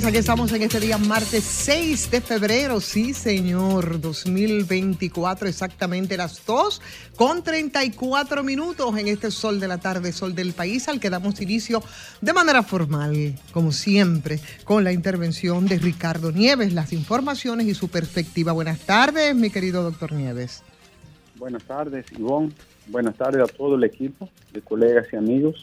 tardes. 0.00 0.08
Aquí 0.08 0.18
estamos 0.18 0.52
en 0.52 0.62
este 0.62 0.80
día, 0.80 0.98
martes 0.98 1.44
6 1.44 2.10
de 2.10 2.20
febrero. 2.20 2.80
Sí, 2.80 3.14
señor, 3.14 4.00
2024, 4.00 5.48
exactamente 5.48 6.16
las 6.16 6.44
2 6.46 6.80
con 7.16 7.42
34 7.42 8.44
minutos 8.44 8.96
en 8.96 9.08
este 9.08 9.30
sol 9.30 9.60
de 9.60 9.68
la 9.68 9.78
tarde, 9.78 10.12
sol 10.12 10.34
del 10.34 10.52
país, 10.52 10.88
al 10.88 11.00
que 11.00 11.10
damos 11.10 11.40
inicio 11.40 11.82
de 12.20 12.32
manera 12.32 12.62
formal, 12.62 13.34
como 13.52 13.72
siempre, 13.72 14.40
con 14.64 14.84
la 14.84 14.92
intervención 14.92 15.66
de 15.66 15.78
Ricardo 15.78 16.32
Nieves, 16.32 16.72
las 16.72 16.92
informaciones 16.92 17.66
y 17.66 17.74
su 17.74 17.88
perspectiva. 17.88 18.52
Buenas 18.52 18.80
tardes, 18.80 19.34
mi 19.34 19.50
querido 19.50 19.82
doctor 19.82 20.12
Nieves. 20.12 20.62
Buenas 21.36 21.64
tardes, 21.64 22.06
Ivonne. 22.16 22.52
Buenas 22.86 23.16
tardes 23.16 23.42
a 23.42 23.46
todo 23.46 23.74
el 23.74 23.84
equipo 23.84 24.28
de 24.52 24.60
colegas 24.60 25.06
y 25.12 25.16
amigos 25.16 25.62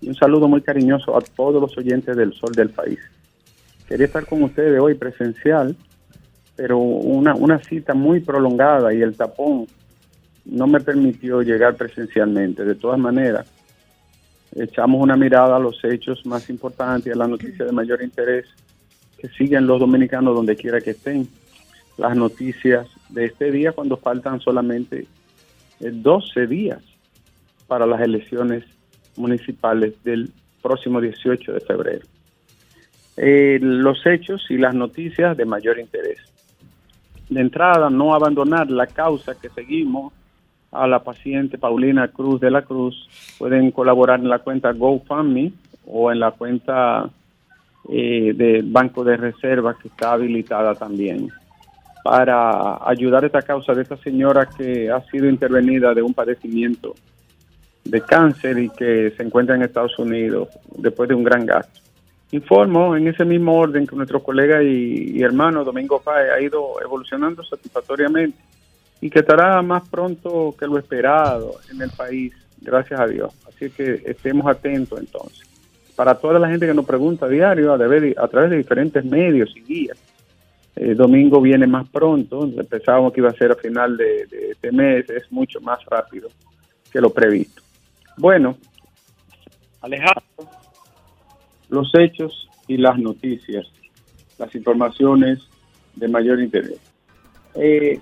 y 0.00 0.08
un 0.08 0.14
saludo 0.14 0.48
muy 0.48 0.62
cariñoso 0.62 1.16
a 1.16 1.20
todos 1.20 1.60
los 1.60 1.76
oyentes 1.76 2.16
del 2.16 2.32
Sol 2.34 2.52
del 2.52 2.70
país. 2.70 2.98
Quería 3.88 4.06
estar 4.06 4.26
con 4.26 4.42
ustedes 4.42 4.80
hoy 4.80 4.94
presencial, 4.94 5.76
pero 6.56 6.78
una, 6.78 7.34
una 7.34 7.58
cita 7.58 7.94
muy 7.94 8.20
prolongada 8.20 8.94
y 8.94 9.02
el 9.02 9.16
tapón 9.16 9.66
no 10.44 10.66
me 10.66 10.80
permitió 10.80 11.42
llegar 11.42 11.76
presencialmente. 11.76 12.64
De 12.64 12.74
todas 12.74 12.98
maneras, 12.98 13.46
echamos 14.54 15.02
una 15.02 15.16
mirada 15.16 15.56
a 15.56 15.60
los 15.60 15.82
hechos 15.84 16.24
más 16.26 16.48
importantes 16.48 17.12
a 17.12 17.16
las 17.16 17.28
noticias 17.28 17.66
de 17.66 17.72
mayor 17.72 18.02
interés 18.02 18.46
que 19.18 19.28
siguen 19.28 19.66
los 19.66 19.80
dominicanos 19.80 20.34
donde 20.34 20.56
quiera 20.56 20.80
que 20.80 20.90
estén. 20.90 21.28
Las 21.96 22.16
noticias 22.16 22.88
de 23.08 23.26
este 23.26 23.50
día 23.50 23.72
cuando 23.72 23.96
faltan 23.96 24.40
solamente 24.40 25.06
12 25.80 26.40
eh, 26.42 26.46
días 26.46 26.82
para 27.66 27.86
las 27.86 28.00
elecciones 28.00 28.64
municipales 29.16 29.94
del 30.02 30.30
próximo 30.60 31.00
18 31.00 31.52
de 31.52 31.60
febrero. 31.60 32.13
Eh, 33.16 33.58
los 33.60 34.04
hechos 34.06 34.44
y 34.50 34.56
las 34.56 34.74
noticias 34.74 35.36
de 35.36 35.44
mayor 35.44 35.78
interés. 35.78 36.18
De 37.28 37.40
entrada, 37.40 37.88
no 37.90 38.14
abandonar 38.14 38.70
la 38.70 38.86
causa 38.86 39.34
que 39.34 39.48
seguimos 39.50 40.12
a 40.72 40.86
la 40.86 41.02
paciente 41.02 41.56
Paulina 41.56 42.08
Cruz 42.08 42.40
de 42.40 42.50
la 42.50 42.62
Cruz. 42.62 43.08
Pueden 43.38 43.70
colaborar 43.70 44.20
en 44.20 44.28
la 44.28 44.40
cuenta 44.40 44.72
GoFundMe 44.72 45.52
o 45.86 46.10
en 46.10 46.20
la 46.20 46.32
cuenta 46.32 47.08
eh, 47.88 48.32
del 48.34 48.70
Banco 48.70 49.04
de 49.04 49.16
Reservas 49.16 49.76
que 49.76 49.88
está 49.88 50.12
habilitada 50.12 50.74
también 50.74 51.30
para 52.02 52.86
ayudar 52.86 53.24
a 53.24 53.26
esta 53.26 53.40
causa 53.40 53.72
de 53.72 53.82
esta 53.82 53.96
señora 53.96 54.46
que 54.46 54.90
ha 54.90 55.00
sido 55.10 55.26
intervenida 55.26 55.94
de 55.94 56.02
un 56.02 56.12
padecimiento 56.12 56.94
de 57.82 58.00
cáncer 58.02 58.58
y 58.58 58.68
que 58.68 59.12
se 59.16 59.22
encuentra 59.22 59.54
en 59.54 59.62
Estados 59.62 59.98
Unidos 59.98 60.48
después 60.76 61.08
de 61.08 61.14
un 61.14 61.24
gran 61.24 61.46
gasto. 61.46 61.83
Informo 62.34 62.96
en 62.96 63.06
ese 63.06 63.24
mismo 63.24 63.54
orden 63.54 63.86
que 63.86 63.94
nuestro 63.94 64.20
colega 64.20 64.60
y, 64.60 65.22
hermano 65.22 65.62
Domingo 65.62 66.02
Páez 66.02 66.32
ha 66.32 66.40
ido 66.40 66.80
evolucionando 66.82 67.44
satisfactoriamente 67.44 68.36
y 69.00 69.08
que 69.08 69.20
estará 69.20 69.62
más 69.62 69.88
pronto 69.88 70.52
que 70.58 70.66
lo 70.66 70.76
esperado 70.76 71.60
en 71.70 71.80
el 71.80 71.90
país, 71.90 72.34
gracias 72.60 72.98
a 72.98 73.06
Dios. 73.06 73.32
Así 73.46 73.70
que 73.70 74.02
estemos 74.04 74.48
atentos 74.48 74.98
entonces. 74.98 75.48
Para 75.94 76.16
toda 76.16 76.40
la 76.40 76.48
gente 76.48 76.66
que 76.66 76.74
nos 76.74 76.84
pregunta 76.84 77.26
a 77.26 77.28
diario, 77.28 77.70
a, 77.70 77.76
a 77.76 78.28
través 78.28 78.50
de 78.50 78.56
diferentes 78.56 79.04
medios 79.04 79.56
y 79.56 79.60
guías, 79.62 79.98
eh, 80.74 80.92
Domingo 80.92 81.40
viene 81.40 81.68
más 81.68 81.88
pronto, 81.88 82.50
pensábamos 82.68 83.12
que 83.12 83.20
iba 83.20 83.30
a 83.30 83.34
ser 83.34 83.52
a 83.52 83.54
final 83.54 83.96
de 83.96 84.26
este 84.50 84.72
mes, 84.72 85.08
es 85.08 85.30
mucho 85.30 85.60
más 85.60 85.84
rápido 85.84 86.30
que 86.90 87.00
lo 87.00 87.10
previsto. 87.10 87.62
Bueno, 88.16 88.56
Alejandro, 89.82 90.24
los 91.74 91.90
hechos 91.94 92.48
y 92.66 92.76
las 92.76 92.98
noticias, 92.98 93.66
las 94.38 94.54
informaciones 94.54 95.40
de 95.94 96.08
mayor 96.08 96.40
interés. 96.40 96.80
Eh, 97.54 98.00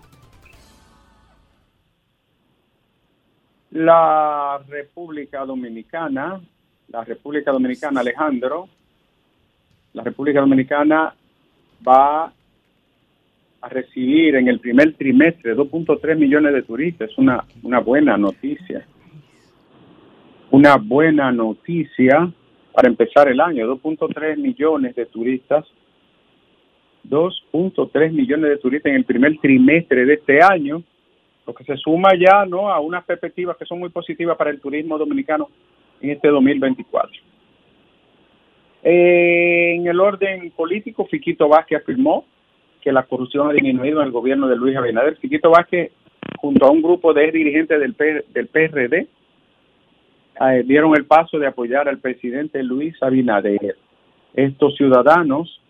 la 3.73 4.61
República 4.69 5.45
Dominicana, 5.45 6.41
la 6.89 7.05
República 7.05 7.51
Dominicana, 7.51 8.01
Alejandro, 8.01 8.69
la 9.95 10.03
República 10.03 10.41
Dominicana 10.41 11.15
va 11.87 12.33
a 13.61 13.69
recibir 13.69 14.37
en 14.37 14.49
el 14.49 14.61
primer 14.61 14.95
trimestre 14.95 15.55
2.3 15.55 16.17
millones 16.17 16.53
de 16.55 16.63
turistas. 16.63 17.11
Una 17.17 17.81
buena 17.81 18.17
noticia 18.17 18.87
una 20.53 20.77
buena 20.77 21.33
noticia 21.33 22.31
para 22.73 22.89
empezar 22.89 23.29
el 23.29 23.41
año. 23.41 23.67
2.3 23.77 24.37
millones 24.37 24.95
de 24.95 25.07
turistas. 25.07 25.65
2.3 27.09 28.13
millones 28.13 28.51
de 28.51 28.57
turistas 28.59 28.91
en 28.91 28.97
el 28.97 29.05
primer 29.05 29.37
trimestre 29.39 30.05
de 30.05 30.15
este 30.15 30.43
año, 30.43 30.83
lo 31.47 31.55
que 31.55 31.65
se 31.65 31.77
suma 31.77 32.11
ya 32.19 32.47
¿no? 32.47 32.71
a 32.71 32.81
unas 32.81 33.05
perspectivas 33.05 33.57
que 33.57 33.67
son 33.67 33.81
muy 33.81 33.89
positivas 33.89 34.37
para 34.37 34.51
el 34.51 34.61
turismo 34.61 34.97
dominicano 34.99 35.49
en 36.01 36.11
este 36.11 36.29
2024. 36.29 37.11
en 38.85 39.87
el 39.87 40.01
orden 40.01 40.51
político, 40.53 41.07
Fiquito 41.07 41.49
Vázquez 41.49 41.83
afirmó 41.83 42.25
que 42.81 42.93
la 42.93 43.05
corrupción 43.05 43.49
ha 43.49 43.53
disminuido 43.53 44.01
en 44.01 44.07
el 44.07 44.13
gobierno 44.13 44.49
de 44.49 44.57
Luis 44.57 44.77
Abinader. 44.77 45.17
Fiquito 45.17 45.51
Vázquez, 45.51 45.93
junto 46.39 46.67
a 46.67 46.71
un 46.71 46.83
grupo 46.83 47.15
de 47.15 47.31
dirigentes 47.31 47.79
del, 47.79 47.95
del 48.33 48.47
PRD, 48.49 49.07
eh, 50.41 50.63
dieron 50.65 50.97
el 50.97 51.05
paso 51.05 51.39
de 51.39 51.47
apoyar 51.47 51.89
al 51.89 51.99
presidente 51.99 52.63
Luis 52.63 53.01
Abinader. 53.03 53.77
Estos 54.35 54.77
ciudadanos, 54.77 55.61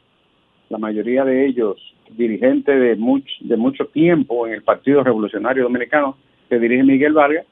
la 0.69 0.79
mayoría 0.79 1.25
de 1.25 1.47
ellos 1.47 1.77
dirigentes 2.11 2.79
de, 2.79 2.97
mucho, 2.97 3.33
de 3.41 3.57
mucho 3.57 3.87
tiempo 3.87 4.47
en 4.47 4.55
el 4.55 4.63
Partido 4.63 5.03
Revolucionario 5.03 5.65
Dominicano, 5.65 6.17
que 6.49 6.59
dirige 6.59 6.85
Miguel 6.85 7.13
Vargas, 7.13 7.47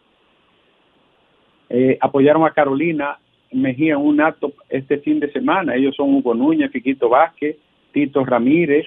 eh, 1.68 1.98
apoyaron 2.00 2.44
a 2.44 2.52
Carolina 2.52 3.18
Mejía 3.52 3.94
en 3.94 4.00
un 4.00 4.20
acto 4.20 4.52
este 4.68 4.98
fin 4.98 5.18
de 5.18 5.32
semana. 5.32 5.74
Ellos 5.74 5.96
son 5.96 6.14
Hugo 6.14 6.34
Núñez, 6.34 6.70
Fiquito 6.70 7.08
Vázquez, 7.08 7.56
Tito 7.92 8.24
Ramírez, 8.24 8.86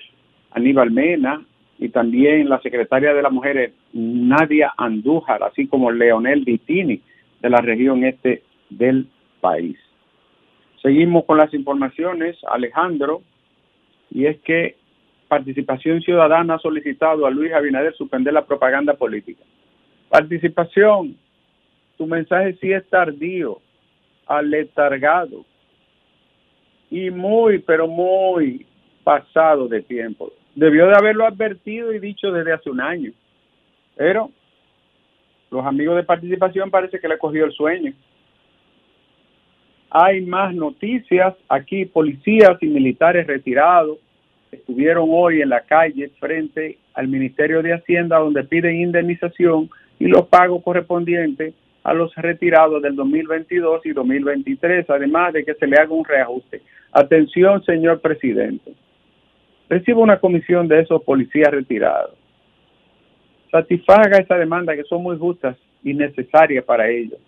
Aníbal 0.52 0.92
Mena 0.92 1.44
y 1.80 1.90
también 1.90 2.48
la 2.48 2.62
secretaria 2.62 3.14
de 3.14 3.22
la 3.22 3.30
Mujer, 3.30 3.74
Nadia 3.92 4.74
Andújar, 4.78 5.44
así 5.44 5.68
como 5.68 5.92
Leonel 5.92 6.46
Vitini 6.46 7.02
de 7.44 7.50
la 7.50 7.62
región 7.62 8.04
este 8.06 8.42
del 8.70 9.08
país. 9.42 9.78
Seguimos 10.82 11.26
con 11.26 11.38
las 11.38 11.54
informaciones, 11.54 12.38
Alejandro, 12.50 13.22
y 14.10 14.26
es 14.26 14.40
que 14.40 14.78
Participación 15.28 16.02
Ciudadana 16.02 16.56
ha 16.56 16.60
solicitado 16.60 17.26
a 17.26 17.32
Luis 17.32 17.52
Abinader 17.54 17.94
suspender 17.96 18.34
la 18.34 18.46
propaganda 18.46 18.94
política. 18.94 19.44
Participación, 20.10 21.18
tu 21.98 22.08
mensaje 22.08 22.56
sí 22.62 22.72
es 22.72 22.88
tardío, 22.90 23.60
aletargado 24.26 25.46
y 26.90 27.10
muy, 27.10 27.60
pero 27.60 27.88
muy 27.88 28.66
pasado 29.04 29.68
de 29.68 29.82
tiempo. 29.82 30.32
Debió 30.56 30.88
de 30.88 30.96
haberlo 30.96 31.26
advertido 31.26 31.92
y 31.92 32.00
dicho 32.00 32.32
desde 32.32 32.54
hace 32.54 32.70
un 32.70 32.80
año, 32.80 33.12
pero 33.96 34.30
los 35.54 35.66
amigos 35.66 35.96
de 35.96 36.04
participación 36.04 36.72
parece 36.72 37.00
que 37.00 37.08
le 37.08 37.20
cogió 37.20 37.46
el 37.46 37.52
sueño. 37.52 37.94
Hay 39.92 40.22
más 40.22 40.54
noticias 40.56 41.36
aquí, 41.48 41.86
policías 41.86 42.58
y 42.62 42.68
militares 42.68 43.28
retirados 43.28 44.00
estuvieron 44.52 45.08
hoy 45.12 45.42
en 45.42 45.50
la 45.50 45.62
calle 45.62 46.10
frente 46.20 46.78
al 46.96 47.08
Ministerio 47.08 47.62
de 47.62 47.74
Hacienda 47.74 48.18
donde 48.18 48.44
piden 48.44 48.82
indemnización 48.82 49.70
y 50.00 50.06
los 50.08 50.28
pagos 50.28 50.64
correspondientes 50.64 51.54
a 51.84 51.94
los 51.94 52.16
retirados 52.16 52.82
del 52.82 52.96
2022 52.96 53.86
y 53.86 53.92
2023, 53.92 54.90
además 54.90 55.34
de 55.34 55.44
que 55.44 55.54
se 55.54 55.68
le 55.68 55.78
haga 55.78 55.94
un 55.94 56.06
reajuste. 56.06 56.62
Atención, 56.92 57.64
señor 57.64 58.00
presidente. 58.00 58.74
Recibo 59.70 60.02
una 60.02 60.20
comisión 60.20 60.68
de 60.68 60.82
esos 60.82 61.04
policías 61.04 61.52
retirados 61.52 62.23
satisfaga 63.54 64.18
esa 64.18 64.36
demanda 64.36 64.76
que 64.76 64.84
son 64.86 65.04
muy 65.04 65.16
justas 65.16 65.56
y 65.84 65.94
necesarias 65.94 66.66
para 66.66 66.90
ellos. 66.90 67.20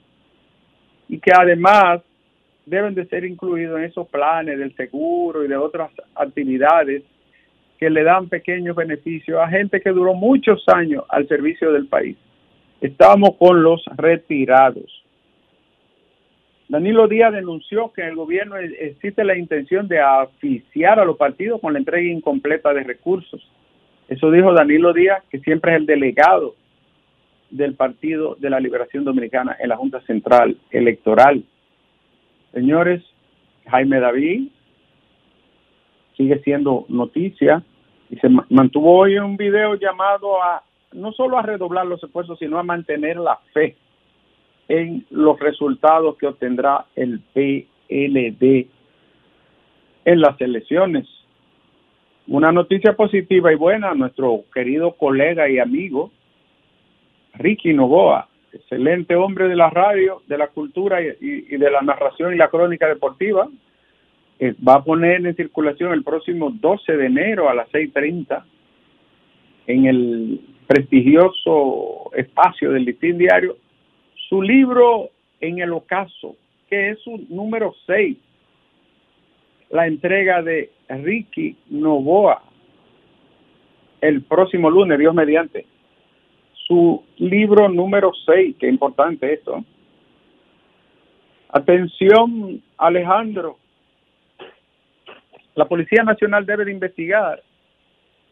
Y 1.07 1.19
que 1.19 1.31
además 1.31 2.01
deben 2.65 2.95
de 2.95 3.05
ser 3.05 3.25
incluidos 3.25 3.77
en 3.77 3.85
esos 3.85 4.07
planes 4.07 4.57
del 4.57 4.75
seguro 4.75 5.45
y 5.45 5.47
de 5.47 5.55
otras 5.55 5.91
actividades 6.15 7.03
que 7.77 7.91
le 7.91 8.01
dan 8.01 8.27
pequeños 8.27 8.75
beneficios 8.75 9.39
a 9.39 9.47
gente 9.49 9.79
que 9.79 9.91
duró 9.91 10.15
muchos 10.15 10.63
años 10.67 11.03
al 11.09 11.27
servicio 11.27 11.71
del 11.71 11.85
país. 11.85 12.17
Estamos 12.81 13.35
con 13.37 13.61
los 13.61 13.85
retirados. 13.95 15.03
Danilo 16.69 17.07
Díaz 17.07 17.33
denunció 17.33 17.93
que 17.93 18.01
en 18.01 18.07
el 18.07 18.15
gobierno 18.15 18.57
existe 18.57 19.23
la 19.23 19.37
intención 19.37 19.87
de 19.87 19.99
asfixiar 19.99 20.99
a 20.99 21.05
los 21.05 21.17
partidos 21.17 21.61
con 21.61 21.73
la 21.73 21.79
entrega 21.79 22.11
incompleta 22.11 22.73
de 22.73 22.83
recursos 22.83 23.47
Eso 24.07 24.31
dijo 24.31 24.53
Danilo 24.53 24.93
Díaz, 24.93 25.23
que 25.29 25.39
siempre 25.39 25.73
es 25.73 25.79
el 25.79 25.85
delegado 25.85 26.55
del 27.49 27.75
Partido 27.75 28.35
de 28.35 28.49
la 28.49 28.59
Liberación 28.59 29.03
Dominicana 29.03 29.55
en 29.59 29.69
la 29.69 29.77
Junta 29.77 30.01
Central 30.01 30.57
Electoral. 30.69 31.43
Señores, 32.53 33.03
Jaime 33.67 33.99
David 33.99 34.47
sigue 36.15 36.39
siendo 36.39 36.85
noticia 36.89 37.63
y 38.09 38.17
se 38.17 38.29
mantuvo 38.49 38.99
hoy 38.99 39.17
un 39.17 39.37
video 39.37 39.75
llamado 39.75 40.41
a 40.41 40.63
no 40.93 41.11
solo 41.11 41.37
a 41.37 41.41
redoblar 41.41 41.85
los 41.85 42.03
esfuerzos, 42.03 42.39
sino 42.39 42.57
a 42.57 42.63
mantener 42.63 43.17
la 43.17 43.39
fe 43.53 43.75
en 44.67 45.05
los 45.09 45.39
resultados 45.39 46.17
que 46.17 46.27
obtendrá 46.27 46.85
el 46.95 47.19
PLD 47.33 48.67
en 50.05 50.21
las 50.21 50.39
elecciones. 50.39 51.07
Una 52.27 52.51
noticia 52.51 52.93
positiva 52.93 53.51
y 53.51 53.55
buena, 53.55 53.93
nuestro 53.93 54.45
querido 54.53 54.93
colega 54.93 55.47
y 55.47 55.59
amigo 55.59 56.11
Ricky 57.35 57.73
Novoa, 57.73 58.27
excelente 58.51 59.15
hombre 59.15 59.47
de 59.47 59.55
la 59.55 59.69
radio, 59.69 60.21
de 60.27 60.37
la 60.37 60.47
cultura 60.47 61.01
y, 61.01 61.57
de 61.57 61.71
la 61.71 61.81
narración 61.81 62.33
y 62.33 62.37
la 62.37 62.49
crónica 62.49 62.87
deportiva, 62.87 63.47
eh, 64.39 64.55
va 64.67 64.75
a 64.75 64.83
poner 64.83 65.25
en 65.25 65.35
circulación 65.35 65.93
el 65.93 66.03
próximo 66.03 66.49
12 66.49 66.97
de 66.97 67.05
enero 67.05 67.49
a 67.49 67.53
las 67.53 67.69
6.30 67.69 68.43
en 69.67 69.85
el 69.85 70.41
prestigioso 70.67 72.11
espacio 72.15 72.71
del 72.71 72.85
Listín 72.85 73.17
Diario 73.17 73.57
su 74.29 74.41
libro 74.41 75.09
En 75.39 75.59
el 75.59 75.71
Ocaso, 75.73 76.35
que 76.69 76.89
es 76.91 76.99
su 77.01 77.23
número 77.29 77.75
6, 77.85 78.17
la 79.69 79.87
entrega 79.87 80.41
de 80.41 80.71
Ricky 80.89 81.55
Novoa 81.69 82.41
el 84.01 84.21
próximo 84.23 84.69
lunes, 84.69 84.99
Dios 84.99 85.13
mediante. 85.13 85.65
Su 86.67 87.03
libro 87.17 87.69
número 87.69 88.11
6, 88.25 88.55
que 88.59 88.67
importante 88.67 89.33
esto. 89.33 89.63
Atención, 91.49 92.61
Alejandro. 92.77 93.57
La 95.55 95.65
Policía 95.65 96.03
Nacional 96.03 96.45
debe 96.45 96.65
de 96.65 96.71
investigar 96.71 97.41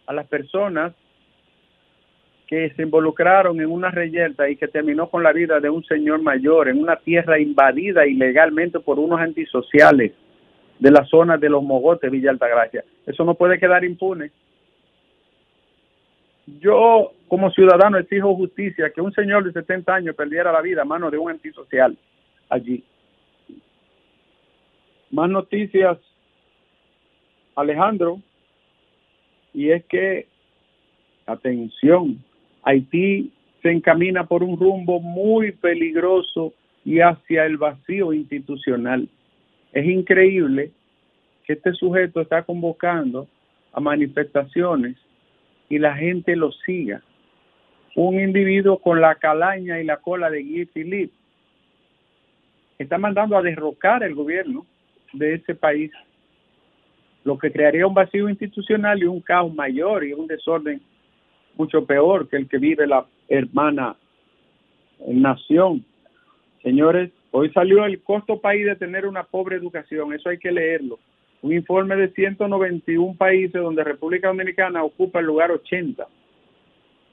a 0.05 0.13
las 0.13 0.27
personas 0.27 0.93
que 2.47 2.71
se 2.75 2.81
involucraron 2.83 3.59
en 3.61 3.71
una 3.71 3.89
reyerta 3.89 4.49
y 4.49 4.57
que 4.57 4.67
terminó 4.67 5.09
con 5.09 5.23
la 5.23 5.31
vida 5.31 5.59
de 5.59 5.69
un 5.69 5.83
señor 5.85 6.21
mayor 6.21 6.67
en 6.67 6.79
una 6.79 6.97
tierra 6.97 7.39
invadida 7.39 8.05
ilegalmente 8.05 8.79
por 8.79 8.99
unos 8.99 9.19
antisociales 9.19 10.11
de 10.79 10.91
la 10.91 11.05
zona 11.05 11.37
de 11.37 11.49
los 11.49 11.63
Mogotes, 11.63 12.11
Villa 12.11 12.31
Altagracia. 12.31 12.83
Eso 13.05 13.23
no 13.23 13.35
puede 13.35 13.59
quedar 13.59 13.83
impune. 13.83 14.31
Yo, 16.59 17.13
como 17.27 17.51
ciudadano, 17.51 17.97
exijo 17.97 18.35
justicia 18.35 18.91
que 18.91 19.01
un 19.01 19.13
señor 19.13 19.45
de 19.45 19.53
70 19.53 19.93
años 19.93 20.15
perdiera 20.15 20.51
la 20.51 20.61
vida 20.61 20.81
a 20.81 20.85
mano 20.85 21.09
de 21.09 21.17
un 21.17 21.31
antisocial 21.31 21.97
allí. 22.49 22.83
Más 25.11 25.29
noticias, 25.29 25.97
Alejandro, 27.55 28.19
y 29.53 29.69
es 29.69 29.85
que, 29.85 30.27
atención, 31.25 32.23
Haití 32.63 33.31
se 33.61 33.71
encamina 33.71 34.25
por 34.25 34.43
un 34.43 34.59
rumbo 34.59 34.99
muy 34.99 35.51
peligroso 35.51 36.53
y 36.83 36.99
hacia 36.99 37.45
el 37.45 37.57
vacío 37.57 38.11
institucional. 38.11 39.07
Es 39.73 39.85
increíble 39.85 40.71
que 41.45 41.53
este 41.53 41.73
sujeto 41.73 42.21
está 42.21 42.43
convocando 42.43 43.27
a 43.73 43.79
manifestaciones 43.79 44.95
y 45.67 45.79
la 45.79 45.95
gente 45.95 46.35
lo 46.35 46.51
siga. 46.51 47.01
Un 47.95 48.19
individuo 48.19 48.77
con 48.77 49.01
la 49.01 49.15
calaña 49.15 49.79
y 49.79 49.83
la 49.83 49.97
cola 49.97 50.29
de 50.29 50.43
Guy 50.43 50.65
Philippe 50.65 51.13
está 52.77 52.97
mandando 52.97 53.37
a 53.37 53.41
derrocar 53.41 54.03
el 54.03 54.15
gobierno 54.15 54.65
de 55.13 55.35
ese 55.35 55.55
país, 55.55 55.91
lo 57.23 57.37
que 57.37 57.51
crearía 57.51 57.87
un 57.87 57.93
vacío 57.93 58.29
institucional 58.29 58.99
y 59.01 59.05
un 59.05 59.21
caos 59.21 59.53
mayor 59.53 60.03
y 60.03 60.13
un 60.13 60.27
desorden 60.27 60.81
mucho 61.55 61.85
peor 61.85 62.27
que 62.29 62.37
el 62.37 62.47
que 62.47 62.57
vive 62.57 62.87
la 62.87 63.05
hermana 63.27 63.95
nación. 65.07 65.85
Señores, 66.61 67.11
hoy 67.33 67.49
salió 67.51 67.83
el 67.83 68.01
costo 68.03 68.39
país 68.39 68.65
de 68.65 68.75
tener 68.75 69.07
una 69.07 69.23
pobre 69.23 69.55
educación, 69.55 70.13
eso 70.13 70.29
hay 70.29 70.37
que 70.37 70.51
leerlo. 70.51 70.99
Un 71.41 71.51
informe 71.51 71.95
de 71.95 72.09
191 72.09 73.15
países 73.17 73.61
donde 73.61 73.83
República 73.83 74.27
Dominicana 74.27 74.83
ocupa 74.83 75.19
el 75.19 75.25
lugar 75.25 75.51
80, 75.51 76.07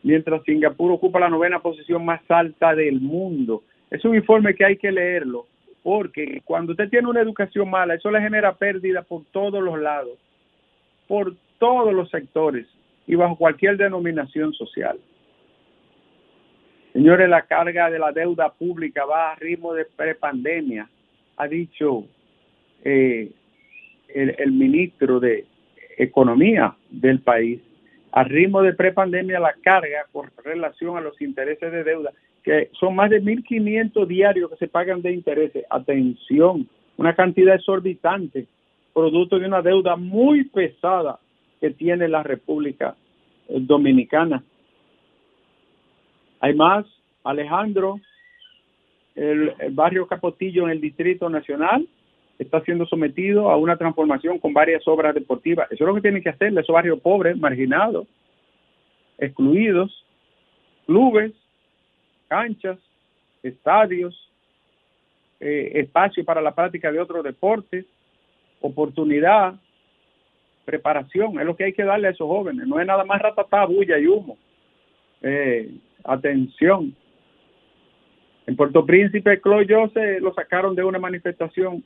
mientras 0.02 0.43
Singapur 0.44 0.93
ocupa 0.93 1.19
la 1.19 1.31
novena 1.31 1.61
posición 1.61 2.05
más 2.05 2.20
alta 2.28 2.75
del 2.75 3.00
mundo. 3.00 3.64
Es 3.90 4.05
un 4.05 4.14
informe 4.14 4.55
que 4.55 4.64
hay 4.64 4.76
que 4.76 4.93
leerlo, 4.93 5.46
porque 5.82 6.43
cuando 6.44 6.73
usted 6.73 6.90
tiene 6.90 7.08
una 7.08 7.23
educación 7.23 7.70
mala, 7.70 7.94
eso 7.94 8.11
le 8.11 8.20
genera 8.20 8.55
pérdida 8.55 9.02
por 9.02 9.25
todos 9.32 9.62
los 9.62 9.81
lados, 9.81 10.19
por 11.08 11.34
todos 11.58 11.94
los 11.94 12.11
sectores 12.11 12.66
y 13.06 13.14
bajo 13.14 13.37
cualquier 13.37 13.78
denominación 13.78 14.52
social. 14.52 14.99
Señores, 16.92 17.28
la 17.28 17.42
carga 17.42 17.88
de 17.90 17.99
la 17.99 18.11
deuda 18.11 18.50
pública 18.50 19.04
va 19.04 19.32
a 19.32 19.35
ritmo 19.37 19.75
de 19.75 19.85
prepandemia, 19.85 20.88
ha 21.37 21.47
dicho 21.47 22.04
eh, 22.85 23.30
el, 24.09 24.52
ministro 24.52 25.20
de 25.20 25.47
Economía 25.97 26.75
del 26.90 27.20
país. 27.20 27.61
A 28.12 28.25
ritmo 28.25 28.62
de 28.62 28.73
prepandemia, 28.73 29.38
la 29.38 29.54
carga 29.62 30.06
con 30.11 30.30
relación 30.42 30.97
a 30.97 31.00
los 31.00 31.20
intereses 31.20 31.70
de 31.70 31.85
deuda, 31.85 32.12
que 32.42 32.70
son 32.73 32.97
más 32.97 33.11
de 33.11 33.23
1.500 33.23 34.06
diarios 34.06 34.50
que 34.50 34.56
se 34.56 34.66
pagan 34.66 35.00
de 35.00 35.12
intereses. 35.12 35.64
Atención, 35.70 36.68
una 36.97 37.14
cantidad 37.14 37.54
exorbitante, 37.54 38.47
producto 38.92 39.38
de 39.38 39.47
una 39.47 39.62
deuda 39.62 39.94
muy 39.94 40.44
pesada 40.44 41.20
que 41.61 41.70
tiene 41.70 42.09
la 42.09 42.25
República 42.25 42.97
Dominicana. 43.49 44.42
Hay 46.40 46.54
más, 46.54 46.87
Alejandro, 47.23 48.00
el, 49.14 49.54
barrio 49.73 50.06
Capotillo 50.06 50.64
en 50.64 50.70
el 50.70 50.80
Distrito 50.80 51.28
Nacional 51.28 51.87
está 52.38 52.62
siendo 52.62 52.87
sometido 52.87 53.50
a 53.50 53.59
una 53.59 53.76
transformación 53.76 54.38
con 54.38 54.54
varias 54.54 54.87
obras 54.88 55.14
deportivas. 55.14 55.70
Eso 55.70 55.85
es 55.85 55.88
lo 55.88 55.94
que 55.94 56.00
tienen 56.00 56.23
que 56.23 56.30
hacer 56.30 56.56
esos 56.59 56.73
barrios 56.73 56.99
pobres, 57.00 57.37
marginados, 57.37 58.06
excluidos, 59.18 60.06
clubes, 60.87 61.32
canchas, 62.28 62.78
estadios, 63.42 64.30
eh, 65.38 65.73
espacio 65.75 66.25
para 66.25 66.40
la 66.40 66.54
práctica 66.54 66.90
de 66.90 67.00
otros 67.00 67.23
deportes, 67.23 67.85
oportunidad 68.62 69.54
preparación, 70.64 71.38
es 71.40 71.47
lo 71.47 71.56
que 71.56 71.64
hay 71.64 71.73
que 71.73 71.85
darle 71.85 72.09
a 72.09 72.11
esos 72.12 72.28
jóvenes, 72.28 72.66
no 72.66 72.78
es 72.78 72.87
nada 72.87 73.04
más 73.04 73.20
ratatá, 73.20 73.64
bulla 73.66 73.99
y 73.99 74.06
humo. 74.06 74.38
Eh, 75.20 75.70
atención. 76.04 76.95
En 78.47 78.57
Puerto 78.57 78.85
Príncipe, 78.85 79.40
Chloe 79.40 79.66
se 79.92 80.21
lo 80.21 80.33
sacaron 80.35 80.75
de 80.75 80.85
una 80.85 80.99
manifestación 80.99 81.85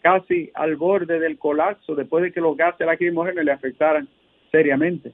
casi 0.00 0.50
al 0.54 0.76
borde 0.76 1.18
del 1.18 1.38
colapso 1.38 1.94
después 1.94 2.22
de 2.22 2.32
que 2.32 2.40
los 2.40 2.56
gases 2.56 2.86
lacrimógenos 2.86 3.44
le 3.44 3.52
afectaran 3.52 4.08
seriamente. 4.50 5.12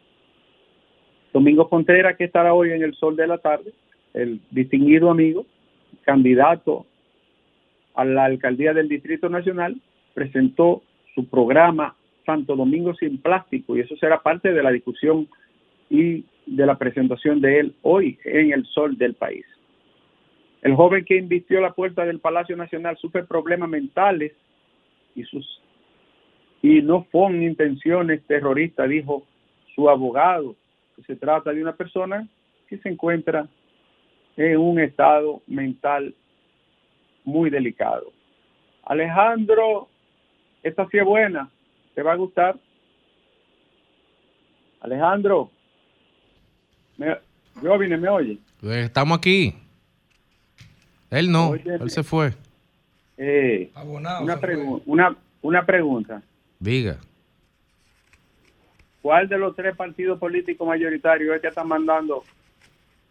Domingo 1.33 1.69
Contreras, 1.69 2.17
que 2.17 2.25
estará 2.25 2.55
hoy 2.55 2.71
en 2.71 2.83
el 2.83 2.95
sol 2.95 3.17
de 3.17 3.26
la 3.26 3.38
tarde, 3.38 3.73
el 4.12 4.41
distinguido 4.50 5.11
amigo, 5.11 5.47
candidato 6.03 6.87
a 7.95 8.05
la 8.05 8.25
alcaldía 8.25 8.73
del 8.73 8.88
Distrito 8.88 9.29
Nacional, 9.29 9.81
presentó 10.12 10.83
su 11.14 11.29
programa 11.29 11.97
Santo 12.25 12.57
Domingo 12.57 12.95
sin 12.95 13.19
plástico 13.19 13.76
y 13.76 13.81
eso 13.81 13.97
será 13.97 14.23
parte 14.23 14.53
de 14.53 14.62
la 14.62 14.71
discusión 14.71 15.29
y 15.91 16.25
de 16.47 16.67
la 16.67 16.77
presentación 16.77 17.41
de 17.41 17.61
él 17.61 17.75
hoy 17.83 18.19
en 18.25 18.53
el 18.53 18.67
sol 18.67 18.97
del 18.97 19.15
país. 19.15 19.45
El 20.63 20.75
joven 20.75 21.05
que 21.05 21.17
invistió 21.17 21.61
la 21.61 21.73
puerta 21.73 22.05
del 22.05 22.21
Palacio 22.21 22.57
Nacional 22.57 22.97
sufre 22.97 23.25
problemas 23.25 23.69
mentales 23.69 24.33
y 25.15 25.25
sus 25.25 25.61
y 26.63 26.81
no 26.81 27.05
fueron 27.13 27.43
intenciones 27.43 28.27
terroristas, 28.27 28.89
dijo 28.89 29.27
su 29.75 29.91
abogado, 29.91 30.57
se 31.07 31.15
trata 31.15 31.53
de 31.53 31.61
una 31.61 31.77
persona 31.77 32.27
que 32.69 32.79
se 32.79 32.89
encuentra 32.89 33.47
en 34.39 34.57
un 34.57 34.81
estado 34.81 35.43
mental 35.47 36.15
muy 37.25 37.51
delicado. 37.51 38.13
Alejandro, 38.85 39.89
esta 40.63 40.89
sí 40.89 41.01
buena 41.01 41.51
te 41.95 42.03
va 42.03 42.13
a 42.13 42.17
gustar. 42.17 42.57
Alejandro, 44.81 45.51
me, 46.97 47.79
vine, 47.79 47.97
¿me 47.97 48.09
oye? 48.09 48.39
Pues, 48.61 48.87
estamos 48.87 49.19
aquí. 49.19 49.55
Él 51.11 51.31
no, 51.31 51.55
él 51.55 51.91
se 51.91 52.03
fue. 52.03 52.33
Eh, 53.17 53.71
una, 53.85 54.21
una, 54.87 55.17
una 55.43 55.65
pregunta. 55.65 56.23
Diga. 56.59 56.99
¿cuál 59.05 59.29
de 59.29 59.37
los 59.37 59.55
tres 59.55 59.77
partidos 59.77 60.19
políticos 60.19 60.67
mayoritarios 60.67 61.37
es 61.37 61.43
que 61.43 61.49
están 61.49 61.69
mandando 61.69 62.25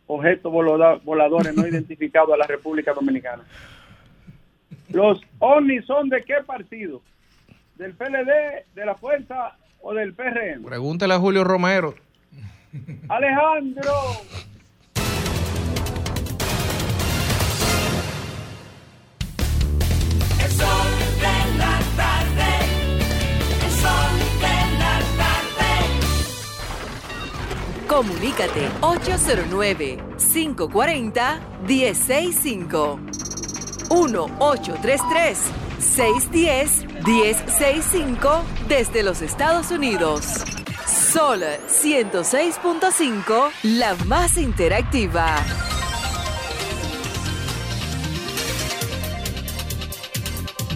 objetos 0.08 0.52
voladores 0.52 1.56
no 1.56 1.68
identificados 1.68 2.34
a 2.34 2.38
la 2.38 2.48
República 2.48 2.94
Dominicana? 2.94 3.44
¿Los 4.90 5.22
ONI 5.38 5.84
son 5.84 6.10
de 6.10 6.24
qué 6.24 6.38
partido? 6.44 7.00
¿Del 7.76 7.94
PLD, 7.94 8.66
de 8.74 8.86
la 8.86 8.96
Fuerza 8.96 9.56
o 9.82 9.94
del 9.94 10.16
PRM? 10.16 10.64
Pregúntale 10.66 11.14
a 11.14 11.20
Julio 11.20 11.44
Romero. 11.44 11.94
Alejandro. 13.08 13.94
El 20.44 20.52
sol 20.52 20.92
de 21.20 21.58
la 21.58 21.80
tarde. 21.96 22.52
El 23.64 23.72
sol 23.72 24.14
de 24.42 24.58
la 24.80 24.96
tarde. 25.20 25.72
Comunícate 27.88 28.64
809 28.82 29.98
540 30.18 31.40
165 31.68 33.00
1833 33.92 35.40
610 35.80 36.86
1065 37.06 38.44
desde 38.68 39.04
los 39.04 39.22
Estados 39.22 39.70
Unidos. 39.70 40.53
Sol 41.14 41.44
106.5, 41.68 43.52
la 43.62 43.94
más 44.06 44.36
interactiva. 44.36 45.46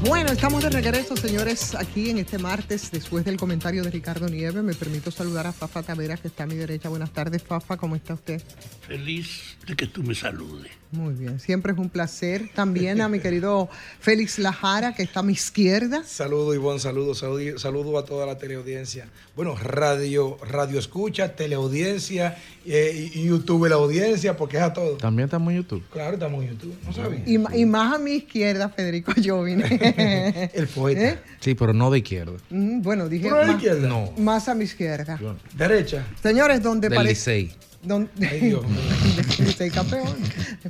Bueno, 0.02 0.32
estamos 0.32 0.62
de 0.62 0.70
regreso, 0.70 1.18
señores, 1.18 1.74
aquí 1.74 2.12
en 2.12 2.20
este 2.20 2.38
martes, 2.38 2.92
después 2.92 3.26
del 3.26 3.38
comentario 3.38 3.84
de 3.84 3.90
Ricardo 3.90 4.30
Nieves. 4.30 4.64
Me 4.64 4.76
permito 4.76 5.10
saludar 5.10 5.48
a 5.48 5.54
Fafa 5.54 5.82
Taveras, 5.82 6.22
que 6.22 6.28
está 6.28 6.44
a 6.44 6.46
mi 6.46 6.54
derecha. 6.54 6.88
Buenas 6.88 7.12
tardes, 7.12 7.42
Fafa, 7.42 7.76
¿cómo 7.76 7.96
está 7.96 8.14
usted? 8.14 8.40
Feliz 8.88 9.58
de 9.66 9.76
que 9.76 9.88
tú 9.88 10.04
me 10.04 10.14
saludes. 10.14 10.72
Muy 10.92 11.14
bien, 11.16 11.40
siempre 11.40 11.74
es 11.74 11.78
un 11.78 11.90
placer. 11.90 12.50
También 12.56 13.02
a 13.02 13.10
mi 13.10 13.20
querido 13.20 13.68
Félix 14.00 14.40
Lajara, 14.40 14.96
que 14.96 15.04
está 15.04 15.20
a 15.20 15.24
mi 15.24 15.34
izquierda. 15.34 16.04
Saludo, 16.06 16.54
Ivonne, 16.54 16.80
saludo, 16.80 17.14
saludo, 17.14 17.60
saludo 17.60 17.98
a 17.98 18.06
toda 18.06 18.26
la 18.26 18.38
teleaudiencia. 18.38 19.08
Bueno, 19.36 19.56
radio, 19.62 20.38
radio 20.50 20.80
escucha, 20.80 21.36
teleaudiencia, 21.36 22.38
eh, 22.66 23.12
y 23.14 23.26
YouTube 23.26 23.68
la 23.68 23.76
audiencia, 23.76 24.38
porque 24.38 24.58
es 24.58 24.64
a 24.64 24.72
todo. 24.72 24.96
También 24.96 25.26
estamos 25.26 25.52
en 25.52 25.58
YouTube. 25.58 25.84
Claro, 25.92 26.14
estamos 26.14 26.44
en 26.44 26.52
YouTube, 26.52 26.76
¿no 26.86 26.94
sabía? 26.94 27.22
Y, 27.26 27.66
más 27.66 27.94
a 27.94 27.98
mi 27.98 28.12
izquierda, 28.12 28.70
Federico 28.70 29.14
Jovine. 29.24 29.66
El 30.54 30.68
poeta. 30.68 31.10
¿Eh? 31.10 31.20
Sí, 31.42 31.54
pero 31.54 31.74
no 31.74 31.92
de 31.92 32.00
izquierda. 32.00 32.34
Mm, 32.50 32.82
Bueno, 32.82 33.10
dije 33.10 33.28
¿Por 33.30 33.40
la 33.40 33.48
más, 33.48 33.56
izquierda? 33.56 33.88
No. 33.88 34.12
más 34.18 34.48
a 34.48 34.56
mi 34.56 34.64
izquierda. 34.64 35.20
Derecha. 35.54 36.06
Señores, 36.22 36.64
donde 36.64 36.90
parece... 36.90 37.52
Don- 37.84 38.10
Ay, 38.22 38.40
Dios. 38.40 38.66
Licey 39.40 39.70
campeón. 39.72 40.08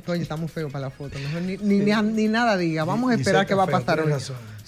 Oye, 0.06 0.22
estamos 0.22 0.50
feos 0.50 0.70
para 0.70 0.86
la 0.86 0.90
foto. 0.90 1.18
Mejor 1.18 1.42
ni, 1.42 1.56
ni, 1.56 1.78
ni, 1.80 2.02
ni 2.12 2.28
nada 2.28 2.56
diga. 2.56 2.84
Vamos 2.84 3.10
a 3.10 3.14
esperar 3.14 3.46
qué 3.46 3.54
va 3.54 3.64
a 3.64 3.66
pasar 3.66 4.00
hoy. 4.00 4.12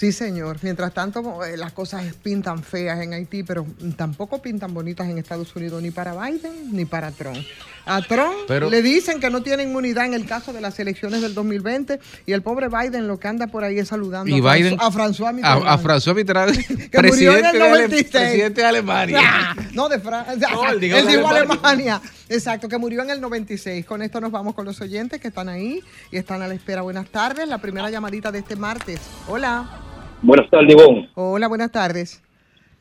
Sí, 0.01 0.13
señor. 0.13 0.57
Mientras 0.63 0.95
tanto, 0.95 1.45
eh, 1.45 1.59
las 1.59 1.73
cosas 1.73 2.03
pintan 2.23 2.63
feas 2.63 3.01
en 3.03 3.13
Haití, 3.13 3.43
pero 3.43 3.67
tampoco 3.99 4.41
pintan 4.41 4.73
bonitas 4.73 5.07
en 5.11 5.19
Estados 5.19 5.55
Unidos, 5.55 5.83
ni 5.83 5.91
para 5.91 6.15
Biden 6.15 6.73
ni 6.75 6.87
para 6.87 7.11
Trump. 7.11 7.37
A 7.85 8.01
Trump 8.01 8.33
Pero- 8.49 8.71
le 8.71 8.81
dicen 8.81 9.21
que 9.21 9.29
no 9.29 9.43
tiene 9.43 9.63
inmunidad 9.65 10.07
en 10.07 10.15
el 10.15 10.25
caso 10.25 10.55
de 10.55 10.63
las 10.63 10.79
elecciones 10.79 11.21
del 11.21 11.35
2020 11.35 12.01
y 12.25 12.33
el 12.33 12.41
pobre 12.41 12.69
Biden 12.69 13.09
lo 13.09 13.19
que 13.19 13.29
anda 13.29 13.47
por 13.49 13.63
ahí 13.63 13.79
es 13.79 13.89
saludando 13.89 14.35
Y 14.35 14.39
a, 14.39 14.43
François- 14.43 14.55
Biden. 14.57 14.79
a 14.81 14.91
François 14.91 15.35
Mitterrand. 15.35 15.67
a 15.67 15.79
François 15.79 16.15
Mitterrand, 16.15 16.57
Que 16.91 17.03
murió 17.03 17.37
en 17.37 17.45
el 17.45 17.53
presidente, 17.53 17.59
de 17.59 17.63
Ale- 17.65 17.71
96. 17.71 18.11
presidente 18.11 18.61
de 18.63 18.67
Alemania. 18.67 19.21
Ah, 19.23 19.57
no, 19.75 19.89
de 19.91 19.99
Francia. 19.99 20.49
No, 20.51 20.67
él 20.71 20.81
dijo. 20.81 20.97
Alemania. 21.29 22.01
Exacto, 22.31 22.69
que 22.71 22.79
murió 22.79 23.03
en 23.03 23.11
el 23.11 23.21
96. 23.21 23.85
Con 23.85 24.01
esto 24.01 24.19
nos 24.21 24.31
vamos 24.31 24.55
con 24.55 24.65
los 24.65 24.81
oyentes 24.81 25.21
que 25.21 25.29
están 25.29 25.51
ahí 25.51 25.83
y 26.11 26.17
están 26.17 26.41
a 26.41 26.49
la 26.49 26.55
espera. 26.55 26.81
Buenas 26.83 27.09
tardes. 27.11 27.47
La 27.49 27.59
primera 27.59 27.91
llamadita 27.91 28.33
de 28.33 28.39
este 28.39 28.57
martes. 28.57 28.99
Hola. 29.29 29.69
Buenas 30.23 30.51
tardes, 30.51 30.75
Ivonne. 30.75 31.09
Hola, 31.15 31.49
buenas 31.49 31.73
tardes. 31.73 32.23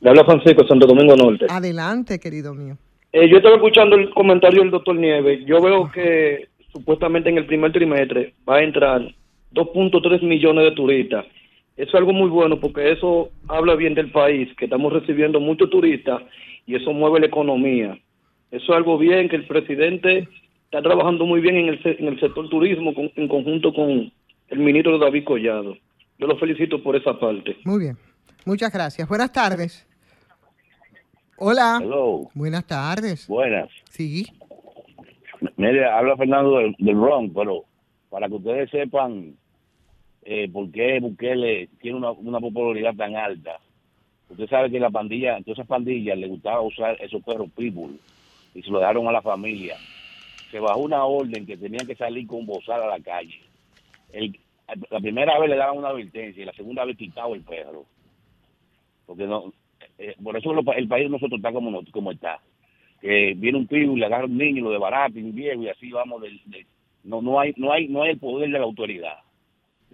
Le 0.02 0.10
habla 0.10 0.24
Francisco, 0.26 0.66
Santo 0.68 0.88
Domingo 0.88 1.16
Norte. 1.16 1.46
Adelante, 1.50 2.20
querido 2.20 2.54
mío. 2.54 2.78
Eh, 3.12 3.28
yo 3.30 3.38
estaba 3.38 3.56
escuchando 3.56 3.96
el 3.96 4.10
comentario 4.12 4.62
del 4.62 4.72
doctor 4.72 4.96
Nieves. 4.96 5.46
Yo 5.46 5.62
veo 5.62 5.92
que 5.92 6.48
supuestamente 6.72 7.30
en 7.30 7.38
el 7.38 7.46
primer 7.46 7.72
trimestre 7.72 8.34
va 8.48 8.58
a 8.58 8.64
entrar 8.64 9.02
2.3 9.54 10.22
millones 10.24 10.66
de 10.66 10.72
turistas. 10.72 11.26
Eso 11.76 11.90
es 11.90 11.96
algo 11.96 12.14
muy 12.14 12.30
bueno 12.30 12.60
porque 12.60 12.92
eso 12.92 13.30
habla 13.48 13.76
bien 13.76 13.96
del 13.96 14.12
país, 14.12 14.50
que 14.58 14.66
estamos 14.66 14.92
recibiendo 14.94 15.40
muchos 15.40 15.70
turistas 15.70 16.22
y 16.68 16.76
eso 16.76 16.92
mueve 16.94 17.22
la 17.22 17.28
economía. 17.28 17.98
Eso 18.52 18.72
es 18.72 18.78
algo 18.78 18.98
bien 18.98 19.30
que 19.30 19.38
el 19.38 19.48
presidente 19.48 20.28
está 20.66 20.82
trabajando 20.82 21.26
muy 21.26 21.40
bien 21.40 21.56
en 21.56 21.70
el, 21.70 21.80
en 21.84 22.08
el 22.10 22.20
sector 22.20 22.48
turismo 22.50 22.94
con- 22.94 23.12
en 23.16 23.28
conjunto 23.28 23.74
con 23.74 24.12
el 24.50 24.60
ministro 24.60 24.98
David 25.00 25.24
Collado. 25.24 25.78
Yo 26.20 26.28
lo 26.28 26.38
felicito 26.38 26.84
por 26.84 26.96
esa 26.96 27.18
parte. 27.18 27.58
Muy 27.64 27.80
bien. 27.80 27.98
Muchas 28.46 28.72
gracias. 28.72 29.08
Buenas 29.08 29.32
tardes. 29.32 29.88
Hola. 31.38 31.80
Hello, 31.82 32.30
Buenas 32.34 32.66
tardes. 32.68 33.26
buenas. 33.28 33.70
Sí. 33.90 34.28
Mire, 35.56 35.86
habla 35.86 36.18
Fernando 36.18 36.58
del, 36.58 36.76
del 36.78 36.96
Bronx, 36.96 37.34
pero 37.34 37.64
para 38.10 38.28
que 38.28 38.34
ustedes 38.36 38.70
sepan 38.70 39.36
eh, 40.24 40.50
por 40.52 40.70
qué 40.72 41.00
Bukele 41.00 41.70
tiene 41.82 41.98
una, 41.98 42.12
una 42.12 42.40
popularidad 42.42 42.94
tan 42.96 43.16
alta. 43.16 43.58
Usted 44.30 44.50
sabe 44.50 44.70
que 44.70 44.80
la 44.80 44.90
pandilla, 44.90 45.38
todas 45.42 45.60
esas 45.60 45.68
pandillas 45.68 46.18
le 46.18 46.28
gustaba 46.28 46.60
usar 46.62 46.98
esos 47.02 47.24
perros 47.24 47.50
pitbull 47.56 47.98
y 48.54 48.62
se 48.62 48.70
lo 48.70 48.80
dejaron 48.80 49.08
a 49.08 49.12
la 49.14 49.22
familia. 49.22 49.78
Se 50.52 50.60
bajó 50.60 50.80
una 50.80 51.06
orden 51.06 51.46
que 51.46 51.56
tenían 51.56 51.88
que 51.88 51.96
salir 51.96 52.28
con 52.28 52.46
bozal 52.46 52.84
a 52.84 52.88
la 52.88 53.00
calle. 53.00 53.40
El, 54.12 54.38
la 54.90 55.00
primera 55.00 55.40
vez 55.40 55.50
le 55.50 55.56
daban 55.56 55.78
una 55.78 55.90
advertencia 55.90 56.42
y 56.42 56.46
la 56.46 56.54
segunda 56.54 56.86
vez 56.86 56.98
quitaba 56.98 57.36
el 57.36 57.42
perro. 57.42 57.86
Porque 59.06 59.26
no, 59.26 59.54
eh, 59.98 60.16
por 60.24 60.38
eso 60.38 60.54
lo- 60.54 60.74
el 60.74 60.88
país 60.88 61.06
de 61.06 61.10
nosotros 61.10 61.40
está 61.40 61.52
como, 61.52 61.72
no- 61.72 61.82
como 61.92 62.12
está. 62.12 62.40
Que 63.02 63.34
viene 63.36 63.58
un 63.58 63.68
pibu 63.68 63.96
y 63.96 64.00
le 64.00 64.06
agarra 64.06 64.26
un 64.26 64.38
niño, 64.38 64.64
lo 64.66 64.72
desbarata, 64.72 65.18
y 65.18 65.24
un 65.24 65.34
viejo 65.36 65.62
y 65.64 65.70
así 65.70 65.90
vamos. 65.92 66.22
del- 66.22 66.42
de- 66.46 66.66
no, 67.04 67.22
no 67.22 67.40
hay, 67.40 67.54
no 67.58 67.72
hay, 67.72 67.88
no 67.88 68.04
hay 68.04 68.12
el 68.12 68.20
poder 68.20 68.50
de 68.52 68.60
la 68.60 68.66
autoridad. 68.66 69.16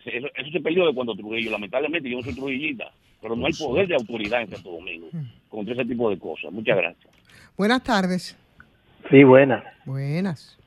Eso, 0.03 0.27
eso 0.35 0.51
se 0.51 0.59
perdió 0.59 0.85
de 0.87 0.93
cuando 0.93 1.15
Trujillo, 1.15 1.51
lamentablemente 1.51 2.09
yo 2.09 2.17
no 2.17 2.23
soy 2.23 2.33
trujillita, 2.35 2.91
pero 3.21 3.35
no 3.35 3.45
hay 3.45 3.53
poder 3.53 3.87
de 3.87 3.95
autoridad 3.95 4.41
en 4.41 4.49
Santo 4.49 4.71
Domingo 4.71 5.07
contra 5.49 5.73
ese 5.73 5.85
tipo 5.85 6.09
de 6.09 6.19
cosas. 6.19 6.51
Muchas 6.51 6.77
gracias. 6.77 7.13
Buenas 7.57 7.83
tardes. 7.83 8.37
Sí, 9.09 9.23
buena. 9.23 9.63
Buenas. 9.85 10.57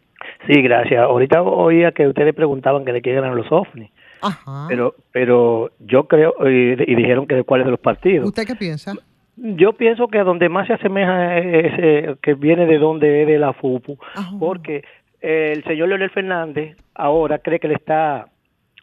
Sí, 0.46 0.62
gracias. 0.62 1.00
Ahorita 1.02 1.42
oía 1.42 1.92
que 1.92 2.06
ustedes 2.08 2.34
preguntaban 2.34 2.84
que 2.84 2.92
de 2.92 3.02
qué 3.02 3.10
eran 3.10 3.36
los 3.36 3.50
ovnis, 3.50 3.90
Ajá. 4.20 4.66
pero 4.68 4.94
pero 5.12 5.70
yo 5.78 6.08
creo, 6.08 6.34
y, 6.48 6.72
y 6.90 6.94
dijeron 6.94 7.26
que 7.26 7.34
de 7.36 7.44
cuáles 7.44 7.66
de 7.66 7.70
los 7.72 7.80
partidos. 7.80 8.28
¿Usted 8.28 8.46
qué 8.46 8.54
piensa? 8.56 8.94
Yo 9.36 9.72
pienso 9.74 10.08
que 10.08 10.18
donde 10.18 10.48
más 10.48 10.66
se 10.66 10.72
asemeja 10.74 11.38
es 11.38 11.72
eh, 11.78 12.16
que 12.22 12.34
viene 12.34 12.66
de 12.66 12.78
donde 12.78 13.22
es 13.22 13.28
de 13.28 13.38
la 13.38 13.52
FUPU, 13.52 13.96
Ajá. 14.14 14.32
porque 14.38 14.84
eh, 15.20 15.52
el 15.56 15.64
señor 15.64 15.88
Leonel 15.88 16.10
Fernández 16.10 16.76
ahora 16.94 17.38
cree 17.38 17.60
que 17.60 17.68
le 17.68 17.74
está 17.74 18.26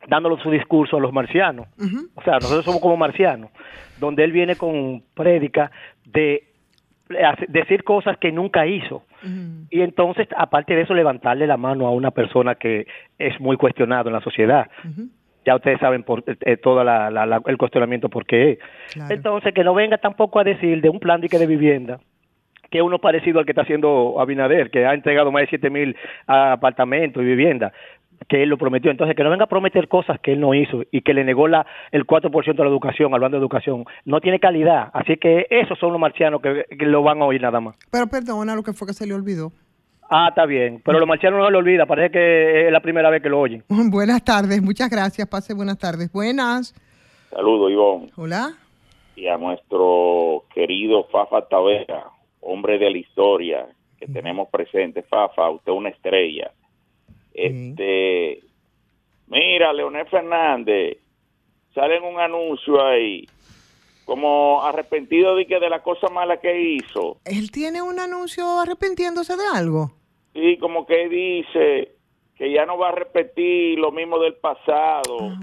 dándole 0.08 0.42
su 0.42 0.52
discurso 0.52 0.98
a 0.98 1.00
los 1.00 1.12
marcianos. 1.12 1.68
O 2.16 2.22
sea, 2.22 2.36
nosotros 2.36 2.64
somos 2.64 2.82
como 2.82 2.96
marcianos, 2.96 3.50
donde 4.00 4.24
él 4.24 4.32
viene 4.32 4.56
con 4.56 5.04
prédica 5.14 5.72
de 6.06 6.44
decir 7.50 7.84
cosas 7.84 8.18
que 8.18 8.32
nunca 8.32 8.66
hizo. 8.66 9.04
Y 9.72 9.82
entonces, 9.82 10.28
aparte 10.38 10.76
de 10.76 10.82
eso, 10.84 10.94
levantarle 10.94 11.48
la 11.48 11.58
mano 11.58 11.88
a 11.88 11.92
una 11.92 12.12
persona 12.12 12.56
que 12.56 12.86
es 13.18 13.40
muy 13.40 13.58
cuestionado 13.58 14.10
en 14.10 14.14
la 14.14 14.22
sociedad. 14.22 14.70
Ya 15.46 15.56
ustedes 15.56 15.80
saben 15.80 16.04
por 16.04 16.24
eh, 16.28 16.58
todo 16.58 16.84
la, 16.84 17.10
la- 17.12 17.26
la- 17.26 17.42
el 17.46 17.58
cuestionamiento 17.58 18.10
por 18.10 18.26
qué 18.26 18.52
es. 18.54 18.60
Claro. 18.94 19.14
Entonces, 19.14 19.54
que 19.54 19.64
no 19.64 19.74
venga 19.74 19.98
tampoco 19.98 20.40
a 20.40 20.44
decir 20.44 20.82
de 20.82 20.90
un 20.90 21.00
plan 21.00 21.22
de, 21.22 21.30
que 21.30 21.38
de 21.38 21.48
vivienda 21.48 22.00
que 22.72 22.82
uno 22.82 22.98
parecido 23.00 23.40
al 23.40 23.46
que 23.46 23.52
está 23.52 23.62
haciendo 23.62 24.20
Abinader, 24.20 24.70
que 24.72 24.86
ha 24.86 24.94
entregado 24.96 25.32
más 25.32 25.44
de 25.44 25.48
7 25.50 25.70
mil 25.70 25.96
apartamentos 26.26 27.22
y 27.22 27.26
viviendas, 27.26 27.72
que 28.28 28.42
él 28.44 28.50
lo 28.50 28.58
prometió. 28.58 28.90
Entonces, 28.92 29.16
que 29.16 29.24
no 29.24 29.30
venga 29.30 29.44
a 29.46 29.48
prometer 29.48 29.88
cosas 29.88 30.20
que 30.20 30.34
él 30.34 30.40
no 30.40 30.54
hizo 30.54 30.82
y 30.92 31.02
que 31.02 31.14
le 31.14 31.24
negó 31.24 31.48
la, 31.48 31.66
el 31.92 32.06
4% 32.08 32.56
de 32.56 32.64
la 32.64 32.70
educación, 32.70 33.14
hablando 33.14 33.38
de 33.38 33.42
educación. 33.42 33.86
No 34.06 34.20
tiene 34.20 34.40
calidad. 34.40 34.90
Así 34.94 35.18
que 35.18 35.46
esos 35.50 35.78
son 35.80 35.92
los 35.92 36.00
marcianos 36.02 36.42
que, 36.42 36.66
que 36.78 36.86
lo 36.86 37.04
van 37.04 37.22
a 37.22 37.26
oír 37.26 37.42
nada 37.42 37.60
más. 37.62 37.76
Pero 37.92 38.08
perdona 38.08 38.56
lo 38.56 38.64
que 38.64 38.74
fue 38.74 38.88
que 38.88 38.94
se 38.94 39.06
le 39.06 39.14
olvidó. 39.14 39.52
Ah, 40.10 40.28
está 40.30 40.46
bien. 40.46 40.82
Pero 40.86 41.00
los 41.00 41.08
marcianos 41.08 41.40
no 41.40 41.50
lo 41.50 41.60
olvida. 41.60 41.86
Parece 41.86 42.12
que 42.12 42.68
es 42.68 42.72
la 42.72 42.80
primera 42.80 43.10
vez 43.10 43.22
que 43.22 43.30
lo 43.30 43.40
oyen. 43.40 43.64
Buenas 43.68 44.24
tardes, 44.24 44.62
muchas 44.62 44.90
gracias. 44.90 45.28
Pase 45.28 45.54
buenas 45.54 45.78
tardes. 45.78 46.12
Buenas. 46.12 46.74
Saludos, 47.32 47.72
Ivonne, 47.72 48.12
Hola. 48.16 48.54
y 49.16 49.28
a 49.28 49.38
nuestro 49.38 50.46
querido 50.54 51.04
Fafa 51.12 51.48
Tavera, 51.50 52.06
hombre 52.40 52.78
de 52.78 52.90
la 52.92 52.98
historia 52.98 53.68
que 54.00 54.08
tenemos 54.08 54.48
presente. 54.50 55.04
Fafa, 55.04 55.50
usted 55.50 55.72
es 55.72 55.78
una 55.78 55.90
estrella. 55.90 56.52
Este, 57.34 58.40
mira, 59.28 59.74
Leonel 59.74 60.08
Fernández, 60.08 60.98
sale 61.74 61.98
en 61.98 62.04
un 62.04 62.20
anuncio 62.20 62.86
ahí 62.86 63.28
como 64.06 64.64
arrepentido 64.64 65.36
de 65.36 65.46
que 65.48 65.60
de 65.60 65.70
la 65.70 65.82
cosa 65.84 66.08
mala 66.10 66.38
que 66.38 66.60
hizo. 66.62 67.18
Él 67.26 67.52
tiene 67.52 67.82
un 67.82 68.00
anuncio 68.00 68.60
arrepintiéndose 68.60 69.36
de 69.36 69.44
algo. 69.54 69.92
Sí, 70.34 70.58
como 70.58 70.86
que 70.86 71.10
dice 71.10 71.92
que 72.38 72.52
ya 72.52 72.66
no 72.66 72.78
va 72.78 72.90
a 72.90 72.92
repetir 72.92 73.80
lo 73.80 73.92
mismo 73.92 74.20
del 74.20 74.36
pasado. 74.36 75.18
Ah, 75.22 75.40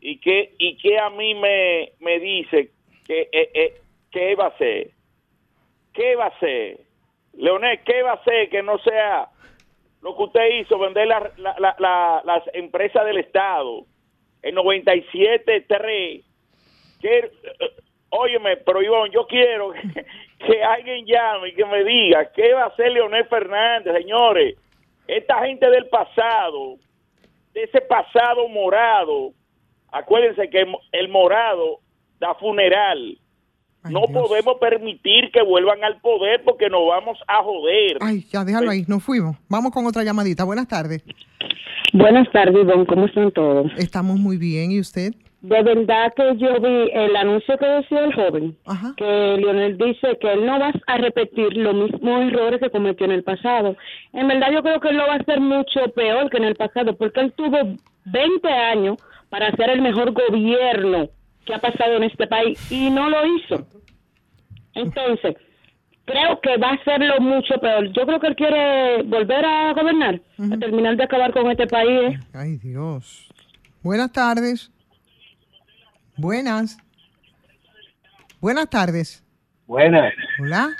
Y 0.00 0.18
que 0.18 0.54
y 0.58 0.76
que 0.76 0.98
a 0.98 1.08
mí 1.10 1.34
me, 1.34 1.92
me 2.00 2.18
dice 2.20 2.70
que 3.06 3.28
eh, 3.32 3.50
eh, 3.54 3.80
qué 4.10 4.34
va 4.34 4.44
a 4.46 4.48
hacer. 4.48 4.90
¿Qué 5.94 6.16
va 6.16 6.24
a 6.24 6.28
hacer? 6.28 6.80
Leonel, 7.34 7.80
¿qué 7.84 8.02
va 8.02 8.10
a 8.12 8.14
hacer 8.14 8.48
que 8.50 8.62
no 8.62 8.78
sea 8.78 9.28
lo 10.02 10.16
que 10.16 10.22
usted 10.24 10.46
hizo, 10.60 10.78
vender 10.78 11.06
la- 11.06 11.30
la- 11.36 11.54
la- 11.58 11.76
la- 11.78 12.22
las 12.24 12.42
empresas 12.54 13.06
del 13.06 13.18
Estado 13.18 13.86
en 14.42 14.54
97.3? 14.56 16.24
Óyeme, 18.14 18.58
pero 18.58 18.82
Ivonne, 18.82 19.10
yo 19.12 19.26
quiero 19.26 19.72
que, 19.72 20.04
que 20.46 20.62
alguien 20.62 21.06
llame 21.06 21.48
y 21.48 21.54
que 21.54 21.64
me 21.64 21.82
diga 21.82 22.30
qué 22.32 22.52
va 22.52 22.64
a 22.64 22.66
hacer 22.66 22.92
Leonel 22.92 23.24
Fernández, 23.26 23.94
señores. 23.96 24.56
Esta 25.08 25.44
gente 25.46 25.68
del 25.70 25.88
pasado, 25.88 26.76
de 27.54 27.62
ese 27.62 27.80
pasado 27.80 28.48
morado, 28.48 29.32
acuérdense 29.90 30.48
que 30.50 30.64
el 30.92 31.08
morado 31.08 31.80
da 32.20 32.34
funeral. 32.34 33.18
no 33.84 34.02
podemos 34.12 34.58
permitir 34.60 35.30
que 35.32 35.42
vuelvan 35.42 35.82
al 35.82 35.98
poder 36.00 36.44
porque 36.44 36.68
nos 36.68 36.86
vamos 36.86 37.18
a 37.26 37.42
joder. 37.42 37.96
Ay, 38.00 38.24
ya 38.30 38.44
déjalo 38.44 38.70
ahí, 38.70 38.84
nos 38.86 39.02
fuimos. 39.02 39.36
Vamos 39.48 39.72
con 39.72 39.86
otra 39.86 40.04
llamadita. 40.04 40.44
Buenas 40.44 40.68
tardes. 40.68 41.02
Buenas 41.94 42.30
tardes, 42.30 42.54
Ivonne. 42.54 42.86
¿Cómo 42.86 43.06
están 43.06 43.32
todos? 43.32 43.72
Estamos 43.78 44.18
muy 44.18 44.36
bien. 44.36 44.70
¿Y 44.70 44.80
usted? 44.80 45.14
De 45.42 45.60
verdad 45.60 46.12
que 46.14 46.36
yo 46.36 46.60
vi 46.60 46.90
el 46.92 47.16
anuncio 47.16 47.58
que 47.58 47.66
decía 47.66 48.04
el 48.04 48.14
joven, 48.14 48.56
que 48.96 49.36
Lionel 49.38 49.76
dice 49.76 50.16
que 50.20 50.32
él 50.32 50.46
no 50.46 50.60
va 50.60 50.72
a 50.86 50.98
repetir 50.98 51.56
los 51.56 51.74
mismos 51.74 52.22
errores 52.22 52.60
que 52.60 52.70
cometió 52.70 53.06
en 53.06 53.12
el 53.12 53.24
pasado. 53.24 53.76
En 54.12 54.28
verdad 54.28 54.52
yo 54.52 54.62
creo 54.62 54.80
que 54.80 54.90
él 54.90 54.98
lo 54.98 55.06
va 55.06 55.14
a 55.14 55.16
hacer 55.16 55.40
mucho 55.40 55.80
peor 55.96 56.30
que 56.30 56.36
en 56.36 56.44
el 56.44 56.54
pasado, 56.54 56.96
porque 56.96 57.20
él 57.20 57.32
tuvo 57.32 57.58
20 58.04 58.48
años 58.48 58.98
para 59.30 59.48
hacer 59.48 59.70
el 59.70 59.82
mejor 59.82 60.12
gobierno 60.12 61.08
que 61.44 61.54
ha 61.54 61.58
pasado 61.58 61.96
en 61.96 62.04
este 62.04 62.26
país 62.28 62.70
y 62.70 62.88
no 62.90 63.10
lo 63.10 63.26
hizo. 63.26 63.66
Entonces, 64.74 65.36
creo 66.04 66.40
que 66.40 66.56
va 66.56 66.70
a 66.70 66.74
hacerlo 66.74 67.20
mucho 67.20 67.58
peor. 67.60 67.92
Yo 67.92 68.06
creo 68.06 68.20
que 68.20 68.26
él 68.28 68.36
quiere 68.36 69.02
volver 69.02 69.44
a 69.44 69.72
gobernar, 69.72 70.20
a 70.38 70.56
terminar 70.56 70.96
de 70.96 71.02
acabar 71.04 71.32
con 71.32 71.50
este 71.50 71.66
país. 71.66 72.14
¿eh? 72.14 72.20
Ay, 72.32 72.56
Dios. 72.58 73.28
Buenas 73.82 74.12
tardes. 74.12 74.71
Buenas. 76.16 76.78
Buenas 78.40 78.68
tardes. 78.70 79.24
Buenas. 79.66 80.12
Hola. 80.40 80.70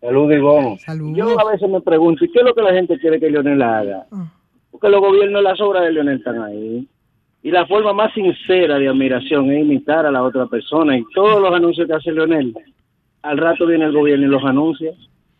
Saludos, 0.00 0.32
Ivonne. 0.36 0.78
Saludos. 0.78 1.16
Yo 1.16 1.40
a 1.40 1.50
veces 1.52 1.68
me 1.68 1.80
pregunto, 1.80 2.24
¿y 2.24 2.30
qué 2.30 2.38
es 2.40 2.44
lo 2.44 2.54
que 2.54 2.62
la 2.62 2.72
gente 2.72 2.98
quiere 2.98 3.18
que 3.20 3.30
Leonel 3.30 3.62
haga? 3.62 4.06
Ah. 4.12 4.32
Porque 4.70 4.88
los 4.88 5.00
gobiernos, 5.00 5.42
las 5.42 5.60
obras 5.60 5.84
de 5.84 5.92
Leonel 5.92 6.18
están 6.18 6.40
ahí. 6.42 6.88
Y 7.42 7.50
la 7.50 7.66
forma 7.66 7.92
más 7.92 8.12
sincera 8.12 8.78
de 8.78 8.88
admiración 8.88 9.50
es 9.52 9.62
imitar 9.62 10.04
a 10.06 10.10
la 10.10 10.22
otra 10.22 10.46
persona. 10.46 10.96
Y 10.98 11.04
todos 11.14 11.40
los 11.40 11.52
anuncios 11.54 11.86
que 11.86 11.94
hace 11.94 12.12
Leonel, 12.12 12.54
al 13.22 13.38
rato 13.38 13.66
viene 13.66 13.84
el 13.84 13.92
gobierno 13.92 14.26
y 14.26 14.30
los 14.30 14.44
anuncia. 14.44 14.92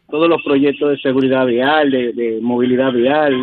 Todos 0.09 0.29
los 0.29 0.41
proyectos 0.45 0.91
de 0.91 0.99
seguridad 0.99 1.47
vial, 1.47 1.91
de, 1.91 2.13
de 2.13 2.39
movilidad 2.41 2.93
vial. 2.93 3.35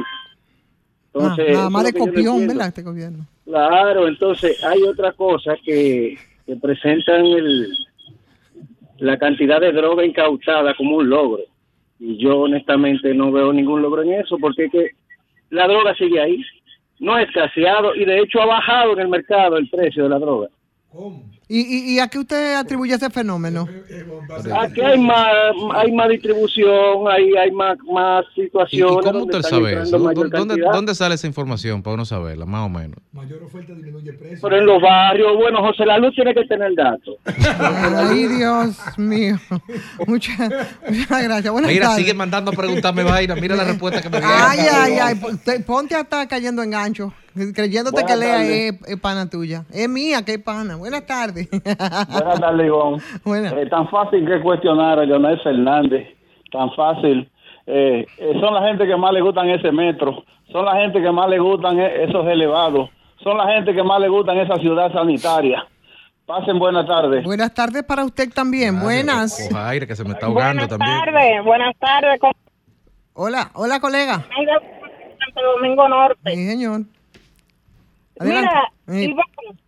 Entonces, 1.13 1.45
Ah, 1.49 1.53
nada 1.53 1.69
más 1.69 1.83
de 1.83 1.91
no 1.99 2.05
copión. 2.05 2.47
¿verdad? 2.47 2.67
Este 2.67 2.81
gobierno. 2.83 3.25
Claro, 3.45 4.07
entonces 4.07 4.63
hay 4.63 4.81
otra 4.83 5.11
cosa 5.11 5.55
que, 5.63 6.17
que 6.45 6.55
presentan 6.55 7.25
el, 7.25 7.73
la 8.99 9.17
cantidad 9.17 9.59
de 9.59 9.71
droga 9.71 10.05
incautada 10.05 10.73
como 10.75 10.97
un 10.97 11.09
logro. 11.09 11.43
Y 11.99 12.17
yo 12.17 12.39
honestamente 12.39 13.13
no 13.13 13.31
veo 13.31 13.51
ningún 13.53 13.81
logro 13.81 14.01
en 14.01 14.13
eso, 14.13 14.37
porque 14.37 14.65
es 14.65 14.71
que 14.71 14.91
la 15.49 15.67
droga 15.67 15.93
sigue 15.95 16.19
ahí, 16.19 16.41
no 16.99 17.15
ha 17.15 17.21
escaseado 17.21 17.95
y 17.95 18.05
de 18.05 18.19
hecho 18.19 18.41
ha 18.41 18.45
bajado 18.45 18.93
en 18.93 18.99
el 18.99 19.07
mercado 19.09 19.57
el 19.57 19.69
precio 19.69 20.03
de 20.03 20.09
la 20.09 20.19
droga. 20.19 20.47
¿Y, 21.55 21.59
y, 21.59 21.95
y 21.95 21.99
a 21.99 22.07
qué 22.07 22.17
usted 22.17 22.55
atribuye 22.55 22.95
ese 22.95 23.11
fenómeno? 23.11 23.67
Aquí 24.59 24.81
hay 24.81 24.97
más, 24.99 25.27
hay 25.75 25.91
más 25.91 26.09
distribución, 26.09 27.07
hay, 27.11 27.31
hay 27.35 27.51
más, 27.51 27.77
más 27.93 28.25
¿Y, 28.35 28.41
y 28.41 28.43
situaciones. 28.45 29.05
cómo 29.05 29.25
usted 29.25 29.41
sabe 29.43 29.83
eso? 29.83 29.99
mayor 29.99 30.31
¿Dó- 30.31 30.37
¿Dónde, 30.39 30.55
dónde 30.73 30.95
sale 30.95 31.13
esa 31.13 31.27
información 31.27 31.83
para 31.83 31.93
uno 31.93 32.05
saberla, 32.05 32.47
más 32.47 32.65
o 32.65 32.69
menos? 32.69 32.97
Pero 34.41 34.57
en 34.57 34.65
los 34.65 34.81
barrios, 34.81 35.35
bueno, 35.35 35.59
José 35.61 35.85
La 35.85 35.97
Luz 35.99 36.15
tiene 36.15 36.33
que 36.33 36.43
tener 36.45 36.73
datos. 36.75 37.15
Ay, 38.09 38.27
Dios 38.27 38.75
mío. 38.97 39.37
Muchas, 40.07 40.37
muchas 40.89 41.23
gracias. 41.23 41.51
Buenas 41.51 41.71
Mira, 41.71 41.85
tardes. 41.87 41.99
sigue 41.99 42.13
mandando 42.13 42.51
a 42.51 42.53
preguntarme 42.55 43.03
vaina. 43.03 43.35
Mira 43.35 43.55
la 43.55 43.63
respuesta 43.63 44.01
que 44.01 44.09
me 44.09 44.19
dio. 44.19 44.27
Ay, 44.27 44.59
ay, 44.71 44.93
ay. 45.01 45.15
Ponte- 45.15 45.59
Ponte 45.61 45.95
a 45.95 46.01
estar 46.01 46.27
cayendo 46.27 46.63
en 46.63 46.71
gancho. 46.71 47.13
Creyéndote 47.33 48.01
Buenas 48.03 48.11
que 48.11 48.17
Lea 48.17 48.43
es, 48.43 48.81
es 48.87 48.99
pana 48.99 49.29
tuya. 49.29 49.65
Es 49.71 49.89
mía 49.89 50.23
que 50.23 50.33
es 50.33 50.39
pana. 50.39 50.75
Buenas 50.75 51.05
tardes. 51.05 51.49
Buenas 51.49 52.39
tardes, 52.39 52.65
Ivonne. 52.67 53.01
Buenas. 53.25 53.53
Eh, 53.53 53.65
tan 53.69 53.89
fácil 53.89 54.25
que 54.25 54.41
cuestionar 54.41 54.99
a 54.99 55.05
Leonel 55.05 55.39
Fernández, 55.41 56.07
tan 56.51 56.71
fácil. 56.75 57.29
Eh, 57.65 58.05
eh, 58.17 58.33
son 58.41 58.53
la 58.53 58.67
gente 58.67 58.85
que 58.85 58.95
más 58.95 59.13
le 59.13 59.21
gustan 59.21 59.49
ese 59.49 59.71
metro, 59.71 60.23
son 60.51 60.65
la 60.65 60.75
gente 60.75 61.01
que 61.01 61.11
más 61.11 61.29
le 61.29 61.39
gustan 61.39 61.79
e- 61.79 62.03
esos 62.03 62.27
elevados, 62.27 62.89
son 63.23 63.37
la 63.37 63.47
gente 63.47 63.73
que 63.73 63.83
más 63.83 63.99
le 64.01 64.09
gustan 64.09 64.37
esa 64.37 64.55
ciudad 64.57 64.91
sanitaria. 64.91 65.65
Pasen 66.25 66.57
buenas 66.59 66.85
tardes. 66.87 67.23
Buenas 67.23 67.53
tardes 67.53 67.83
para 67.83 68.05
usted 68.05 68.29
también. 68.33 68.79
Buenas. 68.79 69.47
Coja 69.49 69.69
aire 69.69 69.87
que 69.87 69.95
se 69.95 70.03
me 70.05 70.11
está 70.11 70.27
ahogando 70.27 70.67
también. 70.67 70.99
tardes, 70.99 71.43
buenas 71.43 71.75
tardes. 71.79 72.19
¿cómo 72.19 72.33
Hola, 73.15 73.51
hola 73.55 73.79
colega. 73.79 74.15
Santo 74.23 75.41
Domingo 75.57 75.87
Norte? 75.87 76.19
Sí, 76.33 76.47
señor. 76.47 76.81
Adelante. 78.23 78.49
Mira. 78.87 79.11
Ivonne, 79.11 79.59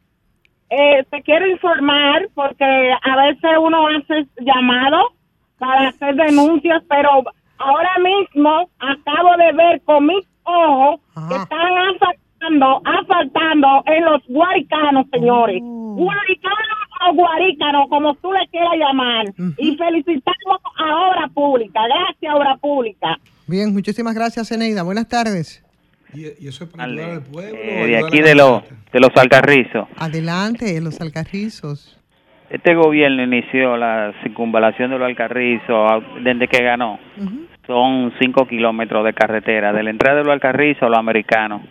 eh, 0.69 1.05
te 1.09 1.21
quiero 1.21 1.47
informar 1.47 2.27
porque 2.33 2.65
a 2.65 3.15
veces 3.27 3.51
uno 3.59 3.87
hace 3.87 4.27
llamados 4.41 5.13
para 5.57 5.89
hacer 5.89 6.15
denuncias, 6.15 6.83
pero 6.89 7.23
ahora 7.57 7.97
mismo 7.99 8.69
acabo 8.79 9.37
de 9.37 9.51
ver 9.53 9.81
con 9.83 10.07
mis 10.07 10.25
ojos 10.43 10.99
que 11.29 11.35
están 11.35 11.77
asfaltando, 11.93 12.81
asfaltando 12.83 13.83
en 13.85 14.05
los 14.05 14.21
guaricanos, 14.27 15.05
señores. 15.11 15.61
Guaricanos 15.61 16.77
o 17.07 17.13
guaricanos, 17.13 17.87
como 17.89 18.15
tú 18.15 18.33
le 18.33 18.47
quieras 18.49 18.73
llamar. 18.77 19.25
Y 19.57 19.77
felicitamos 19.77 20.59
a 20.77 21.09
Obra 21.09 21.27
Pública. 21.33 21.81
Gracias, 21.87 22.35
Obra 22.35 22.57
Pública. 22.57 23.17
Bien, 23.47 23.71
muchísimas 23.71 24.13
gracias, 24.13 24.51
Eneida. 24.51 24.83
Buenas 24.83 25.07
tardes. 25.07 25.64
Y, 26.15 26.47
eso 26.47 26.63
es 26.65 26.69
para 26.69 26.85
ayudar 26.85 27.09
al 27.11 27.23
pueblo. 27.23 27.55
Eh, 27.61 27.87
de 27.87 27.97
aquí 27.97 28.21
de, 28.21 28.35
los 28.35 28.63
de 28.91 28.99
los 28.99 29.09
Alcarrizos. 29.15 29.87
Adelante, 29.97 30.79
los 30.81 30.99
alcarrizos. 31.01 31.97
Este 32.49 32.75
gobierno 32.75 33.23
inició 33.23 33.75
la 33.75 34.13
circunvalación 34.23 34.91
de 34.91 34.99
los 34.99 35.07
Alcarrizos 35.07 35.91
a- 35.91 35.99
desde 36.23 36.47
que 36.47 36.63
ganó. 36.63 36.99
Son 37.67 38.13
cinco 38.21 38.47
kilómetros 38.47 39.03
de 39.03 39.13
carretera, 39.13 39.73
de 39.73 39.81
la 39.83 39.89
entrada 39.89 40.17
de 40.19 40.23
los 40.25 40.33
Alcarrizos 40.33 40.83
a 40.83 40.89
los 40.89 40.99
americanos. 40.99 41.61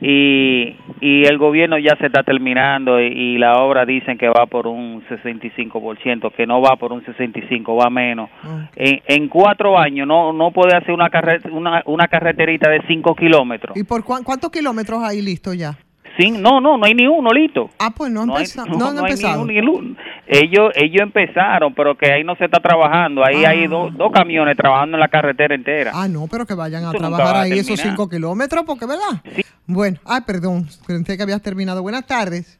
Y, 0.00 0.76
y 1.00 1.24
el 1.24 1.38
gobierno 1.38 1.78
ya 1.78 1.96
se 1.96 2.06
está 2.06 2.22
terminando 2.22 3.00
y, 3.00 3.06
y 3.06 3.38
la 3.38 3.62
obra 3.62 3.86
dicen 3.86 4.18
que 4.18 4.28
va 4.28 4.46
por 4.46 4.66
un 4.66 5.02
65%, 5.08 6.32
que 6.32 6.46
no 6.46 6.60
va 6.60 6.76
por 6.76 6.92
un 6.92 7.02
65%, 7.04 7.82
va 7.82 7.88
menos. 7.90 8.28
En, 8.76 9.00
en 9.06 9.28
cuatro 9.28 9.78
años 9.78 10.06
no 10.06 10.32
no 10.32 10.50
puede 10.50 10.76
hacer 10.76 10.92
una, 10.92 11.08
carre- 11.08 11.40
una, 11.50 11.82
una 11.86 12.08
carreterita 12.08 12.68
de 12.70 12.82
cinco 12.86 13.14
kilómetros. 13.14 13.76
¿Y 13.76 13.84
por 13.84 14.04
cuán- 14.04 14.22
cuántos 14.22 14.50
kilómetros 14.50 15.02
hay 15.02 15.22
listo 15.22 15.54
ya? 15.54 15.72
Sin, 16.16 16.40
no, 16.40 16.60
no, 16.60 16.78
no 16.78 16.86
hay 16.86 16.94
ni 16.94 17.06
uno 17.06 17.30
listo. 17.32 17.68
Ah, 17.78 17.90
pues 17.94 18.10
no, 18.10 18.22
han 18.22 18.28
No 18.28 18.36
hay- 18.36 18.46
no, 18.56 18.64
no 18.64 18.72
han 18.72 18.78
no 18.78 18.86
hay 18.86 18.94
ni 18.94 19.10
empezado. 19.12 19.42
uno 19.42 19.52
ni 19.52 19.58
el 19.58 19.68
uno. 19.68 19.96
Ellos, 20.26 20.72
ellos 20.74 21.02
empezaron, 21.02 21.74
pero 21.74 21.96
que 21.96 22.10
ahí 22.10 22.24
no 22.24 22.34
se 22.36 22.46
está 22.46 22.58
trabajando. 22.60 23.24
Ahí 23.24 23.44
hay 23.44 23.66
do- 23.66 23.90
dos 23.90 24.10
camiones 24.12 24.56
trabajando 24.56 24.96
en 24.96 25.00
la 25.00 25.08
carretera 25.08 25.54
entera. 25.54 25.92
Ah, 25.94 26.08
no, 26.08 26.26
pero 26.30 26.46
que 26.46 26.54
vayan 26.54 26.84
a 26.84 26.92
trabajar 26.92 27.36
a 27.36 27.40
ahí 27.42 27.52
esos 27.58 27.78
cinco 27.80 28.08
kilómetros, 28.08 28.64
porque, 28.64 28.86
¿verdad? 28.86 29.22
Bueno, 29.66 29.98
ay, 30.04 30.20
perdón, 30.26 30.66
pensé 30.86 31.16
que 31.16 31.22
habías 31.22 31.42
terminado. 31.42 31.82
Buenas 31.82 32.06
tardes. 32.06 32.58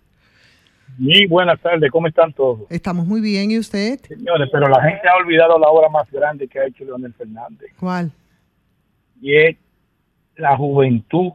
Muy 0.99 1.27
buenas 1.27 1.61
tardes, 1.61 1.91
¿cómo 1.91 2.07
están 2.07 2.33
todos? 2.33 2.61
Estamos 2.71 3.07
muy 3.07 3.21
bien, 3.21 3.51
¿y 3.51 3.59
usted? 3.59 4.01
Señores, 4.01 4.49
pero 4.51 4.67
la 4.69 4.81
gente 4.83 5.07
ha 5.09 5.17
olvidado 5.17 5.59
la 5.59 5.69
obra 5.69 5.89
más 5.91 6.11
grande 6.11 6.49
que 6.49 6.59
ha 6.59 6.65
hecho 6.67 6.85
Leonel 6.85 7.13
Fernández 7.13 7.71
¿Cuál? 7.79 8.11
y 9.21 9.37
es 9.37 9.57
la 10.37 10.57
juventud. 10.57 11.33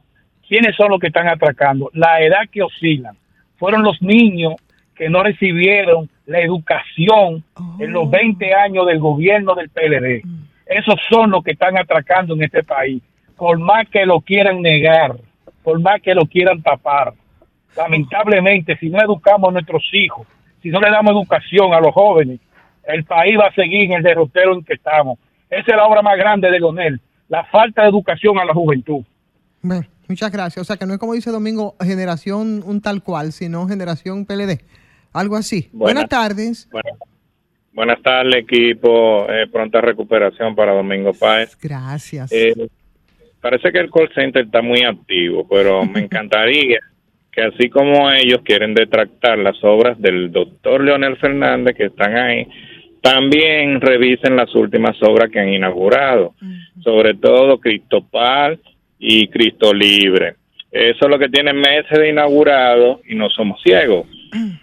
¿Quiénes 0.52 0.76
son 0.76 0.90
los 0.90 1.00
que 1.00 1.08
están 1.08 1.30
atracando? 1.30 1.90
La 1.94 2.20
edad 2.20 2.42
que 2.52 2.62
oscilan. 2.62 3.16
Fueron 3.56 3.84
los 3.84 4.02
niños 4.02 4.56
que 4.94 5.10
no 5.10 5.24
recibieron 5.24 6.10
la 6.26 6.42
educación 6.42 7.42
en 7.80 7.94
los 7.94 8.12
20 8.12 8.54
años 8.56 8.86
del 8.86 9.00
gobierno 9.00 9.56
del 9.56 9.70
PLD. 9.70 10.22
Esos 10.66 11.00
son 11.10 11.32
los 11.32 11.42
que 11.42 11.52
están 11.52 11.78
atracando 11.78 12.34
en 12.34 12.44
este 12.44 12.64
país. 12.64 13.02
Por 13.38 13.60
más 13.60 13.88
que 13.88 14.06
lo 14.06 14.20
quieran 14.20 14.62
negar, 14.62 15.16
por 15.64 15.80
más 15.80 16.02
que 16.02 16.14
lo 16.14 16.26
quieran 16.26 16.62
tapar. 16.62 17.14
Lamentablemente, 17.78 18.76
si 18.76 18.90
no 18.90 19.02
educamos 19.02 19.52
a 19.52 19.54
nuestros 19.54 19.90
hijos, 19.94 20.28
si 20.62 20.68
no 20.68 20.82
le 20.82 20.92
damos 20.92 21.14
educación 21.14 21.74
a 21.74 21.80
los 21.80 21.94
jóvenes, 21.94 22.42
el 22.84 23.06
país 23.06 23.40
va 23.40 23.48
a 23.48 23.54
seguir 23.54 23.84
en 23.84 23.94
el 23.94 24.04
derrotero 24.04 24.54
en 24.54 24.66
que 24.66 24.74
estamos. 24.74 25.18
Esa 25.50 25.72
es 25.72 25.78
la 25.78 25.86
obra 25.86 26.02
más 26.02 26.18
grande 26.18 26.52
de 26.52 26.60
Leonel, 26.60 27.00
la 27.30 27.46
falta 27.46 27.84
de 27.84 27.88
educación 27.88 28.38
a 28.38 28.44
la 28.44 28.54
juventud. 28.54 29.06
Bueno, 29.62 29.86
muchas 30.12 30.32
gracias. 30.32 30.62
O 30.62 30.66
sea, 30.66 30.78
que 30.78 30.86
no 30.86 30.94
es 30.94 31.00
como 31.00 31.14
dice 31.14 31.32
Domingo, 31.32 31.76
generación 31.82 32.62
un 32.66 32.82
tal 32.82 33.02
cual, 33.02 33.32
sino 33.32 33.68
generación 33.68 34.26
PLD. 34.26 34.60
Algo 35.14 35.36
así. 35.36 35.70
Buenas, 35.72 36.04
Buenas. 36.04 36.10
tardes. 36.10 36.70
Bueno, 36.72 36.90
buenas 37.74 38.02
tardes, 38.02 38.36
equipo. 38.36 39.26
Eh, 39.30 39.48
pronta 39.52 39.82
recuperación 39.82 40.56
para 40.56 40.74
Domingo 40.74 41.14
Páez. 41.14 41.58
Gracias. 41.62 42.32
Eh, 42.32 42.54
parece 43.42 43.72
que 43.72 43.80
el 43.80 43.90
call 43.90 44.10
center 44.14 44.46
está 44.46 44.62
muy 44.62 44.84
activo, 44.84 45.48
pero 45.50 45.86
me 45.86 46.00
encantaría 46.06 46.80
que 47.32 47.42
así 47.44 47.70
como 47.70 48.12
ellos 48.12 48.42
quieren 48.44 48.74
detractar 48.74 49.38
las 49.38 49.64
obras 49.64 50.00
del 50.02 50.32
doctor 50.32 50.84
Leonel 50.84 51.16
Fernández 51.16 51.76
que 51.78 51.86
están 51.86 52.18
ahí, 52.18 52.46
también 53.02 53.80
revisen 53.80 54.36
las 54.36 54.54
últimas 54.54 55.02
obras 55.02 55.32
que 55.32 55.40
han 55.40 55.48
inaugurado, 55.48 56.36
sobre 56.84 57.14
todo 57.16 57.60
Cristopal 57.60 58.60
y 59.02 59.28
Cristo 59.28 59.74
Libre. 59.74 60.36
Eso 60.72 61.00
es 61.02 61.10
lo 61.10 61.20
que 61.20 61.28
tiene 61.28 61.52
meses 61.52 62.00
de 62.00 62.10
inaugurado 62.10 63.02
y 63.06 63.16
no 63.16 63.30
somos 63.30 63.62
ciegos. 63.62 64.08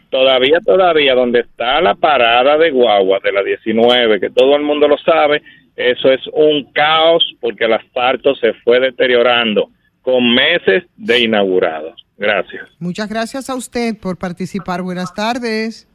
Todavía, 0.08 0.60
todavía, 0.64 1.14
donde 1.14 1.40
está 1.40 1.82
la 1.82 1.94
parada 1.94 2.56
de 2.56 2.70
guagua 2.70 3.18
de 3.22 3.32
la 3.32 3.42
19, 3.42 4.20
que 4.20 4.30
todo 4.30 4.56
el 4.56 4.62
mundo 4.62 4.88
lo 4.88 4.96
sabe, 4.96 5.42
eso 5.76 6.10
es 6.10 6.20
un 6.32 6.72
caos 6.72 7.22
porque 7.40 7.64
el 7.64 7.74
asfalto 7.74 8.34
se 8.36 8.54
fue 8.64 8.80
deteriorando 8.80 9.70
con 10.00 10.34
meses 10.34 10.84
de 10.96 11.20
inaugurado. 11.20 11.94
Gracias. 12.16 12.68
Muchas 12.78 13.08
gracias 13.08 13.50
a 13.50 13.54
usted 13.54 13.94
por 14.00 14.16
participar. 14.16 14.80
Buenas 14.82 15.12
tardes. 15.12 15.87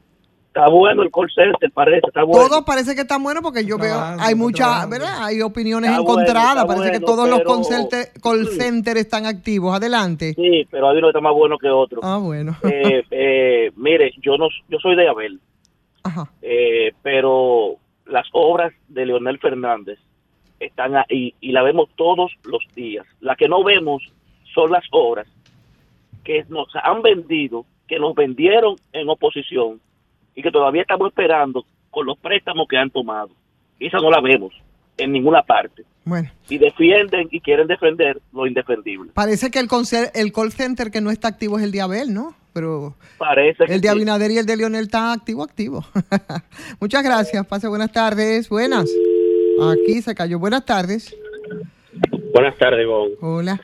Está 0.56 0.70
bueno 0.70 1.02
el 1.02 1.10
call 1.10 1.32
center, 1.34 1.72
parece, 1.72 2.06
está 2.06 2.24
bueno. 2.24 2.48
Todo 2.48 2.64
parece 2.64 2.94
que 2.94 3.02
está 3.02 3.18
bueno 3.18 3.42
porque 3.42 3.66
yo 3.66 3.80
veo, 3.80 4.00
hay 4.20 4.36
muchas, 4.36 4.88
¿verdad? 4.88 5.24
Hay 5.24 5.42
opiniones 5.42 5.90
Está 5.90 6.04
encontradas. 6.04 6.66
parece 6.66 6.92
que 6.92 7.00
todos 7.00 7.28
los 7.28 7.40
call 7.42 7.66
center, 7.66 8.10
call 8.22 8.48
center 8.50 8.98
están 8.98 9.26
activos. 9.26 9.76
Adelante. 9.76 10.36
Sí, 10.36 10.68
pero 10.70 10.90
hay 10.92 11.00
uno 11.00 11.08
que 11.08 11.10
está 11.10 11.22
más 11.22 11.34
bueno 11.34 11.58
que 11.58 11.70
otro. 11.70 12.02
Ah, 12.04 12.20
bueno. 12.20 12.56
Eh, 12.62 13.04
eh, 13.10 13.72
mire, 13.76 14.14
yo 14.22 14.38
no, 14.38 14.48
yo 14.70 14.78
soy 14.78 14.96
de 14.96 15.08
Abel, 15.08 15.40
Ajá. 16.04 16.30
eh, 16.44 16.94
pero 17.02 17.78
las 18.06 18.28
obras 18.32 18.74
de 18.90 19.08
Leonel 19.08 19.40
Fernández 19.40 19.98
están 20.60 20.96
ahí 20.98 21.34
y 21.42 21.52
la 21.52 21.64
vemos 21.64 21.90
todos 21.96 22.32
los 22.44 22.62
días. 22.76 23.08
Las 23.22 23.38
que 23.38 23.48
no 23.48 23.64
vemos 23.64 24.04
son 24.54 24.72
las 24.72 24.86
obras 24.92 25.26
que 26.24 26.46
nos 26.50 26.68
han 26.76 27.02
vendido, 27.02 27.66
que 27.88 27.98
nos 27.98 28.14
vendieron 28.14 28.76
en 28.92 29.10
oposición 29.10 29.82
y 30.36 30.42
que 30.42 30.52
todavía 30.52 30.82
estamos 30.82 31.08
esperando 31.10 31.66
con 31.92 32.06
los 32.06 32.18
préstamos 32.18 32.68
que 32.68 32.78
han 32.78 32.90
tomado. 32.90 33.30
Y 33.80 33.88
esa 33.88 33.98
no 33.98 34.10
la 34.10 34.22
vemos 34.22 34.54
en 34.98 35.12
ninguna 35.12 35.42
parte. 35.44 35.84
Bueno, 36.06 36.30
Y 36.50 36.58
defienden 36.58 37.30
y 37.32 37.40
quieren 37.40 37.68
defender 37.68 38.20
lo 38.34 38.46
indefendible. 38.46 39.12
parece 39.14 39.50
que 39.52 39.60
el, 39.60 39.68
el 40.14 40.34
call 40.34 40.52
center 40.52 40.92
que 40.92 41.00
no 41.02 41.12
está 41.12 41.30
activo 41.30 41.58
es 41.58 41.64
el 41.64 41.72
de 41.72 41.82
Abel, 41.82 42.14
¿no? 42.14 42.36
Pero 42.54 42.94
Parece 43.18 43.64
el 43.64 43.82
de 43.82 43.88
sí. 43.88 43.88
Abinader 43.88 44.30
y 44.32 44.38
el 44.38 44.46
de 44.46 44.58
Leonel 44.58 44.84
está 44.86 45.14
activo, 45.14 45.44
activo. 45.44 45.84
Muchas 46.80 47.04
gracias. 47.04 47.46
Pase 47.48 47.68
buenas 47.68 47.92
tardes. 47.92 48.48
Buenas. 48.50 48.90
Aquí 49.72 50.02
se 50.02 50.14
cayó. 50.14 50.38
Buenas 50.40 50.66
tardes. 50.66 51.16
Buenas 52.34 52.56
tardes, 52.58 52.82
Ivonne. 52.84 53.16
Hola. 53.22 53.62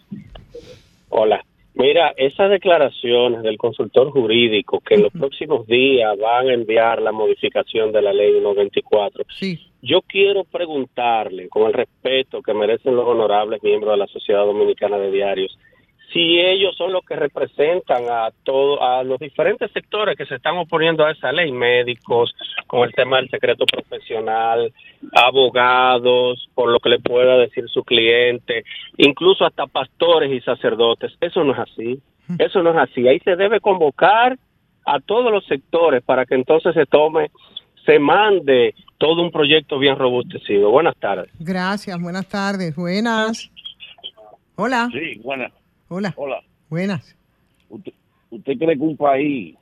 Hola. 1.10 1.49
Mira, 1.80 2.14
esas 2.18 2.50
declaraciones 2.50 3.42
del 3.42 3.58
consultor 3.58 4.12
jurídico 4.12 4.82
que 4.82 4.96
en 4.96 5.04
los 5.04 5.14
próximos 5.14 5.66
días 5.66 6.14
van 6.20 6.50
a 6.50 6.54
enviar 6.54 7.02
la 7.02 7.14
modificación 7.14 7.94
de 7.94 8.02
la 8.02 8.12
ley 8.12 8.34
124, 8.34 9.24
Sí. 9.30 9.58
yo 9.82 10.02
quiero 10.02 10.44
preguntarle, 10.44 11.48
con 11.48 11.68
el 11.68 11.74
respeto 11.74 12.42
que 12.42 12.54
merecen 12.54 12.98
los 12.98 13.08
honorables 13.08 13.64
miembros 13.64 13.94
de 13.94 13.98
la 13.98 14.08
Sociedad 14.08 14.46
Dominicana 14.46 14.98
de 14.98 15.10
Diarios, 15.10 15.58
si 16.12 16.40
ellos 16.40 16.76
son 16.76 16.92
los 16.92 17.04
que 17.06 17.16
representan 17.16 18.04
a 18.10 18.30
todo, 18.44 18.82
a 18.82 19.04
los 19.04 19.20
diferentes 19.20 19.72
sectores 19.72 20.18
que 20.18 20.26
se 20.26 20.36
están 20.36 20.58
oponiendo 20.58 21.06
a 21.06 21.12
esa 21.12 21.32
ley, 21.32 21.52
médicos, 21.52 22.34
con 22.68 22.88
el 22.88 22.94
tema 22.94 23.18
del 23.18 23.30
secreto 23.30 23.66
profesional, 23.66 24.74
abogados, 25.14 26.50
por 26.56 26.72
lo 26.72 26.80
que 26.80 26.90
le 26.90 27.00
pueda 27.00 27.38
decir 27.38 27.70
su 27.70 27.84
cliente, 27.84 28.64
incluso 28.98 29.46
hasta 29.46 29.68
pastores 29.68 30.32
y 30.32 30.42
sacerdotes. 30.42 31.14
Eso 31.22 31.44
no 31.44 31.54
es 31.54 31.60
así. 31.60 32.02
Eso 32.38 32.62
no 32.62 32.72
es 32.72 32.78
así. 32.78 33.08
Ahí 33.08 33.20
se 33.20 33.36
debe 33.36 33.60
convocar 33.60 34.38
a 34.86 35.00
todos 35.00 35.32
los 35.32 35.46
sectores 35.46 36.04
para 36.04 36.26
que 36.26 36.36
entonces 36.36 36.74
se 36.74 36.86
tome, 36.86 37.32
se 37.86 38.00
mande 38.00 38.76
todo 38.98 39.22
un 39.22 39.32
proyecto 39.32 39.80
bien 39.80 39.96
robustecido. 39.96 40.70
Buenas 40.70 40.96
tardes. 40.98 41.32
Gracias. 41.40 42.00
Buenas 42.00 42.28
tardes. 42.28 42.76
Buenas. 42.76 43.50
Hola. 44.56 44.90
Sí, 44.92 45.20
buenas. 45.24 45.52
Hola. 45.90 46.14
Hola. 46.16 46.42
Buenas. 46.70 47.16
¿Usted, 47.68 47.92
usted 48.30 48.58
cree 48.58 48.78
que 48.78 48.84
un 48.84 48.96
país, 48.96 49.56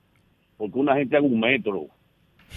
porque 0.57 0.77
una 0.77 0.95
gente 0.95 1.15
haga 1.15 1.25
un 1.25 1.39
metro 1.39 1.87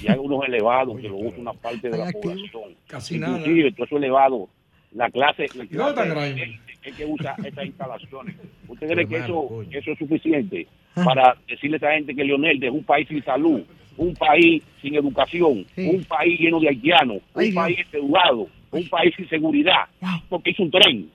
y 0.03 0.09
haga 0.09 0.21
unos 0.21 0.45
elevados 0.45 1.01
que 1.01 1.09
lo 1.09 1.17
usa 1.17 1.39
una 1.39 1.53
parte 1.53 1.89
de 1.89 1.97
la 1.97 2.11
población, 2.11 2.75
Casi 2.89 3.19
nada. 3.19 3.39
inclusive 3.39 3.73
todo 3.73 3.87
eso 3.87 3.97
elevado, 3.97 4.49
la 4.93 5.09
clase, 5.11 5.47
la 5.55 5.65
¿Y 5.65 5.69
dónde 5.69 5.91
está 5.91 6.13
clase 6.13 6.43
es, 6.43 6.51
es 6.83 6.97
que 6.97 7.07
usa 7.07 7.37
estas 7.45 7.67
instalaciones. 7.67 8.37
¿Usted 8.67 8.89
cree 8.89 9.07
que 9.07 9.17
Hermano, 9.17 9.63
eso, 9.63 9.79
eso 9.79 9.93
es 9.93 9.99
suficiente 9.99 10.67
para 10.95 11.37
decirle 11.47 11.77
a 11.77 11.79
esa 11.79 11.93
gente 11.93 12.15
que 12.15 12.25
Leonel 12.25 12.59
dejó 12.59 12.75
un 12.75 12.85
país 12.85 13.07
sin 13.07 13.23
salud, 13.23 13.63
un 13.97 14.15
país 14.15 14.65
sin 14.83 14.97
educación, 14.97 15.65
un 15.77 16.05
país 16.05 16.41
lleno 16.41 16.59
de 16.59 16.69
haitianos, 16.71 17.19
un 17.35 17.55
país 17.55 17.79
endeudado, 17.85 18.49
un 18.73 18.89
país 18.89 19.15
sin 19.17 19.29
seguridad, 19.29 19.87
porque 20.29 20.51
hizo 20.51 20.65
un 20.65 20.71
tren? 20.73 21.11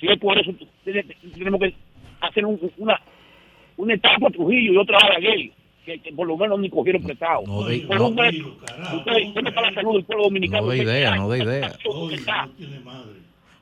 Si 0.00 0.06
es 0.08 0.18
por 0.18 0.38
eso, 0.38 0.52
tenemos 0.84 1.60
que 1.60 1.74
hacer 2.20 2.44
un- 2.46 2.60
una, 2.78 3.00
una 3.76 3.94
etapa 3.94 4.28
a 4.28 4.30
Trujillo 4.30 4.72
y 4.72 4.76
otra 4.76 4.98
a 4.98 5.08
Balaguer, 5.08 5.50
que, 5.84 5.98
que 6.00 6.12
por 6.12 6.26
lo 6.26 6.36
menos 6.36 6.58
ni 6.60 6.70
cogieron 6.70 7.02
prestado. 7.02 7.42
No 7.46 7.64
de- 7.64 7.82
no. 7.84 8.10
metro. 8.10 8.56
Usted, 8.96 9.12
¿Dónde 9.34 9.50
está 9.50 9.60
la 9.62 9.74
salud 9.74 9.94
del 9.94 10.04
pueblo 10.04 10.24
dominicano? 10.24 10.66
No 10.66 10.72
de 10.72 10.78
idea, 10.82 11.16
no 11.16 11.28
de 11.28 11.38
idea. 11.44 11.72
¿Dónde 11.84 12.14
está? 12.16 12.48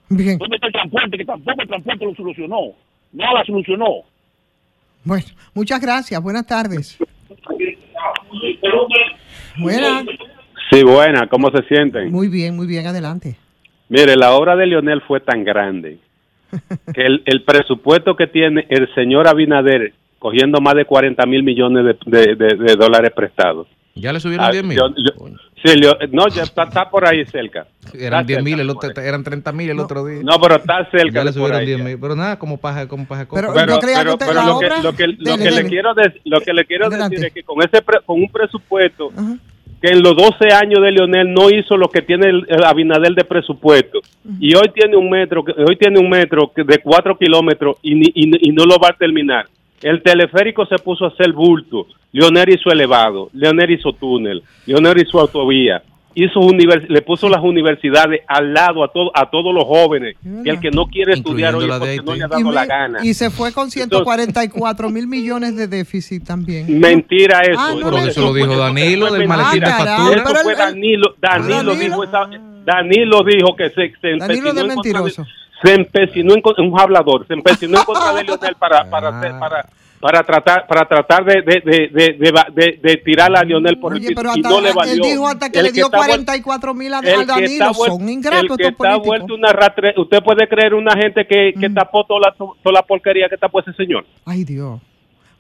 Bien. 0.09 0.39
¿Dónde 0.39 0.57
está 0.57 0.67
el 0.69 0.73
transporte? 0.73 1.19
Que 1.19 1.25
tampoco 1.25 1.63
el 1.63 1.69
transporte 1.69 2.05
lo 2.05 2.15
solucionó. 2.15 2.61
Nada 3.13 3.45
solucionó. 3.45 4.03
Bueno, 5.05 5.25
muchas 5.55 5.81
gracias. 5.81 6.21
Buenas 6.23 6.47
tardes. 6.47 6.99
Buenas. 9.59 10.05
Sí, 10.71 10.83
buena, 10.83 11.29
¿cómo 11.29 11.51
se 11.51 11.63
sienten? 11.69 12.11
Muy 12.11 12.29
bien, 12.29 12.57
muy 12.57 12.67
bien. 12.67 12.87
Adelante. 12.87 13.37
Mire, 13.89 14.17
la 14.17 14.35
obra 14.35 14.57
de 14.57 14.67
Leonel 14.67 15.01
fue 15.03 15.21
tan 15.21 15.45
grande 15.45 15.99
que 16.95 17.07
el, 17.07 17.23
el 17.27 17.43
presupuesto 17.45 18.17
que 18.17 18.27
tiene 18.27 18.67
el 18.69 18.93
señor 18.95 19.29
Abinader 19.29 19.93
cogiendo 20.19 20.61
más 20.61 20.75
de 20.75 20.85
40 20.85 21.25
mil 21.27 21.43
millones 21.43 21.85
de, 22.07 22.19
de- 22.21 22.35
de- 22.37 22.57
de 22.57 22.75
dólares 22.77 23.13
prestados. 23.15 23.67
Ya 23.95 24.13
le 24.13 24.21
subieron 24.21 24.45
Ah, 24.47 24.51
10 24.51 24.65
mil. 24.65 24.77
yo- 24.77 24.89
yo- 24.97 25.27
sí, 25.65 25.81
no, 26.13 26.29
ya 26.29 26.43
está, 26.43 26.65
está 26.65 26.91
por 26.91 27.07
ahí 27.09 27.25
cerca. 27.27 27.67
Eran 27.95 28.21
Está 28.21 28.25
10 28.25 28.43
mil, 28.43 28.61
el 28.61 28.69
otro, 28.69 28.91
eran 29.03 29.25
30 29.25 29.53
mil 29.53 29.71
el 29.71 29.81
otro 29.81 30.05
día. 30.05 30.21
No, 30.23 30.39
pero 30.41 30.57
está 30.57 30.87
cerca 30.91 31.11
Ya 31.21 31.25
le 31.25 31.33
subieron 31.33 31.57
ahí 31.59 31.67
10 31.67 31.79
ya. 31.79 31.85
mil. 31.85 31.99
Pero 31.99 32.15
nada, 32.15 32.39
como 32.39 32.59
paja, 32.59 32.87
como 32.89 33.07
paja. 33.07 33.27
Pero 33.33 33.53
Pero, 33.55 33.67
lo, 33.75 33.79
que, 33.81 33.87
lo 34.83 34.93
que, 34.93 35.07
lo 35.07 35.15
Dele, 35.17 35.39
que 35.39 35.45
dele. 35.45 35.63
le 35.63 35.69
quiero 35.69 35.95
de- 35.95 36.21
lo 36.25 36.41
que 36.41 36.53
le 36.53 36.65
quiero 36.67 36.87
Adelante. 36.87 37.15
decir 37.17 37.29
es 37.29 37.33
que 37.35 37.43
con 37.43 37.63
ese 37.63 37.81
pre- 37.81 38.01
con 38.05 38.21
un 38.21 38.29
presupuesto 38.29 39.11
que 39.87 39.93
en 39.93 40.03
los 40.03 40.17
12 40.17 40.53
años 40.53 40.83
de 40.83 40.93
Leonel 40.93 41.33
no 41.33 41.49
hizo 41.51 41.77
lo 41.77 41.89
que 41.89 42.03
tiene 42.03 42.29
el, 42.29 42.47
el 42.49 42.65
Abinader 42.65 43.15
de 43.15 43.25
presupuesto 43.25 44.01
y 44.41 44.55
hoy 44.55 44.69
tiene 44.75 44.97
un 44.97 45.09
metro 45.09 45.45
hoy 45.67 45.77
tiene 45.77 45.99
un 45.99 46.09
metro 46.09 46.51
de 46.57 46.79
4 46.79 47.17
kilómetros 47.17 47.77
y, 47.83 48.49
y 48.49 48.53
no 48.53 48.65
lo 48.65 48.79
va 48.79 48.89
a 48.89 48.97
terminar. 48.97 49.47
El 49.83 50.03
teleférico 50.03 50.65
se 50.67 50.79
puso 50.79 51.05
a 51.05 51.09
hacer 51.09 51.33
bulto. 51.33 51.87
Leonel 52.13 52.49
hizo 52.49 52.71
elevado, 52.71 53.29
Leonel 53.35 53.73
hizo 53.73 53.93
túnel, 53.93 54.43
Leonel 54.65 55.03
hizo 55.03 55.21
autovía, 55.21 55.83
hizo 56.19 56.41
univers- 56.41 56.89
le 56.89 57.03
puso 57.03 57.29
las 57.29 57.43
universidades 57.43 58.23
al 58.27 58.55
lado 58.55 58.83
a 58.83 58.89
todo, 58.89 59.11
a 59.15 59.31
todos 59.31 59.55
los 59.55 59.65
jóvenes. 59.65 60.17
Que 60.43 60.51
el 60.51 60.59
que 60.61 60.71
no 60.71 60.87
quiere 60.87 61.13
estudiar 61.13 61.55
hoy 61.55 61.67
de 61.67 61.79
porque 61.79 62.03
no 62.03 62.15
le 62.15 62.23
ha 62.25 62.27
Y, 62.27 62.31
dado 62.31 62.41
me- 62.43 62.53
la 62.53 62.65
gana. 62.67 62.99
y 63.05 63.13
se 63.15 63.31
fue 63.31 63.53
con 63.53 63.71
144 63.71 64.89
mil 64.91 65.07
millones 65.07 65.57
de 65.57 65.69
déficit 65.69 66.25
también. 66.25 66.67
Mentira 66.81 67.41
eso. 67.43 67.61
Ah, 67.61 67.71
no, 67.75 67.77
Pero 67.91 67.91
no, 67.91 67.99
eso 68.07 68.21
lo 68.23 68.33
dijo 68.35 68.57
Danilo 68.57 69.13
del 69.13 69.29
maletín 69.29 69.61
de 69.61 69.67
Ah, 69.67 69.77
caramba, 69.77 69.97
factura. 70.05 70.23
pero 70.25 70.35
Eso 70.37 70.43
fue 70.45 70.55
Danilo, 70.57 71.15
Danilo, 71.21 71.75
dijo 71.77 72.05
esa, 72.05 72.31
Danilo 72.65 73.23
dijo 73.23 73.55
que 73.57 73.69
se, 73.71 73.93
se 74.01 74.17
Danilo 74.17 74.51
empecinó 74.51 74.55
de 74.55 74.61
en 74.61 74.75
contra 74.75 75.01
mentiroso. 75.01 75.27
se 75.63 75.75
empecinó 75.75 76.35
en, 76.35 76.43
un 76.73 76.81
hablador, 76.81 77.27
se 77.27 77.35
empecinó 77.35 77.79
en 77.79 77.85
contra 77.85 78.13
de 78.15 78.25
Leonel 78.25 78.55
para 78.59 78.89
para 78.91 79.11
para 79.21 79.39
para 79.39 79.67
tratar 80.23 80.67
para 80.67 80.87
tratar 80.87 81.25
de 81.25 81.43
de, 81.43 81.61
de, 81.65 81.89
de, 81.89 82.13
de, 82.19 82.33
de- 82.55 82.79
de 82.83 82.97
tirar 82.99 83.35
a 83.37 83.43
Leonel 83.43 83.79
por 83.79 83.95
el 83.95 84.01
piso 84.01 84.13
pero 84.15 84.31
y 84.35 84.41
hasta, 84.41 84.49
no 84.49 84.61
le 84.61 84.69
él 84.69 84.75
valió. 84.75 85.05
dijo 85.05 85.27
hasta 85.27 85.51
que 85.51 85.59
El 85.59 85.65
le 85.67 85.73
dio 85.73 85.87
está 85.87 85.99
vuel- 85.99 86.07
44 86.07 86.75
mil 86.75 86.95
a, 86.95 87.01
Danilo. 87.03 87.75
Son 87.75 88.09
ingratos 88.09 88.43
el 88.43 88.57
que 88.57 88.63
estos 88.65 88.71
está 88.73 88.77
políticos. 88.77 89.07
vuelto 89.07 89.35
una 89.35 89.53
ratre, 89.53 89.95
usted 89.97 90.23
puede 90.23 90.47
creer 90.49 90.75
una 90.75 90.93
gente 90.97 91.27
que, 91.27 91.53
que 91.59 91.71
tapó 91.71 92.05
toda 92.05 92.21
la, 92.21 92.35
toda 92.37 92.73
la 92.73 92.83
porquería 92.83 93.29
que 93.29 93.37
tapó 93.37 93.61
ese 93.61 93.73
señor. 93.73 94.05
Ay, 94.25 94.45
Dios. 94.45 94.81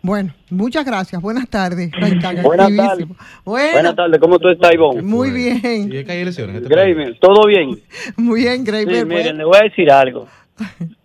Bueno, 0.03 0.33
muchas 0.51 0.85
gracias. 0.85 1.21
Buenas 1.21 1.49
tardes. 1.49 1.91
Buenas 1.99 2.71
activísimo. 2.71 3.17
Bueno, 3.45 3.73
Buenas 3.73 3.97
tardes, 3.97 4.21
¿cómo 4.21 4.39
tú 4.39 4.49
estás, 4.49 4.73
Ivonne? 4.73 5.03
muy 5.03 5.31
bien. 5.31 5.91
¿Y 5.93 5.97
es 5.97 6.05
que 6.05 6.13
hay 6.13 6.21
elecciones? 6.21 6.63
Graver, 6.69 7.19
¿todo 7.19 7.47
bien? 7.49 7.81
Muy 8.17 8.43
bien, 8.43 8.59
Sí, 8.65 8.71
Graver. 8.71 9.05
miren, 9.07 9.37
le 9.39 9.45
voy 9.45 9.57
a 9.59 9.65
decir 9.65 9.91
algo. 9.91 10.29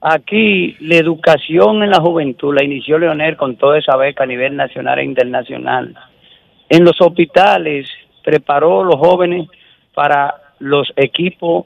Aquí 0.01 0.75
la 0.79 0.95
educación 0.95 1.83
en 1.83 1.89
la 1.89 1.99
juventud 2.01 2.55
la 2.55 2.63
inició 2.63 2.97
Leonel 2.97 3.37
con 3.37 3.55
toda 3.57 3.77
esa 3.77 3.95
beca 3.97 4.23
a 4.23 4.27
nivel 4.27 4.55
nacional 4.55 4.99
e 4.99 5.03
internacional. 5.03 5.95
En 6.69 6.83
los 6.85 6.99
hospitales 7.01 7.87
preparó 8.23 8.83
los 8.83 8.95
jóvenes 8.95 9.47
para 9.93 10.33
los 10.59 10.91
equipos 10.95 11.65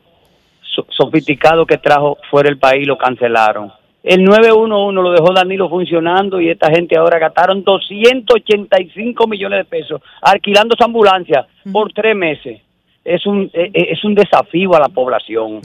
so- 0.61 0.85
sofisticados 0.89 1.67
que 1.67 1.77
trajo 1.77 2.17
fuera 2.29 2.49
del 2.49 2.57
país 2.57 2.87
lo 2.87 2.97
cancelaron. 2.97 3.71
El 4.03 4.23
911 4.23 5.01
lo 5.01 5.11
dejó 5.11 5.33
Danilo 5.33 5.67
funcionando 5.69 6.39
y 6.39 6.49
esta 6.49 6.69
gente 6.69 6.95
ahora 6.97 7.17
gastaron 7.17 7.63
285 7.63 9.27
millones 9.27 9.59
de 9.59 9.65
pesos 9.65 10.01
alquilando 10.21 10.75
esa 10.75 10.85
ambulancia 10.85 11.47
por 11.71 11.91
tres 11.91 12.15
meses. 12.15 12.61
Es 13.03 13.25
un, 13.25 13.49
eh, 13.53 13.71
eh, 13.73 13.87
es 13.91 14.03
un 14.03 14.15
desafío 14.15 14.75
a 14.75 14.79
la 14.79 14.89
población. 14.89 15.61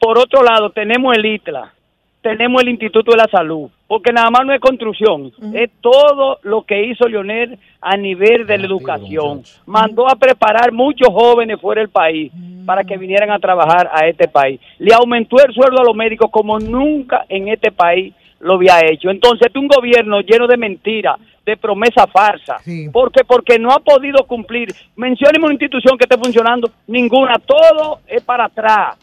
Por 0.00 0.18
otro 0.18 0.42
lado, 0.42 0.70
tenemos 0.70 1.14
el 1.14 1.26
ITLA, 1.26 1.74
tenemos 2.22 2.62
el 2.62 2.70
Instituto 2.70 3.10
de 3.10 3.18
la 3.18 3.28
Salud, 3.30 3.68
porque 3.86 4.14
nada 4.14 4.30
más 4.30 4.46
no 4.46 4.54
es 4.54 4.60
construcción, 4.60 5.30
es 5.52 5.70
todo 5.82 6.38
lo 6.42 6.62
que 6.62 6.86
hizo 6.86 7.06
Leonel 7.06 7.58
a 7.82 7.98
nivel 7.98 8.46
de 8.46 8.56
la 8.56 8.66
educación. 8.66 9.42
Mandó 9.66 10.08
a 10.08 10.16
preparar 10.16 10.72
muchos 10.72 11.08
jóvenes 11.08 11.60
fuera 11.60 11.82
del 11.82 11.90
país 11.90 12.32
para 12.64 12.82
que 12.82 12.96
vinieran 12.96 13.30
a 13.30 13.38
trabajar 13.38 13.90
a 13.92 14.06
este 14.06 14.26
país. 14.26 14.58
Le 14.78 14.94
aumentó 14.94 15.36
el 15.44 15.52
sueldo 15.52 15.82
a 15.82 15.84
los 15.84 15.94
médicos 15.94 16.30
como 16.30 16.58
nunca 16.58 17.26
en 17.28 17.48
este 17.48 17.70
país 17.70 18.14
lo 18.40 18.54
había 18.54 18.80
hecho. 18.86 19.10
Entonces, 19.10 19.48
este 19.48 19.58
es 19.58 19.62
un 19.62 19.68
gobierno 19.68 20.22
lleno 20.22 20.46
de 20.46 20.56
mentiras, 20.56 21.18
de 21.44 21.58
promesa 21.58 22.06
falsa. 22.06 22.56
Porque 22.90 23.22
porque 23.24 23.58
no 23.58 23.70
ha 23.70 23.80
podido 23.80 24.24
cumplir. 24.24 24.74
Mencióneme 24.96 25.44
una 25.44 25.54
institución 25.54 25.98
que 25.98 26.04
esté 26.04 26.16
funcionando, 26.16 26.70
ninguna. 26.86 27.34
Todo 27.38 28.00
es 28.08 28.22
para 28.22 28.46
atrás 28.46 28.96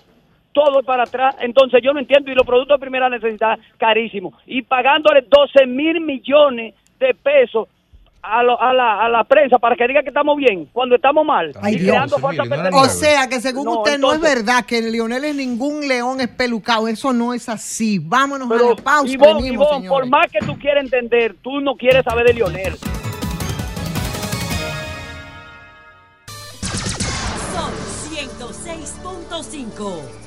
todo 0.57 0.79
es 0.79 0.85
para 0.87 1.03
atrás. 1.03 1.35
Entonces 1.39 1.81
yo 1.83 1.93
no 1.93 1.99
entiendo. 1.99 2.31
Y 2.31 2.35
los 2.35 2.47
productos 2.47 2.79
de 2.79 2.81
primera 2.81 3.09
necesidad, 3.09 3.59
carísimos. 3.77 4.33
Y 4.47 4.63
pagándole 4.63 5.23
12 5.29 5.67
mil 5.67 6.01
millones 6.01 6.73
de 6.99 7.13
pesos 7.13 7.67
a, 8.23 8.41
lo- 8.41 8.59
a, 8.59 8.73
la, 8.73 9.05
a 9.05 9.09
la 9.09 9.23
prensa 9.23 9.59
para 9.59 9.75
que 9.75 9.87
diga 9.87 10.01
que 10.01 10.07
estamos 10.09 10.35
bien 10.35 10.65
cuando 10.73 10.95
estamos 10.95 11.23
mal. 11.23 11.51
Ay, 11.61 11.75
y 11.75 11.77
Dios. 11.77 11.91
creando 11.95 12.17
falsas 12.17 12.47
O 12.73 12.85
sea 12.85 13.27
que 13.29 13.39
según 13.39 13.65
No, 13.65 13.81
usted 13.81 13.99
no 13.99 14.13
es 14.13 14.19
verdad 14.19 14.65
que 14.65 14.81
Lionel 14.81 15.25
es 15.25 15.35
ningún 15.35 15.87
león 15.87 16.21
espelucado. 16.21 16.87
Eso 16.87 17.13
no 17.13 17.35
es 17.35 17.47
así. 17.49 17.99
Vámonos 17.99 18.47
a 18.47 18.51
Pero, 18.51 18.69
la 18.71 18.75
pausa. 18.83 19.15
Venimos, 19.19 19.67
por 19.87 20.07
más 20.09 20.25
que 20.31 20.39
tú 20.39 20.57
quieras 20.57 20.83
entender, 20.85 21.35
tú 21.43 21.59
no 21.61 21.75
quieres 21.75 22.03
saber 22.03 22.25
de 22.25 22.33
Lionel. 22.33 22.73
Son 27.53 27.71
106.5. 28.11 30.26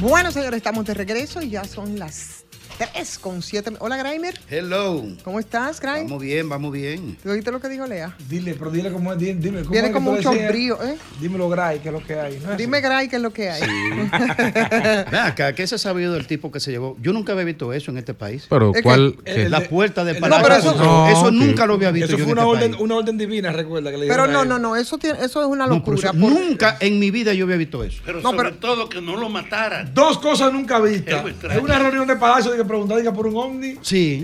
Bueno, 0.00 0.32
señores, 0.32 0.56
estamos 0.56 0.84
de 0.86 0.94
regreso 0.94 1.40
y 1.40 1.50
ya 1.50 1.64
son 1.64 1.98
las 1.98 2.43
3 2.78 3.18
con 3.20 3.40
7. 3.40 3.74
Hola, 3.78 3.96
Graimer. 3.96 4.38
Hello. 4.50 5.04
¿Cómo 5.22 5.38
estás, 5.38 5.80
Graimer? 5.80 6.04
Vamos 6.06 6.22
bien, 6.22 6.48
vamos 6.48 6.72
bien. 6.72 7.16
¿Te 7.22 7.28
oíste 7.30 7.52
lo 7.52 7.60
que 7.60 7.68
dijo 7.68 7.86
Lea? 7.86 8.16
Dile, 8.28 8.54
pero 8.58 8.70
dile 8.72 8.90
cómo 8.90 9.12
es, 9.12 9.18
dime, 9.18 9.34
dime, 9.40 9.58
¿cómo 9.60 9.70
Viene 9.70 9.88
es 9.88 9.92
que 9.92 9.94
con 9.94 10.04
tú 10.04 10.10
mucho 10.10 10.30
decías? 10.30 10.50
brío, 10.50 10.82
¿eh? 10.82 10.96
Dímelo, 11.20 11.48
Gray, 11.48 11.78
que 11.78 11.88
es 11.88 11.92
lo 11.94 12.02
que 12.02 12.14
hay. 12.18 12.40
¿no 12.44 12.52
es 12.52 12.58
Dime, 12.58 12.80
Gray, 12.80 13.08
qué 13.08 13.16
es 13.16 13.22
lo 13.22 13.32
que 13.32 13.48
hay. 13.48 13.60
Ven 15.10 15.14
acá, 15.20 15.52
¿qué 15.54 15.66
se 15.68 15.76
ha 15.76 15.78
sabido 15.78 16.14
del 16.14 16.26
tipo 16.26 16.50
que 16.50 16.58
se 16.58 16.72
llevó? 16.72 16.96
Yo 17.00 17.12
nunca 17.12 17.32
había 17.32 17.44
visto 17.44 17.72
eso 17.72 17.92
en 17.92 17.98
este 17.98 18.12
país. 18.12 18.46
Pero, 18.50 18.70
Es 18.70 18.78
que 18.78 18.82
¿cuál-? 18.82 19.16
La 19.48 19.60
puerta 19.68 20.04
del 20.04 20.16
el- 20.16 20.20
palacio. 20.20 20.42
No, 20.42 20.48
pero 20.48 20.60
eso- 20.60 20.84
No, 20.84 21.08
eso 21.08 21.30
nunca 21.30 21.62
sí. 21.62 21.68
lo 21.68 21.74
había 21.74 21.90
visto 21.92 22.08
Eso 22.08 22.18
yo 22.18 22.24
fue 22.24 22.32
en 22.32 22.38
una 22.38 22.42
este 22.42 22.56
orden, 22.56 22.70
país. 22.72 22.82
una 22.82 22.94
orden 22.96 23.18
divina, 23.18 23.52
recuerda 23.52 23.92
que 23.92 23.98
le 23.98 24.08
Pero 24.08 24.26
no, 24.26 24.44
no, 24.44 24.58
no, 24.58 24.74
eso, 24.74 24.98
tiene, 24.98 25.20
eso 25.24 25.40
es 25.42 25.46
una 25.46 25.68
locura. 25.68 25.96
eso- 25.96 26.08
por- 26.10 26.18
nunca 26.32 26.76
en 26.80 26.98
mi 26.98 27.12
vida 27.12 27.32
yo 27.34 27.44
había 27.44 27.56
visto 27.56 27.84
eso. 27.84 28.02
Pero 28.04 28.20
No, 28.20 28.30
sobre 28.32 28.48
pero- 28.50 28.56
todo 28.60 28.88
que 28.88 29.00
no 29.00 29.16
lo 29.16 29.28
mataran. 29.28 29.94
Dos 29.94 30.18
cosas 30.18 30.52
nunca 30.52 30.80
vistas. 30.80 31.24
En 31.44 31.60
una 31.60 31.78
reunión 31.78 32.06
de 32.08 32.16
palacio 32.16 32.50
de 32.50 32.63
que 32.64 32.68
preguntar 32.68 32.98
diga, 32.98 33.12
por 33.12 33.26
un 33.28 33.36
ovni. 33.36 33.76
Sí. 33.82 34.22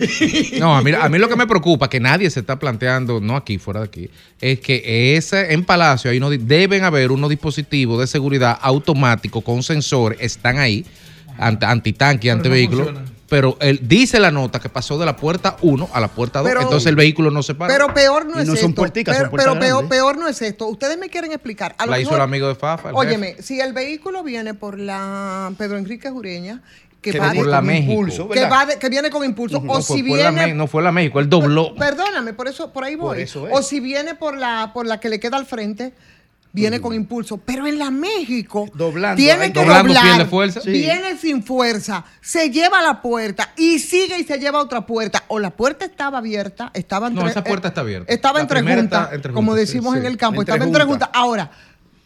No, 0.59 0.77
a 0.77 0.83
mí, 0.83 0.91
a 0.93 1.09
mí 1.09 1.19
lo 1.19 1.29
que 1.29 1.37
me 1.37 1.47
preocupa, 1.47 1.89
que 1.89 2.01
nadie 2.01 2.29
se 2.31 2.41
está 2.41 2.59
planteando, 2.59 3.21
no 3.21 3.37
aquí, 3.37 3.59
fuera 3.59 3.81
de 3.81 3.87
aquí, 3.87 4.11
es 4.41 4.59
que 4.61 5.17
ese, 5.17 5.53
en 5.53 5.65
Palacio 5.65 6.11
hay 6.11 6.19
unos, 6.19 6.33
di- 6.33 6.39
deben 6.39 6.85
haber 6.85 7.13
unos 7.13 7.31
dispositivos 7.31 8.01
de 8.01 8.07
seguridad 8.07 8.59
automáticos 8.61 9.45
con 9.45 9.63
sensor, 9.63 10.17
están 10.19 10.59
ahí, 10.59 10.85
ant- 11.39 11.63
antitanque, 11.65 12.29
no 12.29 12.35
antivehículo. 12.35 12.85
funcionan. 12.85 13.21
Pero 13.31 13.57
él 13.61 13.79
dice 13.85 14.19
la 14.19 14.33
nota 14.33 14.59
que 14.59 14.69
pasó 14.69 14.99
de 14.99 15.07
la 15.07 15.15
puerta 15.15 15.57
1 15.63 15.89
a 15.93 16.01
la 16.01 16.09
puerta 16.09 16.41
2, 16.41 16.49
Pero- 16.49 16.63
entonces 16.63 16.89
el 16.89 16.97
vehículo 16.97 17.31
no 17.31 17.45
se 17.45 17.55
para. 17.55 17.73
Pero 17.73 17.95
peor 17.95 18.27
no 18.27 18.39
Y 18.39 18.43
es 18.43 18.49
no 18.49 18.55
esto. 18.55 18.67
son 18.67 18.75
puerticas, 18.75 19.15
pero 19.15 19.27
son 19.27 19.31
puertas 19.31 19.57
pero 19.61 19.89
peor, 19.89 20.19
no 20.19 20.27
es 20.27 20.43
esto. 20.43 20.67
Ustedes 20.67 20.99
me 20.99 21.09
quieren 21.09 21.31
explicar. 21.31 21.77
A 21.79 21.87
lo 21.87 21.93
la 21.93 22.01
hizo 22.01 22.09
mejor- 22.11 22.19
el 22.19 22.25
amigo 22.25 22.49
de 22.49 22.57
Fafa. 22.57 22.91
Óyeme, 22.93 23.37
si 23.41 23.61
el 23.61 23.73
vehículo 23.73 24.25
viene 24.25 24.55
por 24.55 24.81
la 24.81 25.53
Pedro 25.57 25.79
Enrique 25.79 26.11
Jureña, 26.11 26.61
que, 27.01 27.13
Que 27.13 27.19
va 27.19 27.33
por 27.33 27.47
la 27.47 27.59
con 27.59 27.67
México. 27.67 27.93
impulso, 27.93 28.29
que, 28.29 28.45
va 28.47 28.67
de- 28.67 28.79
que 28.79 28.89
viene 28.89 29.11
con 29.11 29.25
impulso, 29.25 29.61
No 29.61 29.73
o 29.73 29.81
fue, 29.83 29.97
si 29.97 30.03
fue 30.07 30.23
la 30.23 30.31
viene 30.31 30.55
no 30.55 30.67
fue 30.67 30.83
la 30.83 30.93
México, 30.93 31.19
él 31.21 31.29
dobló. 31.31 31.75
Perdóname, 31.75 32.35
por 32.35 32.47
eso, 32.49 32.73
por 32.73 32.85
ahí 32.85 32.97
Por 32.97 33.15
voy. 33.17 33.23
eso 33.23 33.47
es. 33.49 33.55
O 33.57 33.63
si 33.63 33.81
viene 33.81 34.15
por 34.15 34.37
la, 34.37 34.71
por 34.75 34.87
la 34.87 35.01
que 35.01 35.09
le 35.09 35.19
queda 35.19 35.37
al 35.39 35.47
frente, 35.47 35.95
viene 36.53 36.81
con 36.81 36.93
impulso. 36.95 37.39
Pero 37.39 37.67
en 37.67 37.79
la 37.79 37.91
México, 37.91 38.69
Doblando, 38.75 39.17
tiene 39.17 39.45
ahí 39.45 39.53
que 39.53 39.61
doblando, 39.61 39.95
doblar, 39.95 40.27
fuerza. 40.27 40.61
Sí. 40.61 40.73
viene 40.73 41.17
sin 41.17 41.43
fuerza, 41.43 42.05
se 42.21 42.51
lleva 42.51 42.81
a 42.81 42.83
la 42.83 43.01
puerta 43.01 43.53
y 43.57 43.79
sigue 43.79 44.19
y 44.19 44.25
se 44.25 44.39
lleva 44.39 44.59
a 44.59 44.63
otra 44.63 44.85
puerta. 44.85 45.25
O 45.29 45.39
la 45.39 45.51
puerta 45.51 45.85
estaba 45.85 46.19
abierta, 46.19 46.71
estaba 46.75 47.09
No, 47.09 47.21
entre- 47.21 47.31
esa 47.31 47.45
puerta 47.45 47.69
eh, 47.69 47.71
está 47.71 47.81
abierta. 47.81 48.13
Estaba 48.13 48.41
entre 48.41 48.61
juntas, 48.63 49.09
como 49.33 49.55
decimos 49.55 49.95
sí, 49.95 50.01
en 50.01 50.07
el 50.07 50.17
campo, 50.17 50.43
Entre 50.43 50.55
estaba 50.55 50.67
entre 50.69 50.85
juntas. 50.85 51.09
Ahora, 51.13 51.51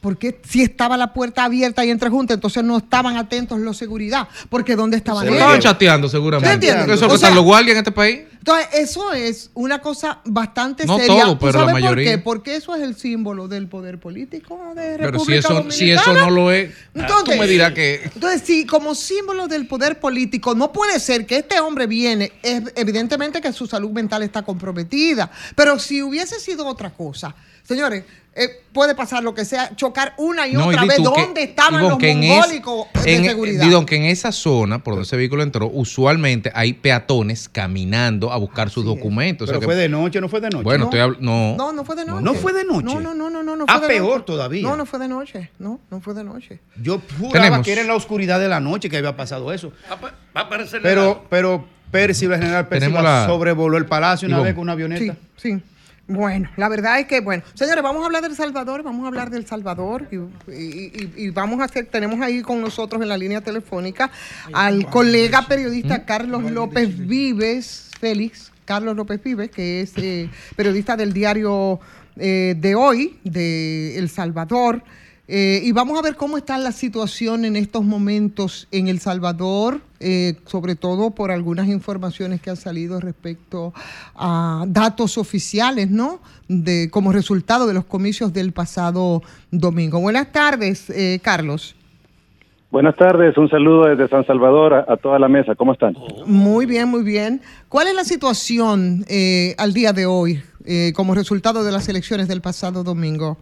porque 0.05 0.39
si 0.47 0.61
estaba 0.61 0.99
la 0.99 1.15
puerta 1.15 1.45
abierta 1.45 1.83
y 1.83 1.89
entre 1.91 2.11
juntas, 2.11 2.35
entonces 2.35 2.63
no 2.63 2.77
estaban 2.77 3.17
atentos 3.17 3.59
los 3.59 3.75
seguridad, 3.79 4.29
porque 4.51 4.77
¿dónde 4.77 4.99
estaban 4.99 5.23
Se 5.23 5.29
ellos? 5.29 5.41
estaban 5.41 5.61
chateando 5.61 6.11
seguramente. 6.11 6.51
¿Tú 6.51 6.55
entiendes? 6.55 6.85
Eso 6.85 6.95
es 6.95 7.01
lo 7.01 7.07
O 7.07 7.09
que 7.09 7.15
están 7.15 7.31
sea, 7.31 7.35
los 7.37 7.45
guardias 7.45 7.73
en 7.73 7.79
este 7.79 7.93
país. 7.93 8.21
Entonces, 8.39 8.67
eso 8.75 9.13
es 9.15 9.51
una 9.55 9.79
cosa 9.81 10.21
bastante 10.27 10.85
No 10.85 10.99
seria. 10.99 11.23
todo, 11.25 11.39
¿Tú 11.39 11.47
pero 11.47 11.65
la 11.65 11.73
mayoría. 11.73 12.11
por 12.11 12.17
qué? 12.17 12.19
Porque 12.23 12.57
eso 12.57 12.75
es 12.75 12.83
el 12.83 12.95
símbolo 12.97 13.49
del 13.49 13.67
poder 13.69 13.99
político 13.99 14.61
de 14.77 14.97
Pero 14.99 15.11
República 15.13 15.49
si 15.49 15.55
eso, 15.55 15.71
si 15.71 15.91
eso 15.91 16.13
no 16.13 16.29
lo 16.29 16.53
es, 16.53 16.71
Entonces- 16.95 17.37
tú 17.37 17.41
me 17.41 17.47
dirás 17.47 17.73
que... 17.73 18.03
Entonces, 18.15 18.43
si 18.45 18.67
como 18.67 18.95
símbolo 18.95 19.49
del 19.49 19.67
poder 19.67 19.99
político 19.99 20.55
no 20.55 20.71
puede 20.71 21.01
ser 21.01 21.25
que 21.25 21.39
este 21.39 21.59
hombre 21.61 21.87
viene, 21.87 22.33
es 22.43 22.63
evidentemente 22.77 23.41
que 23.41 23.51
su 23.55 23.67
salud 23.67 23.91
mental 23.93 24.23
está 24.23 24.43
comprometida, 24.43 25.31
pero 25.57 25.79
si 25.79 26.03
hubiese 26.03 26.39
sido 26.39 26.67
otra 26.67 26.91
cosa, 26.91 27.35
señores, 27.63 28.05
eh, 28.37 28.63
puede 28.73 28.95
pasar 28.97 29.23
lo 29.23 29.33
que 29.35 29.45
sea, 29.45 29.77
chocar 29.77 30.15
una 30.19 30.49
y 30.49 30.55
No, 30.55 30.67
otra 30.67 30.85
vez, 30.85 30.97
que- 30.97 31.03
¿dónde 31.05 31.43
estaban 31.45 31.81
los 31.83 31.99
que 31.99 32.11
en 32.11 32.25
es- 32.25 32.31
mongólicos 32.31 32.87
de 33.05 33.15
en- 33.17 33.25
seguridad? 33.25 33.65
Didon, 33.65 33.87
que 33.87 33.95
en 33.97 34.05
esa 34.07 34.33
zona 34.33 34.83
por 34.83 34.95
donde 34.95 35.05
ese 35.07 35.17
vehículo 35.17 35.43
entró, 35.45 35.69
usualmente 35.73 36.51
hay 36.55 36.73
peatones 36.73 37.49
caminando 37.49 38.33
a 38.33 38.37
buscar 38.37 38.71
sus 38.71 38.85
documentos. 38.85 39.45
O 39.45 39.47
sea 39.47 39.53
Pero 39.53 39.61
que- 39.61 39.67
fue 39.67 39.75
de 39.77 39.89
noche, 39.89 40.21
no 40.21 40.29
fue 40.29 40.41
de 40.41 40.51
noche. 40.51 40.65
Bueno, 40.65 40.91
no. 40.91 40.91
estoy 40.97 41.17
no. 41.25 41.55
No, 41.57 41.73
no 41.73 41.85
fue 41.85 41.95
de 41.95 42.05
noche. 42.07 42.25
No 42.25 42.35
fue 42.35 42.53
de 42.53 42.65
noche. 42.65 42.85
No, 42.85 43.01
no, 43.01 43.15
no, 43.15 43.31
no, 43.31 43.43
no, 43.45 43.57
no 43.57 43.65
Ah, 43.69 43.79
fue 43.79 43.89
de 43.89 43.95
peor 43.95 44.09
noche. 44.15 44.25
todavía. 44.27 44.63
No, 44.63 44.77
no 44.77 44.87
fue 44.87 44.99
de 44.99 45.09
noche. 45.09 45.51
No, 45.61 45.81
no 45.91 46.01
fue 46.01 46.15
de 46.15 46.25
noche. 46.25 46.61
Yo 46.83 47.01
juraba 47.19 47.33
Tenemos. 47.33 47.65
que 47.65 47.73
era 47.73 47.83
en 47.83 47.87
la 47.89 47.95
oscuridad 47.95 48.41
de 48.41 48.49
la 48.49 48.59
noche 48.59 48.91
que 48.91 48.97
había 48.97 49.17
pasado 49.17 49.53
eso. 49.53 49.73
Va 49.89 49.95
a 49.95 50.01
pa- 50.01 50.15
va 50.37 50.41
a 50.41 50.45
aparecer 50.45 50.83
Pero, 50.83 51.25
pero 51.31 51.65
Percival, 51.93 52.39
el 52.39 52.43
general 52.43 52.67
Percival 52.67 53.05
la- 53.05 53.27
sobrevoló 53.27 53.77
el 53.79 53.87
palacio 53.87 54.27
una 54.27 54.41
vez 54.41 54.55
con 54.55 54.63
una 54.63 54.73
avioneta. 54.73 55.15
Sí, 55.37 55.53
sí. 55.53 55.63
Bueno, 56.07 56.51
la 56.57 56.69
verdad 56.69 57.01
es 57.01 57.07
que, 57.07 57.21
bueno, 57.21 57.43
señores, 57.55 57.83
vamos 57.83 58.03
a 58.03 58.07
hablar 58.07 58.23
del 58.23 58.37
Salvador, 58.37 58.83
vamos 58.83 59.05
a 59.05 59.09
hablar 59.09 59.31
del 59.31 59.47
Salvador 59.47 60.07
y, 60.13 60.17
y- 60.53 61.13
y- 61.17 61.31
vamos 61.31 61.61
a 61.61 61.65
hacer, 61.65 61.87
tenemos 61.87 62.21
ahí 62.21 62.43
con 62.43 62.61
nosotros 62.61 63.01
en 63.01 63.09
la 63.09 63.17
línea 63.17 63.41
telefónica 63.41 64.11
al 64.53 64.85
colega 64.91 65.47
periodista 65.47 66.05
Carlos 66.05 66.43
López 66.51 67.07
Vives, 67.07 67.91
Félix, 67.99 68.53
Carlos 68.67 68.95
López 68.97 69.23
Vives, 69.23 69.51
que 69.51 69.81
es 69.81 69.93
eh, 69.97 70.29
periodista 70.57 70.95
del 70.95 71.15
diario 71.15 71.81
eh, 72.17 72.55
de 72.59 72.75
hoy, 72.75 73.19
de 73.25 73.97
El 73.99 74.11
Salvador. 74.11 74.83
Eh, 75.27 75.63
y 75.65 75.73
vamos 75.73 75.99
a 75.99 76.03
ver 76.03 76.17
cómo 76.17 76.37
está 76.37 76.59
la 76.59 76.73
situación 76.73 77.47
en 77.47 77.57
estos 77.57 77.83
momentos 77.83 78.69
en 78.71 78.89
El 78.89 79.01
Salvador, 79.01 79.81
eh, 79.99 80.37
sobre 80.45 80.77
todo 80.77 81.13
por 81.13 81.31
algunas 81.31 81.67
informaciones 81.69 82.43
que 82.43 82.51
han 82.51 82.57
salido 82.57 83.01
respecto 83.01 83.73
a 84.15 84.65
datos 84.69 85.17
oficiales, 85.17 85.91
¿no? 85.91 86.21
De, 86.49 86.91
como 86.91 87.11
resultado 87.11 87.67
de 87.67 87.73
los 87.73 87.87
comicios 87.87 88.35
del 88.35 88.53
pasado 88.53 89.23
domingo. 89.51 89.99
Buenas 89.99 90.31
tardes, 90.31 90.91
eh, 90.91 91.21
Carlos. 91.23 91.75
Buenas 92.71 92.97
tardes, 92.97 93.39
un 93.39 93.49
saludo 93.49 93.87
desde 93.87 94.09
San 94.09 94.27
Salvador 94.27 94.75
a, 94.75 94.93
a 94.93 94.97
toda 94.97 95.19
la 95.21 95.29
mesa. 95.29 95.55
¿Cómo 95.55 95.73
están? 95.73 95.97
Muy 96.27 96.67
bien, 96.67 96.89
muy 96.89 97.05
bien. 97.05 97.41
¿Cuál 97.69 97.87
es 97.87 97.95
la 97.95 98.05
situación 98.05 99.05
eh, 99.09 99.55
al 99.59 99.73
día 99.73 99.93
de 99.93 100.07
hoy 100.07 100.43
eh, 100.65 100.93
como 100.95 101.15
resultado 101.15 101.63
de 101.63 101.71
las 101.71 101.89
elecciones 101.89 102.27
del 102.27 102.41
pasado 102.41 102.83
domingo? 102.83 103.39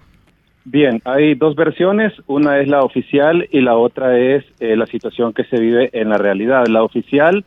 Bien, 0.64 1.02
hay 1.04 1.34
dos 1.34 1.56
versiones, 1.56 2.12
una 2.26 2.60
es 2.60 2.68
la 2.68 2.82
oficial 2.82 3.48
y 3.50 3.60
la 3.60 3.76
otra 3.76 4.18
es 4.18 4.44
eh, 4.60 4.76
la 4.76 4.86
situación 4.86 5.32
que 5.32 5.44
se 5.44 5.58
vive 5.58 5.90
en 5.92 6.08
la 6.08 6.18
realidad. 6.18 6.66
La 6.68 6.84
oficial 6.84 7.44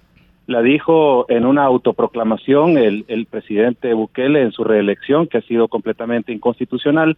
la 0.48 0.62
dijo 0.62 1.26
en 1.30 1.46
una 1.46 1.64
autoproclamación 1.64 2.78
el, 2.78 3.06
el 3.08 3.26
presidente 3.26 3.94
Bukele 3.94 4.42
en 4.42 4.52
su 4.52 4.64
reelección, 4.64 5.28
que 5.28 5.38
ha 5.38 5.42
sido 5.42 5.70
completamente 5.70 6.34
inconstitucional, 6.34 7.18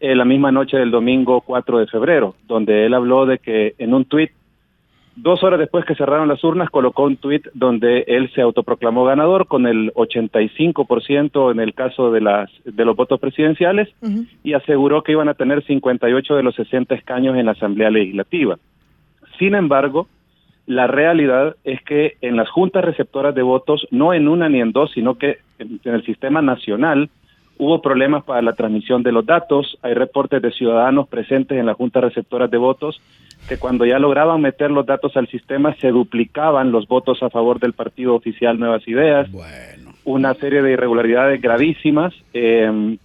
eh, 0.00 0.14
la 0.14 0.24
misma 0.24 0.52
noche 0.52 0.76
del 0.76 0.90
domingo 0.90 1.40
4 1.40 1.78
de 1.78 1.86
febrero, 1.86 2.34
donde 2.46 2.86
él 2.86 2.94
habló 2.94 3.26
de 3.26 3.38
que 3.38 3.74
en 3.78 3.94
un 3.94 4.04
tuit, 4.04 4.30
dos 5.16 5.42
horas 5.44 5.58
después 5.58 5.84
que 5.84 5.94
cerraron 5.94 6.28
las 6.28 6.42
urnas, 6.42 6.70
colocó 6.70 7.04
un 7.04 7.16
tuit 7.16 7.46
donde 7.54 8.04
él 8.06 8.30
se 8.34 8.40
autoproclamó 8.40 9.04
ganador 9.04 9.46
con 9.46 9.66
el 9.66 9.92
85% 9.94 11.52
en 11.52 11.60
el 11.60 11.74
caso 11.74 12.10
de, 12.10 12.20
las, 12.20 12.50
de 12.64 12.84
los 12.84 12.96
votos 12.96 13.20
presidenciales 13.20 13.88
y 14.42 14.54
aseguró 14.54 15.02
que 15.02 15.12
iban 15.12 15.28
a 15.28 15.34
tener 15.34 15.64
58 15.64 16.36
de 16.36 16.42
los 16.42 16.54
60 16.56 16.94
escaños 16.94 17.36
en 17.36 17.46
la 17.46 17.52
Asamblea 17.52 17.90
Legislativa. 17.90 18.58
Sin 19.38 19.54
embargo, 19.54 20.08
la 20.66 20.86
realidad 20.86 21.56
es 21.64 21.82
que 21.82 22.16
en 22.20 22.36
las 22.36 22.48
juntas 22.48 22.84
receptoras 22.84 23.34
de 23.34 23.42
votos, 23.42 23.86
no 23.90 24.14
en 24.14 24.28
una 24.28 24.48
ni 24.48 24.60
en 24.60 24.72
dos, 24.72 24.90
sino 24.92 25.16
que 25.16 25.38
en, 25.58 25.80
en 25.84 25.94
el 25.94 26.04
sistema 26.04 26.42
nacional, 26.42 27.10
hubo 27.58 27.80
problemas 27.80 28.24
para 28.24 28.42
la 28.42 28.54
transmisión 28.54 29.02
de 29.02 29.12
los 29.12 29.24
datos. 29.24 29.78
Hay 29.82 29.94
reportes 29.94 30.42
de 30.42 30.52
ciudadanos 30.52 31.08
presentes 31.08 31.58
en 31.58 31.66
las 31.66 31.76
juntas 31.76 32.04
receptoras 32.04 32.50
de 32.50 32.58
votos 32.58 33.00
que 33.48 33.58
cuando 33.58 33.84
ya 33.84 33.98
lograban 33.98 34.40
meter 34.40 34.70
los 34.70 34.86
datos 34.86 35.16
al 35.16 35.28
sistema 35.28 35.74
se 35.76 35.88
duplicaban 35.88 36.72
los 36.72 36.88
votos 36.88 37.22
a 37.22 37.30
favor 37.30 37.60
del 37.60 37.74
partido 37.74 38.14
oficial 38.14 38.58
Nuevas 38.58 38.86
Ideas. 38.88 39.28
Una 40.04 40.34
serie 40.34 40.62
de 40.62 40.72
irregularidades 40.72 41.40
gravísimas. 41.40 42.14
Eh, 42.32 42.96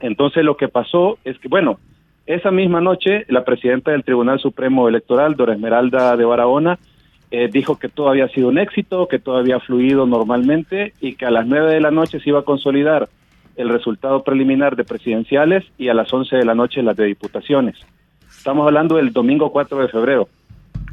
entonces 0.00 0.44
lo 0.44 0.56
que 0.56 0.68
pasó 0.68 1.18
es 1.24 1.38
que, 1.38 1.48
bueno, 1.48 1.78
esa 2.26 2.50
misma 2.50 2.80
noche 2.80 3.24
la 3.28 3.44
presidenta 3.44 3.92
del 3.92 4.04
Tribunal 4.04 4.40
Supremo 4.40 4.88
Electoral, 4.88 5.36
Dora 5.36 5.54
Esmeralda 5.54 6.16
de 6.16 6.24
Barahona, 6.24 6.78
eh, 7.30 7.48
dijo 7.52 7.78
que 7.78 7.88
todo 7.88 8.08
había 8.08 8.28
sido 8.28 8.48
un 8.48 8.58
éxito, 8.58 9.08
que 9.08 9.18
todo 9.18 9.36
había 9.36 9.58
fluido 9.60 10.06
normalmente 10.06 10.92
y 11.00 11.14
que 11.14 11.26
a 11.26 11.30
las 11.30 11.46
nueve 11.46 11.72
de 11.72 11.80
la 11.80 11.90
noche 11.90 12.20
se 12.20 12.30
iba 12.30 12.40
a 12.40 12.44
consolidar 12.44 13.08
el 13.56 13.68
resultado 13.68 14.22
preliminar 14.22 14.76
de 14.76 14.84
presidenciales 14.84 15.64
y 15.78 15.88
a 15.88 15.94
las 15.94 16.12
11 16.12 16.36
de 16.36 16.44
la 16.44 16.54
noche 16.54 16.82
las 16.82 16.96
de 16.96 17.06
diputaciones. 17.06 17.76
Estamos 18.28 18.66
hablando 18.66 18.96
del 18.96 19.12
domingo 19.12 19.50
4 19.50 19.78
de 19.78 19.88
febrero. 19.88 20.28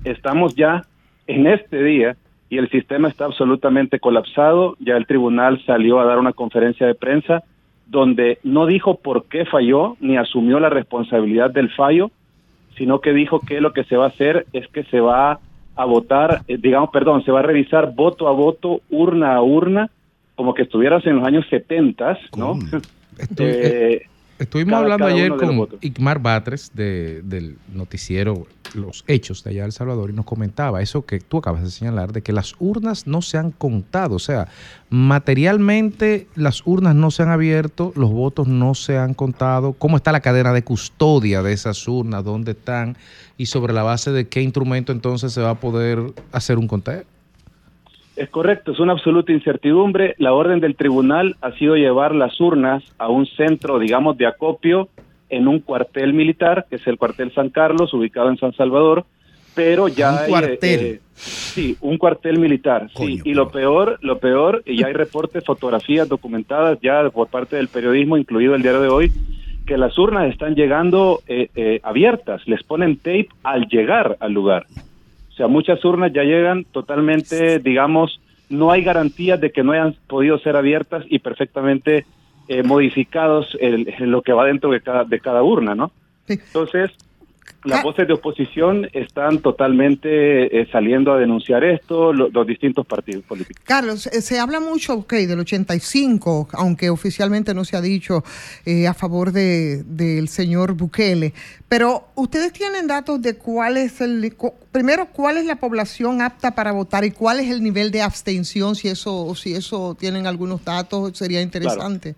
Estamos 0.03 0.55
ya 0.55 0.85
en 1.27 1.47
este 1.47 1.83
día 1.83 2.15
y 2.49 2.57
el 2.57 2.69
sistema 2.69 3.07
está 3.07 3.25
absolutamente 3.25 3.99
colapsado. 3.99 4.75
Ya 4.79 4.97
el 4.97 5.05
tribunal 5.05 5.61
salió 5.65 5.99
a 5.99 6.05
dar 6.05 6.19
una 6.19 6.33
conferencia 6.33 6.87
de 6.87 6.95
prensa 6.95 7.43
donde 7.87 8.39
no 8.43 8.65
dijo 8.65 8.95
por 8.95 9.25
qué 9.25 9.45
falló 9.45 9.97
ni 9.99 10.17
asumió 10.17 10.59
la 10.59 10.69
responsabilidad 10.69 11.51
del 11.51 11.69
fallo, 11.71 12.09
sino 12.77 13.01
que 13.01 13.13
dijo 13.13 13.41
que 13.41 13.59
lo 13.59 13.73
que 13.73 13.83
se 13.83 13.97
va 13.97 14.05
a 14.05 14.09
hacer 14.09 14.45
es 14.53 14.67
que 14.69 14.83
se 14.85 15.01
va 15.01 15.39
a 15.75 15.85
votar, 15.85 16.41
eh, 16.47 16.57
digamos, 16.57 16.89
perdón, 16.91 17.23
se 17.23 17.31
va 17.31 17.39
a 17.39 17.43
revisar 17.43 17.93
voto 17.93 18.27
a 18.27 18.31
voto, 18.31 18.81
urna 18.89 19.35
a 19.35 19.41
urna, 19.41 19.89
como 20.41 20.55
que 20.55 20.63
estuvieras 20.63 21.05
en 21.05 21.17
los 21.17 21.27
años 21.27 21.45
70, 21.51 22.17
¿no? 22.35 22.57
Eh, 23.37 24.01
Estuvimos 24.39 24.71
cada- 24.71 24.81
hablando 24.81 25.05
cada 25.05 25.15
ayer 25.15 25.29
con. 25.35 25.67
Igmar 25.81 26.19
Batres 26.19 26.71
de- 26.73 27.21
del 27.21 27.57
noticiero 27.71 28.47
Los 28.73 29.03
Hechos 29.05 29.43
de 29.43 29.51
allá 29.51 29.61
de 29.61 29.65
El 29.67 29.71
Salvador 29.71 30.09
y 30.09 30.13
nos 30.13 30.25
comentaba 30.25 30.81
eso 30.81 31.05
que 31.05 31.19
tú 31.19 31.37
acabas 31.37 31.61
de 31.61 31.69
señalar, 31.69 32.11
de 32.11 32.23
que 32.23 32.33
las 32.33 32.55
urnas 32.57 33.05
no 33.05 33.21
se 33.21 33.37
han 33.37 33.51
contado, 33.51 34.15
o 34.15 34.19
sea, 34.19 34.47
materialmente 34.89 36.27
las 36.35 36.65
urnas 36.65 36.95
no 36.95 37.11
se 37.11 37.21
han 37.21 37.29
abierto, 37.29 37.93
los 37.95 38.09
votos 38.11 38.47
no 38.47 38.73
se 38.73 38.97
han 38.97 39.13
contado, 39.13 39.73
cómo 39.73 39.97
está 39.97 40.11
la 40.11 40.21
cadena 40.21 40.53
de 40.53 40.63
custodia 40.63 41.43
de 41.43 41.53
esas 41.53 41.87
urnas, 41.87 42.23
dónde 42.23 42.51
están 42.53 42.97
y 43.37 43.45
sobre 43.45 43.73
la 43.73 43.83
base 43.83 44.11
de 44.11 44.27
qué 44.27 44.41
instrumento 44.41 44.91
entonces 44.91 45.31
se 45.33 45.41
va 45.41 45.51
a 45.51 45.59
poder 45.59 45.99
hacer 46.31 46.57
un 46.57 46.67
conteo. 46.67 47.03
Es 48.15 48.29
correcto, 48.29 48.73
es 48.73 48.79
una 48.79 48.93
absoluta 48.93 49.31
incertidumbre. 49.31 50.15
La 50.17 50.33
orden 50.33 50.59
del 50.59 50.75
tribunal 50.75 51.37
ha 51.41 51.51
sido 51.53 51.75
llevar 51.75 52.13
las 52.13 52.39
urnas 52.41 52.83
a 52.97 53.07
un 53.07 53.25
centro, 53.25 53.79
digamos, 53.79 54.17
de 54.17 54.27
acopio 54.27 54.89
en 55.29 55.47
un 55.47 55.59
cuartel 55.59 56.13
militar, 56.13 56.65
que 56.69 56.75
es 56.75 56.85
el 56.87 56.97
cuartel 56.97 57.33
San 57.33 57.49
Carlos, 57.49 57.93
ubicado 57.93 58.29
en 58.29 58.37
San 58.37 58.53
Salvador, 58.53 59.05
pero 59.55 59.87
ya 59.87 60.11
Un 60.11 60.17
hay, 60.17 60.29
cuartel. 60.29 60.79
eh, 60.81 60.99
sí, 61.15 61.77
un 61.79 61.97
cuartel 61.97 62.37
militar, 62.37 62.89
sí. 62.95 63.21
Y 63.23 63.33
lo 63.33 63.49
peor, 63.49 63.97
lo 64.01 64.19
peor, 64.19 64.61
y 64.65 64.77
ya 64.77 64.87
hay 64.87 64.93
reportes, 64.93 65.45
fotografías 65.45 66.09
documentadas 66.09 66.79
ya 66.81 67.09
por 67.09 67.27
parte 67.27 67.55
del 67.55 67.69
periodismo, 67.69 68.17
incluido 68.17 68.55
el 68.55 68.61
diario 68.61 68.81
de 68.81 68.89
hoy, 68.89 69.11
que 69.65 69.77
las 69.77 69.97
urnas 69.97 70.29
están 70.29 70.55
llegando 70.55 71.21
eh, 71.27 71.49
eh, 71.55 71.79
abiertas, 71.83 72.41
les 72.45 72.61
ponen 72.63 72.97
tape 72.97 73.29
al 73.43 73.67
llegar 73.67 74.17
al 74.19 74.33
lugar. 74.33 74.65
O 75.31 75.35
sea, 75.35 75.47
muchas 75.47 75.83
urnas 75.85 76.11
ya 76.13 76.23
llegan 76.23 76.65
totalmente, 76.65 77.59
digamos, 77.59 78.19
no 78.49 78.71
hay 78.71 78.83
garantías 78.83 79.39
de 79.39 79.51
que 79.51 79.63
no 79.63 79.71
hayan 79.71 79.95
podido 80.07 80.37
ser 80.39 80.55
abiertas 80.55 81.05
y 81.09 81.19
perfectamente 81.19 82.05
eh, 82.47 82.63
modificados 82.63 83.57
el- 83.61 83.87
lo 83.99 84.21
que 84.23 84.33
va 84.33 84.45
dentro 84.45 84.71
de 84.71 84.81
cada, 84.81 85.05
de 85.05 85.19
cada 85.21 85.41
urna, 85.41 85.73
¿no? 85.73 85.91
Entonces, 86.47 86.91
las 87.63 87.83
voces 87.83 88.07
de 88.07 88.13
oposición 88.13 88.87
están 88.93 89.39
totalmente 89.39 90.61
eh, 90.61 90.67
saliendo 90.71 91.11
a 91.13 91.17
denunciar 91.19 91.63
esto, 91.63 92.11
lo- 92.13 92.29
los 92.29 92.47
distintos 92.47 92.85
partidos 92.87 93.23
políticos. 93.25 93.61
Carlos, 93.65 94.07
eh, 94.07 94.21
se 94.21 94.39
habla 94.39 94.59
mucho, 94.59 94.93
ok, 94.95 95.13
del 95.13 95.39
85, 95.41 96.49
aunque 96.53 96.89
oficialmente 96.89 97.53
no 97.53 97.63
se 97.65 97.77
ha 97.77 97.81
dicho 97.81 98.23
eh, 98.65 98.87
a 98.87 98.93
favor 98.93 99.31
de, 99.31 99.83
del 99.83 100.27
señor 100.27 100.73
Bukele, 100.73 101.33
pero 101.69 102.07
ustedes 102.15 102.51
tienen 102.53 102.87
datos 102.87 103.21
de 103.21 103.35
cuál 103.35 103.77
es 103.77 104.01
el, 104.01 104.33
primero, 104.71 105.07
cuál 105.07 105.37
es 105.37 105.45
la 105.45 105.55
población 105.57 106.21
apta 106.21 106.55
para 106.55 106.71
votar 106.71 107.05
y 107.05 107.11
cuál 107.11 107.39
es 107.39 107.49
el 107.49 107.61
nivel 107.63 107.91
de 107.91 108.01
abstención, 108.01 108.75
si 108.75 108.87
eso, 108.87 109.33
si 109.35 109.53
eso 109.53 109.95
tienen 109.99 110.27
algunos 110.27 110.63
datos, 110.65 111.17
sería 111.17 111.41
interesante. 111.41 112.15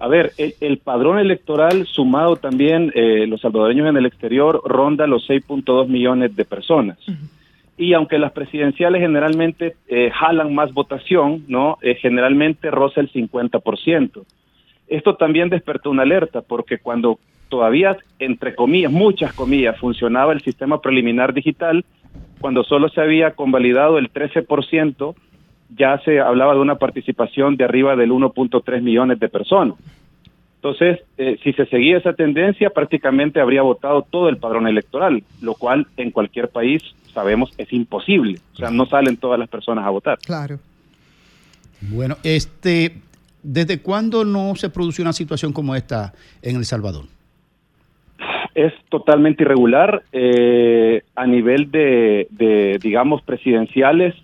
A 0.00 0.08
ver, 0.08 0.32
el, 0.38 0.54
el 0.62 0.78
padrón 0.78 1.18
electoral 1.18 1.86
sumado 1.86 2.36
también, 2.36 2.90
eh, 2.94 3.26
los 3.26 3.42
salvadoreños 3.42 3.86
en 3.86 3.98
el 3.98 4.06
exterior, 4.06 4.62
ronda 4.64 5.06
los 5.06 5.28
6.2 5.28 5.88
millones 5.88 6.34
de 6.34 6.46
personas. 6.46 6.98
Y 7.76 7.92
aunque 7.92 8.18
las 8.18 8.32
presidenciales 8.32 9.02
generalmente 9.02 9.76
eh, 9.88 10.10
jalan 10.10 10.54
más 10.54 10.72
votación, 10.72 11.44
¿no? 11.48 11.76
Eh, 11.82 11.96
generalmente 11.96 12.70
roza 12.70 13.02
el 13.02 13.12
50%. 13.12 14.22
Esto 14.88 15.16
también 15.16 15.50
despertó 15.50 15.90
una 15.90 16.02
alerta, 16.02 16.40
porque 16.40 16.78
cuando 16.78 17.18
todavía, 17.50 17.98
entre 18.18 18.54
comillas, 18.54 18.90
muchas 18.90 19.34
comillas, 19.34 19.78
funcionaba 19.78 20.32
el 20.32 20.40
sistema 20.40 20.80
preliminar 20.80 21.34
digital, 21.34 21.84
cuando 22.40 22.64
solo 22.64 22.88
se 22.88 23.02
había 23.02 23.32
convalidado 23.32 23.98
el 23.98 24.10
13%, 24.10 25.14
ya 25.76 25.98
se 26.04 26.20
hablaba 26.20 26.54
de 26.54 26.60
una 26.60 26.76
participación 26.76 27.56
de 27.56 27.64
arriba 27.64 27.96
del 27.96 28.10
1.3 28.10 28.82
millones 28.82 29.18
de 29.20 29.28
personas. 29.28 29.76
Entonces, 30.56 31.00
eh, 31.16 31.38
si 31.42 31.54
se 31.54 31.64
seguía 31.66 31.96
esa 31.96 32.12
tendencia, 32.12 32.68
prácticamente 32.70 33.40
habría 33.40 33.62
votado 33.62 34.02
todo 34.02 34.28
el 34.28 34.36
padrón 34.36 34.66
electoral, 34.66 35.22
lo 35.40 35.54
cual 35.54 35.86
en 35.96 36.10
cualquier 36.10 36.48
país 36.48 36.82
sabemos 37.14 37.50
es 37.56 37.72
imposible. 37.72 38.38
O 38.52 38.56
sea, 38.56 38.70
no 38.70 38.84
salen 38.84 39.16
todas 39.16 39.38
las 39.38 39.48
personas 39.48 39.86
a 39.86 39.90
votar. 39.90 40.18
Claro. 40.18 40.58
Bueno, 41.80 42.16
este, 42.22 42.96
¿desde 43.42 43.80
cuándo 43.80 44.24
no 44.24 44.54
se 44.54 44.68
produce 44.68 45.00
una 45.00 45.14
situación 45.14 45.52
como 45.52 45.74
esta 45.74 46.12
en 46.42 46.56
El 46.56 46.64
Salvador? 46.66 47.06
es 48.54 48.72
totalmente 48.88 49.44
irregular 49.44 50.02
eh, 50.12 51.02
a 51.14 51.26
nivel 51.26 51.70
de, 51.70 52.26
de, 52.30 52.78
digamos, 52.82 53.22
presidenciales. 53.22 54.14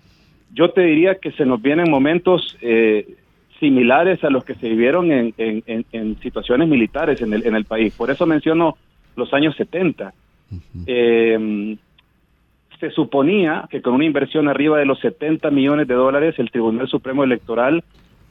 Yo 0.53 0.71
te 0.71 0.81
diría 0.81 1.15
que 1.15 1.31
se 1.33 1.45
nos 1.45 1.61
vienen 1.61 1.89
momentos 1.89 2.57
eh, 2.61 3.07
similares 3.59 4.23
a 4.23 4.29
los 4.29 4.43
que 4.45 4.55
se 4.55 4.69
vivieron 4.69 5.11
en, 5.11 5.33
en- 5.37 5.63
en- 5.65 5.85
en 5.91 6.19
situaciones 6.21 6.67
militares 6.67 7.21
en 7.21 7.33
el, 7.33 7.45
en 7.45 7.55
el 7.55 7.65
país. 7.65 7.93
Por 7.95 8.11
eso 8.11 8.25
menciono 8.25 8.77
los 9.15 9.33
años 9.33 9.55
70. 9.55 10.13
Eh, 10.85 11.77
se 12.79 12.91
suponía 12.91 13.67
que 13.71 13.81
con 13.81 13.93
una 13.95 14.05
inversión 14.05 14.47
arriba 14.47 14.77
de 14.77 14.85
los 14.85 14.99
70 14.99 15.49
millones 15.49 15.87
de 15.87 15.95
dólares, 15.95 16.35
el 16.37 16.51
Tribunal 16.51 16.87
Supremo 16.87 17.23
Electoral 17.23 17.83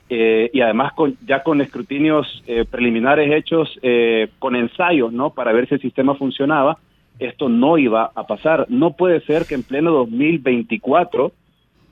eh, 0.09 0.51
y 0.53 0.61
además 0.61 0.93
con, 0.93 1.17
ya 1.27 1.43
con 1.43 1.61
escrutinios 1.61 2.45
eh, 2.47 2.65
preliminares 2.71 3.29
hechos 3.33 3.77
eh, 3.83 4.29
con 4.39 4.55
ensayos, 4.55 5.13
¿no? 5.13 5.31
Para 5.31 5.53
ver 5.53 5.67
si 5.69 5.75
el 5.75 5.81
sistema 5.81 6.15
funcionaba, 6.15 6.79
esto 7.19 7.49
no 7.49 7.77
iba 7.77 8.13
a 8.15 8.27
pasar. 8.29 8.67
No 8.69 8.93
puede 8.93 9.21
ser 9.23 9.47
que 9.47 9.57
en 9.57 9.65
pleno 9.65 9.91
2024, 9.91 11.33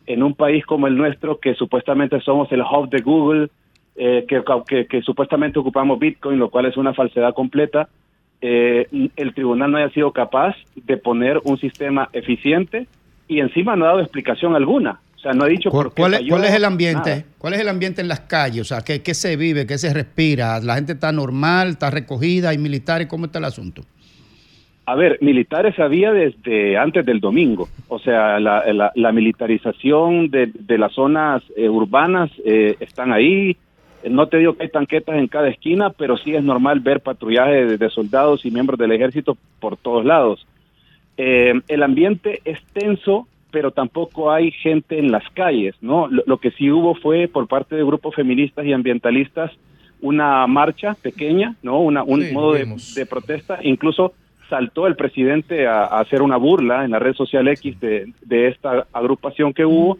en 0.06 0.22
un 0.22 0.34
país 0.34 0.64
como 0.66 0.86
el 0.86 0.96
nuestro, 0.96 1.38
que 1.38 1.54
supuestamente 1.54 2.20
somos 2.20 2.50
el 2.52 2.62
hub 2.62 2.88
de 2.90 3.00
Google, 3.00 3.48
eh, 3.96 4.24
que, 4.28 4.42
que, 4.66 4.86
que 4.86 5.02
supuestamente 5.02 5.58
ocupamos 5.58 5.98
Bitcoin, 5.98 6.38
lo 6.38 6.50
cual 6.50 6.66
es 6.66 6.76
una 6.76 6.94
falsedad 6.94 7.32
completa, 7.32 7.88
eh, 8.40 8.86
el 9.16 9.34
tribunal 9.34 9.70
no 9.70 9.78
haya 9.78 9.88
sido 9.90 10.12
capaz 10.12 10.54
de 10.74 10.96
poner 10.96 11.40
un 11.44 11.58
sistema 11.58 12.10
eficiente 12.12 12.86
y 13.26 13.40
encima 13.40 13.74
no 13.76 13.86
ha 13.86 13.88
dado 13.88 14.00
explicación 14.00 14.54
alguna. 14.54 15.00
O 15.16 15.18
sea, 15.18 15.32
no 15.32 15.46
he 15.46 15.50
dicho 15.50 15.70
¿Cuál, 15.70 15.84
por 15.84 15.94
qué 15.94 16.02
cuál 16.02 16.12
es, 16.12 16.18
falló, 16.20 16.30
cuál 16.30 16.44
es 16.44 16.54
el 16.54 16.64
ambiente? 16.66 17.10
nada. 17.10 17.24
¿Cuál 17.38 17.54
es 17.54 17.60
el 17.60 17.68
ambiente 17.68 18.02
en 18.02 18.08
las 18.08 18.20
calles? 18.20 18.60
O 18.60 18.64
sea, 18.64 18.82
¿qué, 18.82 19.00
qué 19.02 19.14
se 19.14 19.36
vive? 19.36 19.66
¿Qué 19.66 19.78
se 19.78 19.94
respira? 19.94 20.60
¿La 20.60 20.74
gente 20.74 20.92
está 20.92 21.10
normal? 21.10 21.70
¿Está 21.70 21.90
recogida? 21.90 22.50
¿Hay 22.50 22.58
militares? 22.58 23.06
¿Cómo 23.06 23.24
está 23.24 23.38
el 23.38 23.46
asunto? 23.46 23.82
A 24.86 24.94
ver, 24.94 25.18
militares 25.22 25.78
había 25.78 26.12
desde 26.12 26.76
antes 26.76 27.06
del 27.06 27.20
domingo. 27.20 27.68
O 27.88 27.98
sea, 27.98 28.38
la, 28.38 28.70
la- 28.72 28.92
la 28.94 29.12
militarización 29.12 30.28
de, 30.30 30.50
de 30.52 30.78
las 30.78 30.92
zonas 30.92 31.42
eh, 31.56 31.68
urbanas 31.68 32.30
eh, 32.44 32.76
están 32.80 33.12
ahí. 33.12 33.56
No 34.08 34.26
te 34.28 34.36
digo 34.38 34.54
que 34.54 34.64
hay 34.64 34.68
tanquetas 34.68 35.16
en 35.16 35.28
cada 35.28 35.48
esquina, 35.48 35.88
pero 35.90 36.18
sí 36.18 36.34
es 36.34 36.44
normal 36.44 36.80
ver 36.80 37.00
patrullaje 37.00 37.64
de, 37.64 37.78
de 37.78 37.88
soldados 37.90 38.44
y 38.44 38.50
miembros 38.50 38.78
del 38.78 38.92
ejército 38.92 39.38
por 39.58 39.78
todos 39.78 40.04
lados. 40.04 40.46
Eh, 41.16 41.54
el 41.68 41.82
ambiente 41.82 42.40
es 42.44 42.58
tenso, 42.74 43.26
pero 43.50 43.70
tampoco 43.70 44.30
hay 44.32 44.50
gente 44.50 44.98
en 44.98 45.10
las 45.10 45.24
calles, 45.32 45.74
¿no? 45.80 46.08
Lo, 46.08 46.22
lo 46.26 46.36
que 46.38 46.50
sí 46.50 46.70
hubo 46.70 46.94
fue 46.96 47.28
por 47.28 47.46
parte 47.46 47.76
de 47.76 47.84
grupos 47.84 48.14
feministas 48.14 48.66
y 48.66 48.72
ambientalistas 48.74 49.50
una 50.02 50.46
marcha 50.46 50.94
pequeña, 51.00 51.54
¿no? 51.62 51.80
Una, 51.80 52.02
un 52.02 52.20
Sí, 52.22 52.34
modo 52.34 52.52
de 52.52 53.06
protesta. 53.06 53.60
Incluso 53.62 54.12
saltó 54.48 54.86
el 54.86 54.96
presidente 54.96 55.66
a, 55.66 55.84
hacer 55.84 56.22
una 56.22 56.36
burla 56.36 56.84
en 56.84 56.90
la 56.92 56.98
red 56.98 57.14
social 57.14 57.48
X 57.48 57.78
de, 57.80 58.12
esta 58.48 58.86
agrupación 58.92 59.52
que 59.52 59.64
hubo. 59.64 59.98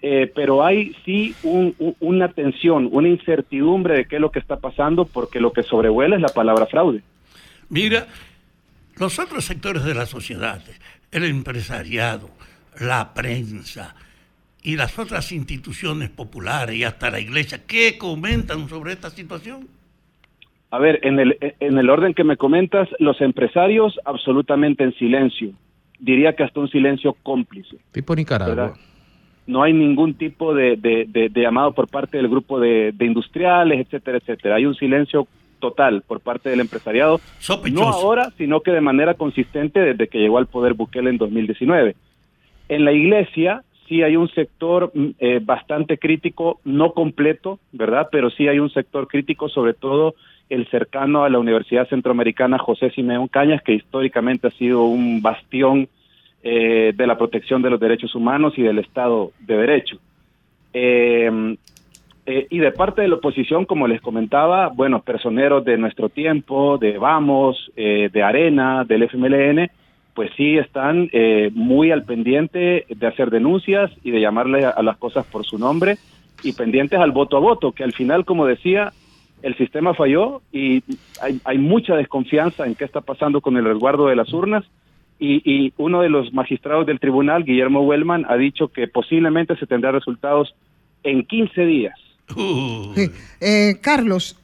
Eh, 0.00 0.30
pero 0.32 0.64
hay 0.64 0.94
sí 1.04 1.34
un- 1.42 1.74
una 1.98 2.28
tensión, 2.28 2.88
una 2.92 3.08
incertidumbre 3.08 3.96
de 3.96 4.04
qué 4.04 4.16
es 4.16 4.20
lo 4.20 4.30
que 4.30 4.38
está 4.38 4.56
pasando, 4.58 5.04
porque 5.04 5.40
lo 5.40 5.52
que 5.52 5.64
sobrevuela 5.64 6.14
es 6.14 6.22
la 6.22 6.28
palabra 6.28 6.66
fraude. 6.66 7.02
Mira, 7.68 8.06
los 8.96 9.18
otros 9.18 9.44
sectores 9.44 9.82
de 9.84 9.94
la 9.94 10.06
sociedad, 10.06 10.62
el 11.10 11.24
empresariado, 11.24 12.30
la 12.80 13.12
prensa 13.12 13.96
y 14.62 14.76
las 14.76 14.96
otras 14.98 15.32
instituciones 15.32 16.10
populares 16.10 16.76
y 16.76 16.84
hasta 16.84 17.10
la 17.10 17.18
iglesia, 17.18 17.62
¿qué 17.66 17.98
comentan 17.98 18.68
sobre 18.68 18.92
esta 18.92 19.10
situación? 19.10 19.66
A 20.70 20.78
ver, 20.78 21.00
en 21.02 21.18
el, 21.18 21.36
en 21.60 21.78
el 21.78 21.88
orden 21.88 22.12
que 22.14 22.24
me 22.24 22.36
comentas, 22.36 22.88
los 22.98 23.20
empresarios 23.20 23.98
absolutamente 24.04 24.84
en 24.84 24.92
silencio. 24.94 25.50
Diría 25.98 26.34
que 26.34 26.42
hasta 26.44 26.60
un 26.60 26.68
silencio 26.68 27.14
cómplice. 27.22 27.76
Tipo 27.92 28.14
Nicaragua. 28.14 28.54
¿verdad? 28.54 28.74
No 29.46 29.62
hay 29.62 29.72
ningún 29.72 30.12
tipo 30.14 30.54
de, 30.54 30.76
de- 30.76 31.06
de- 31.08 31.30
de 31.30 31.40
llamado 31.40 31.72
por 31.72 31.88
parte 31.88 32.18
del 32.18 32.28
grupo 32.28 32.60
de, 32.60 32.92
de 32.92 33.06
industriales, 33.06 33.80
etcétera, 33.80 34.18
etcétera. 34.18 34.56
Hay 34.56 34.66
un 34.66 34.74
silencio 34.74 35.26
total 35.58 36.02
por 36.06 36.20
parte 36.20 36.50
del 36.50 36.60
empresariado. 36.60 37.18
No 37.72 37.88
ahora, 37.88 38.30
sino 38.36 38.60
que 38.60 38.70
de 38.70 38.80
manera 38.82 39.14
consistente 39.14 39.80
desde 39.80 40.06
que 40.08 40.18
llegó 40.18 40.36
al 40.38 40.46
poder 40.46 40.74
Bukele 40.74 41.08
en 41.10 41.16
2019. 41.18 41.96
En 42.68 42.84
la 42.84 42.92
iglesia 42.92 43.62
sí 43.88 44.02
hay 44.02 44.16
un 44.16 44.28
sector 44.28 44.92
mm, 44.94 45.06
eh, 45.18 45.40
bastante 45.42 45.96
crítico, 45.98 46.60
no 46.64 46.92
completo, 46.92 47.58
¿verdad? 47.72 48.08
Pero 48.12 48.28
sí 48.30 48.46
hay 48.46 48.58
un 48.58 48.70
sector 48.70 49.08
crítico, 49.08 49.48
sobre 49.48 49.72
todo 49.72 50.14
el 50.48 50.66
cercano 50.68 51.24
a 51.24 51.30
la 51.30 51.38
Universidad 51.38 51.88
Centroamericana 51.88 52.58
José 52.58 52.90
Simeón 52.90 53.28
Cañas, 53.28 53.62
que 53.62 53.74
históricamente 53.74 54.48
ha 54.48 54.50
sido 54.52 54.84
un 54.84 55.20
bastión 55.20 55.88
eh, 56.42 56.92
de 56.94 57.06
la 57.06 57.18
protección 57.18 57.62
de 57.62 57.70
los 57.70 57.80
derechos 57.80 58.14
humanos 58.14 58.54
y 58.56 58.62
del 58.62 58.78
Estado 58.78 59.32
de 59.40 59.56
Derecho. 59.56 59.98
Eh, 60.72 61.56
eh, 62.30 62.46
y 62.50 62.58
de 62.58 62.72
parte 62.72 63.00
de 63.00 63.08
la 63.08 63.14
oposición, 63.14 63.64
como 63.64 63.88
les 63.88 64.02
comentaba, 64.02 64.68
bueno, 64.68 65.00
personeros 65.00 65.64
de 65.64 65.78
nuestro 65.78 66.10
tiempo, 66.10 66.76
de 66.76 66.98
Vamos, 66.98 67.72
eh, 67.74 68.10
de 68.12 68.22
Arena, 68.22 68.84
del 68.84 69.04
FMLN, 69.04 69.70
pues 70.12 70.30
sí 70.36 70.58
están 70.58 71.08
eh, 71.14 71.50
muy 71.54 71.90
al 71.90 72.04
pendiente 72.04 72.84
de 72.86 73.06
hacer 73.06 73.30
denuncias 73.30 73.90
y 74.04 74.10
de 74.10 74.20
llamarle 74.20 74.66
a, 74.66 74.70
a 74.70 74.82
las 74.82 74.98
cosas 74.98 75.24
por 75.24 75.46
su 75.46 75.58
nombre 75.58 75.96
y 76.42 76.52
pendientes 76.52 77.00
al 77.00 77.12
voto 77.12 77.38
a 77.38 77.40
voto, 77.40 77.72
que 77.72 77.82
al 77.82 77.94
final, 77.94 78.26
como 78.26 78.44
decía, 78.44 78.92
el 79.42 79.56
sistema 79.56 79.94
falló 79.94 80.42
y 80.52 80.82
hay, 81.20 81.40
hay 81.44 81.58
mucha 81.58 81.94
desconfianza 81.96 82.66
en 82.66 82.74
qué 82.74 82.84
está 82.84 83.00
pasando 83.00 83.40
con 83.40 83.56
el 83.56 83.64
resguardo 83.64 84.06
de 84.06 84.16
las 84.16 84.32
urnas. 84.32 84.64
Y, 85.20 85.42
y 85.44 85.72
uno 85.78 86.00
de 86.00 86.08
los 86.08 86.32
magistrados 86.32 86.86
del 86.86 87.00
tribunal, 87.00 87.44
Guillermo 87.44 87.82
Wellman, 87.82 88.24
ha 88.28 88.36
dicho 88.36 88.68
que 88.68 88.86
posiblemente 88.86 89.56
se 89.56 89.66
tendrá 89.66 89.90
resultados 89.90 90.54
en 91.02 91.24
15 91.24 91.66
días. 91.66 91.94
Sí. 92.94 93.10
Eh, 93.40 93.78
Carlos, 93.80 94.36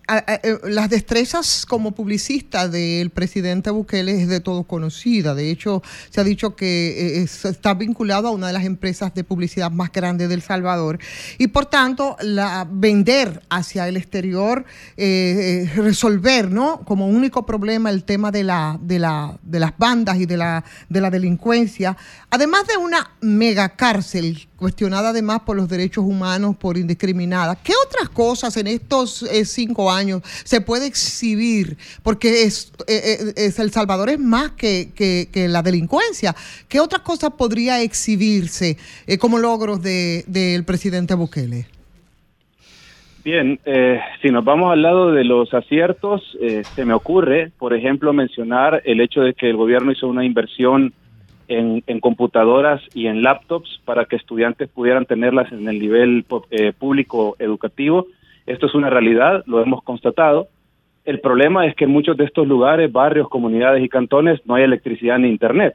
las 0.65 0.91
destrezas 0.91 1.65
como 1.67 1.93
publicista 1.93 2.69
del 2.69 3.11
presidente 3.11 3.71
Bukele 3.71 4.21
es 4.23 4.29
de 4.29 4.41
todo 4.41 4.65
conocida. 4.65 5.35
De 5.35 5.51
hecho, 5.51 5.83
se 6.11 6.21
ha 6.21 6.25
dicho 6.25 6.55
que 6.57 7.19
eh, 7.19 7.23
es- 7.23 7.45
está 7.45 7.75
vinculado 7.75 8.29
a 8.29 8.31
una 8.33 8.49
de 8.49 8.53
las 8.53 8.65
empresas 8.65 9.15
de 9.15 9.25
publicidad 9.25 9.71
más 9.71 9.91
grandes 9.93 10.29
del 10.29 10.43
Salvador 10.43 10.99
y 11.39 11.47
por 11.49 11.67
tanto 11.67 12.17
la 12.21 12.67
vender 12.71 13.43
hacia 13.49 13.89
el 13.89 13.97
exterior, 13.97 14.65
eh, 14.97 15.69
eh, 15.75 15.81
resolver, 15.81 16.51
¿no? 16.51 16.81
Como 16.85 17.07
único 17.09 17.47
problema 17.47 17.91
el 17.91 18.05
tema 18.05 18.31
de 18.31 18.45
la 18.45 18.79
de 18.83 18.99
la 18.99 19.39
de 19.43 19.61
las 19.61 19.73
bandas 19.79 20.19
y 20.19 20.27
de 20.27 20.37
la 20.37 20.65
de 20.89 21.01
la 21.01 21.11
delincuencia, 21.11 21.97
además 22.31 22.67
de 22.67 22.77
una 22.77 23.13
mega 23.21 23.71
cárcel 23.71 24.49
cuestionada 24.57 25.11
además 25.11 25.41
por 25.45 25.57
los 25.57 25.69
derechos 25.69 26.05
humanos 26.05 26.57
por 26.57 26.79
indiscriminada. 26.79 27.55
¿Qué 27.57 27.73
otras 27.87 28.09
cosas 28.09 28.57
en 28.57 28.67
estos 28.67 29.23
eh, 29.25 29.45
cinco 29.45 29.91
se 30.23 30.61
puede 30.61 30.87
exhibir? 30.87 31.77
Porque 32.03 32.43
es, 32.45 32.73
eh, 32.87 33.33
eh, 33.37 33.51
El 33.59 33.71
Salvador 33.71 34.09
es 34.11 34.19
más 34.19 34.53
que, 34.53 34.91
que- 34.95 35.49
la 35.49 35.63
delincuencia. 35.63 36.35
¿Qué 36.69 36.81
otras 36.81 37.03
cosas 37.03 37.31
podría 37.37 37.81
exhibirse 37.83 38.77
eh, 39.07 39.19
como 39.19 39.39
logros 39.39 39.83
de- 39.83 40.25
del 40.27 40.65
presidente 40.65 41.15
Bukele? 41.15 41.67
Bien, 43.25 43.59
eh, 43.65 44.01
si 44.21 44.31
nos 44.31 44.45
vamos 44.45 44.71
al 44.71 44.83
lado 44.83 45.11
de 45.13 45.25
los 45.25 45.53
aciertos, 45.55 46.37
eh, 46.43 46.63
se 46.75 46.85
me 46.85 46.93
ocurre, 46.93 47.53
por 47.59 47.73
ejemplo, 47.73 48.13
mencionar 48.13 48.83
el 48.85 49.01
hecho 49.01 49.23
de 49.23 49.33
que 49.33 49.49
el 49.49 49.57
gobierno 49.57 49.93
hizo 49.93 50.09
una 50.09 50.25
inversión 50.27 50.93
en, 51.49 51.83
computadoras 52.01 52.83
y 52.95 53.07
en 53.07 53.23
laptops 53.23 53.81
para 53.85 54.05
que 54.07 54.17
estudiantes 54.17 54.69
pudieran 54.69 55.05
tenerlas 55.07 55.53
en 55.53 55.69
el 55.69 55.79
nivel 55.79 56.25
público 56.79 57.37
educativo. 57.39 58.07
Esto 58.47 58.67
es 58.67 58.75
una 58.75 58.91
realidad, 58.91 59.43
lo 59.47 59.63
hemos 59.63 59.83
constatado. 59.83 60.49
El 61.05 61.21
problema 61.21 61.67
es 61.67 61.75
que 61.75 61.85
en 61.85 61.91
muchos 61.91 62.17
de 62.17 62.25
estos 62.25 62.47
lugares, 62.47 62.93
barrios, 62.93 63.29
comunidades 63.29 63.83
y 63.83 63.89
cantones 63.89 64.41
no 64.47 64.55
hay 64.55 64.65
electricidad 64.65 65.19
ni 65.19 65.29
internet, 65.29 65.75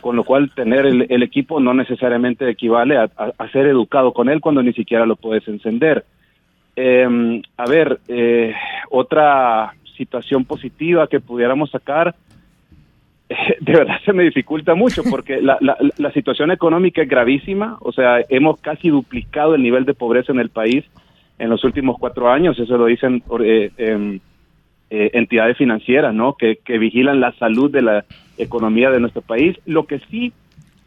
con 0.00 0.16
lo 0.16 0.24
cual 0.24 0.50
tener 0.54 0.86
el, 0.86 1.22
equipo 1.22 1.60
no 1.60 1.74
necesariamente 1.74 2.48
equivale 2.48 2.96
a, 2.96 3.08
ser 3.52 3.66
educado 3.66 4.12
con 4.12 4.28
él 4.28 4.40
cuando 4.40 4.62
ni 4.62 4.72
siquiera 4.72 5.06
lo 5.06 5.16
puedes 5.16 5.46
encender. 5.48 6.04
Eh, 6.74 7.42
a 7.56 7.66
ver, 7.66 8.00
eh, 8.08 8.54
otra 8.90 9.74
situación 9.96 10.44
positiva 10.44 11.06
que 11.06 11.20
pudiéramos 11.20 11.70
sacar, 11.70 12.14
de 13.28 13.72
verdad 13.72 13.98
se 14.04 14.12
me 14.12 14.24
dificulta 14.24 14.74
mucho 14.74 15.02
porque 15.10 15.40
la, 15.40 15.58
la 15.60 16.12
situación 16.12 16.50
económica 16.50 17.02
es 17.02 17.08
gravísima, 17.08 17.78
o 17.80 17.92
sea, 17.92 18.20
hemos 18.28 18.60
casi 18.60 18.90
duplicado 18.90 19.54
el 19.54 19.62
nivel 19.62 19.84
de 19.84 19.94
pobreza 19.94 20.32
en 20.32 20.40
el 20.40 20.50
país 20.50 20.84
en 21.38 21.50
los 21.50 21.64
últimos 21.64 21.96
cuatro 21.98 22.30
años, 22.30 22.58
eso 22.58 22.76
lo 22.76 22.86
dicen 22.86 23.22
eh, 23.40 23.70
em, 23.76 24.20
eh, 24.90 25.10
entidades 25.14 25.56
financieras, 25.56 26.14
¿no? 26.14 26.34
Que, 26.34 26.56
que 26.64 26.78
vigilan 26.78 27.20
la 27.20 27.32
salud 27.32 27.70
de 27.70 27.82
la 27.82 28.04
economía 28.38 28.90
de 28.90 29.00
nuestro 29.00 29.22
país. 29.22 29.56
Lo 29.66 29.86
que 29.86 29.98
sí, 30.10 30.32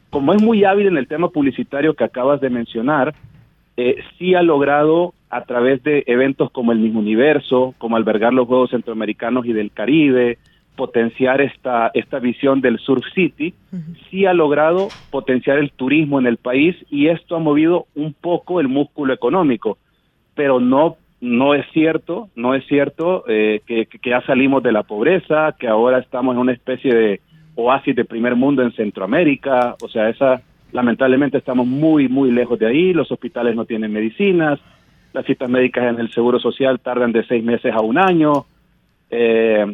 como 0.10 0.34
es 0.34 0.42
muy 0.42 0.64
hábil 0.64 0.88
en 0.88 0.98
el 0.98 1.08
tema 1.08 1.30
publicitario 1.30 1.94
que 1.94 2.04
acabas 2.04 2.42
de 2.42 2.50
mencionar, 2.50 3.14
eh, 3.78 3.96
sí 4.18 4.36
ha 4.36 4.42
logrado 4.42 5.14
a 5.30 5.46
través 5.46 5.82
de 5.84 6.04
eventos 6.08 6.52
como 6.52 6.72
el 6.72 6.80
mismo 6.80 7.00
universo, 7.00 7.76
como 7.78 7.96
albergar 7.96 8.34
los 8.34 8.48
Juegos 8.48 8.72
Centroamericanos 8.72 9.46
y 9.46 9.54
del 9.54 9.72
Caribe, 9.72 10.38
potenciar 10.76 11.42
esta, 11.42 11.92
esta 11.94 12.20
visión 12.20 12.62
del 12.62 12.80
Surf 12.80 13.06
City, 13.14 13.54
sí 14.10 14.26
ha 14.26 14.34
logrado 14.34 14.88
potenciar 15.12 15.58
el 15.58 15.72
turismo 15.72 16.20
en 16.20 16.26
el 16.26 16.38
país 16.38 16.76
y 16.90 17.08
esto 17.08 17.36
ha 17.36 17.40
movido 17.40 17.86
un 17.96 18.14
poco 18.14 18.60
el 18.60 18.70
músculo 18.70 19.14
económico, 19.14 19.78
pero 20.40 20.62
no 20.62 20.96
no 21.20 21.54
es 21.54 21.66
cierto, 21.74 22.30
no 22.34 22.56
es 22.56 22.66
cierto 22.68 23.26
eh, 23.28 23.60
que, 23.68 23.90
ya 24.10 24.22
salimos 24.22 24.64
de 24.64 24.72
la 24.72 24.84
pobreza, 24.84 25.54
que 25.60 25.68
ahora 25.68 26.00
estamos 26.00 26.34
en 26.34 26.40
una 26.40 26.54
especie 26.54 26.96
de 26.96 27.20
oasis 27.56 27.94
de 27.94 28.06
primer 28.06 28.38
mundo 28.38 28.64
en 28.64 28.72
Centroamérica, 28.72 29.76
o 29.82 29.90
sea, 29.90 30.08
esa 30.08 30.42
lamentablemente 30.72 31.38
estamos 31.38 31.68
muy, 31.68 32.08
muy 32.08 32.32
lejos 32.32 32.58
de 32.58 32.68
ahí, 32.68 32.94
los 32.94 33.12
hospitales 33.12 33.54
no 33.54 33.66
tienen 33.66 33.92
medicinas, 33.92 34.62
las 35.12 35.26
citas 35.26 35.50
médicas 35.50 35.94
en 35.94 36.00
el 36.00 36.10
Seguro 36.14 36.40
Social 36.40 36.80
tardan 36.80 37.12
de 37.12 37.26
seis 37.26 37.44
meses 37.44 37.74
a 37.76 37.82
un 37.82 37.98
año, 37.98 38.46
eh, 39.10 39.66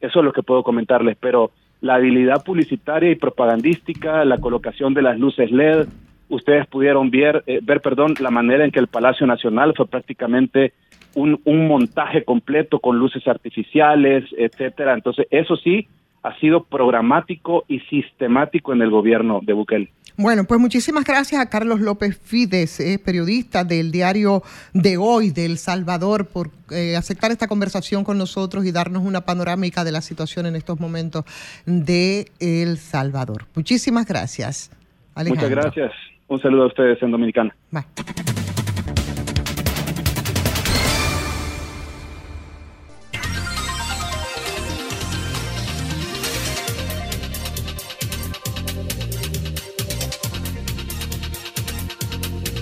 eso 0.00 0.18
es 0.20 0.24
lo 0.24 0.32
que 0.32 0.44
puedo 0.44 0.62
comentarles, 0.62 1.16
pero 1.18 1.50
la 1.80 1.96
habilidad 1.96 2.44
publicitaria 2.44 3.10
y 3.10 3.16
propagandística, 3.16 4.24
la 4.24 4.38
colocación 4.38 4.94
de 4.94 5.02
las 5.02 5.18
luces 5.18 5.50
LED, 5.50 5.88
ustedes 6.28 6.66
pudieron 6.66 7.10
ver, 7.10 7.42
eh, 7.46 7.60
ver 7.62 7.80
perdón, 7.80 8.14
la 8.20 8.30
manera 8.30 8.64
en 8.64 8.70
que 8.70 8.80
el 8.80 8.88
Palacio 8.88 9.26
Nacional 9.26 9.74
fue 9.76 9.86
prácticamente 9.86 10.72
un, 11.14 11.40
un 11.44 11.68
montaje 11.68 12.24
completo 12.24 12.80
con 12.80 12.98
luces 12.98 13.26
artificiales, 13.28 14.24
etcétera. 14.36 14.94
Entonces, 14.94 15.26
eso 15.30 15.56
sí 15.56 15.86
ha 16.24 16.34
sido 16.40 16.64
programático 16.64 17.64
y 17.68 17.80
sistemático 17.80 18.72
en 18.72 18.80
el 18.80 18.90
gobierno 18.90 19.40
de 19.42 19.52
Bukele. 19.52 19.92
Bueno, 20.16 20.44
pues 20.44 20.58
muchísimas 20.58 21.04
gracias 21.04 21.40
a 21.40 21.50
Carlos 21.50 21.80
López 21.80 22.18
Fides, 22.18 22.80
eh, 22.80 23.00
periodista 23.04 23.64
del 23.64 23.90
diario 23.90 24.42
de 24.72 24.96
hoy 24.96 25.30
de 25.30 25.44
El 25.44 25.58
Salvador, 25.58 26.28
por 26.28 26.50
eh, 26.70 26.96
aceptar 26.96 27.30
esta 27.30 27.46
conversación 27.46 28.04
con 28.04 28.16
nosotros 28.16 28.64
y 28.64 28.72
darnos 28.72 29.02
una 29.02 29.22
panorámica 29.22 29.84
de 29.84 29.92
la 29.92 30.00
situación 30.00 30.46
en 30.46 30.56
estos 30.56 30.80
momentos 30.80 31.24
de 31.66 32.30
El 32.38 32.78
Salvador. 32.78 33.46
Muchísimas 33.54 34.06
gracias. 34.06 34.70
Alejandro. 35.14 35.48
Muchas 35.48 35.74
gracias. 35.74 36.13
Un 36.28 36.40
saludo 36.40 36.64
a 36.64 36.66
ustedes 36.66 37.02
en 37.02 37.10
Dominicana. 37.10 37.54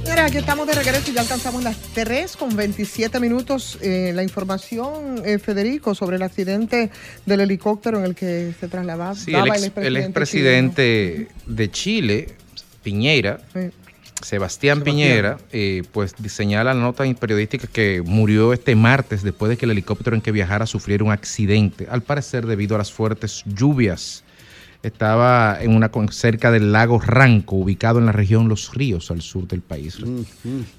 Mira, 0.04 0.26
aquí 0.26 0.36
estamos 0.38 0.66
de 0.66 0.74
regreso 0.74 1.10
y 1.10 1.14
ya 1.14 1.22
alcanzamos 1.22 1.62
las 1.62 1.76
3 1.94 2.36
con 2.36 2.54
27 2.54 3.18
minutos. 3.20 3.78
Eh, 3.80 4.12
la 4.14 4.22
información, 4.22 5.22
eh, 5.24 5.38
Federico, 5.38 5.94
sobre 5.94 6.16
el 6.16 6.22
accidente 6.22 6.90
del 7.24 7.40
helicóptero 7.40 7.98
en 7.98 8.04
el 8.04 8.14
que 8.14 8.52
se 8.58 8.68
trasladaba 8.68 9.14
Sí, 9.14 9.32
el, 9.32 9.46
ex- 9.48 9.72
el 9.76 9.96
expresidente 9.96 11.28
de 11.46 11.70
Chile, 11.70 12.28
Piñera. 12.82 13.40
Sebastián 14.22 14.82
Piñera, 14.82 15.38
eh, 15.52 15.82
pues 15.92 16.14
señala 16.28 16.74
la 16.74 16.80
nota 16.80 17.04
periodística 17.14 17.66
que 17.66 18.02
murió 18.04 18.52
este 18.52 18.76
martes 18.76 19.22
después 19.22 19.50
de 19.50 19.56
que 19.56 19.64
el 19.64 19.72
helicóptero 19.72 20.14
en 20.14 20.22
que 20.22 20.30
viajara 20.30 20.66
sufriera 20.66 21.02
un 21.02 21.10
accidente, 21.10 21.88
al 21.90 22.02
parecer 22.02 22.46
debido 22.46 22.76
a 22.76 22.78
las 22.78 22.92
fuertes 22.92 23.42
lluvias. 23.46 24.22
Estaba 24.82 25.58
en 25.60 25.74
una 25.76 25.90
con- 25.90 26.08
cerca 26.10 26.50
del 26.50 26.72
lago 26.72 26.98
Ranco, 27.00 27.54
ubicado 27.54 28.00
en 28.00 28.06
la 28.06 28.12
región 28.12 28.48
Los 28.48 28.74
Ríos, 28.74 29.12
al 29.12 29.22
sur 29.22 29.46
del 29.46 29.60
país. 29.60 29.98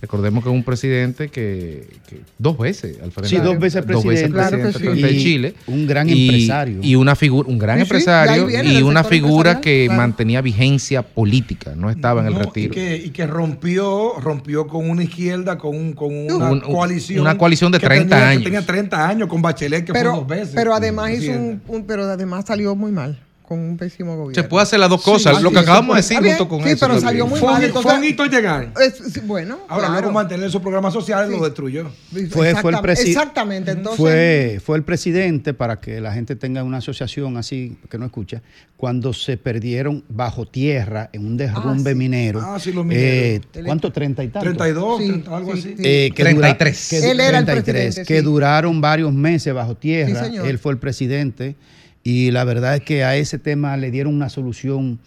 Recordemos 0.01 0.43
que 0.43 0.49
es 0.49 0.55
un 0.55 0.63
presidente 0.63 1.29
que, 1.29 1.87
que 2.09 2.21
dos 2.37 2.57
veces 2.57 2.97
al 3.01 3.11
frente 3.13 3.29
Sí, 3.29 3.37
dos 3.37 3.57
veces 3.57 3.85
dos 3.87 4.03
veces 4.03 4.29
presidente. 4.29 4.31
Claro 4.33 4.57
que 4.57 4.63
presidente 4.63 5.07
sí. 5.09 5.13
de 5.15 5.19
Chile. 5.21 5.55
un 5.67 5.87
gran 5.87 6.09
Y- 6.09 6.25
empresario. 6.27 6.79
Y 6.81 6.95
una 6.95 7.15
figura, 7.15 7.47
un 7.49 7.57
gran 7.57 7.77
Sí, 7.77 7.81
empresario 7.83 8.45
viene, 8.47 8.73
y 8.73 8.81
una 8.81 9.05
figura 9.05 9.61
que 9.61 9.85
claro. 9.85 10.01
mantenía 10.01 10.41
vigencia 10.41 11.01
política, 11.01 11.73
no 11.75 11.89
estaba 11.89 12.19
en 12.21 12.27
el 12.27 12.33
No, 12.33 12.39
y, 12.41 12.43
retiro. 12.43 12.73
que, 12.73 12.97
y 12.97 13.09
que 13.11 13.25
rompió, 13.25 14.19
rompió 14.19 14.67
con 14.67 14.89
una 14.89 15.03
izquierda, 15.03 15.57
con, 15.57 15.77
un- 15.77 15.93
con 15.93 16.13
una 16.13 16.51
Un- 16.51 16.59
coalición. 16.59 17.21
una 17.21 17.37
coalición 17.37 17.71
de 17.71 17.79
que 17.79 17.85
30 17.85 18.15
tenía- 18.15 18.25
que 18.25 18.31
años. 18.33 18.43
tenía 18.43 18.65
30 18.65 19.07
años 19.07 19.29
con 19.29 19.41
Bachelet, 19.41 19.85
que 19.85 19.93
Pero, 19.93 20.09
fue 20.11 20.19
dos 20.19 20.27
veces. 20.27 20.51
pero 20.55 20.73
además 20.75 21.11
hizo 21.11 21.19
presidente. 21.31 21.61
un, 21.69 21.75
un- 21.77 21.85
pero 21.85 22.03
además 22.03 22.43
salió 22.45 22.75
muy 22.75 22.91
mal 22.91 23.17
con 23.43 23.59
un 23.59 23.77
pésimo 23.77 24.15
gobierno. 24.15 24.41
Se 24.41 24.47
puede 24.47 24.63
hacer 24.63 24.79
las 24.79 24.89
dos 24.89 25.01
cosas, 25.03 25.41
lo 25.41 25.51
que 25.51 25.59
acabamos 25.59 25.95
de 25.95 26.01
decir 26.01 26.21
bien, 26.21 26.37
junto 26.37 26.49
con 26.49 26.63
sí, 26.63 26.69
eso. 26.69 26.79
pero 26.79 26.93
también. 26.93 27.09
salió 27.09 27.27
muy 27.27 27.39
Fue 27.39 27.51
mal. 27.51 27.71
fue 27.71 27.93
un 27.97 28.03
hito 28.05 28.25
llegar. 28.25 28.71
Es- 28.81 29.13
sí, 29.13 29.19
bueno, 29.25 29.59
Ahora, 29.67 29.87
claro. 29.87 30.01
luego 30.01 30.11
mantener 30.13 30.49
sus 30.49 30.61
programas 30.61 30.93
sociales 30.93 31.29
lo 31.29 31.43
destruyó. 31.43 31.91
Fue, 32.31 32.55
fue 32.55 32.71
el 32.71 32.77
presi- 32.77 33.07
Exactamente, 33.09 33.71
entonces. 33.71 33.97
fue, 33.97 34.61
fue 34.63 34.77
el 34.77 34.83
presidente, 34.83 35.53
para 35.53 35.79
que 35.81 35.99
la 35.99 36.13
gente 36.13 36.35
tenga 36.37 36.63
una 36.63 36.77
asociación 36.77 37.35
así, 37.37 37.77
que 37.89 37.97
no 37.97 38.05
escucha, 38.05 38.41
cuando 38.77 39.13
se 39.13 39.37
perdieron 39.37 40.03
bajo 40.09 40.45
tierra 40.45 41.09
en 41.13 41.25
un 41.25 41.37
derrumbe 41.37 41.91
sí. 41.91 41.97
minero. 41.97 42.41
Ah, 42.41 42.57
sí, 42.59 42.71
los 42.71 42.85
Eh, 42.89 43.41
mineros. 43.43 43.65
¿Cuánto? 43.65 43.91
¿30 43.93 44.23
y 44.23 44.27
tanto? 44.29 44.39
32, 44.39 44.97
30, 44.99 45.35
algo 45.37 45.53
así. 45.53 45.75
Eh, 45.79 46.11
que 46.15 46.23
dura- 46.23 46.47
33. 46.57 46.87
que- 46.89 47.11
Él 47.11 47.19
era 47.19 47.39
el 47.39 47.45
33, 47.45 47.83
presidente, 47.85 48.07
que 48.13 48.19
sí. 48.19 48.25
duraron 48.25 48.79
varios 48.81 49.13
meses 49.13 49.53
bajo 49.53 49.75
tierra. 49.75 50.19
Sí, 50.23 50.25
señor. 50.27 50.47
Él 50.47 50.57
fue 50.59 50.71
el 50.73 50.79
presidente 50.79 51.55
y 52.03 52.31
la 52.31 52.43
verdad 52.43 52.75
es 52.75 52.81
que 52.81 53.03
a 53.03 53.15
ese 53.15 53.39
tema 53.39 53.77
le 53.77 53.91
dieron 53.91 54.13
una 54.13 54.29
solución 54.29 54.99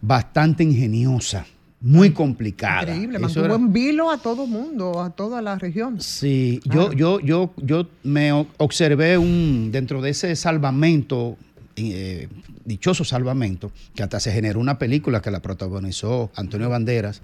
bastante 0.00 0.62
ingeniosa, 0.62 1.46
muy 1.80 2.10
complicada. 2.10 2.82
Increíble, 2.94 3.16
Eso 3.16 3.24
mantuvo 3.26 3.44
era- 3.46 3.54
en 3.56 3.72
vilo 3.72 4.10
a 4.10 4.18
todo 4.18 4.46
mundo, 4.46 5.02
a 5.02 5.10
toda 5.10 5.40
la 5.42 5.56
región. 5.58 6.00
Sí, 6.00 6.60
yo, 6.64 6.92
yo, 6.92 7.20
yo, 7.20 7.52
yo 7.58 7.88
me 8.02 8.32
observé 8.32 9.18
un 9.18 9.70
dentro 9.72 10.00
de 10.02 10.10
ese 10.10 10.34
salvamento, 10.36 11.36
eh, 11.76 12.28
dichoso 12.64 13.04
salvamento, 13.04 13.70
que 13.94 14.02
hasta 14.02 14.20
se 14.20 14.32
generó 14.32 14.60
una 14.60 14.78
película 14.78 15.20
que 15.20 15.30
la 15.30 15.40
protagonizó 15.40 16.30
Antonio 16.36 16.68
Banderas, 16.70 17.20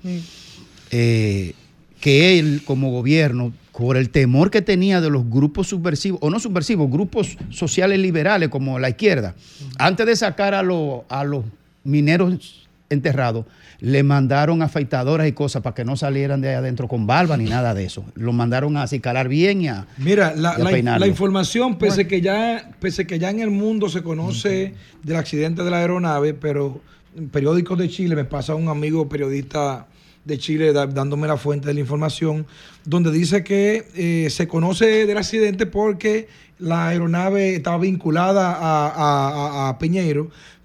eh, 0.91 1.55
que 2.01 2.38
él 2.38 2.62
como 2.64 2.90
gobierno, 2.90 3.53
por 3.72 3.96
el 3.96 4.11
temor 4.11 4.51
que 4.51 4.61
tenía 4.62 5.01
de 5.01 5.09
los 5.11 5.28
grupos 5.30 5.68
subversivos, 5.68 6.18
o 6.22 6.28
no 6.30 6.38
subversivos, 6.38 6.90
grupos 6.90 7.36
sociales 7.51 7.98
liberales 7.98 8.48
como 8.51 8.78
la 8.78 8.90
izquierda, 8.90 9.34
antes 9.78 10.05
de 10.07 10.16
sacar 10.16 10.55
a, 10.55 10.62
los 10.62 11.01
a 11.09 11.24
los 11.24 11.44
mineros 11.84 12.68
enterrados, 12.90 13.46
le 13.80 14.03
mandaron 14.03 14.61
afeitadoras 14.61 15.26
y 15.26 15.32
cosas 15.32 15.62
para 15.62 15.74
que 15.74 15.84
no 15.86 15.96
salieran 15.96 16.42
de 16.42 16.51
ahí 16.51 16.55
adentro 16.57 16.86
con 16.88 17.07
barba 17.07 17.38
ni 17.38 17.44
nada 17.44 17.72
de 17.72 17.84
eso. 17.84 18.05
Lo 18.14 18.32
mandaron 18.34 18.76
a 18.76 18.82
acicalar 18.82 19.28
bien 19.28 19.62
y 19.62 19.68
a, 19.68 19.86
Mira, 19.96 20.34
la, 20.36 20.57
y 20.59 20.61
a 20.61 20.64
la- 20.64 20.70
peinarlo. 20.70 21.01
la 21.07 21.11
información, 21.11 21.78
pese, 21.78 22.07
que 22.07 22.20
ya, 22.20 22.70
pese 22.80 23.07
que 23.07 23.18
ya 23.18 23.30
en 23.30 23.40
el 23.40 23.51
mundo 23.51 23.88
se 23.88 24.03
conoce 24.03 24.74
del 25.03 25.16
accidente 25.16 25.62
de 25.64 25.70
la 25.70 25.78
aeronave, 25.78 26.34
pero 26.34 26.82
en 27.16 27.30
periódicos 27.30 27.78
de 27.78 27.88
Chile, 27.88 28.14
me 28.16 28.24
pasa 28.26 28.55
un 28.55 28.68
amigo 28.68 29.09
periodista 29.09 29.86
de 30.25 30.39
Chile 30.39 30.73
dándome 30.73 31.27
la 31.27 31.37
fuente 31.37 31.66
de 31.68 31.75
la 31.75 31.81
información, 31.81 32.47
donde 32.85 33.11
dice 33.11 33.43
que 33.45 33.87
eh, 33.95 34.29
se 34.31 34.47
conoce 34.49 35.07
del 35.07 35.18
accidente 35.18 35.66
porque 35.66 36.29
la 36.59 36.89
aeronave 36.89 37.55
estaba 37.57 37.79
vinculada 37.79 38.53
a, 38.53 38.87
a- 38.89 39.68
a- 39.68 39.79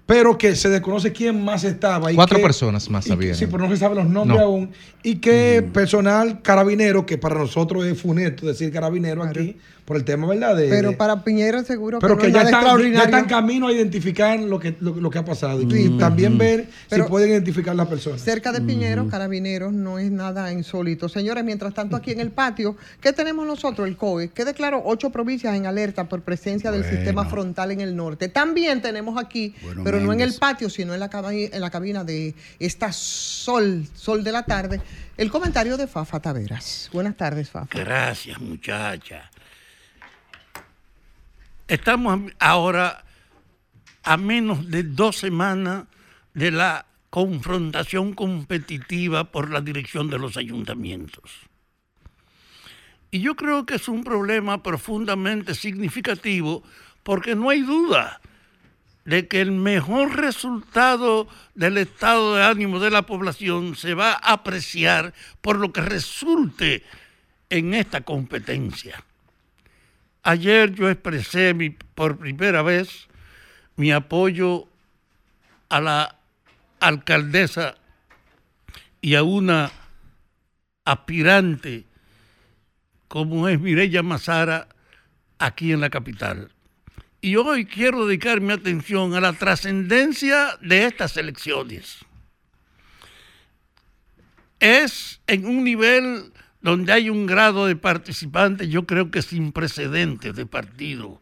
pero 0.06 0.38
que 0.38 0.54
se 0.54 0.68
desconoce 0.68 1.12
quién 1.12 1.44
más 1.44 1.64
estaba. 1.64 2.12
y 2.12 2.14
Cuatro 2.14 2.36
que- 2.38 2.42
personas 2.42 2.88
más 2.90 3.04
que- 3.04 3.10
sabían. 3.10 3.34
Sí, 3.34 3.46
pero 3.46 3.58
no 3.64 3.68
se 3.70 3.76
saben 3.76 3.98
los 3.98 4.08
nombres 4.08 4.38
No. 4.38 4.46
aún. 4.46 4.70
Y 5.02 5.16
que 5.16 5.64
personal 5.72 6.40
carabinero, 6.42 7.04
que 7.06 7.18
para 7.18 7.36
nosotros 7.36 7.84
es 7.86 8.00
funesto 8.00 8.46
decir 8.46 8.72
carabinero 8.72 9.22
aquí, 9.22 9.56
por 9.84 9.96
el 9.96 10.02
tema, 10.02 10.26
¿verdad? 10.26 10.56
De, 10.56 10.68
Pero 10.68 10.96
para 10.96 11.22
Piñera 11.22 11.62
seguro 11.62 12.00
pero 12.00 12.16
que, 12.18 12.26
que 12.26 12.32
no 12.32 12.38
ya 12.38 12.42
es 12.42 12.50
nada 12.50 12.58
están, 12.58 12.62
ya 12.64 12.72
extraordinario. 12.72 13.04
están 13.04 13.24
camino 13.28 13.68
a 13.68 13.72
identificar 13.72 14.40
lo 14.40 14.58
que, 14.58 14.74
lo, 14.80 14.96
lo 14.96 15.10
que 15.10 15.18
ha 15.18 15.24
pasado. 15.24 15.62
Y, 15.62 15.96
también 15.96 16.36
ver 16.38 16.66
pero- 16.88 17.04
si 17.04 17.08
pueden 17.10 17.30
identificar 17.30 17.76
las 17.76 17.86
personas. 17.86 18.20
Cerca 18.20 18.50
de 18.50 18.62
Piñeros, 18.62 19.08
Carabineros, 19.08 19.72
no 19.72 20.00
es 20.00 20.10
nada 20.10 20.52
insólito. 20.52 21.08
Señores, 21.08 21.44
mientras 21.44 21.72
tanto 21.72 21.94
aquí 21.94 22.10
en 22.10 22.18
el 22.18 22.32
patio, 22.32 22.76
¿qué 23.00 23.12
tenemos 23.12 23.46
nosotros? 23.46 23.86
El 23.86 23.96
COE, 23.96 24.30
que 24.30 24.44
declaró 24.44 24.82
ocho 24.84 25.10
provincias 25.10 25.54
en 25.54 25.66
alerta 25.66 26.08
por 26.08 26.22
presencia 26.22 26.72
del 26.72 26.82
sistema 26.84 27.24
frontal 27.26 27.70
en 27.70 27.80
el 27.80 27.94
norte. 27.94 28.28
También 28.28 28.82
tenemos 28.82 29.22
aquí, 29.22 29.54
Bueno, 29.62 29.82
pero 29.84 29.95
no 30.00 30.12
en 30.12 30.20
el 30.20 30.34
patio, 30.34 30.68
sino 30.70 30.94
en 30.94 31.00
la, 31.00 31.10
cabi- 31.10 31.50
en 31.52 31.60
la 31.60 31.70
cabina 31.70 32.04
de 32.04 32.34
esta 32.58 32.92
sol, 32.92 33.86
sol 33.94 34.22
de 34.24 34.32
la 34.32 34.44
tarde, 34.44 34.80
el 35.16 35.30
comentario 35.30 35.76
de 35.76 35.86
Fafa 35.86 36.20
Taveras. 36.20 36.90
Buenas 36.92 37.16
tardes, 37.16 37.50
Fafa. 37.50 37.68
Gracias, 37.78 38.40
muchacha. 38.40 39.30
Estamos 41.68 42.32
ahora 42.38 43.04
a 44.04 44.16
menos 44.16 44.70
de 44.70 44.84
dos 44.84 45.16
semanas 45.16 45.84
de 46.34 46.50
la 46.52 46.86
confrontación 47.10 48.12
competitiva 48.14 49.32
por 49.32 49.50
la 49.50 49.60
dirección 49.60 50.10
de 50.10 50.18
los 50.18 50.36
ayuntamientos. 50.36 51.30
Y 53.10 53.20
yo 53.20 53.34
creo 53.36 53.64
que 53.64 53.76
es 53.76 53.88
un 53.88 54.04
problema 54.04 54.62
profundamente 54.62 55.54
significativo 55.54 56.62
porque 57.02 57.34
no 57.34 57.50
hay 57.50 57.62
duda 57.62 58.20
de 59.06 59.28
que 59.28 59.40
el 59.40 59.52
mejor 59.52 60.16
resultado 60.16 61.28
del 61.54 61.78
estado 61.78 62.34
de 62.34 62.42
ánimo 62.44 62.80
de 62.80 62.90
la 62.90 63.02
población 63.02 63.76
se 63.76 63.94
va 63.94 64.12
a 64.12 64.32
apreciar 64.32 65.14
por 65.40 65.56
lo 65.58 65.72
que 65.72 65.80
resulte 65.80 66.82
en 67.48 67.72
esta 67.72 68.00
competencia. 68.02 69.02
Ayer 70.24 70.74
yo 70.74 70.90
expresé 70.90 71.54
mi- 71.54 71.70
por 71.70 72.18
primera 72.18 72.62
vez 72.62 73.06
mi 73.76 73.92
apoyo 73.92 74.66
a 75.68 75.80
la 75.80 76.16
alcaldesa 76.80 77.76
y 79.00 79.14
a 79.14 79.22
una 79.22 79.70
aspirante 80.84 81.84
como 83.06 83.48
es 83.48 83.60
Mireya 83.60 84.02
Mazara 84.02 84.66
aquí 85.38 85.70
en 85.70 85.80
la 85.80 85.90
capital. 85.90 86.50
Y 87.26 87.34
hoy 87.34 87.64
quiero 87.64 88.06
dedicar 88.06 88.40
mi 88.40 88.52
atención 88.52 89.14
a 89.14 89.20
la 89.20 89.32
trascendencia 89.32 90.56
de 90.60 90.84
estas 90.84 91.16
elecciones. 91.16 92.04
Es 94.60 95.20
en 95.26 95.44
un 95.44 95.64
nivel 95.64 96.32
donde 96.60 96.92
hay 96.92 97.10
un 97.10 97.26
grado 97.26 97.66
de 97.66 97.74
participantes, 97.74 98.68
yo 98.68 98.86
creo 98.86 99.10
que 99.10 99.22
sin 99.22 99.50
precedentes 99.50 100.36
de 100.36 100.46
partido, 100.46 101.20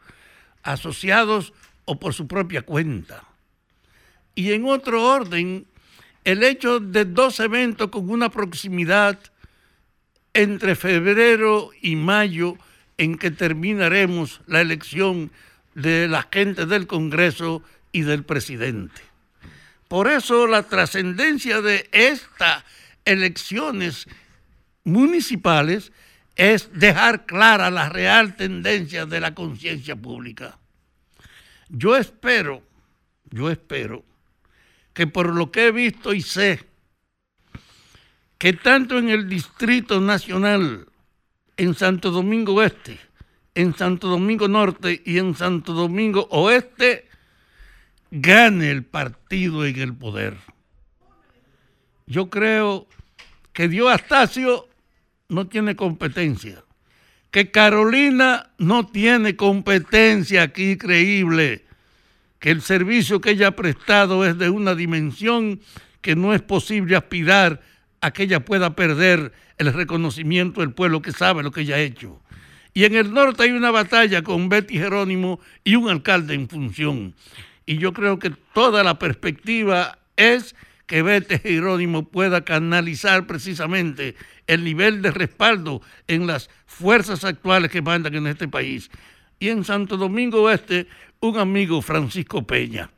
asociados 0.62 1.54
o 1.86 1.98
por 1.98 2.12
su 2.12 2.28
propia 2.28 2.60
cuenta. 2.60 3.24
Y 4.34 4.52
en 4.52 4.66
otro 4.66 5.02
orden, 5.08 5.66
el 6.24 6.42
hecho 6.42 6.80
de 6.80 7.06
dos 7.06 7.40
eventos 7.40 7.88
con 7.88 8.10
una 8.10 8.28
proximidad 8.28 9.18
entre 10.34 10.74
febrero 10.74 11.70
y 11.80 11.96
mayo 11.96 12.58
en 12.98 13.16
que 13.16 13.30
terminaremos 13.30 14.42
la 14.46 14.60
elección 14.60 15.30
de 15.74 16.08
la 16.08 16.28
gente 16.30 16.66
del 16.66 16.86
Congreso 16.86 17.62
y 17.92 18.02
del 18.02 18.24
presidente. 18.24 19.00
Por 19.88 20.08
eso 20.08 20.46
la 20.46 20.62
trascendencia 20.62 21.60
de 21.60 21.88
estas 21.92 22.64
elecciones 23.04 24.06
municipales 24.84 25.92
es 26.36 26.70
dejar 26.72 27.26
clara 27.26 27.70
la 27.70 27.88
real 27.88 28.36
tendencia 28.36 29.06
de 29.06 29.20
la 29.20 29.34
conciencia 29.34 29.94
pública. 29.94 30.58
Yo 31.68 31.96
espero, 31.96 32.62
yo 33.30 33.50
espero 33.50 34.04
que 34.92 35.06
por 35.06 35.34
lo 35.34 35.50
que 35.50 35.66
he 35.66 35.72
visto 35.72 36.12
y 36.12 36.22
sé, 36.22 36.60
que 38.38 38.52
tanto 38.52 38.98
en 38.98 39.10
el 39.10 39.28
Distrito 39.28 40.00
Nacional, 40.00 40.86
en 41.56 41.74
Santo 41.74 42.10
Domingo 42.10 42.54
Oeste, 42.54 42.98
en 43.54 43.74
Santo 43.74 44.08
Domingo 44.08 44.48
Norte 44.48 45.02
y 45.04 45.18
en 45.18 45.34
Santo 45.34 45.72
Domingo 45.72 46.26
Oeste, 46.30 47.08
gane 48.10 48.70
el 48.70 48.84
partido 48.84 49.64
en 49.64 49.78
el 49.78 49.94
poder. 49.94 50.36
Yo 52.06 52.30
creo 52.30 52.86
que 53.52 53.68
Dios 53.68 53.92
Astacio 53.92 54.68
no 55.28 55.46
tiene 55.46 55.76
competencia, 55.76 56.64
que 57.30 57.50
Carolina 57.50 58.50
no 58.58 58.86
tiene 58.86 59.36
competencia 59.36 60.42
aquí 60.42 60.76
creíble, 60.76 61.64
que 62.38 62.50
el 62.50 62.60
servicio 62.60 63.20
que 63.20 63.30
ella 63.30 63.48
ha 63.48 63.56
prestado 63.56 64.24
es 64.24 64.36
de 64.36 64.50
una 64.50 64.74
dimensión 64.74 65.60
que 66.00 66.14
no 66.14 66.34
es 66.34 66.42
posible 66.42 66.94
aspirar 66.96 67.62
a 68.00 68.10
que 68.10 68.24
ella 68.24 68.44
pueda 68.44 68.76
perder 68.76 69.32
el 69.56 69.72
reconocimiento 69.72 70.60
del 70.60 70.72
pueblo 70.72 71.00
que 71.00 71.12
sabe 71.12 71.42
lo 71.42 71.50
que 71.50 71.62
ella 71.62 71.76
ha 71.76 71.80
hecho. 71.80 72.20
Y 72.74 72.84
en 72.84 72.96
el 72.96 73.14
norte 73.14 73.44
hay 73.44 73.52
una 73.52 73.70
batalla 73.70 74.22
con 74.22 74.48
Betty 74.48 74.74
Jerónimo 74.74 75.38
y 75.62 75.76
un 75.76 75.88
alcalde 75.88 76.34
en 76.34 76.48
función. 76.48 77.14
Y 77.64 77.78
yo 77.78 77.92
creo 77.92 78.18
que 78.18 78.30
toda 78.52 78.82
la 78.82 78.98
perspectiva 78.98 79.98
es 80.16 80.56
que 80.86 81.02
Betty 81.02 81.38
Jerónimo 81.38 82.08
pueda 82.08 82.44
canalizar 82.44 83.28
precisamente 83.28 84.16
el 84.48 84.64
nivel 84.64 85.02
de 85.02 85.12
respaldo 85.12 85.82
en 86.08 86.26
las 86.26 86.50
fuerzas 86.66 87.24
actuales 87.24 87.70
que 87.70 87.80
mandan 87.80 88.16
en 88.16 88.26
este 88.26 88.48
país. 88.48 88.90
Y 89.38 89.50
en 89.50 89.64
Santo 89.64 89.96
Domingo 89.96 90.42
Oeste, 90.42 90.88
un 91.20 91.38
amigo 91.38 91.80
Francisco 91.80 92.44
Peña. 92.44 92.90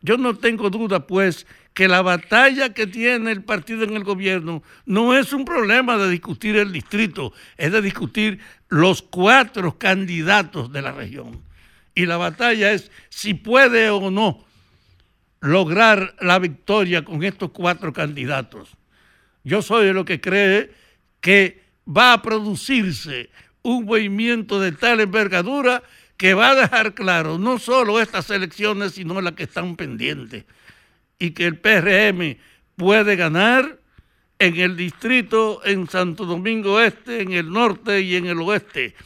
Yo 0.00 0.16
no 0.16 0.36
tengo 0.36 0.68
duda, 0.68 1.06
pues, 1.06 1.46
que 1.74 1.88
la 1.88 2.02
batalla 2.02 2.74
que 2.74 2.86
tiene 2.86 3.30
el 3.30 3.42
partido 3.42 3.84
en 3.84 3.94
el 3.94 4.04
gobierno 4.04 4.62
no 4.84 5.16
es 5.16 5.32
un 5.32 5.44
problema 5.44 5.96
de 5.96 6.10
discutir 6.10 6.56
el 6.56 6.72
distrito, 6.72 7.32
es 7.56 7.72
de 7.72 7.80
discutir 7.80 8.40
los 8.72 9.02
cuatro 9.02 9.76
candidatos 9.76 10.72
de 10.72 10.80
la 10.80 10.92
región. 10.92 11.42
Y 11.94 12.06
la 12.06 12.16
batalla 12.16 12.72
es 12.72 12.90
si 13.10 13.34
puede 13.34 13.90
o 13.90 14.10
no 14.10 14.46
lograr 15.42 16.16
la 16.20 16.38
victoria 16.38 17.04
con 17.04 17.22
estos 17.22 17.50
cuatro 17.50 17.92
candidatos. 17.92 18.70
Yo 19.44 19.60
soy 19.60 19.84
de 19.84 19.92
lo 19.92 20.06
que 20.06 20.22
cree 20.22 20.72
que 21.20 21.60
va 21.86 22.14
a 22.14 22.22
producirse 22.22 23.28
un 23.60 23.84
movimiento 23.84 24.58
de 24.58 24.72
tal 24.72 25.00
envergadura 25.00 25.82
que 26.16 26.32
va 26.32 26.52
a 26.52 26.54
dejar 26.54 26.94
claro 26.94 27.36
no 27.36 27.58
solo 27.58 28.00
estas 28.00 28.30
elecciones, 28.30 28.92
sino 28.92 29.20
las 29.20 29.34
que 29.34 29.42
están 29.42 29.76
pendientes. 29.76 30.46
Y 31.18 31.32
que 31.32 31.44
el 31.44 31.58
PRM 31.58 32.38
puede 32.76 33.16
ganar 33.16 33.81
en 34.42 34.56
el 34.56 34.76
distrito, 34.76 35.60
en 35.64 35.88
Santo 35.88 36.26
Domingo 36.26 36.80
Este, 36.80 37.22
en 37.22 37.32
el 37.32 37.48
norte 37.48 38.00
y 38.00 38.16
en 38.16 38.26
el 38.26 38.40
oeste, 38.40 38.96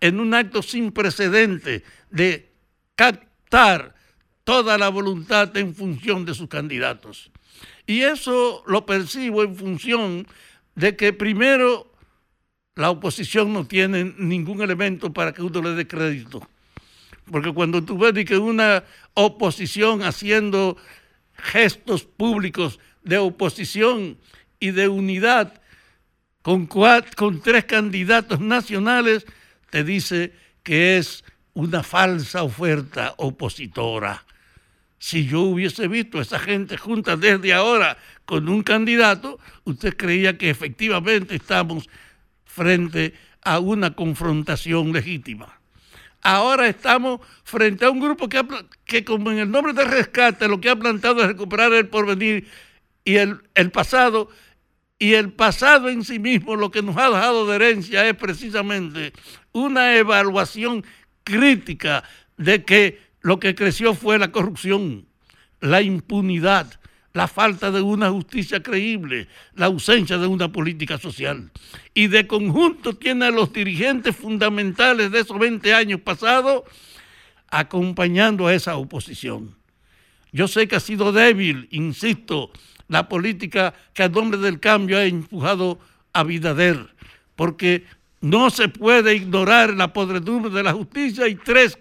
en 0.00 0.20
un 0.20 0.32
acto 0.34 0.62
sin 0.62 0.92
precedente 0.92 1.82
de 2.10 2.52
captar 2.94 3.96
toda 4.44 4.78
la 4.78 4.90
voluntad 4.90 5.56
en 5.56 5.74
función 5.74 6.24
de 6.24 6.32
sus 6.32 6.48
candidatos. 6.48 7.32
Y 7.88 8.02
eso 8.02 8.62
lo 8.68 8.86
percibo 8.86 9.42
en 9.42 9.56
función 9.56 10.28
de 10.76 10.94
que 10.94 11.12
primero 11.12 11.90
la 12.76 12.90
oposición 12.90 13.52
no 13.52 13.66
tiene 13.66 14.14
ningún 14.16 14.62
elemento 14.62 15.12
para 15.12 15.32
que 15.32 15.42
uno 15.42 15.60
le 15.60 15.70
dé 15.70 15.88
crédito. 15.88 16.46
Porque 17.28 17.52
cuando 17.52 17.82
tú 17.82 17.98
ves 17.98 18.24
que 18.24 18.38
una 18.38 18.84
oposición 19.14 20.02
haciendo 20.02 20.76
gestos 21.34 22.04
públicos 22.04 22.78
de 23.02 23.18
oposición 23.18 24.18
y 24.64 24.70
de 24.70 24.88
unidad 24.88 25.60
con, 26.40 26.66
con 26.66 27.42
tres 27.42 27.66
candidatos 27.66 28.40
nacionales, 28.40 29.26
te 29.68 29.84
dice 29.84 30.32
que 30.62 30.96
es 30.96 31.22
una 31.52 31.82
falsa 31.82 32.42
oferta 32.42 33.12
opositora. 33.18 34.24
Si 34.98 35.26
yo 35.26 35.42
hubiese 35.42 35.86
visto 35.86 36.18
a 36.18 36.22
esa 36.22 36.38
gente 36.38 36.78
junta 36.78 37.14
desde 37.18 37.52
ahora 37.52 37.98
con 38.24 38.48
un 38.48 38.62
candidato, 38.62 39.38
usted 39.64 39.94
creía 39.98 40.38
que 40.38 40.48
efectivamente 40.48 41.34
estamos 41.34 41.90
frente 42.46 43.12
a 43.42 43.58
una 43.58 43.94
confrontación 43.94 44.94
legítima. 44.94 45.60
Ahora 46.22 46.68
estamos 46.68 47.20
frente 47.42 47.84
a 47.84 47.90
un 47.90 48.00
grupo 48.00 48.30
que, 48.30 48.42
que 48.86 49.04
como 49.04 49.30
en 49.30 49.40
el 49.40 49.50
nombre 49.50 49.74
de 49.74 49.84
rescate 49.84 50.48
lo 50.48 50.58
que 50.58 50.70
ha 50.70 50.76
plantado 50.76 51.20
es 51.20 51.26
recuperar 51.26 51.70
el 51.74 51.88
porvenir 51.88 52.48
y 53.04 53.16
el, 53.16 53.40
el 53.54 53.70
pasado, 53.70 54.30
y 54.98 55.14
el 55.14 55.32
pasado 55.32 55.88
en 55.88 56.04
sí 56.04 56.18
mismo 56.18 56.56
lo 56.56 56.70
que 56.70 56.82
nos 56.82 56.96
ha 56.96 57.10
dejado 57.10 57.46
de 57.46 57.56
herencia 57.56 58.08
es 58.08 58.14
precisamente 58.14 59.12
una 59.52 59.96
evaluación 59.96 60.84
crítica 61.24 62.04
de 62.36 62.64
que 62.64 63.00
lo 63.20 63.40
que 63.40 63.54
creció 63.54 63.94
fue 63.94 64.18
la 64.18 64.30
corrupción, 64.30 65.06
la 65.60 65.82
impunidad, 65.82 66.78
la 67.12 67.28
falta 67.28 67.70
de 67.70 67.80
una 67.80 68.10
justicia 68.10 68.62
creíble, 68.62 69.28
la 69.54 69.66
ausencia 69.66 70.18
de 70.18 70.26
una 70.26 70.50
política 70.50 70.98
social. 70.98 71.50
Y 71.94 72.08
de 72.08 72.26
conjunto 72.26 72.96
tiene 72.96 73.26
a 73.26 73.30
los 73.30 73.52
dirigentes 73.52 74.16
fundamentales 74.16 75.10
de 75.10 75.20
esos 75.20 75.38
20 75.38 75.72
años 75.72 76.00
pasados 76.00 76.64
acompañando 77.48 78.46
a 78.46 78.54
esa 78.54 78.76
oposición. 78.76 79.56
Yo 80.32 80.48
sé 80.48 80.66
que 80.66 80.76
ha 80.76 80.80
sido 80.80 81.12
débil, 81.12 81.68
insisto, 81.70 82.50
la 82.88 83.08
política 83.08 83.74
que 83.92 84.02
a 84.02 84.08
nombre 84.08 84.38
del 84.38 84.60
cambio 84.60 84.98
ha 84.98 85.04
empujado 85.04 85.78
a 86.12 86.22
Bidader, 86.22 86.94
porque 87.36 87.84
no 88.20 88.50
se 88.50 88.68
puede 88.68 89.14
ignorar 89.14 89.74
la 89.74 89.92
podredumbre 89.92 90.50
de 90.50 90.62
la 90.62 90.72
justicia 90.72 91.28
y 91.28 91.34
tres 91.34 91.78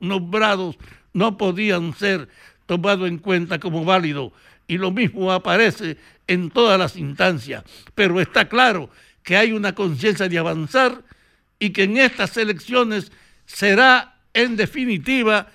nombrados 0.00 0.76
no 1.12 1.36
podían 1.36 1.94
ser 1.94 2.28
tomado 2.66 3.06
en 3.06 3.18
cuenta 3.18 3.58
como 3.58 3.84
válido 3.84 4.32
y 4.66 4.78
lo 4.78 4.90
mismo 4.90 5.30
aparece 5.32 5.98
en 6.26 6.50
todas 6.50 6.78
las 6.78 6.96
instancias. 6.96 7.64
Pero 7.94 8.20
está 8.20 8.48
claro 8.48 8.90
que 9.22 9.36
hay 9.36 9.52
una 9.52 9.74
conciencia 9.74 10.28
de 10.28 10.38
avanzar 10.38 11.02
y 11.58 11.70
que 11.70 11.84
en 11.84 11.98
estas 11.98 12.36
elecciones 12.36 13.12
será 13.46 14.16
en 14.34 14.56
definitiva 14.56 15.48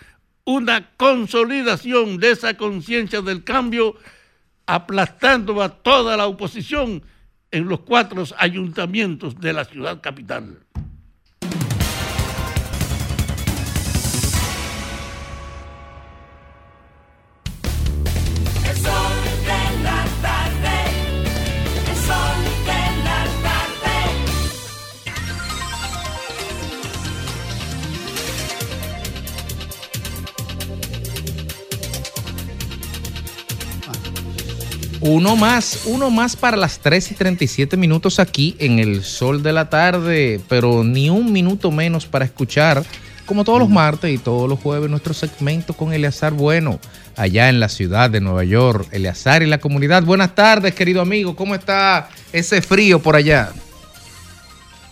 una 0.45 0.91
consolidación 0.95 2.17
de 2.19 2.31
esa 2.31 2.55
conciencia 2.55 3.21
del 3.21 3.43
cambio, 3.43 3.95
aplastando 4.67 5.63
a 5.63 5.69
toda 5.69 6.15
la 6.17 6.27
oposición 6.27 7.01
en 7.49 7.67
los 7.67 7.79
cuatro 7.79 8.23
ayuntamientos 8.37 9.39
de 9.39 9.53
la 9.53 9.65
ciudad 9.65 10.01
capital. 10.01 10.59
Uno 35.09 35.37
más, 35.37 35.83
uno 35.85 36.09
más 36.09 36.35
para 36.35 36.57
las 36.57 36.79
3 36.79 37.11
y 37.11 37.15
37 37.15 37.77
minutos 37.77 38.19
aquí 38.19 38.57
en 38.59 38.77
el 38.77 39.05
sol 39.05 39.41
de 39.41 39.53
la 39.53 39.69
tarde, 39.69 40.41
pero 40.49 40.83
ni 40.83 41.09
un 41.09 41.31
minuto 41.31 41.71
menos 41.71 42.05
para 42.05 42.25
escuchar, 42.25 42.83
como 43.25 43.45
todos 43.45 43.57
los 43.59 43.69
martes 43.69 44.13
y 44.13 44.17
todos 44.17 44.49
los 44.49 44.59
jueves, 44.59 44.89
nuestro 44.89 45.13
segmento 45.13 45.73
con 45.73 45.93
Eleazar 45.93 46.33
Bueno, 46.33 46.81
allá 47.15 47.47
en 47.47 47.61
la 47.61 47.69
ciudad 47.69 48.09
de 48.09 48.19
Nueva 48.19 48.43
York. 48.43 48.89
Eleazar 48.91 49.43
y 49.43 49.45
la 49.45 49.59
comunidad. 49.59 50.03
Buenas 50.03 50.35
tardes, 50.35 50.75
querido 50.75 50.99
amigo. 50.99 51.37
¿Cómo 51.37 51.55
está 51.55 52.09
ese 52.33 52.61
frío 52.61 52.99
por 52.99 53.15
allá? 53.15 53.53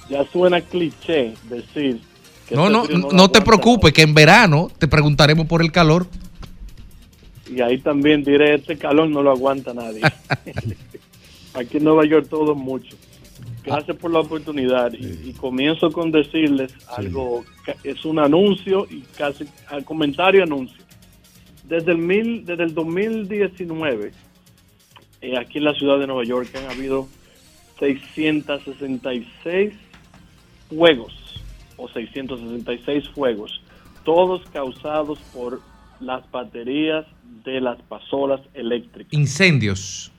Ya 0.10 0.24
suena 0.32 0.62
cliché 0.62 1.34
decir 1.50 2.00
que 2.48 2.56
No, 2.56 2.84
este 2.84 2.94
no, 2.94 3.00
no, 3.00 3.12
lo 3.12 3.32
te 3.32 3.42
preocupes, 3.42 3.92
que 3.92 4.04
en 4.04 4.14
verano 4.14 4.72
te 4.78 4.88
preguntaremos 4.88 5.46
por 5.46 5.62
el 5.62 5.74
calor. 5.74 6.08
Y 7.50 7.62
ahí 7.62 7.78
también 7.78 8.24
diré, 8.24 8.56
este 8.56 8.78
calor 8.78 9.10
no 9.10 9.22
lo 9.22 9.32
aguanta 9.32 9.74
nadie. 9.74 10.02
Aquí 11.54 11.78
en 11.78 11.84
Nueva 11.84 12.06
York 12.06 12.28
todo 12.30 12.54
es 12.54 12.58
mucho. 12.58 12.96
Gracias 13.64 13.98
por 13.98 14.12
la 14.12 14.20
oportunidad. 14.20 14.94
Y, 14.94 15.30
y 15.30 15.34
comienzo 15.34 15.92
con 15.92 16.12
decirles 16.12 16.74
algo, 16.96 17.44
es 17.84 18.04
un 18.06 18.20
anuncio 18.20 18.88
y 18.90 19.02
casi 19.18 19.46
al 19.68 19.84
comentario 19.84 20.44
anuncio. 20.44 20.84
Desde 21.68 21.94
el, 21.94 21.98
mil, 21.98 22.46
desde 22.46 22.64
el 22.64 22.74
2019, 22.74 24.12
eh, 25.22 25.38
aquí 25.38 25.58
en 25.58 25.64
la 25.64 25.74
ciudad 25.74 25.98
de 25.98 26.06
Nueva 26.06 26.24
York 26.24 26.50
han 26.56 26.70
habido 26.70 27.08
666 27.80 29.74
fuegos 30.70 31.14
o 31.78 31.90
666 31.90 33.10
fuegos, 33.10 33.62
todos 34.04 34.44
causados 34.52 35.20
por 35.34 35.62
las 36.02 36.30
baterías 36.32 37.06
de 37.44 37.62
las 37.62 37.82
pasolas 37.84 38.42
eléctricas. 38.54 39.14
Incendios. 39.14 40.12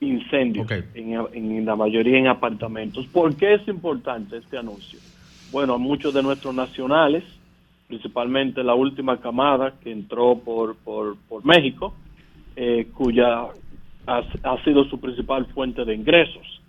Incendios, 0.00 0.70
en, 0.94 1.14
en 1.32 1.64
la 1.64 1.76
mayoría 1.76 2.18
en 2.18 2.26
apartamentos. 2.26 3.06
¿Por 3.06 3.34
qué 3.36 3.54
es 3.54 3.66
importante 3.68 4.36
este 4.36 4.58
anuncio? 4.58 4.98
Bueno, 5.50 5.78
muchos 5.78 6.12
de 6.12 6.22
nuestros 6.22 6.54
nacionales, 6.54 7.22
principalmente 7.86 8.62
la 8.62 8.74
última 8.74 9.20
camada 9.20 9.74
que 9.82 9.92
entró 9.92 10.36
por, 10.38 10.76
por, 10.76 11.16
por 11.28 11.44
México, 11.44 11.94
eh, 12.56 12.88
cuya 12.92 13.46
ha, 14.06 14.22
ha 14.42 14.64
sido 14.64 14.84
su 14.84 15.00
principal 15.00 15.46
fuente 15.46 15.84
de 15.84 15.94
ingresos. 15.94 16.60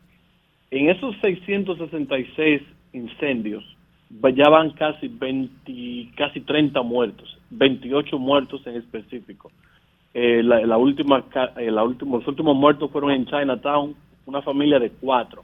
En 0.71 0.89
esos 0.89 1.15
666 1.21 2.61
incendios, 2.93 3.63
ya 4.09 4.49
van 4.49 4.71
casi 4.71 5.07
20, 5.07 6.11
casi 6.15 6.41
30 6.41 6.81
muertos, 6.81 7.34
28 7.49 8.17
muertos 8.19 8.61
en 8.67 8.75
específico. 8.77 9.51
Eh, 10.13 10.41
la, 10.43 10.65
la 10.65 10.77
última, 10.77 11.23
eh, 11.57 11.71
la 11.71 11.83
última, 11.83 12.17
los 12.17 12.27
últimos 12.27 12.55
muertos 12.55 12.89
fueron 12.91 13.11
en 13.11 13.25
Chinatown, 13.25 13.95
una 14.25 14.41
familia 14.41 14.79
de 14.79 14.89
cuatro 14.91 15.43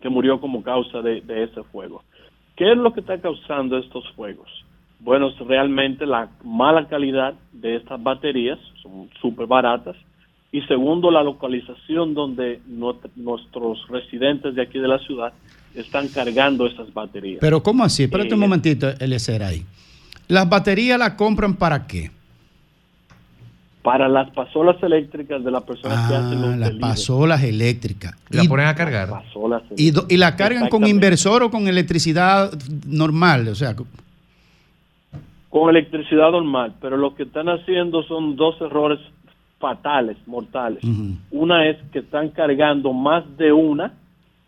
que 0.00 0.08
murió 0.08 0.40
como 0.40 0.62
causa 0.62 1.00
de, 1.02 1.20
de 1.20 1.44
ese 1.44 1.62
fuego. 1.64 2.02
¿Qué 2.56 2.72
es 2.72 2.76
lo 2.76 2.92
que 2.92 3.00
está 3.00 3.18
causando 3.20 3.78
estos 3.78 4.04
fuegos? 4.12 4.48
Bueno, 4.98 5.28
es 5.28 5.38
realmente 5.38 6.04
la 6.06 6.28
mala 6.44 6.86
calidad 6.88 7.34
de 7.52 7.76
estas 7.76 8.02
baterías, 8.02 8.58
son 8.82 9.08
súper 9.20 9.46
baratas, 9.46 9.96
y 10.52 10.60
segundo, 10.62 11.10
la 11.10 11.22
localización 11.22 12.12
donde 12.12 12.60
nuestros 12.66 13.86
residentes 13.88 14.54
de 14.56 14.62
aquí 14.62 14.78
de 14.80 14.88
la 14.88 14.98
ciudad 14.98 15.32
están 15.74 16.08
cargando 16.08 16.66
esas 16.66 16.92
baterías. 16.92 17.38
Pero 17.40 17.62
¿cómo 17.62 17.84
así? 17.84 18.02
Espérate 18.04 18.34
un 18.34 18.40
Eh, 18.42 18.46
momentito, 18.46 18.88
Eliezer, 18.98 19.42
ahí. 19.44 19.62
¿Las 20.30 20.48
baterías 20.48 20.98
las 20.98 21.14
compran 21.14 21.54
para 21.54 21.86
qué? 21.86 22.10
Para 23.82 24.08
las 24.08 24.30
pasolas 24.30 24.76
eléctricas 24.82 25.42
de 25.42 25.50
las 25.50 25.62
personas 25.64 26.08
que 26.08 26.14
hacen 26.14 26.38
Ah, 26.38 26.46
los 26.46 26.56
las 26.56 26.68
delivery. 26.68 26.78
pasolas 26.80 27.42
eléctricas. 27.42 28.14
La 28.28 28.44
ponen 28.44 28.66
a 28.66 28.74
cargar. 28.74 29.08
Pasolas 29.08 29.62
¿Y, 29.76 29.90
do- 29.90 30.06
y 30.08 30.18
la 30.18 30.36
cargan 30.36 30.68
con 30.68 30.86
inversor 30.86 31.42
o 31.42 31.50
con 31.50 31.66
electricidad 31.66 32.52
normal? 32.86 33.48
O 33.48 33.54
sea, 33.54 33.74
con 35.48 35.68
electricidad 35.70 36.30
normal, 36.30 36.74
pero 36.80 36.96
lo 36.96 37.14
que 37.14 37.24
están 37.24 37.48
haciendo 37.48 38.02
son 38.04 38.36
dos 38.36 38.54
errores 38.60 39.00
fatales, 39.58 40.16
mortales. 40.26 40.82
Una 41.30 41.68
es 41.68 41.76
que 41.92 41.98
están 42.00 42.28
cargando 42.28 42.92
más 42.92 43.24
de 43.36 43.50
una 43.52 43.92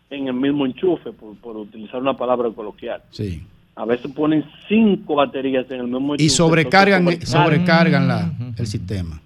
en 0.09 0.27
el 0.27 0.33
mismo 0.33 0.65
enchufe, 0.65 1.11
por, 1.11 1.35
por 1.37 1.57
utilizar 1.57 1.99
una 1.99 2.15
palabra 2.15 2.49
coloquial. 2.51 3.01
sí. 3.11 3.43
A 3.75 3.85
veces 3.85 4.11
ponen 4.11 4.43
cinco 4.67 5.15
baterías 5.15 5.65
en 5.71 5.79
el 5.79 5.87
mismo 5.87 6.13
enchufe. 6.13 6.23
Y 6.23 6.29
sobrecargan, 6.29 7.07
entonces 7.07 7.29
sobrecargan 7.29 8.07
la, 8.07 8.31
el 8.57 8.67
sistema. 8.67 9.19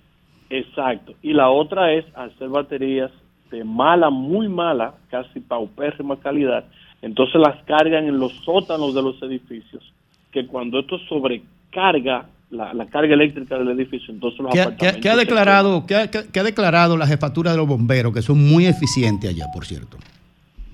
Exacto. 0.49 1.13
Y 1.21 1.33
la 1.33 1.49
otra 1.49 1.91
es 1.93 2.05
hacer 2.15 2.47
baterías 2.49 3.11
de 3.51 3.63
mala, 3.63 4.09
muy 4.09 4.47
mala, 4.47 4.93
casi 5.09 5.39
paupérrima 5.41 6.17
calidad. 6.19 6.63
Entonces 7.01 7.35
las 7.41 7.61
cargan 7.65 8.05
en 8.05 8.19
los 8.19 8.31
sótanos 8.45 8.95
de 8.95 9.01
los 9.01 9.21
edificios, 9.21 9.83
que 10.31 10.45
cuando 10.47 10.79
esto 10.79 10.97
sobrecarga 11.09 12.25
la, 12.49 12.73
la 12.73 12.85
carga 12.85 13.13
eléctrica 13.13 13.57
del 13.59 13.69
edificio, 13.69 14.13
entonces 14.13 14.39
los 14.39 14.51
¿Qué, 14.53 14.61
apartamentos 14.61 15.01
qué- 15.01 15.09
ha 15.09 15.15
declarado, 15.17 15.85
qué 15.85 15.95
ha- 15.95 16.09
qué- 16.09 16.23
qué 16.31 16.39
ha 16.39 16.43
declarado 16.43 16.95
la 16.95 17.05
jefatura 17.05 17.51
de 17.51 17.57
los 17.57 17.67
bomberos, 17.67 18.13
que 18.13 18.21
son 18.21 18.41
muy 18.47 18.65
eficientes 18.65 19.29
allá, 19.29 19.45
por 19.53 19.65
cierto? 19.65 19.97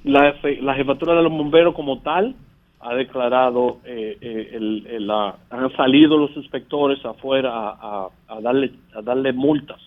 La 0.03 0.75
jefatura 0.75 1.15
de 1.15 1.23
los 1.23 1.31
bomberos 1.31 1.73
como 1.73 1.99
tal 1.99 2.35
ha 2.83 2.93
declarado, 2.95 3.79
eh, 3.85 4.17
eh, 4.21 4.49
el- 4.53 4.85
el- 4.87 5.07
la- 5.07 5.35
han 5.49 5.71
salido 5.75 6.17
los 6.17 6.35
inspectores 6.35 7.03
afuera 7.05 7.49
a, 7.51 7.69
a- 7.81 8.09
a 8.35 8.41
darle 8.41 8.71
a 8.95 9.01
darle 9.01 9.31
multas 9.33 9.79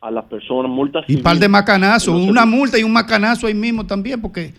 a 0.00 0.10
las 0.10 0.24
personas, 0.26 0.70
multas 0.70 1.04
Y 1.08 1.16
un 1.16 1.22
par 1.22 1.38
de 1.38 1.48
macanazos, 1.48 2.14
una 2.14 2.44
multa 2.44 2.78
y 2.78 2.82
un 2.82 2.92
macanazo 2.92 3.46
ahí 3.46 3.54
mismo 3.54 3.86
también, 3.86 4.20
porque 4.20 4.52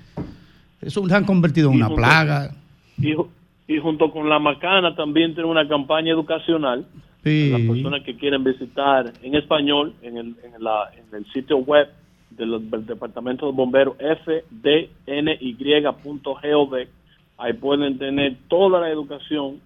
eso 0.81 1.07
se 1.07 1.15
han 1.15 1.23
convertido 1.25 1.69
en 1.69 1.75
una 1.75 1.85
junto- 1.87 2.01
plaga. 2.01 2.51
Y, 2.97 3.13
ju- 3.13 3.27
y 3.67 3.77
junto 3.79 4.11
con 4.11 4.27
la 4.29 4.39
Macana 4.39 4.95
también 4.95 5.33
tiene 5.35 5.49
una 5.49 5.67
campaña 5.67 6.11
educacional 6.11 6.85
Sí. 7.23 7.49
las 7.51 7.61
personas 7.61 8.03
que 8.03 8.15
quieren 8.15 8.43
visitar 8.43 9.11
en 9.23 9.35
español 9.35 9.93
en 10.01 10.17
el, 10.17 10.35
en 10.43 10.63
la- 10.63 10.89
en 10.95 11.15
el 11.15 11.25
sitio 11.33 11.57
web 11.57 11.87
de 12.31 12.45
los- 12.45 12.69
del 12.69 12.85
Departamento 12.85 13.45
de 13.45 13.51
Bomberos 13.53 13.95
fdny.gov. 15.05 16.75
Ahí 17.37 17.53
pueden 17.53 17.97
tener 17.97 18.37
toda 18.47 18.79
la 18.79 18.89
educación 18.89 19.59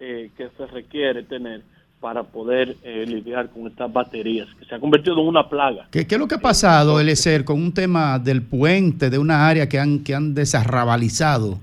eh, 0.00 0.30
que 0.36 0.48
se 0.56 0.66
requiere 0.66 1.22
tener 1.22 1.62
para 2.00 2.24
poder 2.24 2.76
eh, 2.82 3.04
lidiar 3.06 3.48
con 3.50 3.68
estas 3.68 3.92
baterías, 3.92 4.48
que 4.58 4.64
se 4.64 4.74
ha 4.74 4.80
convertido 4.80 5.20
en 5.20 5.28
una 5.28 5.48
plaga. 5.48 5.86
¿Qué, 5.92 6.04
qué 6.04 6.16
es 6.16 6.20
lo 6.20 6.26
que 6.26 6.34
ha 6.34 6.40
pasado, 6.40 6.98
Eliezer, 6.98 7.44
con 7.44 7.62
un 7.62 7.72
tema 7.72 8.18
del 8.18 8.42
puente, 8.42 9.08
de 9.08 9.18
una 9.18 9.48
área 9.48 9.68
que 9.68 9.78
han, 9.78 10.02
que 10.02 10.12
han 10.12 10.34
desarrabalizado? 10.34 11.60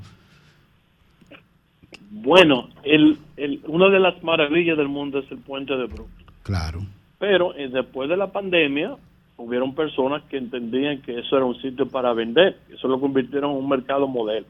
Bueno, 2.10 2.70
el, 2.84 3.18
el, 3.36 3.60
una 3.68 3.89
de 3.89 3.99
las 3.99 4.24
maravillas 4.24 4.78
del 4.78 4.88
mundo 4.88 5.20
es 5.20 5.30
el 5.30 5.39
puente 5.39 5.76
de 5.76 5.86
Brooklyn. 5.86 6.28
Claro. 6.43 6.86
Pero 7.18 7.53
eh, 7.55 7.68
después 7.68 8.07
de 8.07 8.16
la 8.16 8.32
pandemia, 8.32 8.95
hubieron 9.36 9.76
personas 9.76 10.24
que 10.30 10.38
entendían 10.38 11.01
que 11.01 11.20
eso 11.20 11.36
era 11.36 11.45
un 11.45 11.62
sitio 11.62 11.88
para 11.88 12.14
vender. 12.14 12.57
Eso 12.74 12.88
lo 12.88 12.99
convirtieron 12.99 13.51
en 13.51 13.57
un 13.57 13.68
mercado 13.68 14.07
modelo. 14.07 14.47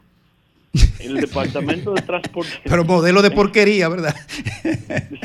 El 0.99 1.15
departamento 1.15 1.93
de 1.93 2.01
transporte. 2.03 2.51
Pero 2.63 2.85
modelo 2.85 3.21
de 3.23 3.31
porquería, 3.31 3.89
¿verdad? 3.89 4.13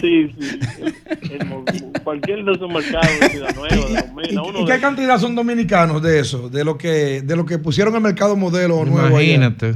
Sí, 0.00 0.30
sí. 0.38 0.58
El- 0.80 1.32
el 1.40 1.46
mo- 1.46 1.64
cualquier 2.02 2.44
de 2.44 2.52
esos 2.52 2.70
mercados 2.70 3.20
de 3.20 3.28
Ciudad 3.30 3.54
Nueva, 3.54 3.76
de 3.76 4.38
uno 4.38 4.60
¿Y 4.60 4.64
de 4.66 4.72
qué 4.74 4.80
cantidad 4.80 5.18
son 5.18 5.34
dominicanos 5.34 6.00
de 6.02 6.20
eso? 6.20 6.48
De 6.48 6.64
lo 6.64 6.78
que, 6.78 7.20
de 7.22 7.36
lo 7.36 7.44
que 7.44 7.58
pusieron 7.58 7.94
el 7.94 8.00
mercado 8.00 8.36
modelo 8.36 8.84
nuevo. 8.84 8.98
allá? 9.16 9.22
Imagínate. 9.22 9.74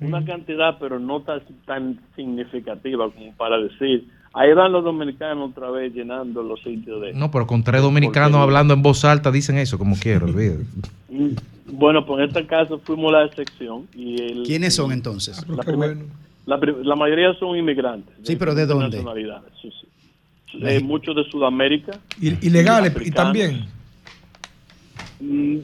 una 0.00 0.24
cantidad, 0.24 0.76
pero 0.80 0.98
no 0.98 1.20
tan, 1.20 1.40
tan 1.64 2.00
significativa 2.16 3.08
como 3.12 3.32
para 3.34 3.58
decir, 3.58 4.08
ahí 4.34 4.52
van 4.54 4.72
los 4.72 4.82
dominicanos 4.82 5.50
otra 5.52 5.70
vez 5.70 5.92
llenando 5.94 6.42
los 6.42 6.60
sitios 6.62 7.00
de... 7.00 7.12
No, 7.12 7.30
pero 7.30 7.46
con 7.46 7.62
tres 7.62 7.80
dominicanos 7.82 8.40
hablando 8.40 8.74
en 8.74 8.82
voz 8.82 9.04
alta 9.04 9.30
dicen 9.30 9.58
eso 9.58 9.78
como 9.78 9.94
quiero, 10.00 10.26
olvídate. 10.26 10.64
Bueno, 11.66 12.04
pues 12.04 12.22
en 12.22 12.28
este 12.28 12.46
caso 12.46 12.78
fuimos 12.84 13.12
la 13.12 13.24
excepción. 13.24 13.86
Y 13.94 14.20
el, 14.20 14.42
¿Quiénes 14.44 14.74
son 14.74 14.92
entonces? 14.92 15.46
La, 15.48 15.62
primer- 16.58 16.84
la 16.84 16.96
mayoría 16.96 17.32
son 17.34 17.56
inmigrantes. 17.56 18.14
Sí, 18.22 18.36
pero 18.36 18.54
¿de 18.54 18.66
dónde? 18.66 18.88
nacionalidades, 18.96 19.52
sí, 19.62 19.70
sí. 19.80 20.58
Eh, 20.60 20.80
muchos 20.80 21.14
de 21.16 21.24
Sudamérica. 21.30 21.92
I- 22.20 22.46
Ilegales 22.46 22.92
y 23.06 23.10
también. 23.10 23.64
Mm, 25.20 25.58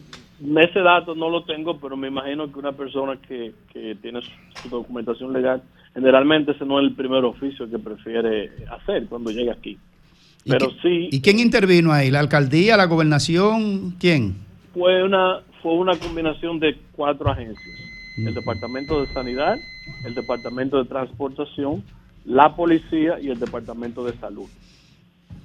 Ese 0.59 0.79
dato 0.81 1.15
no 1.17 1.29
lo 1.31 1.43
tengo, 1.45 1.79
pero 1.81 1.97
me 1.97 2.09
imagino 2.09 2.51
que 2.53 2.59
una 2.61 2.73
persona 2.73 3.19
que, 3.27 3.53
que 3.73 3.97
tiene 4.01 4.21
su, 4.23 4.31
su 4.63 4.69
documentación 4.69 5.33
legal, 5.33 5.63
generalmente 5.95 6.53
ese 6.53 6.65
no 6.65 6.79
es 6.79 6.87
el 6.87 6.95
primer 6.95 7.25
oficio 7.25 7.69
que 7.69 7.79
prefiere 7.79 8.53
hacer 8.71 9.07
cuando 9.07 9.31
llega 9.33 9.53
aquí. 9.55 9.77
¿Y 10.45 10.51
Pero 10.51 10.69
qué- 10.69 10.77
sí, 10.83 11.09
¿Y 11.11 11.21
quién 11.21 11.41
intervino 11.41 11.93
ahí? 11.93 12.11
¿La 12.13 12.21
alcaldía, 12.21 12.77
la 12.77 12.85
gobernación? 12.87 13.97
¿Quién? 13.99 14.47
fue 14.73 15.03
una 15.03 15.41
fue 15.63 15.75
una 15.75 15.97
combinación 15.97 16.59
de 16.59 16.77
cuatro 16.93 17.31
agencias. 17.31 17.77
El 18.19 18.35
departamento 18.35 19.01
de 19.01 19.07
sanidad 19.13 19.59
el 20.05 20.15
departamento 20.15 20.79
de 20.79 20.89
transportación 20.89 21.85
la 22.25 22.55
policía 22.55 23.19
y 23.21 23.31
el 23.31 23.39
departamento 23.39 24.05
de 24.05 24.13
salud. 24.19 24.49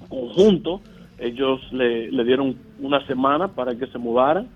Conjunto 0.08 0.80
ellos 1.18 1.60
le, 1.72 2.10
le 2.10 2.24
dieron 2.24 2.56
una 2.80 3.06
semana 3.06 3.48
para 3.48 3.74
que 3.76 3.86
se 3.86 3.98
mudaran 3.98 4.48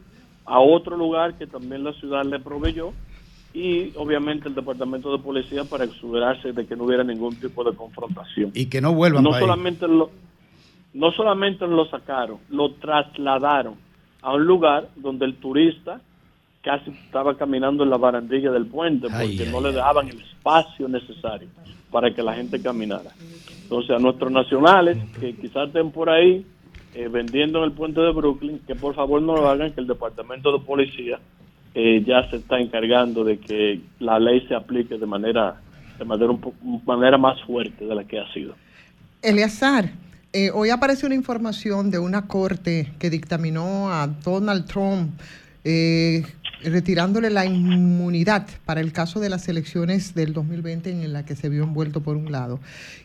a 0.44 0.60
otro 0.60 0.96
lugar 0.96 1.38
que 1.38 1.46
también 1.46 1.84
la 1.84 1.92
ciudad 1.94 2.24
le 2.24 2.38
proveyó 2.40 2.92
y 3.54 3.92
obviamente 3.96 4.48
el 4.48 4.54
departamento 4.54 5.10
de 5.16 5.22
policía 5.22 5.64
para 5.64 5.84
asegurarse 5.84 6.52
de 6.52 6.66
que 6.66 6.76
no 6.76 6.84
hubiera 6.84 7.04
ningún 7.04 7.34
tipo 7.36 7.64
de 7.64 7.74
confrontación. 7.74 8.50
Y 8.54 8.66
que 8.66 8.80
no 8.80 8.92
vuelvan 8.92 9.24
no 9.24 9.32
ahí. 9.32 9.40
solamente 9.40 9.88
lo 9.88 10.10
no 10.94 11.12
solamente 11.12 11.66
lo 11.66 11.86
sacaron, 11.86 12.38
lo 12.50 12.72
trasladaron 12.74 13.74
a 14.28 14.34
un 14.34 14.44
lugar 14.46 14.88
donde 14.96 15.24
el 15.24 15.34
turista 15.36 16.00
casi 16.62 16.90
estaba 16.90 17.36
caminando 17.36 17.84
en 17.84 17.90
la 17.90 17.96
barandilla 17.96 18.50
del 18.50 18.66
puente 18.66 19.06
porque 19.08 19.16
Ay, 19.24 19.38
ay, 19.40 19.48
no 19.50 19.60
le 19.60 19.72
daban 19.72 20.08
el 20.08 20.20
espacio 20.20 20.88
necesario 20.88 21.48
para 21.90 22.12
que 22.14 22.22
la 22.22 22.34
gente 22.34 22.60
caminara. 22.60 23.10
Entonces 23.62 23.90
a 23.96 23.98
nuestros 23.98 24.30
nacionales 24.30 24.98
que 25.18 25.34
quizás 25.34 25.68
estén 25.68 25.90
por 25.90 26.10
ahí 26.10 26.44
eh, 26.94 27.08
vendiendo 27.08 27.58
en 27.58 27.64
el 27.64 27.72
puente 27.72 28.00
de 28.00 28.12
Brooklyn, 28.12 28.60
que 28.66 28.74
por 28.74 28.94
favor 28.94 29.22
no 29.22 29.36
lo 29.36 29.48
hagan, 29.48 29.72
que 29.72 29.80
el 29.80 29.86
departamento 29.86 30.52
de 30.52 30.64
policía 30.64 31.18
eh, 31.74 32.02
ya 32.06 32.28
se 32.30 32.36
está 32.36 32.58
encargando 32.58 33.24
de 33.24 33.38
que 33.38 33.80
la 34.00 34.18
ley 34.18 34.40
se 34.48 34.54
aplique 34.54 34.98
de 34.98 35.06
manera 35.06 35.60
de 35.98 36.04
manera 36.04 36.30
un 36.30 36.40
po- 36.40 36.54
manera 36.86 37.16
más 37.18 37.40
fuerte 37.42 37.84
de 37.86 37.94
la 37.94 38.04
que 38.04 38.18
ha 38.20 38.32
sido. 38.32 38.54
Eleazar, 39.22 39.90
eh, 40.32 40.50
hoy 40.52 40.70
aparece 40.70 41.06
una 41.06 41.14
información 41.14 41.90
de 41.90 41.98
una 41.98 42.26
corte 42.26 42.92
que 42.98 43.08
dictaminó 43.08 43.90
a 43.90 44.06
Donald 44.06 44.66
Trump 44.66 45.18
eh, 45.64 46.22
retirándole 46.62 47.30
la 47.30 47.46
inmunidad 47.46 48.46
para 48.66 48.80
el 48.80 48.92
caso 48.92 49.20
de 49.20 49.30
las 49.30 49.48
elecciones 49.48 50.14
del 50.14 50.34
2020 50.34 50.90
en 50.90 51.12
la 51.12 51.24
que 51.24 51.34
se 51.34 51.48
vio 51.48 51.62
envuelto 51.62 52.02
por 52.02 52.16
un 52.16 52.30
lado. 52.30 52.60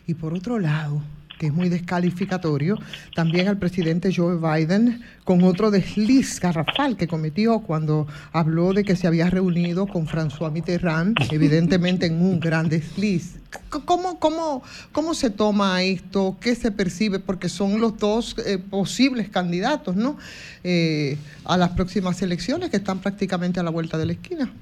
Y 0.06 0.14
por 0.14 0.34
otro 0.34 0.58
lado, 0.58 1.02
que 1.38 1.46
es 1.46 1.52
muy 1.52 1.68
descalificatorio, 1.68 2.78
también 3.14 3.48
al 3.48 3.58
presidente 3.58 4.12
Joe 4.14 4.36
Biden 4.36 5.02
con 5.24 5.42
otro 5.42 5.70
desliz 5.70 6.40
garrafal 6.40 6.96
que 6.96 7.08
cometió 7.08 7.60
cuando 7.60 8.06
habló 8.32 8.72
de 8.72 8.84
que 8.84 8.96
se 8.96 9.06
había 9.06 9.30
reunido 9.30 9.86
con 9.86 10.06
François 10.06 10.52
Mitterrand, 10.52 11.16
evidentemente 11.30 12.06
en 12.06 12.20
un 12.20 12.40
gran 12.40 12.68
desliz. 12.68 13.36
¿Cómo, 13.84 14.18
cómo, 14.18 14.62
cómo 14.92 15.14
se 15.14 15.30
toma 15.30 15.82
esto? 15.82 16.36
¿Qué 16.40 16.54
se 16.54 16.70
percibe? 16.72 17.20
Porque 17.20 17.48
son 17.48 17.80
los 17.80 17.98
dos 17.98 18.34
eh, 18.44 18.58
posibles 18.58 19.28
candidatos 19.28 19.94
¿no? 19.94 20.18
Eh, 20.64 21.16
a 21.44 21.56
las 21.56 21.70
próximas 21.70 22.20
elecciones 22.22 22.70
que 22.70 22.78
están 22.78 22.98
prácticamente 22.98 23.60
a 23.60 23.62
la 23.62 23.70
vuelta 23.70 23.96
de 23.96 24.06
la 24.06 24.12
esquina. 24.12 24.52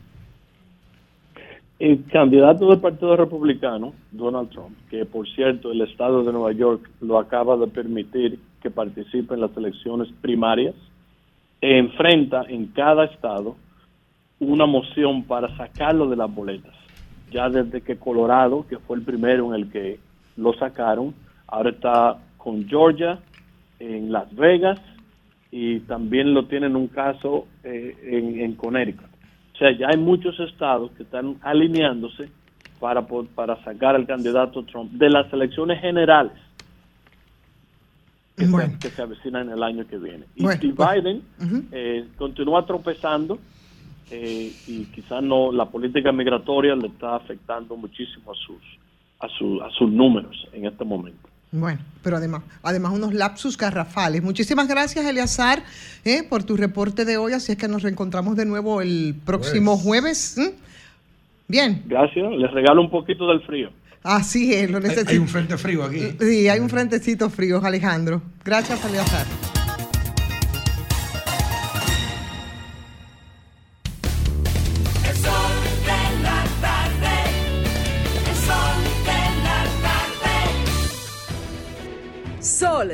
El 1.82 2.04
candidato 2.04 2.68
del 2.68 2.78
Partido 2.78 3.16
Republicano, 3.16 3.92
Donald 4.12 4.50
Trump, 4.50 4.76
que 4.88 5.04
por 5.04 5.28
cierto 5.28 5.72
el 5.72 5.80
Estado 5.80 6.22
de 6.22 6.32
Nueva 6.32 6.52
York 6.52 6.88
lo 7.00 7.18
acaba 7.18 7.56
de 7.56 7.66
permitir 7.66 8.38
que 8.62 8.70
participe 8.70 9.34
en 9.34 9.40
las 9.40 9.56
elecciones 9.56 10.06
primarias, 10.20 10.76
enfrenta 11.60 12.44
en 12.46 12.66
cada 12.66 13.06
estado 13.06 13.56
una 14.38 14.64
moción 14.64 15.24
para 15.24 15.56
sacarlo 15.56 16.08
de 16.08 16.14
las 16.14 16.32
boletas. 16.32 16.72
Ya 17.32 17.48
desde 17.48 17.80
que 17.80 17.96
Colorado, 17.96 18.64
que 18.68 18.78
fue 18.78 18.98
el 18.98 19.02
primero 19.02 19.52
en 19.52 19.60
el 19.60 19.68
que 19.68 19.98
lo 20.36 20.52
sacaron, 20.52 21.12
ahora 21.48 21.70
está 21.70 22.16
con 22.36 22.64
Georgia, 22.68 23.18
en 23.80 24.12
Las 24.12 24.32
Vegas 24.36 24.78
y 25.50 25.80
también 25.80 26.32
lo 26.32 26.44
tienen 26.44 26.76
un 26.76 26.86
caso 26.86 27.48
eh, 27.64 27.96
en, 28.04 28.38
en 28.38 28.54
Connecticut. 28.54 29.11
O 29.54 29.56
sea, 29.58 29.70
ya 29.76 29.88
hay 29.88 29.96
muchos 29.98 30.38
estados 30.40 30.90
que 30.92 31.02
están 31.02 31.36
alineándose 31.42 32.30
para, 32.80 33.06
para 33.34 33.62
sacar 33.64 33.94
al 33.94 34.06
candidato 34.06 34.62
Trump 34.64 34.90
de 34.92 35.10
las 35.10 35.32
elecciones 35.32 35.80
generales 35.80 36.32
que, 38.36 38.44
se, 38.72 38.78
que 38.80 38.90
se 38.90 39.02
avecinan 39.02 39.50
el 39.50 39.62
año 39.62 39.86
que 39.86 39.98
viene. 39.98 40.24
Y, 40.36 40.42
Bueno, 40.42 40.60
pues, 40.74 40.94
Biden 41.02 41.22
eh, 41.70 42.06
continúa 42.16 42.64
tropezando 42.66 43.38
eh, 44.10 44.52
y 44.66 44.84
quizás 44.86 45.22
no 45.22 45.52
la 45.52 45.66
política 45.66 46.12
migratoria 46.12 46.74
le 46.74 46.88
está 46.88 47.16
afectando 47.16 47.76
muchísimo 47.76 48.32
a 48.32 48.34
sus 48.34 48.58
a, 49.20 49.28
su- 49.28 49.62
a 49.62 49.70
sus 49.70 49.88
números 49.90 50.48
en 50.52 50.66
este 50.66 50.84
momento. 50.84 51.28
Bueno, 51.52 51.80
pero 52.02 52.16
además, 52.16 52.42
además 52.62 52.92
unos 52.92 53.12
lapsus 53.12 53.58
garrafales. 53.58 54.22
Muchísimas 54.22 54.66
gracias, 54.68 55.04
Eleazar, 55.04 55.62
eh, 56.02 56.22
por 56.22 56.44
tu 56.44 56.56
reporte 56.56 57.04
de 57.04 57.18
hoy. 57.18 57.34
Así 57.34 57.52
es 57.52 57.58
que 57.58 57.68
nos 57.68 57.82
reencontramos 57.82 58.36
de 58.36 58.46
nuevo 58.46 58.80
el 58.80 59.14
próximo 59.26 59.76
jueves. 59.76 60.36
Bien, 61.48 61.82
Gracias. 61.86 62.32
Les 62.38 62.50
regalo 62.50 62.80
un 62.80 62.90
poquito 62.90 63.28
del 63.28 63.42
frío. 63.42 63.70
así 64.02 64.54
es, 64.54 64.70
lo 64.70 64.80
necesito. 64.80 65.10
Hay 65.10 65.18
un 65.18 65.28
frente 65.28 65.58
frío 65.58 65.84
aquí. 65.84 66.16
Sí, 66.18 66.48
hay 66.48 66.58
un 66.58 66.70
frentecito 66.70 67.28
frío, 67.28 67.62
Alejandro. 67.62 68.22
Gracias, 68.42 68.82
Eleazar. 68.86 69.26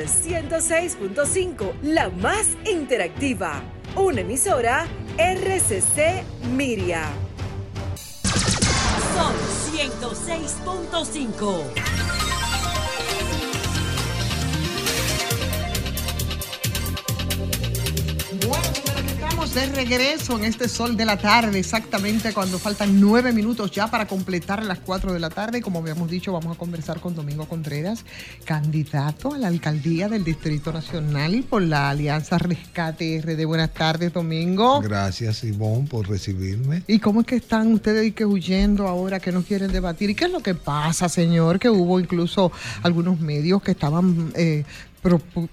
106.5, 0.07 1.73
la 1.81 2.09
más 2.09 2.47
interactiva. 2.65 3.61
Una 3.95 4.21
emisora 4.21 4.87
RCC 5.17 6.23
Miria. 6.51 7.09
Sol 9.13 9.33
106.5. 9.73 11.63
Bueno, 18.47 18.98
estamos 19.39 19.55
de 19.55 19.73
regreso 19.73 20.37
en 20.37 20.43
este 20.43 20.67
sol 20.67 20.97
de 20.97 21.05
la 21.05 21.15
tarde, 21.15 21.59
exactamente 21.59 22.33
cuando 22.33 22.59
faltan 22.59 22.99
nueve 22.99 23.31
minutos 23.31 23.71
ya 23.71 23.87
para 23.87 24.05
completar 24.05 24.65
las 24.65 24.79
cuatro 24.79 25.13
de 25.13 25.19
la 25.19 25.29
tarde. 25.29 25.61
Como 25.61 25.79
habíamos 25.79 26.09
dicho, 26.09 26.33
vamos 26.33 26.57
a 26.57 26.59
conversar 26.59 26.99
con 26.99 27.15
Domingo 27.15 27.47
Contreras, 27.47 28.03
candidato 28.43 29.33
a 29.33 29.37
la 29.37 29.47
alcaldía 29.47 30.09
del 30.09 30.25
Distrito 30.25 30.73
Nacional 30.73 31.45
por 31.49 31.61
la 31.61 31.89
Alianza 31.89 32.37
Rescate 32.37 33.21
RD. 33.21 33.45
Buenas 33.45 33.73
tardes, 33.73 34.11
Domingo. 34.11 34.81
Gracias, 34.81 35.45
Ivonne, 35.45 35.87
por 35.87 36.09
recibirme. 36.09 36.83
¿Y 36.85 36.99
cómo 36.99 37.21
es 37.21 37.27
que 37.27 37.37
están 37.37 37.71
ustedes 37.71 38.07
y 38.07 38.11
que 38.11 38.25
huyendo 38.25 38.89
ahora 38.89 39.21
que 39.21 39.31
no 39.31 39.43
quieren 39.43 39.71
debatir? 39.71 40.09
¿Y 40.09 40.15
qué 40.15 40.25
es 40.25 40.31
lo 40.31 40.41
que 40.41 40.55
pasa, 40.55 41.07
señor? 41.07 41.59
Que 41.59 41.69
hubo 41.69 41.97
incluso 42.01 42.51
algunos 42.83 43.21
medios 43.21 43.61
que 43.61 43.71
estaban 43.71 44.33
eh, 44.35 44.65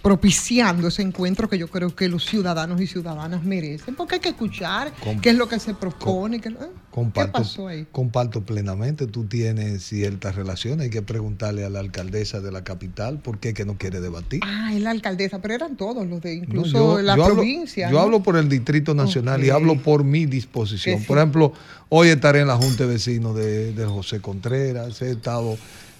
propiciando 0.03 0.89
ese 0.89 1.03
encuentro 1.03 1.49
que 1.49 1.59
yo 1.59 1.69
creo 1.69 1.95
que 1.95 2.09
los 2.09 2.25
ciudadanos 2.25 2.81
y 2.81 2.87
ciudadanas 2.87 3.45
merecen, 3.45 3.95
porque 3.95 4.17
hay 4.17 4.21
que 4.21 4.31
escuchar 4.31 4.93
Com- 5.03 5.21
qué 5.21 5.31
es 5.31 5.37
lo 5.37 5.49
que 5.49 5.59
se 5.59 5.75
propone. 5.75 6.41
qué- 6.41 6.49
¿eh? 6.51 6.55
¿Qué 6.59 6.67
Comparto, 7.03 7.33
pasó 7.33 7.69
ahí? 7.69 7.87
comparto 7.93 8.41
plenamente. 8.45 9.07
Tú 9.07 9.25
tienes 9.25 9.83
ciertas 9.85 10.35
relaciones. 10.35 10.85
Hay 10.85 10.91
que 10.91 11.03
preguntarle 11.03 11.65
a 11.65 11.69
la 11.71 11.81
alcaldesa 11.81 12.41
de 12.41 12.51
la 12.51 12.65
capital 12.65 13.19
por 13.19 13.39
qué 13.39 13.53
que 13.53 13.65
no 13.67 13.77
quiere 13.77 14.01
debatir. 14.01 14.41
Ah, 14.43 14.73
es 14.75 14.81
la 14.81 14.91
alcaldesa, 14.93 15.41
pero 15.43 15.53
eran 15.55 15.77
todos 15.77 16.07
los 16.07 16.23
de 16.23 16.37
No, 16.39 16.45
incluso 16.45 16.97
yo- 16.97 17.03
la 17.03 17.17
yo 17.17 17.25
hablo- 17.25 17.35
provincia. 17.37 17.91
Yo 17.91 18.01
hablo 18.01 18.23
por 18.23 18.37
el 18.37 18.49
Distrito 18.49 18.95
Nacional 18.95 19.45
y 19.45 19.51
hablo 19.51 19.77
por 19.83 20.05
mi 20.05 20.25
disposición. 20.27 21.05
Por 21.05 21.19
ejemplo, 21.19 21.53
hoy 21.91 22.09
estaré 22.09 22.41
en 22.41 22.47
la 22.49 22.57
Junta 22.57 22.85
de 22.85 22.95
Vecinos 22.95 23.37
de, 23.37 23.75
de 23.75 23.85
José 23.85 24.21
Contreras. 24.21 25.03
He 25.03 25.11
estado, 25.11 25.59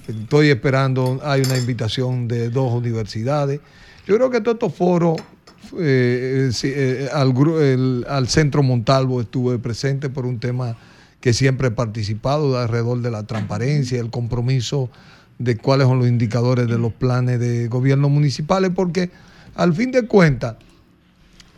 estoy 0.09 0.51
esperando, 0.51 1.21
hay 1.23 1.43
una 1.43 1.57
invitación 1.57 2.29
de 2.29 2.51
dos 2.51 2.73
universidades. 2.73 3.61
Yo 4.07 4.17
creo 4.17 4.31
que 4.31 4.41
todos 4.41 4.57
estos 4.57 4.75
foros, 4.75 5.17
eh, 5.79 6.51
eh, 6.63 7.09
eh, 7.13 8.05
al 8.09 8.29
Centro 8.29 8.63
Montalvo 8.63 9.21
estuve 9.21 9.59
presente 9.59 10.09
por 10.09 10.27
un 10.27 10.39
tema 10.39 10.77
que 11.21 11.33
siempre 11.33 11.69
he 11.69 11.71
participado 11.73 12.53
de 12.53 12.59
alrededor 12.59 13.01
de 13.01 13.11
la 13.11 13.25
transparencia, 13.25 13.99
el 14.01 14.11
compromiso 14.11 14.91
de 15.39 15.57
cuáles 15.57 15.89
son 15.89 15.99
los 15.99 16.09
indicadores 16.09 16.69
de 16.69 16.79
los 16.79 16.93
planes 16.93 17.41
de 17.41 17.69
gobierno 17.69 18.09
municipales, 18.09 18.71
porque 18.75 19.11
al 19.55 19.75
fin 19.75 19.91
de 19.91 20.07
cuentas, 20.07 20.57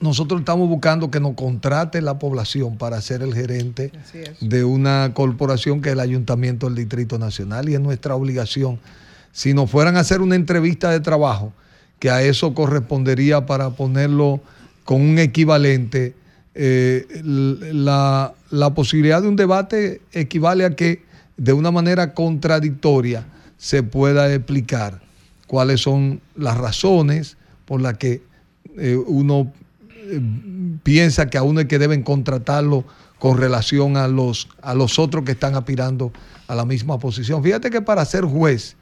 nosotros 0.00 0.40
estamos 0.40 0.68
buscando 0.68 1.10
que 1.10 1.20
nos 1.20 1.34
contrate 1.34 2.00
la 2.02 2.18
población 2.18 2.76
para 2.76 3.00
ser 3.00 3.22
el 3.22 3.34
gerente 3.34 3.92
de 4.40 4.64
una 4.64 5.12
corporación 5.14 5.80
que 5.80 5.90
es 5.90 5.92
el 5.94 6.00
Ayuntamiento 6.00 6.66
del 6.66 6.76
Distrito 6.76 7.18
Nacional 7.18 7.68
y 7.68 7.74
es 7.74 7.80
nuestra 7.80 8.14
obligación. 8.14 8.78
Si 9.32 9.54
nos 9.54 9.70
fueran 9.70 9.96
a 9.96 10.00
hacer 10.00 10.20
una 10.20 10.34
entrevista 10.34 10.90
de 10.90 11.00
trabajo, 11.00 11.52
que 11.98 12.10
a 12.10 12.22
eso 12.22 12.54
correspondería 12.54 13.46
para 13.46 13.70
ponerlo 13.70 14.40
con 14.84 15.00
un 15.00 15.18
equivalente, 15.18 16.14
eh, 16.54 17.06
la, 17.22 18.34
la 18.50 18.74
posibilidad 18.74 19.20
de 19.22 19.28
un 19.28 19.36
debate 19.36 20.00
equivale 20.12 20.64
a 20.64 20.74
que 20.74 21.02
de 21.36 21.52
una 21.52 21.70
manera 21.70 22.14
contradictoria 22.14 23.26
se 23.56 23.82
pueda 23.82 24.32
explicar 24.32 25.00
cuáles 25.46 25.80
son 25.80 26.20
las 26.36 26.56
razones 26.56 27.36
por 27.64 27.80
las 27.80 27.98
que 27.98 28.22
eh, 28.76 28.96
uno 28.96 29.52
piensa 30.82 31.28
que 31.28 31.38
a 31.38 31.42
uno 31.42 31.60
es 31.60 31.66
que 31.66 31.78
deben 31.78 32.02
contratarlo 32.02 32.84
con 33.18 33.36
relación 33.36 33.96
a 33.96 34.08
los, 34.08 34.48
a 34.62 34.74
los 34.74 34.98
otros 34.98 35.24
que 35.24 35.32
están 35.32 35.54
aspirando 35.54 36.12
a 36.46 36.54
la 36.54 36.64
misma 36.64 36.98
posición. 36.98 37.42
Fíjate 37.42 37.70
que 37.70 37.82
para 37.82 38.04
ser 38.04 38.24
juez 38.24 38.76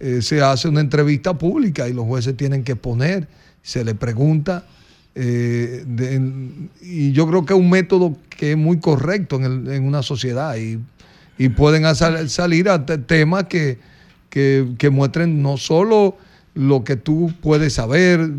eh, 0.00 0.22
se 0.22 0.40
hace 0.42 0.68
una 0.68 0.80
entrevista 0.80 1.36
pública 1.36 1.88
y 1.88 1.92
los 1.92 2.06
jueces 2.06 2.36
tienen 2.36 2.64
que 2.64 2.76
poner, 2.76 3.28
se 3.62 3.84
le 3.84 3.94
pregunta, 3.94 4.64
eh, 5.14 5.84
y 6.80 7.12
yo 7.12 7.26
creo 7.26 7.44
que 7.44 7.52
es 7.52 7.58
un 7.58 7.68
método 7.68 8.16
que 8.30 8.52
es 8.52 8.56
muy 8.56 8.78
correcto 8.78 9.36
en, 9.36 9.82
una 9.82 10.02
sociedad 10.02 10.56
y, 10.56 10.78
pueden 11.56 11.84
salir 12.28 12.68
a 12.68 12.84
te- 12.84 12.98
temas 12.98 13.44
que, 13.44 13.78
que 14.28 14.90
muestren 14.90 15.40
no 15.40 15.56
solo 15.56 16.16
lo 16.58 16.82
que 16.82 16.96
tú 16.96 17.32
puedes 17.40 17.74
saber, 17.74 18.32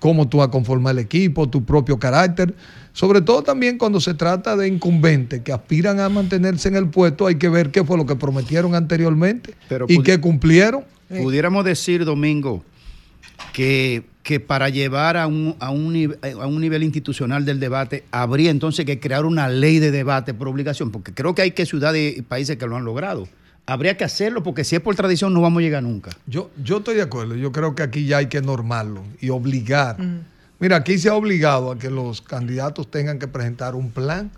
cómo 0.00 0.28
tú 0.28 0.38
vas 0.38 0.48
a 0.48 0.50
conformar 0.50 0.94
el 0.94 0.98
equipo, 0.98 1.48
tu 1.48 1.64
propio 1.64 2.00
carácter, 2.00 2.52
sobre 2.92 3.20
todo 3.20 3.42
también 3.42 3.78
cuando 3.78 4.00
se 4.00 4.12
trata 4.14 4.56
de 4.56 4.66
incumbentes 4.66 5.42
que 5.42 5.52
aspiran 5.52 6.00
a 6.00 6.08
mantenerse 6.08 6.68
en 6.68 6.74
el 6.74 6.88
puesto, 6.88 7.28
hay 7.28 7.36
que 7.36 7.48
ver 7.48 7.70
qué 7.70 7.84
fue 7.84 7.96
lo 7.96 8.06
que 8.06 8.16
prometieron 8.16 8.74
anteriormente 8.74 9.54
Pero 9.68 9.86
y 9.88 10.02
qué 10.02 10.18
cumplieron. 10.18 10.82
Pudiéramos 11.08 11.64
decir, 11.64 12.04
Domingo, 12.04 12.64
que, 13.52 14.02
que 14.24 14.40
para 14.40 14.68
llevar 14.68 15.16
a 15.16 15.28
un, 15.28 15.54
a, 15.60 15.70
un, 15.70 16.16
a 16.22 16.46
un 16.48 16.60
nivel 16.60 16.82
institucional 16.82 17.44
del 17.44 17.60
debate, 17.60 18.02
habría 18.10 18.50
entonces 18.50 18.84
que 18.84 18.98
crear 18.98 19.24
una 19.24 19.48
ley 19.48 19.78
de 19.78 19.92
debate 19.92 20.34
por 20.34 20.48
obligación, 20.48 20.90
porque 20.90 21.14
creo 21.14 21.36
que 21.36 21.42
hay 21.42 21.50
que 21.52 21.66
ciudades 21.66 22.18
y 22.18 22.22
países 22.22 22.56
que 22.56 22.66
lo 22.66 22.76
han 22.76 22.84
logrado. 22.84 23.28
Habría 23.70 23.96
que 23.96 24.04
hacerlo 24.04 24.42
porque 24.42 24.64
si 24.64 24.74
es 24.76 24.82
por 24.82 24.94
tradición 24.96 25.32
no 25.32 25.40
vamos 25.40 25.60
a 25.60 25.62
llegar 25.62 25.82
nunca. 25.82 26.10
Yo, 26.26 26.50
yo 26.62 26.78
estoy 26.78 26.96
de 26.96 27.02
acuerdo. 27.02 27.36
Yo 27.36 27.52
creo 27.52 27.74
que 27.74 27.82
aquí 27.82 28.04
ya 28.06 28.18
hay 28.18 28.26
que 28.26 28.40
normarlo 28.42 29.02
y 29.20 29.30
obligar. 29.30 29.96
Mira, 30.58 30.76
aquí 30.76 30.98
se 30.98 31.08
ha 31.08 31.14
obligado 31.14 31.70
a 31.70 31.78
que 31.78 31.88
los 31.90 32.20
candidatos 32.20 32.90
tengan 32.90 33.18
que 33.18 33.28
presentar 33.28 33.74
un 33.74 33.90
plan 33.90 34.30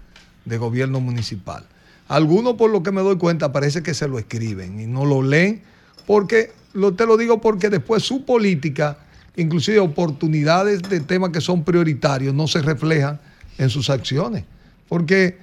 de 0.44 0.58
gobierno 0.58 1.00
municipal. 1.00 1.64
Algunos, 2.08 2.54
por 2.54 2.70
lo 2.70 2.82
que 2.82 2.92
me 2.92 3.00
doy 3.00 3.16
cuenta, 3.16 3.52
parece 3.52 3.82
que 3.82 3.94
se 3.94 4.06
lo 4.06 4.18
escriben 4.18 4.78
y 4.80 4.86
no 4.86 5.04
lo 5.06 5.22
leen, 5.22 5.62
porque, 6.06 6.52
lo, 6.74 6.92
te 6.94 7.06
lo 7.06 7.16
digo 7.16 7.40
porque 7.40 7.70
después 7.70 8.02
su 8.02 8.24
política, 8.24 8.98
inclusive 9.36 9.78
oportunidades 9.80 10.82
de 10.82 11.00
temas 11.00 11.30
que 11.30 11.40
son 11.40 11.64
prioritarios, 11.64 12.34
no 12.34 12.46
se 12.48 12.60
reflejan 12.60 13.18
en 13.56 13.70
sus 13.70 13.88
acciones. 13.88 14.44
Porque 14.88 15.38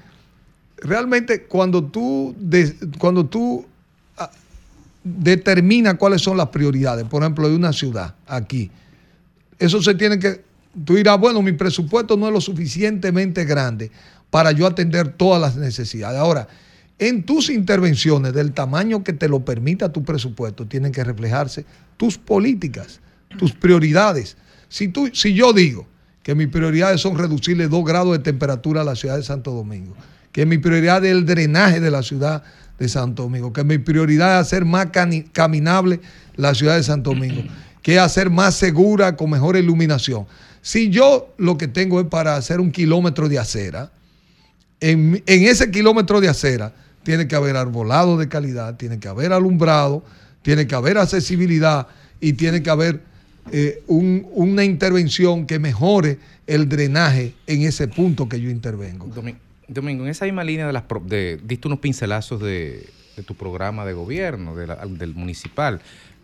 realmente 0.78 1.44
cuando 1.44 1.84
tú, 1.84 2.36
de- 2.40 2.76
cuando 3.00 3.26
tú 3.26 3.66
determinas 5.18 5.96
cuáles 5.96 6.22
son 6.22 6.38
las 6.38 6.48
prioridades, 6.48 7.06
por 7.06 7.24
ejemplo, 7.24 7.50
de 7.50 7.56
una 7.56 7.74
ciudad 7.74 8.16
aquí, 8.28 8.72
eso 9.58 9.82
se 9.82 9.96
tiene 9.96 10.20
que, 10.20 10.42
tú 10.86 10.96
dirás, 10.96 11.20
bueno, 11.20 11.42
mi 11.42 11.52
presupuesto 11.52 12.16
no 12.16 12.28
es 12.28 12.34
lo 12.34 12.42
suficientemente 12.42 13.44
grande 13.46 13.92
para 14.30 14.52
yo 14.52 14.66
atender 14.66 15.10
todas 15.14 15.42
las 15.42 15.56
necesidades. 15.58 16.20
Ahora, 16.20 16.48
en 16.98 17.24
tus 17.24 17.50
intervenciones, 17.50 18.34
del 18.34 18.54
tamaño 18.54 19.04
que 19.04 19.14
te 19.14 19.30
lo 19.30 19.44
permita 19.44 19.92
tu 19.92 20.04
presupuesto, 20.04 20.66
tienen 20.66 20.92
que 20.92 21.04
reflejarse 21.04 21.66
tus 21.98 22.18
políticas, 22.18 23.00
tus 23.38 23.54
prioridades. 23.54 24.38
Si, 24.68 24.90
tú, 24.90 25.10
si 25.14 25.34
yo 25.34 25.54
digo 25.54 25.88
que 26.24 26.36
mis 26.36 26.48
prioridades 26.48 27.02
son 27.02 27.18
reducirle 27.18 27.68
dos 27.68 27.86
grados 27.86 28.12
de 28.12 28.20
temperatura 28.20 28.82
a 28.82 28.84
la 28.84 28.96
ciudad 28.96 29.16
de 29.16 29.24
Santo 29.24 29.52
Domingo, 29.52 29.96
que 30.32 30.46
mi 30.46 30.58
prioridad 30.58 31.04
es 31.06 31.12
el 31.12 31.26
drenaje 31.26 31.80
de 31.80 31.90
la 31.90 32.04
ciudad 32.04 32.44
de 32.80 32.88
Santo 32.90 33.24
Domingo, 33.24 33.52
que 33.54 33.64
mi 33.64 33.78
prioridad 33.78 34.40
es 34.40 34.48
hacer 34.48 34.66
más 34.66 34.88
caminable 35.34 36.00
la 36.36 36.56
ciudad 36.56 36.78
de 36.78 36.84
Santo 36.84 37.12
Domingo, 37.12 37.44
que 37.82 37.96
es 37.96 38.00
hacer 38.00 38.30
más 38.30 38.56
segura 38.56 39.16
con 39.16 39.30
mejor 39.30 39.58
iluminación. 39.58 40.26
Si 40.62 40.90
yo 40.90 41.34
lo 41.38 41.58
que 41.58 41.68
tengo 41.68 42.00
es 42.00 42.08
para 42.08 42.36
hacer 42.36 42.60
un 42.60 42.72
kilómetro 42.72 43.30
de 43.30 43.40
acera, 43.40 43.92
en, 44.80 45.22
en 45.26 45.44
ese 45.44 45.70
kilómetro 45.72 46.22
de 46.22 46.30
acera 46.30 46.74
tiene 47.04 47.28
que 47.28 47.36
haber 47.36 47.56
arbolado 47.58 48.18
de 48.18 48.28
calidad, 48.30 48.76
tiene 48.78 49.00
que 49.00 49.08
haber 49.08 49.34
alumbrado, 49.34 50.04
tiene 50.42 50.68
que 50.68 50.76
haber 50.76 50.98
accesibilidad 50.98 51.88
y 52.22 52.34
tiene 52.34 52.62
que 52.64 52.70
haber 52.70 53.02
eh, 53.52 53.82
un- 53.88 54.28
una 54.34 54.64
intervención 54.64 55.46
que 55.46 55.60
mejore 55.60 56.20
el 56.48 56.70
drenaje 56.70 57.34
en 57.48 57.64
ese 57.64 57.88
punto 57.88 58.30
que 58.30 58.40
yo 58.40 58.50
intervengo. 58.50 59.08
Domi- 59.08 59.36
Domingo, 59.70 60.04
en 60.04 60.10
esa 60.10 60.26
misma 60.26 60.44
línea 60.44 60.68
de 60.68 60.74
las 60.74 60.84
pro- 60.84 61.02
de, 61.06 61.40
diste 61.44 61.68
unos 61.68 61.80
pincelazos 61.80 62.42
de, 62.42 62.90
de 63.16 63.24
tu 63.24 63.36
programa 63.36 63.86
de 63.86 63.94
gobierno, 63.94 64.56
de 64.56 64.68
del 64.98 65.14
municipal. 65.16 65.82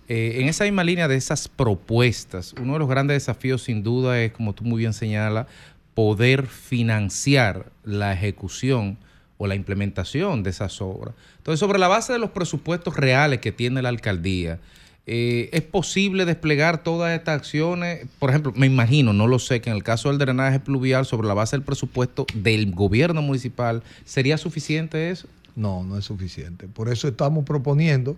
Eh, 0.08 0.38
en 0.42 0.48
esa 0.48 0.64
misma 0.66 0.84
línea 0.84 1.08
de 1.08 1.16
esas 1.16 1.48
propuestas, 1.48 2.54
uno 2.62 2.74
de 2.74 2.80
los 2.80 2.90
grandes 2.90 3.16
desafíos 3.16 3.64
sin 3.64 3.84
duda 3.84 4.22
es, 4.22 4.32
como 4.32 4.54
tú 4.54 4.64
muy 4.64 4.80
bien 4.80 4.94
señalas, 4.94 5.48
poder 5.94 6.46
financiar 6.48 7.72
la 7.84 8.14
ejecución 8.14 8.98
o 9.38 9.48
la 9.48 9.56
implementación 9.56 10.44
de 10.44 10.50
esas 10.52 10.82
obras. 10.82 11.16
Entonces, 11.38 11.60
sobre 11.60 11.80
la 11.80 11.88
base 11.88 12.14
de 12.14 12.20
los 12.20 12.32
presupuestos 12.32 12.96
reales 12.96 13.40
que 13.40 13.52
tiene 13.52 13.82
la 13.82 13.90
alcaldía, 13.90 14.60
eh, 15.08 15.50
¿es 15.54 15.62
posible 15.62 16.26
desplegar 16.26 16.84
todas 16.84 17.18
estas 17.18 17.36
acciones? 17.36 18.08
Por 18.18 18.32
ejemplo, 18.32 18.54
me 18.56 18.66
imagino, 18.66 19.14
no 19.14 19.28
lo 19.28 19.38
sé, 19.38 19.62
que 19.62 19.70
en 19.70 19.76
el 19.76 19.84
caso 19.84 20.10
del 20.10 20.18
drenaje 20.18 20.60
pluvial, 20.60 21.06
sobre 21.06 21.28
la 21.28 21.36
base 21.36 21.56
del 21.56 21.64
presupuesto 21.64 22.26
del 22.34 22.72
gobierno 22.72 23.22
municipal, 23.22 23.84
¿sería 24.04 24.38
suficiente 24.38 25.12
eso? 25.12 25.28
No, 25.56 25.84
no 25.84 25.98
es 25.98 26.06
suficiente. 26.06 26.68
Por 26.68 26.90
eso 26.90 27.08
estamos 27.08 27.46
proponiendo, 27.46 28.18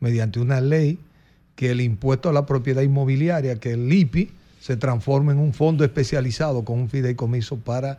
mediante 0.00 0.40
una 0.40 0.60
ley, 0.60 0.98
que 1.54 1.70
el 1.70 1.80
impuesto 1.80 2.28
a 2.28 2.32
la 2.32 2.44
propiedad 2.44 2.82
inmobiliaria, 2.82 3.58
que 3.60 3.72
el 3.72 3.90
IPI, 3.90 4.30
se 4.60 4.76
transforme 4.76 5.32
en 5.32 5.38
un 5.38 5.54
fondo 5.54 5.84
especializado 5.84 6.64
con 6.64 6.80
un 6.80 6.90
fideicomiso 6.90 7.56
para 7.56 7.98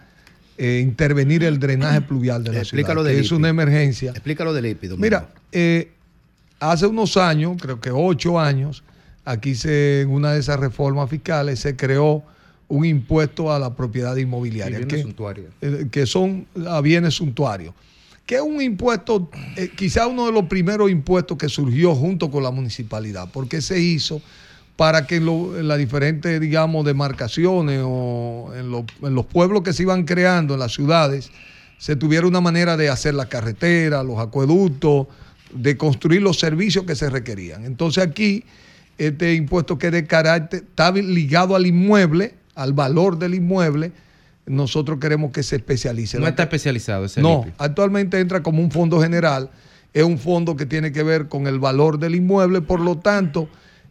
eh, 0.57 0.81
intervenir 0.83 1.45
el 1.45 1.59
drenaje 1.59 2.01
pluvial 2.01 2.43
de 2.43 2.51
la 2.51 2.59
Explícalo 2.59 3.01
ciudad. 3.01 3.13
del 3.13 3.21
que 3.21 3.25
es 3.25 3.31
una 3.31 3.47
emergencia. 3.47 4.11
Explícalo 4.11 4.53
del 4.53 4.65
IPI, 4.65 4.87
Domingo. 4.87 5.01
Mira, 5.01 5.29
eh, 5.53 5.91
hace 6.59 6.87
unos 6.87 7.17
años, 7.17 7.57
creo 7.61 7.79
que 7.79 7.91
ocho 7.91 8.39
años, 8.39 8.83
aquí 9.25 9.55
se, 9.55 10.01
en 10.01 10.09
una 10.09 10.31
de 10.33 10.39
esas 10.39 10.59
reformas 10.59 11.09
fiscales 11.09 11.59
se 11.59 11.75
creó 11.75 12.23
un 12.69 12.85
impuesto 12.85 13.51
a 13.53 13.59
la 13.59 13.75
propiedad 13.75 14.15
inmobiliaria. 14.17 14.77
Bienes 14.79 14.93
que- 14.95 15.01
suntuarios. 15.01 15.53
que 15.91 16.05
son 16.05 16.47
a 16.67 16.81
bienes 16.81 17.13
suntuarios. 17.15 17.73
Que 18.25 18.35
es 18.35 18.41
un 18.41 18.61
impuesto, 18.61 19.29
eh, 19.55 19.71
quizá 19.73 20.05
uno 20.05 20.25
de 20.25 20.33
los 20.33 20.45
primeros 20.47 20.91
impuestos 20.91 21.37
que 21.37 21.47
surgió 21.47 21.95
junto 21.95 22.29
con 22.29 22.43
la 22.43 22.51
municipalidad, 22.51 23.29
porque 23.31 23.61
se 23.61 23.79
hizo 23.79 24.21
para 24.75 25.07
que 25.07 25.15
en, 25.15 25.25
lo- 25.25 25.57
en 25.57 25.67
las 25.69 25.77
diferentes, 25.77 26.39
digamos, 26.41 26.85
demarcaciones 26.85 27.81
o 27.85 28.51
en, 28.53 28.69
lo- 28.69 28.85
en 29.01 29.15
los 29.15 29.25
pueblos 29.25 29.61
que 29.63 29.71
se 29.71 29.83
iban 29.83 30.03
creando, 30.03 30.55
en 30.55 30.59
las 30.59 30.73
ciudades, 30.73 31.31
se 31.77 31.95
tuviera 31.95 32.27
una 32.27 32.41
manera 32.41 32.75
de 32.75 32.89
hacer 32.89 33.13
la 33.13 33.29
carretera, 33.29 34.03
los 34.03 34.19
acueductos, 34.19 35.07
de 35.53 35.77
construir 35.77 36.21
los 36.21 36.39
servicios 36.39 36.85
que 36.85 36.95
se 36.95 37.09
requerían. 37.09 37.65
Entonces 37.65 38.03
aquí, 38.03 38.43
este 38.97 39.33
impuesto 39.33 39.77
que 39.77 39.87
es 39.87 39.93
de 39.93 40.05
carácter, 40.05 40.63
está 40.67 40.91
ligado 40.91 41.55
al 41.55 41.65
inmueble, 41.65 42.35
al 42.55 42.73
valor 42.73 43.17
del 43.17 43.35
inmueble, 43.35 43.91
nosotros 44.45 44.99
queremos 44.99 45.31
que 45.31 45.43
se 45.43 45.57
especialice. 45.57 46.19
No 46.19 46.27
está 46.27 46.43
especializado 46.43 47.05
ese 47.05 47.21
no, 47.21 47.45
actualmente 47.57 48.19
entra 48.19 48.41
como 48.41 48.61
un 48.61 48.71
fondo 48.71 49.01
general. 49.01 49.51
Es 49.93 50.03
un 50.03 50.17
fondo 50.17 50.55
que 50.55 50.65
tiene 50.65 50.91
que 50.91 51.03
ver 51.03 51.27
con 51.27 51.47
el 51.47 51.59
valor 51.59 51.99
del 51.99 52.15
inmueble. 52.15 52.61
Por 52.61 52.79
lo 52.79 52.97
tanto, 52.97 53.49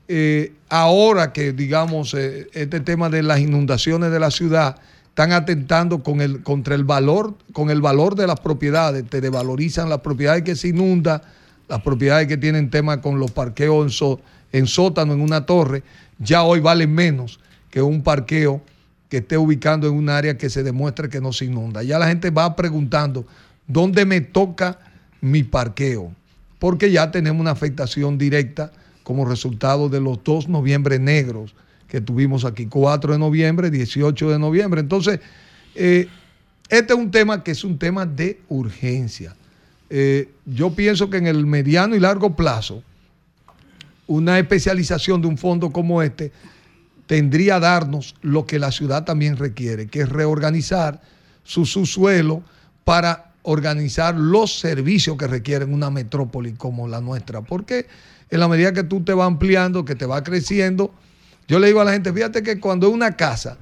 eh, 0.08 0.52
ahora 0.68 1.32
que, 1.32 1.52
digamos, 1.52 2.14
eh, 2.14 2.48
este 2.52 2.80
tema 2.80 3.08
de 3.08 3.22
las 3.22 3.40
inundaciones 3.40 4.10
de 4.10 4.20
la 4.20 4.30
ciudad 4.30 4.76
están 5.08 5.32
atentando 5.32 6.02
con 6.02 6.20
el, 6.20 6.42
contra 6.42 6.74
el 6.74 6.84
valor, 6.84 7.36
con 7.52 7.70
el 7.70 7.80
valor 7.80 8.14
de 8.16 8.26
las 8.26 8.38
propiedades, 8.40 9.08
te 9.08 9.20
devalorizan 9.20 9.88
las 9.88 10.00
propiedades 10.00 10.42
que 10.42 10.54
se 10.54 10.68
inundan, 10.68 11.22
las 11.68 11.80
propiedades 11.82 12.26
que 12.28 12.36
tienen 12.36 12.70
tema 12.70 13.00
con 13.00 13.18
los 13.18 13.30
parqueos 13.30 14.00
en, 14.00 14.18
en 14.60 14.66
sótano, 14.66 15.12
en 15.12 15.20
una 15.20 15.46
torre, 15.46 15.82
ya 16.18 16.42
hoy 16.42 16.60
valen 16.60 16.94
menos 16.94 17.40
que 17.70 17.82
un 17.82 18.02
parqueo 18.02 18.62
que 19.08 19.18
esté 19.18 19.38
ubicando 19.38 19.86
en 19.86 19.94
un 19.94 20.08
área 20.08 20.36
que 20.36 20.50
se 20.50 20.62
demuestre 20.62 21.08
que 21.08 21.20
no 21.20 21.32
se 21.32 21.44
inunda. 21.44 21.82
Ya 21.82 21.98
la 21.98 22.08
gente 22.08 22.30
va 22.30 22.56
preguntando, 22.56 23.26
¿dónde 23.66 24.04
me 24.04 24.20
toca 24.20 24.78
mi 25.20 25.42
parqueo? 25.42 26.12
Porque 26.58 26.90
ya 26.90 27.10
tenemos 27.10 27.40
una 27.40 27.50
afectación 27.50 28.18
directa 28.18 28.72
como 29.02 29.24
resultado 29.24 29.88
de 29.88 30.00
los 30.00 30.22
dos 30.24 30.48
noviembre 30.48 30.98
negros 30.98 31.54
que 31.88 32.00
tuvimos 32.00 32.44
aquí, 32.44 32.66
4 32.66 33.12
de 33.12 33.18
noviembre, 33.18 33.70
18 33.70 34.30
de 34.30 34.38
noviembre. 34.38 34.80
Entonces, 34.80 35.20
eh, 35.74 36.08
este 36.68 36.92
es 36.92 36.98
un 36.98 37.10
tema 37.10 37.44
que 37.44 37.52
es 37.52 37.62
un 37.62 37.78
tema 37.78 38.04
de 38.04 38.40
urgencia. 38.48 39.36
Eh, 39.88 40.30
yo 40.44 40.70
pienso 40.74 41.10
que 41.10 41.18
en 41.18 41.26
el 41.26 41.46
mediano 41.46 41.94
y 41.94 42.00
largo 42.00 42.34
plazo, 42.34 42.82
una 44.06 44.38
especialización 44.38 45.20
de 45.20 45.28
un 45.28 45.38
fondo 45.38 45.70
como 45.70 46.02
este 46.02 46.32
tendría 47.06 47.56
a 47.56 47.60
darnos 47.60 48.14
lo 48.22 48.46
que 48.46 48.58
la 48.58 48.72
ciudad 48.72 49.04
también 49.04 49.36
requiere, 49.36 49.86
que 49.86 50.00
es 50.00 50.08
reorganizar 50.08 51.00
su 51.44 51.64
subsuelo 51.64 52.42
para 52.84 53.32
organizar 53.42 54.16
los 54.16 54.58
servicios 54.58 55.16
que 55.16 55.28
requieren 55.28 55.72
una 55.72 55.88
metrópoli 55.88 56.52
como 56.54 56.88
la 56.88 57.00
nuestra. 57.00 57.42
Porque 57.42 57.86
en 58.28 58.40
la 58.40 58.48
medida 58.48 58.72
que 58.72 58.82
tú 58.82 59.04
te 59.04 59.14
vas 59.14 59.28
ampliando, 59.28 59.84
que 59.84 59.94
te 59.94 60.04
va 60.04 60.24
creciendo, 60.24 60.92
yo 61.46 61.60
le 61.60 61.68
digo 61.68 61.80
a 61.80 61.84
la 61.84 61.92
gente, 61.92 62.12
fíjate 62.12 62.42
que 62.42 62.58
cuando 62.58 62.88
es 62.88 62.92
una 62.92 63.12
casa, 63.12 63.56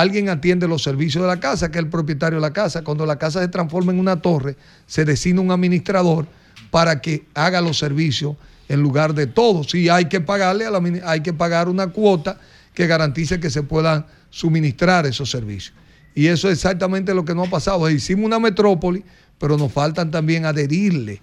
alguien 0.00 0.28
atiende 0.28 0.68
los 0.68 0.82
servicios 0.82 1.22
de 1.22 1.28
la 1.28 1.40
casa, 1.40 1.70
que 1.70 1.78
es 1.78 1.84
el 1.84 1.90
propietario 1.90 2.38
de 2.38 2.42
la 2.42 2.52
casa. 2.52 2.82
Cuando 2.82 3.06
la 3.06 3.18
casa 3.18 3.40
se 3.40 3.48
transforma 3.48 3.92
en 3.92 3.98
una 3.98 4.20
torre, 4.20 4.56
se 4.86 5.04
designa 5.04 5.40
un 5.40 5.50
administrador 5.50 6.26
para 6.70 7.00
que 7.00 7.26
haga 7.34 7.60
los 7.60 7.78
servicios 7.78 8.36
en 8.68 8.80
lugar 8.80 9.14
de 9.14 9.26
todos. 9.26 9.70
Sí, 9.70 9.88
hay 9.88 10.06
que 10.06 10.20
pagarle 10.20 10.66
a 10.66 10.70
la, 10.70 10.80
hay 11.04 11.20
que 11.20 11.32
pagar 11.32 11.68
una 11.68 11.88
cuota 11.88 12.38
que 12.74 12.86
garantice 12.86 13.40
que 13.40 13.50
se 13.50 13.62
puedan 13.62 14.06
suministrar 14.30 15.06
esos 15.06 15.30
servicios. 15.30 15.74
Y 16.14 16.26
eso 16.26 16.48
es 16.48 16.54
exactamente 16.54 17.14
lo 17.14 17.24
que 17.24 17.34
nos 17.34 17.48
ha 17.48 17.50
pasado. 17.50 17.88
Hicimos 17.90 18.26
una 18.26 18.38
metrópoli, 18.38 19.04
pero 19.38 19.56
nos 19.56 19.72
faltan 19.72 20.10
también 20.10 20.46
adherirle 20.46 21.20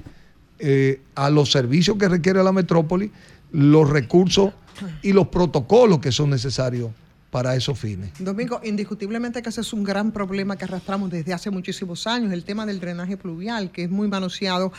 eh, 0.59 1.01
a 1.15 1.29
los 1.29 1.51
servicios 1.51 1.97
que 1.97 2.07
requiere 2.09 2.43
la 2.43 2.51
metrópoli, 2.51 3.11
los 3.51 3.89
recursos 3.89 4.53
y 5.01 5.13
los 5.13 5.27
protocolos 5.27 5.99
que 5.99 6.11
son 6.11 6.29
necesarios 6.29 6.91
para 7.35 7.53
esos 7.53 7.77
fines. 7.77 8.11
Domingo, 8.17 8.61
indiscutiblemente 8.63 9.41
que 9.41 9.49
ese 9.49 9.59
es 9.59 9.73
un 9.73 9.83
gran 9.83 10.13
problema 10.13 10.55
que 10.55 10.63
arrastramos 10.63 11.09
desde 11.11 11.33
hace 11.33 11.49
muchísimos 11.49 12.07
años, 12.07 12.31
el 12.31 12.45
tema 12.45 12.65
del 12.65 12.79
drenaje 12.79 13.17
pluvial, 13.17 13.71
que 13.73 13.83
es 13.83 13.89
muy 13.89 14.07
manoseado 14.07 14.71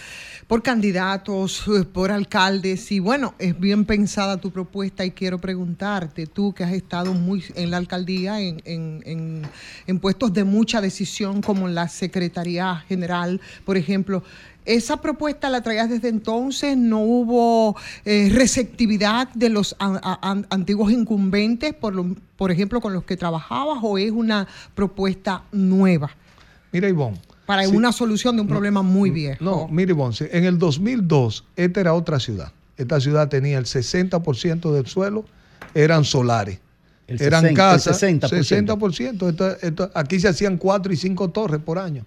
por 0.46 0.62
candidatos, 0.62 1.64
por 1.92 2.11
alcaldes, 2.11 2.90
y 2.92 2.98
bueno, 2.98 3.34
es 3.38 3.61
bien 3.61 3.84
pensada 3.84 4.38
tu 4.38 4.50
propuesta 4.52 5.04
y 5.04 5.11
quiero 5.11 5.38
preguntarte, 5.38 6.26
tú 6.26 6.54
que 6.54 6.64
has 6.64 6.72
estado 6.72 7.12
muy 7.12 7.44
en 7.57 7.70
la 7.70 7.76
alcaldía, 7.76 8.40
en, 8.40 8.62
en- 8.64 9.02
en- 9.04 9.42
en 9.86 9.98
puestos 10.00 10.32
de 10.32 10.44
mucha 10.44 10.80
decisión 10.80 11.42
como 11.42 11.68
la 11.68 11.88
Secretaría 11.88 12.76
General, 12.88 13.38
por 13.66 13.76
ejemplo, 13.76 14.22
¿Esa 14.66 14.98
propuesta 15.00 15.48
la 15.48 15.62
traías 15.62 15.88
desde 15.88 16.08
entonces? 16.08 16.76
¿No 16.76 16.98
hubo 17.00 17.76
eh, 18.04 18.30
receptividad 18.32 19.28
de 19.34 19.48
los 19.48 19.76
a- 19.78 20.00
a- 20.20 20.30
an- 20.30 20.46
antiguos 20.50 20.92
incumbentes, 20.92 21.72
por, 21.72 21.94
lo- 21.94 22.14
por 22.36 22.50
ejemplo, 22.50 22.80
con 22.80 22.92
los 22.92 23.04
que 23.04 23.16
trabajabas, 23.16 23.78
o 23.82 23.96
es 23.96 24.10
una 24.10 24.46
propuesta 24.74 25.44
nueva 25.52 26.10
Mira, 26.72 26.88
Ivonne. 26.88 27.18
para 27.46 27.64
sí, 27.64 27.74
una 27.74 27.92
solución 27.92 28.36
de 28.36 28.42
un 28.42 28.48
problema 28.48 28.82
muy 28.82 29.10
viejo? 29.10 29.42
No, 29.44 29.68
mire, 29.68 29.92
Ivonne, 29.92 30.16
en 30.32 30.44
el 30.44 30.58
2002, 30.58 31.44
esta 31.56 31.80
era 31.80 31.94
otra 31.94 32.18
ciudad. 32.20 32.52
Esta 32.76 33.00
ciudad 33.00 33.28
tenía 33.28 33.56
el 33.58 33.64
60% 33.66 34.72
del 34.72 34.86
suelo, 34.86 35.24
eran 35.74 36.04
solares. 36.04 36.58
El 37.06 37.22
eran 37.22 37.42
60, 37.42 37.48
el 37.48 37.54
casas, 37.56 38.02
60%. 38.02 38.28
60%. 38.28 39.28
Esto- 39.30 39.56
esto- 39.62 39.90
aquí 39.94 40.18
se 40.18 40.28
hacían 40.28 40.58
cuatro 40.58 40.92
y 40.92 40.96
cinco 40.96 41.30
torres 41.30 41.60
por 41.64 41.78
año. 41.78 42.04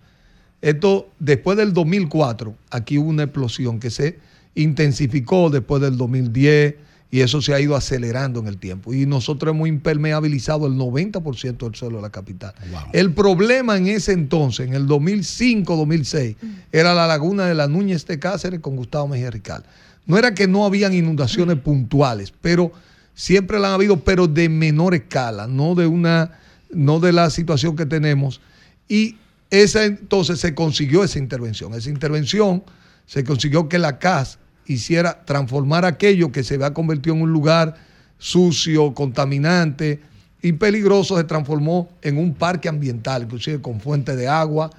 Esto, 0.62 1.10
después 1.20 1.58
del 1.58 1.74
2004, 1.74 2.56
aquí 2.70 2.98
hubo 2.98 3.10
una 3.10 3.24
explosión 3.24 3.80
que 3.80 3.90
se 3.90 4.20
intensificó 4.56 5.50
después 5.50 5.82
del 5.82 5.98
2010 5.98 6.76
y 7.12 7.22
eso 7.22 7.42
se 7.42 7.54
ha 7.54 7.60
ido 7.60 7.76
acelerando 7.76 8.40
en 8.40 8.48
el 8.48 8.58
tiempo. 8.58 8.94
Y 8.94 9.06
nosotros 9.06 9.56
hemos 9.56 9.68
impermeabilizado 9.68 10.68
el 10.68 10.74
90% 10.74 11.58
del 11.58 11.76
suelo 11.76 11.98
de 11.98 12.02
la 12.04 12.12
capital. 12.12 12.54
El 12.94 13.14
problema 13.14 13.78
en 13.78 13.88
ese 13.88 14.12
entonces, 14.12 14.68
en 14.68 14.74
el 14.76 14.86
2005-2006, 14.88 16.36
era 16.72 16.94
la 16.94 17.08
laguna 17.08 17.46
de 17.46 17.56
la 17.56 17.68
Núñez 17.68 18.06
de 18.06 18.20
Cáceres 18.20 18.60
con 18.60 18.76
Gustavo 18.76 19.08
Mejía 19.08 19.32
Rical. 19.32 19.64
No 20.06 20.18
era 20.18 20.34
que 20.34 20.48
no 20.48 20.66
habían 20.66 20.94
inundaciones 20.94 21.58
puntuales, 21.58 22.34
pero 22.42 22.72
siempre 23.16 23.60
la 23.60 23.70
han 23.70 23.74
habido, 23.76 24.04
pero 24.04 24.28
de 24.28 24.50
menor 24.50 24.94
escala, 24.94 25.48
no 25.48 25.76
de 25.76 25.88
una, 25.88 26.38
no 26.72 27.00
de 27.00 27.12
la 27.12 27.30
situación 27.30 27.76
que 27.76 27.86
tenemos. 27.86 28.40
Y 28.88 29.18
esa 29.50 29.86
entonces 29.86 30.40
se 30.40 30.54
consiguió 30.54 31.04
esa 31.04 31.20
intervención. 31.20 31.74
Esa 31.74 31.90
intervención 31.90 32.64
se 33.06 33.24
consiguió 33.24 33.68
que 33.68 33.80
la 33.80 34.00
CAS 34.00 34.38
hiciera 34.66 35.26
transformar 35.26 35.86
aquello 35.86 36.32
que 36.32 36.44
se 36.44 36.56
había 36.56 36.74
convertido 36.74 37.16
en 37.16 37.24
un 37.24 37.34
lugar 37.34 37.76
sucio, 38.20 38.94
contaminante 38.94 40.02
y 40.42 40.54
peligroso, 40.54 41.18
se 41.18 41.24
transformó 41.24 41.90
en 42.02 42.18
un 42.18 42.34
parque 42.34 42.70
ambiental, 42.70 43.24
inclusive 43.24 43.62
con 43.62 43.80
fuente 43.80 44.16
de 44.16 44.28
agua. 44.28 44.70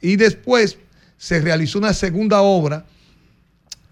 Y 0.00 0.16
después 0.16 0.78
se 1.18 1.40
realizó 1.40 1.78
una 1.78 1.92
segunda 1.92 2.40
obra 2.40 2.86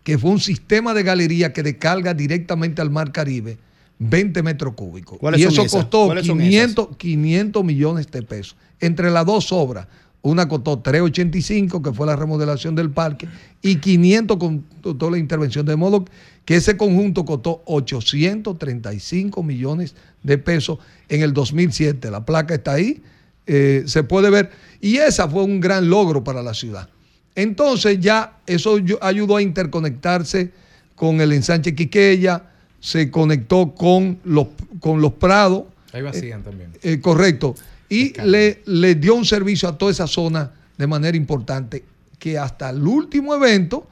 que 0.03 0.19
fue 0.19 0.31
un 0.31 0.41
sistema 0.41 0.95
de 0.95 1.03
galería 1.03 1.53
que 1.53 1.63
descarga 1.63 2.15
directamente 2.15 2.83
al 2.83 2.91
mar 2.91 3.13
Caribe 3.13 3.59
20 3.99 4.43
metros 4.43 4.75
cúbicos. 4.75 5.19
¿Cuáles 5.19 5.41
Y 5.41 5.45
eso 5.45 5.67
costó 5.67 6.07
¿Cuáles 6.07 6.27
son 6.27 6.39
500, 6.39 6.97
500 6.97 7.65
millones 7.65 8.11
de 8.11 8.23
pesos. 8.23 8.57
Entre 8.81 9.11
las 9.11 9.25
dos 9.25 9.53
obras, 9.53 9.87
una 10.25 10.49
costó 10.49 10.79
385, 10.79 11.83
que 11.83 11.93
fue 11.93 12.07
la 12.07 12.17
remodelación 12.17 12.75
del 12.75 12.91
parque, 12.91 13.29
y 13.61 13.77
500 13.77 14.39
con 14.39 14.63
toda 14.81 15.11
la 15.11 15.19
intervención. 15.19 15.67
De 15.67 15.77
modo 15.77 16.07
que 16.47 16.57
ese 16.57 16.79
conjunto 16.79 17.27
costó 17.27 17.63
835 17.67 19.43
millones 19.43 19.95
de 20.23 20.39
pesos 20.39 20.79
en 21.11 21.21
el 21.21 21.35
2007. 21.35 22.11
La 22.11 22.25
placa 22.25 22.55
está 22.55 22.73
ahí, 22.73 23.03
eh, 23.47 23.83
se 23.87 24.03
puede 24.03 24.31
ver. 24.31 24.51
Y 24.81 24.97
esa 24.97 25.29
fue 25.29 25.45
un 25.45 25.61
gran 25.61 25.91
logro 25.91 26.25
para 26.25 26.43
la 26.43 26.55
ciudad. 26.55 26.89
Entonces 27.35 28.01
ya 28.01 28.39
eso 28.47 28.79
ayudó 29.03 29.37
a 29.37 29.43
interconectarse 29.43 30.53
con 30.95 31.21
el 31.21 31.33
ensanche 31.33 31.75
Quiqueya, 31.75 32.45
se 32.81 33.11
conectó 33.11 33.75
con 33.75 34.21
los, 34.25 34.47
con 34.81 35.03
los 35.03 35.13
Prados. 35.13 35.65
Ahí 35.93 36.01
vacían 36.01 36.43
también. 36.43 36.71
Eh, 36.83 36.99
correcto. 37.01 37.55
Y 37.89 38.21
le, 38.23 38.63
le 38.67 38.95
dio 38.95 39.15
un 39.15 39.25
servicio 39.25 39.69
a 39.69 39.79
toda 39.79 39.93
esa 39.93 40.07
zona 40.07 40.53
de 40.77 40.87
manera 40.87 41.17
importante, 41.17 41.85
que 42.19 42.39
hasta 42.39 42.71
el 42.71 42.87
último 42.87 43.35
evento, 43.35 43.87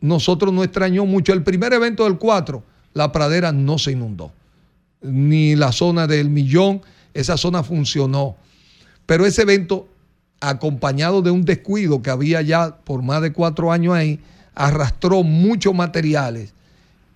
nosotros 0.00 0.52
no 0.52 0.62
extrañó 0.62 1.06
mucho. 1.06 1.32
El 1.32 1.42
primer 1.42 1.72
evento 1.72 2.04
del 2.04 2.18
4, 2.18 2.62
la 2.94 3.12
pradera 3.12 3.52
no 3.52 3.78
se 3.78 3.92
inundó. 3.92 4.32
Ni 5.02 5.56
la 5.56 5.72
zona 5.72 6.06
del 6.06 6.30
millón, 6.30 6.82
esa 7.14 7.36
zona 7.36 7.62
funcionó. 7.62 8.36
Pero 9.06 9.26
ese 9.26 9.42
evento, 9.42 9.88
acompañado 10.40 11.22
de 11.22 11.30
un 11.30 11.44
descuido 11.44 12.02
que 12.02 12.10
había 12.10 12.42
ya 12.42 12.76
por 12.76 13.02
más 13.02 13.22
de 13.22 13.32
cuatro 13.32 13.72
años 13.72 13.94
ahí, 13.94 14.20
arrastró 14.54 15.22
muchos 15.22 15.74
materiales 15.74 16.52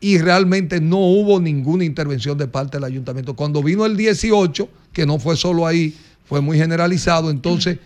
y 0.01 0.18
realmente 0.18 0.80
no 0.80 0.98
hubo 0.98 1.40
ninguna 1.40 1.84
intervención 1.84 2.38
de 2.38 2.48
parte 2.48 2.78
del 2.78 2.84
ayuntamiento. 2.84 3.34
Cuando 3.34 3.62
vino 3.62 3.84
el 3.84 3.96
18, 3.96 4.68
que 4.93 5.07
no 5.07 5.18
fue 5.18 5.36
solo 5.36 5.66
ahí, 5.66 5.97
fue 6.24 6.41
muy 6.41 6.59
generalizado, 6.59 7.30
entonces 7.30 7.78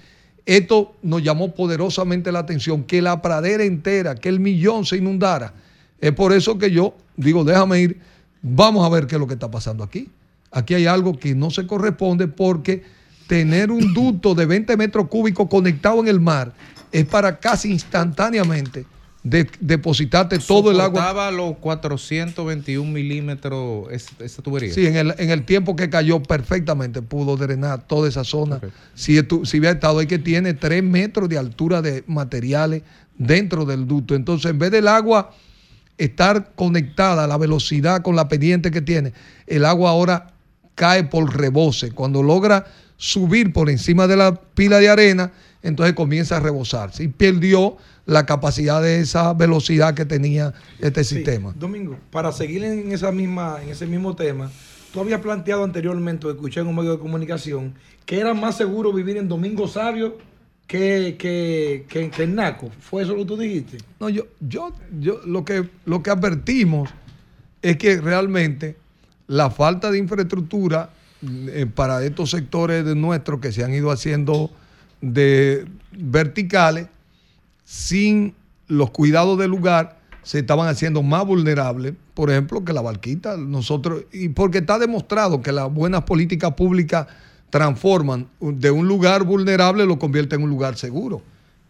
esto 0.46 0.94
nos 1.02 1.22
llamó 1.22 1.54
poderosamente 1.54 2.30
la 2.30 2.40
atención, 2.40 2.84
que 2.84 3.00
la 3.00 3.22
pradera 3.22 3.64
entera, 3.64 4.14
que 4.14 4.28
el 4.28 4.40
millón 4.40 4.84
se 4.84 4.96
inundara. 4.96 5.54
Es 6.00 6.12
por 6.12 6.32
eso 6.32 6.58
que 6.58 6.70
yo 6.70 6.94
digo, 7.16 7.44
déjame 7.44 7.80
ir, 7.80 8.00
vamos 8.42 8.84
a 8.84 8.88
ver 8.90 9.06
qué 9.06 9.14
es 9.14 9.20
lo 9.20 9.26
que 9.26 9.34
está 9.34 9.50
pasando 9.50 9.82
aquí. 9.82 10.10
Aquí 10.50 10.74
hay 10.74 10.86
algo 10.86 11.18
que 11.18 11.34
no 11.34 11.50
se 11.50 11.66
corresponde 11.66 12.28
porque 12.28 12.82
tener 13.26 13.70
un 13.70 13.94
ducto 13.94 14.34
de 14.34 14.46
20 14.46 14.76
metros 14.76 15.08
cúbicos 15.08 15.48
conectado 15.48 16.00
en 16.00 16.08
el 16.08 16.20
mar 16.20 16.52
es 16.92 17.06
para 17.06 17.38
casi 17.38 17.72
instantáneamente 17.72 18.86
de- 19.24 19.48
depositarte 19.58 20.38
todo 20.38 20.70
el 20.70 20.80
agua. 20.80 21.00
Soportaba 21.00 21.30
los 21.32 21.56
421 21.56 22.90
milímetros 22.92 23.90
es- 23.90 24.08
esa 24.20 24.42
tubería. 24.42 24.72
Sí, 24.72 24.86
en 24.86 24.96
el, 24.96 25.14
en 25.18 25.30
el 25.30 25.44
tiempo 25.44 25.74
que 25.74 25.90
cayó 25.90 26.22
perfectamente 26.22 27.02
pudo 27.02 27.36
drenar 27.36 27.86
toda 27.86 28.08
esa 28.08 28.22
zona. 28.22 28.60
Si, 28.94 29.14
estu- 29.18 29.44
si 29.46 29.58
hubiera 29.58 29.74
estado 29.74 29.98
ahí 29.98 30.06
que 30.06 30.18
tiene 30.18 30.54
3 30.54 30.82
metros 30.84 31.28
de 31.28 31.38
altura 31.38 31.80
de 31.82 32.04
materiales 32.06 32.82
dentro 33.18 33.64
del 33.64 33.86
ducto. 33.88 34.14
Entonces, 34.14 34.50
en 34.50 34.58
vez 34.58 34.70
del 34.70 34.86
agua 34.88 35.30
estar 35.96 36.52
conectada 36.54 37.24
a 37.24 37.26
la 37.26 37.38
velocidad 37.38 38.02
con 38.02 38.16
la 38.16 38.28
pendiente 38.28 38.70
que 38.70 38.82
tiene, 38.82 39.12
el 39.46 39.64
agua 39.64 39.90
ahora 39.90 40.32
cae 40.74 41.04
por 41.04 41.36
rebose. 41.36 41.92
Cuando 41.92 42.22
logra 42.22 42.66
subir 42.96 43.52
por 43.52 43.70
encima 43.70 44.06
de 44.06 44.16
la 44.16 44.34
pila 44.34 44.78
de 44.80 44.88
arena, 44.88 45.32
entonces 45.62 45.94
comienza 45.94 46.36
a 46.36 46.40
rebosarse 46.40 47.04
y 47.04 47.08
perdió 47.08 47.76
la 48.06 48.26
capacidad 48.26 48.82
de 48.82 49.00
esa 49.00 49.32
velocidad 49.32 49.94
que 49.94 50.04
tenía 50.04 50.52
este 50.78 51.04
sistema. 51.04 51.54
Domingo, 51.58 51.98
para 52.10 52.32
seguir 52.32 52.64
en 52.64 52.92
esa 52.92 53.12
misma, 53.12 53.58
en 53.62 53.70
ese 53.70 53.86
mismo 53.86 54.14
tema, 54.14 54.50
tú 54.92 55.00
habías 55.00 55.20
planteado 55.20 55.64
anteriormente, 55.64 56.26
o 56.26 56.30
escuché 56.30 56.60
en 56.60 56.66
un 56.66 56.76
medio 56.76 56.92
de 56.92 56.98
comunicación, 56.98 57.74
que 58.04 58.20
era 58.20 58.34
más 58.34 58.56
seguro 58.56 58.92
vivir 58.92 59.16
en 59.16 59.28
Domingo 59.28 59.66
Sabio 59.66 60.18
que, 60.66 61.16
que, 61.18 61.86
que, 61.88 62.10
que 62.10 62.22
en 62.22 62.34
Naco. 62.34 62.70
¿Fue 62.80 63.02
eso 63.02 63.12
lo 63.12 63.20
que 63.20 63.24
tú 63.24 63.36
dijiste? 63.36 63.78
No, 64.00 64.08
yo, 64.08 64.26
yo, 64.40 64.72
yo 65.00 65.20
lo 65.24 65.44
que 65.44 65.68
lo 65.84 66.02
que 66.02 66.10
advertimos 66.10 66.90
es 67.62 67.76
que 67.78 68.00
realmente 68.00 68.76
la 69.26 69.50
falta 69.50 69.90
de 69.90 69.98
infraestructura 69.98 70.90
eh, 71.22 71.66
para 71.72 72.04
estos 72.04 72.30
sectores 72.30 72.84
de 72.84 72.94
nuestros 72.94 73.40
que 73.40 73.52
se 73.52 73.64
han 73.64 73.72
ido 73.72 73.90
haciendo 73.90 74.50
de 75.00 75.66
verticales 75.92 76.88
sin 77.64 78.34
los 78.68 78.90
cuidados 78.90 79.38
del 79.38 79.50
lugar 79.50 79.98
se 80.22 80.38
estaban 80.38 80.68
haciendo 80.68 81.02
más 81.02 81.26
vulnerables, 81.26 81.94
por 82.14 82.30
ejemplo, 82.30 82.64
que 82.64 82.72
la 82.72 82.80
barquita. 82.80 83.36
Nosotros, 83.36 84.04
y 84.12 84.28
porque 84.30 84.58
está 84.58 84.78
demostrado 84.78 85.42
que 85.42 85.52
las 85.52 85.72
buenas 85.72 86.02
políticas 86.04 86.54
públicas 86.54 87.06
transforman 87.50 88.26
de 88.40 88.70
un 88.70 88.88
lugar 88.88 89.24
vulnerable, 89.24 89.84
lo 89.86 89.98
convierten 89.98 90.40
en 90.40 90.44
un 90.44 90.50
lugar 90.50 90.76
seguro. 90.76 91.22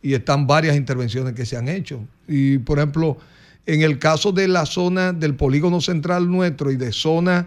Y 0.02 0.14
están 0.14 0.46
varias 0.46 0.76
intervenciones 0.76 1.34
que 1.34 1.46
se 1.46 1.56
han 1.56 1.68
hecho. 1.68 2.00
Y, 2.28 2.58
por 2.58 2.78
ejemplo, 2.78 3.16
en 3.66 3.82
el 3.82 3.98
caso 3.98 4.32
de 4.32 4.46
la 4.48 4.66
zona 4.66 5.12
del 5.12 5.34
polígono 5.34 5.80
central 5.80 6.30
nuestro 6.30 6.70
y 6.70 6.76
de 6.76 6.92
zonas 6.92 7.46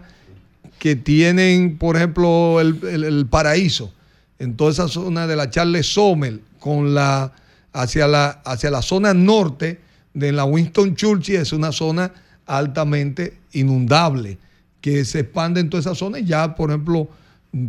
que 0.78 0.94
tienen, 0.96 1.78
por 1.78 1.96
ejemplo, 1.96 2.60
el, 2.60 2.80
el- 2.84 3.04
el 3.04 3.26
paraíso, 3.26 3.92
en 4.38 4.56
toda 4.56 4.72
esa 4.72 4.88
zona 4.88 5.26
de 5.26 5.36
la 5.36 5.50
Charles 5.50 5.86
Sommer, 5.92 6.40
con 6.60 6.94
la, 6.94 7.32
hacia, 7.78 8.08
la, 8.08 8.28
hacia 8.44 8.70
la 8.70 8.82
zona 8.82 9.14
norte 9.14 9.78
de 10.14 10.32
la 10.32 10.44
Winston 10.44 10.96
Churchill, 10.96 11.36
es 11.36 11.52
una 11.52 11.70
zona 11.70 12.10
altamente 12.46 13.34
inundable, 13.52 14.38
que 14.80 15.04
se 15.04 15.20
expande 15.20 15.60
en 15.60 15.70
toda 15.70 15.80
esa 15.82 15.94
zona 15.94 16.18
y 16.18 16.24
ya, 16.24 16.54
por 16.56 16.70
ejemplo, 16.70 17.08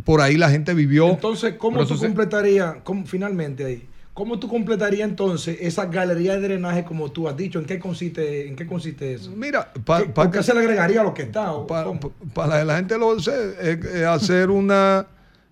por 0.03 0.21
ahí 0.21 0.35
la 0.37 0.49
gente 0.49 0.73
vivió. 0.73 1.09
Entonces, 1.09 1.53
¿cómo 1.57 1.85
tú 1.85 1.95
se- 1.97 2.05
completarías, 2.07 2.75
finalmente 3.05 3.65
ahí, 3.65 3.87
cómo 4.13 4.39
tú 4.39 4.47
completarías 4.49 5.07
entonces 5.07 5.57
esa 5.61 5.85
galería 5.85 6.33
de 6.37 6.41
drenaje 6.41 6.83
como 6.83 7.11
tú 7.11 7.27
has 7.27 7.37
dicho? 7.37 7.59
¿En 7.59 7.65
qué 7.65 7.77
consiste, 7.77 8.47
en 8.47 8.55
qué 8.55 8.65
consiste 8.65 9.13
eso? 9.13 9.31
Mira, 9.35 9.71
¿Qué- 9.73 9.79
pa- 9.81 10.05
¿por 10.05 10.31
qué 10.31 10.41
se 10.41 10.53
le 10.55 10.61
agregaría 10.61 11.01
a 11.01 11.03
lo 11.03 11.13
que 11.13 11.23
está? 11.23 11.53
para 12.33 12.63
la 12.65 12.77
gente 12.77 12.97
lo 12.97 13.19
sé, 13.19 13.55
es, 13.61 13.85
es 13.85 14.05
hacer 14.05 14.49
una, 14.49 15.05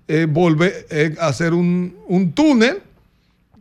eh, 0.08 0.26
volver, 0.28 0.88
es 0.90 1.20
hacer 1.20 1.54
un, 1.54 1.96
un 2.08 2.32
túnel 2.32 2.82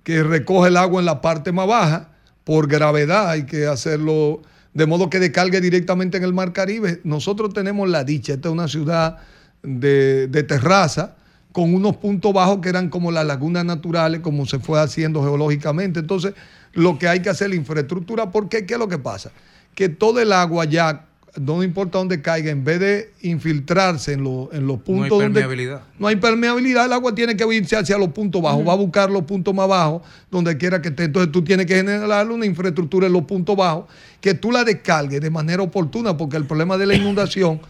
que 0.07 0.23
recoge 0.23 0.69
el 0.69 0.77
agua 0.77 1.01
en 1.01 1.05
la 1.05 1.21
parte 1.21 1.51
más 1.51 1.67
baja 1.67 2.11
por 2.45 2.69
gravedad, 2.69 3.29
hay 3.29 3.45
que 3.45 3.67
hacerlo 3.67 4.41
de 4.73 4.87
modo 4.87 5.11
que 5.11 5.19
descargue 5.19 5.61
directamente 5.61 6.17
en 6.17 6.23
el 6.23 6.33
Mar 6.33 6.53
Caribe. 6.53 7.01
Nosotros 7.03 7.53
tenemos 7.53 7.89
la 7.89 8.05
dicha, 8.05 8.35
esta 8.35 8.49
es 8.49 8.53
una 8.53 8.69
ciudad 8.69 9.17
de, 9.65 10.29
de 10.29 10.43
terraza 10.45 11.17
con 11.51 11.75
unos 11.75 11.97
puntos 11.97 12.33
bajos 12.33 12.61
que 12.61 12.69
eran 12.69 12.89
como 12.89 13.11
las 13.11 13.27
lagunas 13.27 13.65
naturales, 13.65 14.21
como 14.21 14.47
se 14.47 14.61
fue 14.61 14.81
haciendo 14.81 15.25
geológicamente. 15.25 15.99
Entonces, 15.99 16.35
lo 16.73 17.01
que 17.01 17.09
hay 17.09 17.21
que 17.21 17.31
hacer 17.31 17.51
la 17.51 17.57
infraestructura, 17.57 18.31
porque 18.31 18.65
¿qué 18.65 18.75
es 18.75 18.79
lo 18.79 18.87
que 18.87 18.99
pasa? 18.99 19.33
Que 19.75 19.89
todo 19.89 20.21
el 20.21 20.33
agua 20.33 20.67
ya, 20.67 21.07
no 21.41 21.63
importa 21.63 21.99
dónde 21.99 22.21
caiga, 22.23 22.51
en 22.51 22.65
vez 22.65 22.81
de 22.81 23.13
infiltrarse 23.23 24.13
en, 24.15 24.25
lo- 24.25 24.49
en 24.53 24.67
los 24.67 24.79
No 24.79 24.83
hay 24.83 24.85
puntos 25.11 25.19
donde 25.23 25.41
permeabilidad. 25.41 25.83
no 25.99 26.07
hay 26.07 26.17
permeabilidad, 26.17 26.87
el 26.87 26.93
agua 26.93 27.15
tiene 27.15 27.37
que 27.37 27.45
irse 27.55 27.77
hacia 27.77 27.99
los 27.99 28.09
puntos 28.09 28.41
bajos, 28.43 28.67
va 28.67 28.73
a 28.73 28.77
buscar 28.77 29.11
los 29.11 29.23
puntos 29.23 29.55
más 29.55 29.69
bajos, 29.69 30.03
donde 30.31 30.57
quiera 30.57 30.81
que 30.83 30.89
esté. 30.89 31.05
Entonces 31.05 31.31
tú 31.33 31.43
tienes 31.45 31.67
que 31.67 31.75
generar 31.77 32.31
una 32.31 32.47
infraestructura 32.47 33.07
en 33.07 33.13
los 33.13 33.23
puntos 33.25 33.57
bajos, 33.57 33.85
que 34.21 34.35
tú 34.35 34.51
la 34.53 34.65
descargues 34.65 35.21
de 35.21 35.31
manera 35.31 35.63
oportuna, 35.63 36.17
porque 36.17 36.37
el 36.37 36.47
problema 36.47 36.77
de 36.79 36.87
la 36.87 36.95
inundación 36.97 37.61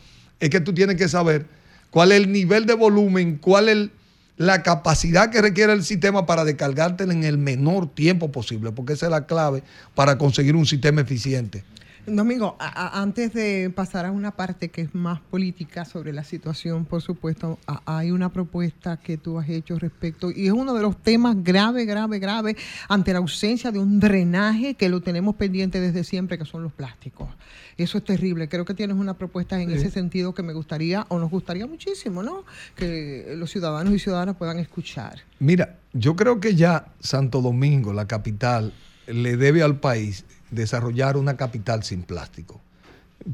es 0.40 0.50
que 0.50 0.60
tú 0.60 0.72
tienes 0.72 0.96
que 0.96 1.08
saber 1.08 1.46
cuál 1.90 2.12
es 2.12 2.18
el 2.22 2.30
nivel 2.32 2.66
de 2.66 2.74
volumen, 2.74 3.38
cuál 3.40 3.68
es 3.68 3.72
el- 3.76 3.90
la 4.38 4.62
capacidad 4.62 5.30
que 5.30 5.40
requiere 5.40 5.72
el 5.72 5.82
sistema 5.82 6.26
para 6.26 6.44
descargártela 6.44 7.12
en 7.14 7.24
el 7.24 7.38
menor 7.38 7.88
tiempo 7.94 8.30
posible, 8.30 8.70
porque 8.70 8.92
esa 8.92 9.06
es 9.06 9.10
la 9.10 9.24
clave 9.24 9.62
para 9.94 10.18
conseguir 10.18 10.54
un 10.56 10.66
sistema 10.66 11.00
eficiente. 11.00 11.64
Domingo, 12.06 12.56
a- 12.60 12.68
a- 12.98 13.02
antes 13.02 13.32
de 13.32 13.68
pasar 13.74 14.06
a 14.06 14.12
una 14.12 14.30
parte 14.30 14.68
que 14.68 14.82
es 14.82 14.94
más 14.94 15.20
política 15.20 15.84
sobre 15.84 16.12
la 16.12 16.22
situación, 16.22 16.84
por 16.84 17.02
supuesto, 17.02 17.58
a- 17.66 17.82
hay 17.98 18.12
una 18.12 18.32
propuesta 18.32 18.96
que 18.98 19.16
tú 19.16 19.38
has 19.40 19.48
hecho 19.48 19.76
respecto, 19.78 20.30
y 20.30 20.46
es 20.46 20.52
uno 20.52 20.72
de 20.74 20.82
los 20.82 20.96
temas 21.02 21.36
grave, 21.42 21.84
grave, 21.84 22.20
grave, 22.20 22.56
ante 22.88 23.12
la 23.12 23.18
ausencia 23.18 23.72
de 23.72 23.80
un 23.80 23.98
drenaje 23.98 24.74
que 24.74 24.88
lo 24.88 25.00
tenemos 25.00 25.34
pendiente 25.34 25.80
desde 25.80 26.04
siempre, 26.04 26.38
que 26.38 26.44
son 26.44 26.62
los 26.62 26.72
plásticos. 26.72 27.28
Eso 27.76 27.98
es 27.98 28.04
terrible. 28.04 28.48
Creo 28.48 28.64
que 28.64 28.72
tienes 28.74 28.96
una 28.96 29.14
propuesta 29.14 29.60
en 29.60 29.68
Sí. 29.70 29.74
ese 29.76 29.90
sentido 29.90 30.32
que 30.32 30.42
me 30.44 30.52
gustaría, 30.52 31.06
o 31.08 31.18
nos 31.18 31.30
gustaría 31.30 31.66
muchísimo, 31.66 32.22
¿no? 32.22 32.44
Que 32.76 33.34
los 33.36 33.50
ciudadanos 33.50 33.92
y 33.92 33.98
ciudadanas 33.98 34.36
puedan 34.36 34.58
escuchar. 34.60 35.18
Mira, 35.40 35.76
yo 35.92 36.14
creo 36.14 36.38
que 36.40 36.54
ya 36.54 36.86
Santo 37.00 37.42
Domingo, 37.42 37.92
la 37.92 38.06
capital, 38.06 38.72
le 39.08 39.36
debe 39.36 39.62
al 39.62 39.78
país 39.78 40.24
desarrollar 40.50 41.16
una 41.16 41.36
capital 41.36 41.82
sin 41.82 42.02
plástico. 42.02 42.60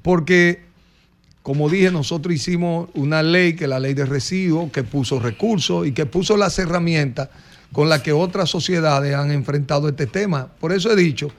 Porque, 0.02 0.62
como 1.42 1.68
dije, 1.68 1.90
nosotros 1.90 2.34
hicimos 2.34 2.88
una 2.94 3.22
ley, 3.22 3.54
que 3.54 3.64
es 3.64 3.70
la 3.70 3.80
ley 3.80 3.94
de 3.94 4.06
residuos, 4.06 4.70
que 4.70 4.82
puso 4.82 5.20
recursos 5.20 5.86
y 5.86 5.92
que 5.92 6.06
puso 6.06 6.36
las 6.36 6.58
herramientas 6.58 7.28
con 7.72 7.88
las 7.88 8.02
que 8.02 8.12
otras 8.12 8.50
sociedades 8.50 9.14
han 9.14 9.30
enfrentado 9.30 9.88
este 9.88 10.06
tema. 10.06 10.48
Por 10.60 10.72
eso 10.72 10.90
he 10.92 10.96
dicho, 10.96 11.30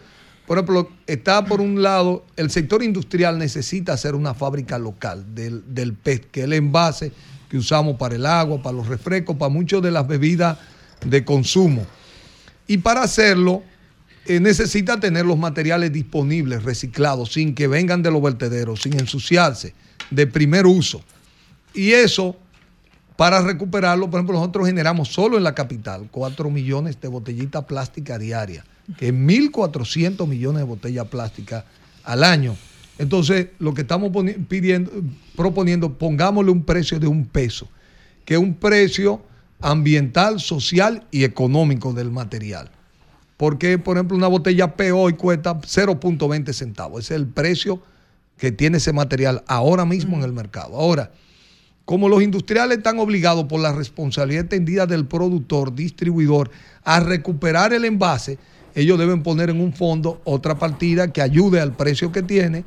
por 0.46 0.58
ejemplo, 0.58 0.90
está 1.08 1.46
por 1.46 1.62
un 1.62 1.82
lado, 1.82 2.26
el 2.36 2.50
sector 2.50 2.84
industrial 2.84 3.38
necesita 3.38 3.94
hacer 3.94 4.16
una 4.16 4.34
fábrica 4.34 4.78
local 4.78 5.24
del, 5.34 5.64
del 5.74 5.96
que 5.98 6.42
es 6.42 6.46
el 6.46 6.54
envase 6.54 7.12
que 7.50 7.58
usamos 7.58 7.98
para 7.98 8.16
el 8.16 8.26
agua, 8.26 8.62
para 8.62 8.76
los 8.76 8.88
refrescos, 8.88 9.38
para 9.38 9.50
muchas 9.50 9.82
de 9.82 9.92
las 9.92 10.08
bebidas 10.08 10.58
de 11.06 11.24
consumo. 11.24 11.86
Y 12.68 12.80
para 12.80 13.04
hacerlo, 13.04 13.64
eh, 14.26 14.40
necesita 14.40 15.00
tener 15.00 15.26
los 15.26 15.38
materiales 15.38 15.92
disponibles, 15.92 16.64
reciclados, 16.64 17.34
sin 17.34 17.54
que 17.54 17.68
vengan 17.68 18.02
de 18.02 18.12
los 18.12 18.22
vertederos, 18.22 18.82
sin 18.82 18.94
ensuciarse, 18.94 19.74
de 20.10 20.28
primer 20.28 20.66
uso. 20.66 21.04
Y 21.74 21.92
eso, 21.92 22.38
para 23.18 23.42
recuperarlo, 23.42 24.10
por 24.10 24.20
ejemplo, 24.20 24.36
nosotros 24.36 24.68
generamos 24.68 25.10
solo 25.10 25.38
en 25.38 25.44
la 25.44 25.54
capital 25.54 26.08
4 26.10 26.50
millones 26.50 27.02
de 27.02 27.08
botellitas 27.10 27.66
plásticas 27.66 28.20
diarias, 28.20 28.66
que 28.98 29.08
es 29.08 29.14
1.400 29.14 30.26
millones 30.28 30.60
de 30.60 30.66
botellas 30.66 31.08
plásticas 31.08 31.66
al 32.04 32.24
año. 32.24 32.56
Entonces, 32.98 33.48
lo 33.60 33.74
que 33.74 33.82
estamos 33.82 34.12
pidiendo, 34.48 34.92
proponiendo, 35.36 35.98
pongámosle 35.98 36.52
un 36.52 36.64
precio 36.64 37.00
de 37.00 37.08
un 37.08 37.26
peso, 37.26 37.68
que 38.24 38.36
es 38.36 38.40
un 38.40 38.54
precio 38.54 39.22
ambiental, 39.60 40.40
social 40.40 41.06
y 41.12 41.24
económico 41.24 41.92
del 41.92 42.12
material. 42.12 42.70
Porque, 43.38 43.78
por 43.78 43.98
ejemplo, 43.98 44.16
una 44.18 44.28
botella 44.28 44.76
P 44.76 44.92
hoy 44.92 45.14
cuesta 45.14 45.60
0.20 45.60 46.54
centavos. 46.54 47.06
Ese 47.06 47.16
es 47.16 47.20
el 47.22 47.28
precio 47.28 47.82
que 48.38 48.52
tiene 48.52 48.78
ese 48.78 48.94
material 48.94 49.44
ahora 49.48 49.86
mismo 49.86 50.18
en 50.18 50.24
el 50.24 50.34
mercado. 50.34 50.76
Ahora, 50.76 51.12
como 51.86 52.08
los 52.08 52.24
industriales 52.24 52.78
están 52.78 53.00
obligados 53.00 53.46
por 53.46 53.60
la 53.60 53.74
responsabilidad 53.74 54.44
extendida 54.44 54.86
del 54.86 55.06
productor, 55.06 55.76
distribuidor, 55.76 56.50
a 56.84 57.00
recuperar 57.02 57.74
el 57.74 57.86
envase, 57.86 58.38
ellos 58.76 58.98
deben 58.98 59.22
poner 59.22 59.50
en 59.50 59.60
un 59.60 59.74
fondo 59.74 60.22
otra 60.24 60.58
partida 60.58 61.12
que 61.12 61.22
ayude 61.22 61.60
al 61.60 61.76
precio 61.76 62.12
que 62.12 62.24
tiene, 62.24 62.64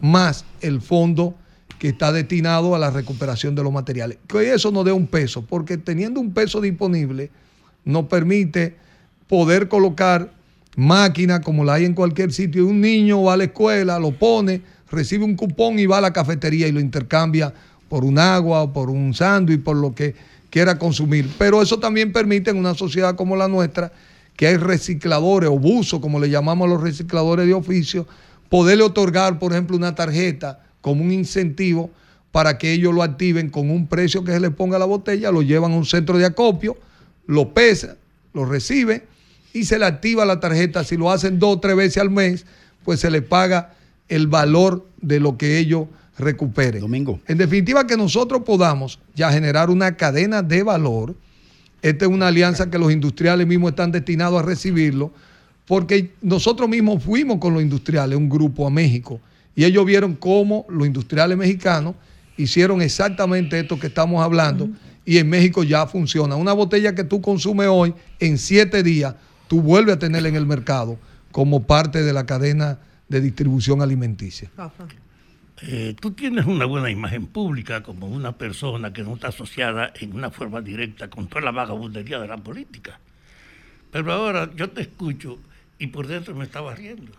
más 0.00 0.44
el 0.60 0.80
fondo 0.80 1.34
que 1.78 1.88
está 1.88 2.12
destinado 2.12 2.74
a 2.74 2.78
la 2.78 2.90
recuperación 2.90 3.54
de 3.54 3.62
los 3.62 3.72
materiales. 3.72 4.18
Que 4.28 4.52
eso 4.52 4.70
no 4.70 4.84
dé 4.84 4.92
un 4.92 5.06
peso, 5.06 5.42
porque 5.42 5.78
teniendo 5.78 6.20
un 6.20 6.32
peso 6.32 6.60
disponible, 6.60 7.30
nos 7.84 8.04
permite 8.04 8.76
poder 9.28 9.68
colocar 9.68 10.30
máquinas 10.76 11.40
como 11.40 11.64
la 11.64 11.74
hay 11.74 11.84
en 11.84 11.94
cualquier 11.94 12.32
sitio. 12.32 12.66
Un 12.66 12.80
niño 12.80 13.22
va 13.22 13.34
a 13.34 13.36
la 13.36 13.44
escuela, 13.44 13.98
lo 13.98 14.12
pone, 14.12 14.62
recibe 14.90 15.24
un 15.24 15.36
cupón 15.36 15.78
y 15.78 15.86
va 15.86 15.98
a 15.98 16.00
la 16.00 16.12
cafetería 16.12 16.66
y 16.66 16.72
lo 16.72 16.80
intercambia 16.80 17.52
por 17.88 18.04
un 18.04 18.18
agua 18.18 18.62
o 18.62 18.72
por 18.72 18.90
un 18.90 19.14
sándwich, 19.14 19.62
por 19.62 19.76
lo 19.76 19.94
que 19.94 20.14
quiera 20.50 20.78
consumir. 20.78 21.28
Pero 21.38 21.60
eso 21.60 21.78
también 21.78 22.12
permite 22.12 22.50
en 22.50 22.58
una 22.58 22.74
sociedad 22.74 23.16
como 23.16 23.36
la 23.36 23.48
nuestra, 23.48 23.92
que 24.36 24.46
hay 24.46 24.56
recicladores 24.56 25.50
o 25.50 25.58
buzos, 25.58 26.00
como 26.00 26.20
le 26.20 26.30
llamamos 26.30 26.66
a 26.66 26.70
los 26.70 26.80
recicladores 26.80 27.46
de 27.46 27.54
oficio, 27.54 28.06
poderle 28.48 28.84
otorgar, 28.84 29.38
por 29.38 29.52
ejemplo, 29.52 29.76
una 29.76 29.94
tarjeta 29.94 30.60
como 30.80 31.02
un 31.02 31.10
incentivo 31.10 31.90
para 32.30 32.56
que 32.56 32.72
ellos 32.72 32.94
lo 32.94 33.02
activen 33.02 33.50
con 33.50 33.68
un 33.68 33.88
precio 33.88 34.22
que 34.22 34.32
se 34.32 34.38
le 34.38 34.52
ponga 34.52 34.76
a 34.76 34.78
la 34.78 34.84
botella, 34.84 35.32
lo 35.32 35.42
llevan 35.42 35.72
a 35.72 35.76
un 35.76 35.84
centro 35.84 36.18
de 36.18 36.24
acopio, 36.24 36.76
lo 37.26 37.52
pesan, 37.52 37.96
lo 38.32 38.44
reciben 38.44 39.02
y 39.52 39.64
se 39.64 39.78
le 39.78 39.86
activa 39.86 40.24
la 40.24 40.40
tarjeta. 40.40 40.84
Si 40.84 40.96
lo 40.96 41.10
hacen 41.10 41.38
dos 41.38 41.56
o 41.56 41.60
tres 41.60 41.76
veces 41.76 41.98
al 41.98 42.10
mes, 42.10 42.46
pues 42.84 43.00
se 43.00 43.10
le 43.10 43.22
paga 43.22 43.74
el 44.08 44.26
valor 44.26 44.86
de 45.00 45.20
lo 45.20 45.36
que 45.36 45.58
ellos 45.58 45.86
recuperen. 46.18 46.80
Domingo. 46.80 47.20
En 47.26 47.38
definitiva, 47.38 47.86
que 47.86 47.96
nosotros 47.96 48.42
podamos 48.44 48.98
ya 49.14 49.32
generar 49.32 49.70
una 49.70 49.96
cadena 49.96 50.42
de 50.42 50.62
valor. 50.62 51.14
Esta 51.80 52.06
es 52.06 52.10
una 52.10 52.28
alianza 52.28 52.70
que 52.70 52.78
los 52.78 52.92
industriales 52.92 53.46
mismos 53.46 53.70
están 53.70 53.92
destinados 53.92 54.40
a 54.40 54.44
recibirlo, 54.44 55.12
porque 55.66 56.12
nosotros 56.22 56.68
mismos 56.68 57.04
fuimos 57.04 57.38
con 57.38 57.54
los 57.54 57.62
industriales, 57.62 58.18
un 58.18 58.28
grupo 58.28 58.66
a 58.66 58.70
México, 58.70 59.20
y 59.54 59.64
ellos 59.64 59.84
vieron 59.86 60.14
cómo 60.14 60.66
los 60.68 60.86
industriales 60.86 61.38
mexicanos 61.38 61.94
hicieron 62.36 62.82
exactamente 62.82 63.60
esto 63.60 63.78
que 63.78 63.88
estamos 63.88 64.24
hablando, 64.24 64.68
y 65.04 65.18
en 65.18 65.28
México 65.28 65.62
ya 65.62 65.86
funciona. 65.86 66.34
Una 66.36 66.52
botella 66.52 66.94
que 66.94 67.04
tú 67.04 67.20
consumes 67.20 67.68
hoy, 67.70 67.94
en 68.18 68.38
siete 68.38 68.82
días, 68.82 69.14
tú 69.48 69.62
vuelves 69.62 69.96
a 69.96 69.98
tenerla 69.98 70.28
en 70.28 70.36
el 70.36 70.46
mercado 70.46 70.98
como 71.32 71.66
parte 71.66 72.02
de 72.02 72.12
la 72.12 72.26
cadena 72.26 72.78
de 73.08 73.20
distribución 73.20 73.82
alimenticia. 73.82 74.50
Eh, 75.62 75.96
tú 76.00 76.12
tienes 76.12 76.46
una 76.46 76.66
buena 76.66 76.90
imagen 76.90 77.26
pública 77.26 77.82
como 77.82 78.06
una 78.06 78.36
persona 78.38 78.92
que 78.92 79.02
no 79.02 79.14
está 79.14 79.28
asociada 79.28 79.92
en 79.98 80.14
una 80.14 80.30
forma 80.30 80.60
directa 80.60 81.10
con 81.10 81.26
toda 81.26 81.40
la 81.40 81.50
vagabundería 81.50 82.20
de 82.20 82.28
la 82.28 82.36
política. 82.36 83.00
Pero 83.90 84.12
ahora 84.12 84.50
yo 84.54 84.70
te 84.70 84.82
escucho 84.82 85.38
y 85.78 85.88
por 85.88 86.06
dentro 86.06 86.34
me 86.34 86.44
estaba 86.44 86.74
riendo. 86.74 87.12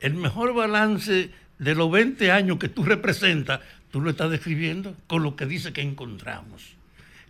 El 0.00 0.14
mejor 0.14 0.54
balance 0.54 1.30
de 1.58 1.74
los 1.74 1.90
20 1.90 2.32
años 2.32 2.58
que 2.58 2.68
tú 2.68 2.82
representas, 2.82 3.60
tú 3.90 4.00
lo 4.00 4.10
estás 4.10 4.30
describiendo 4.30 4.96
con 5.06 5.22
lo 5.22 5.36
que 5.36 5.46
dice 5.46 5.72
que 5.72 5.82
encontramos. 5.82 6.74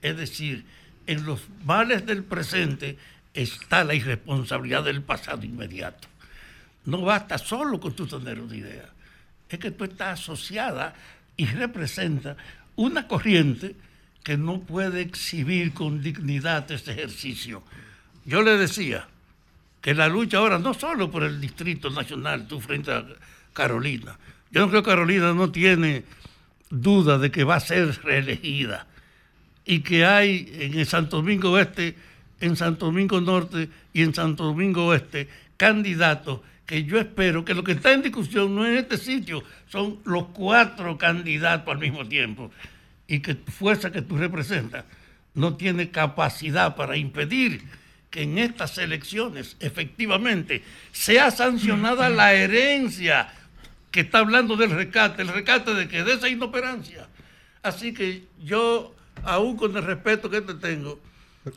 Es 0.00 0.16
decir, 0.16 0.64
en 1.06 1.24
los 1.24 1.40
males 1.64 2.06
del 2.06 2.22
presente 2.22 2.96
está 3.34 3.84
la 3.84 3.94
irresponsabilidad 3.94 4.84
del 4.84 5.02
pasado 5.02 5.44
inmediato. 5.44 6.08
No 6.84 7.02
basta 7.02 7.38
solo 7.38 7.78
con 7.78 7.94
tu 7.94 8.06
tener 8.06 8.40
una 8.40 8.56
idea 8.56 8.88
es 9.48 9.58
que 9.58 9.70
tú 9.70 9.84
estás 9.84 10.20
asociada 10.20 10.94
y 11.36 11.46
representa 11.46 12.36
una 12.76 13.08
corriente 13.08 13.74
que 14.22 14.36
no 14.36 14.60
puede 14.60 15.00
exhibir 15.00 15.72
con 15.72 16.02
dignidad 16.02 16.70
ese 16.70 16.92
ejercicio. 16.92 17.62
Yo 18.24 18.42
le 18.42 18.58
decía 18.58 19.08
que 19.80 19.94
la 19.94 20.08
lucha 20.08 20.38
ahora 20.38 20.58
no 20.58 20.74
solo 20.74 21.10
por 21.10 21.22
el 21.22 21.40
Distrito 21.40 21.88
Nacional, 21.90 22.46
tú 22.46 22.60
frente 22.60 22.92
a 22.92 23.06
Carolina, 23.52 24.18
yo 24.50 24.60
no 24.60 24.68
creo 24.68 24.82
que 24.82 24.90
Carolina 24.90 25.32
no 25.32 25.50
tiene 25.50 26.04
duda 26.70 27.18
de 27.18 27.30
que 27.30 27.44
va 27.44 27.56
a 27.56 27.60
ser 27.60 28.02
reelegida 28.02 28.86
y 29.64 29.80
que 29.80 30.04
hay 30.04 30.50
en 30.52 30.78
el 30.78 30.86
Santo 30.86 31.18
Domingo 31.18 31.52
Oeste, 31.52 31.96
en 32.40 32.56
Santo 32.56 32.86
Domingo 32.86 33.20
Norte 33.20 33.68
y 33.92 34.02
en 34.02 34.14
Santo 34.14 34.44
Domingo 34.44 34.86
Oeste 34.86 35.28
candidatos 35.56 36.40
que 36.66 36.84
yo 36.84 36.98
espero 36.98 37.44
que 37.44 37.54
lo 37.54 37.64
que 37.64 37.72
está 37.72 37.92
en 37.92 38.02
discusión 38.02 38.54
no 38.54 38.66
es 38.66 38.82
este 38.82 38.98
sitio, 38.98 39.42
son 39.68 40.00
los 40.04 40.26
cuatro 40.34 40.98
candidatos 40.98 41.72
al 41.72 41.80
mismo 41.80 42.06
tiempo 42.06 42.50
y 43.06 43.20
que 43.20 43.34
tu 43.34 43.50
fuerza 43.50 43.90
que 43.90 44.02
tú 44.02 44.18
representas 44.18 44.84
no 45.34 45.56
tiene 45.56 45.90
capacidad 45.90 46.76
para 46.76 46.96
impedir 46.96 47.62
que 48.10 48.22
en 48.22 48.38
estas 48.38 48.76
elecciones 48.78 49.56
efectivamente 49.60 50.62
sea 50.92 51.30
sancionada 51.30 52.08
la 52.08 52.34
herencia 52.34 53.32
que 53.90 54.00
está 54.00 54.18
hablando 54.18 54.56
del 54.56 54.70
rescate, 54.70 55.22
el 55.22 55.28
rescate 55.28 55.74
de 55.74 55.88
que 55.88 56.04
de 56.04 56.14
esa 56.14 56.28
inoperancia. 56.28 57.08
Así 57.62 57.92
que 57.92 58.24
yo 58.42 58.94
aún 59.24 59.56
con 59.56 59.76
el 59.76 59.82
respeto 59.82 60.30
que 60.30 60.40
te 60.40 60.54
tengo, 60.54 61.00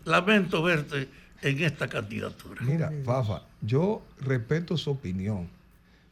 lamento 0.06 0.62
verte 0.64 1.08
en 1.42 1.64
esta 1.64 1.88
candidatura. 1.88 2.62
Mira, 2.62 2.92
Fafa, 3.04 3.44
yo 3.62 4.02
respeto 4.20 4.78
su 4.78 4.92
opinión, 4.92 5.48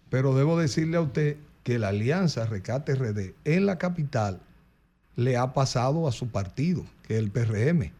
pero 0.10 0.36
debo 0.36 0.60
decirle 0.60 0.98
a 0.98 1.02
usted 1.02 1.38
que 1.64 1.78
la 1.78 1.90
alianza 1.90 2.46
Recate 2.46 2.96
RD 2.96 3.34
en 3.46 3.66
la 3.66 3.78
capital 3.78 4.40
le 5.16 5.38
ha 5.38 5.54
pasado 5.54 6.08
a 6.08 6.12
su 6.12 6.30
partido, 6.30 6.86
que 7.08 7.16
es 7.16 7.20
el 7.20 7.30
PRM. 7.30 7.92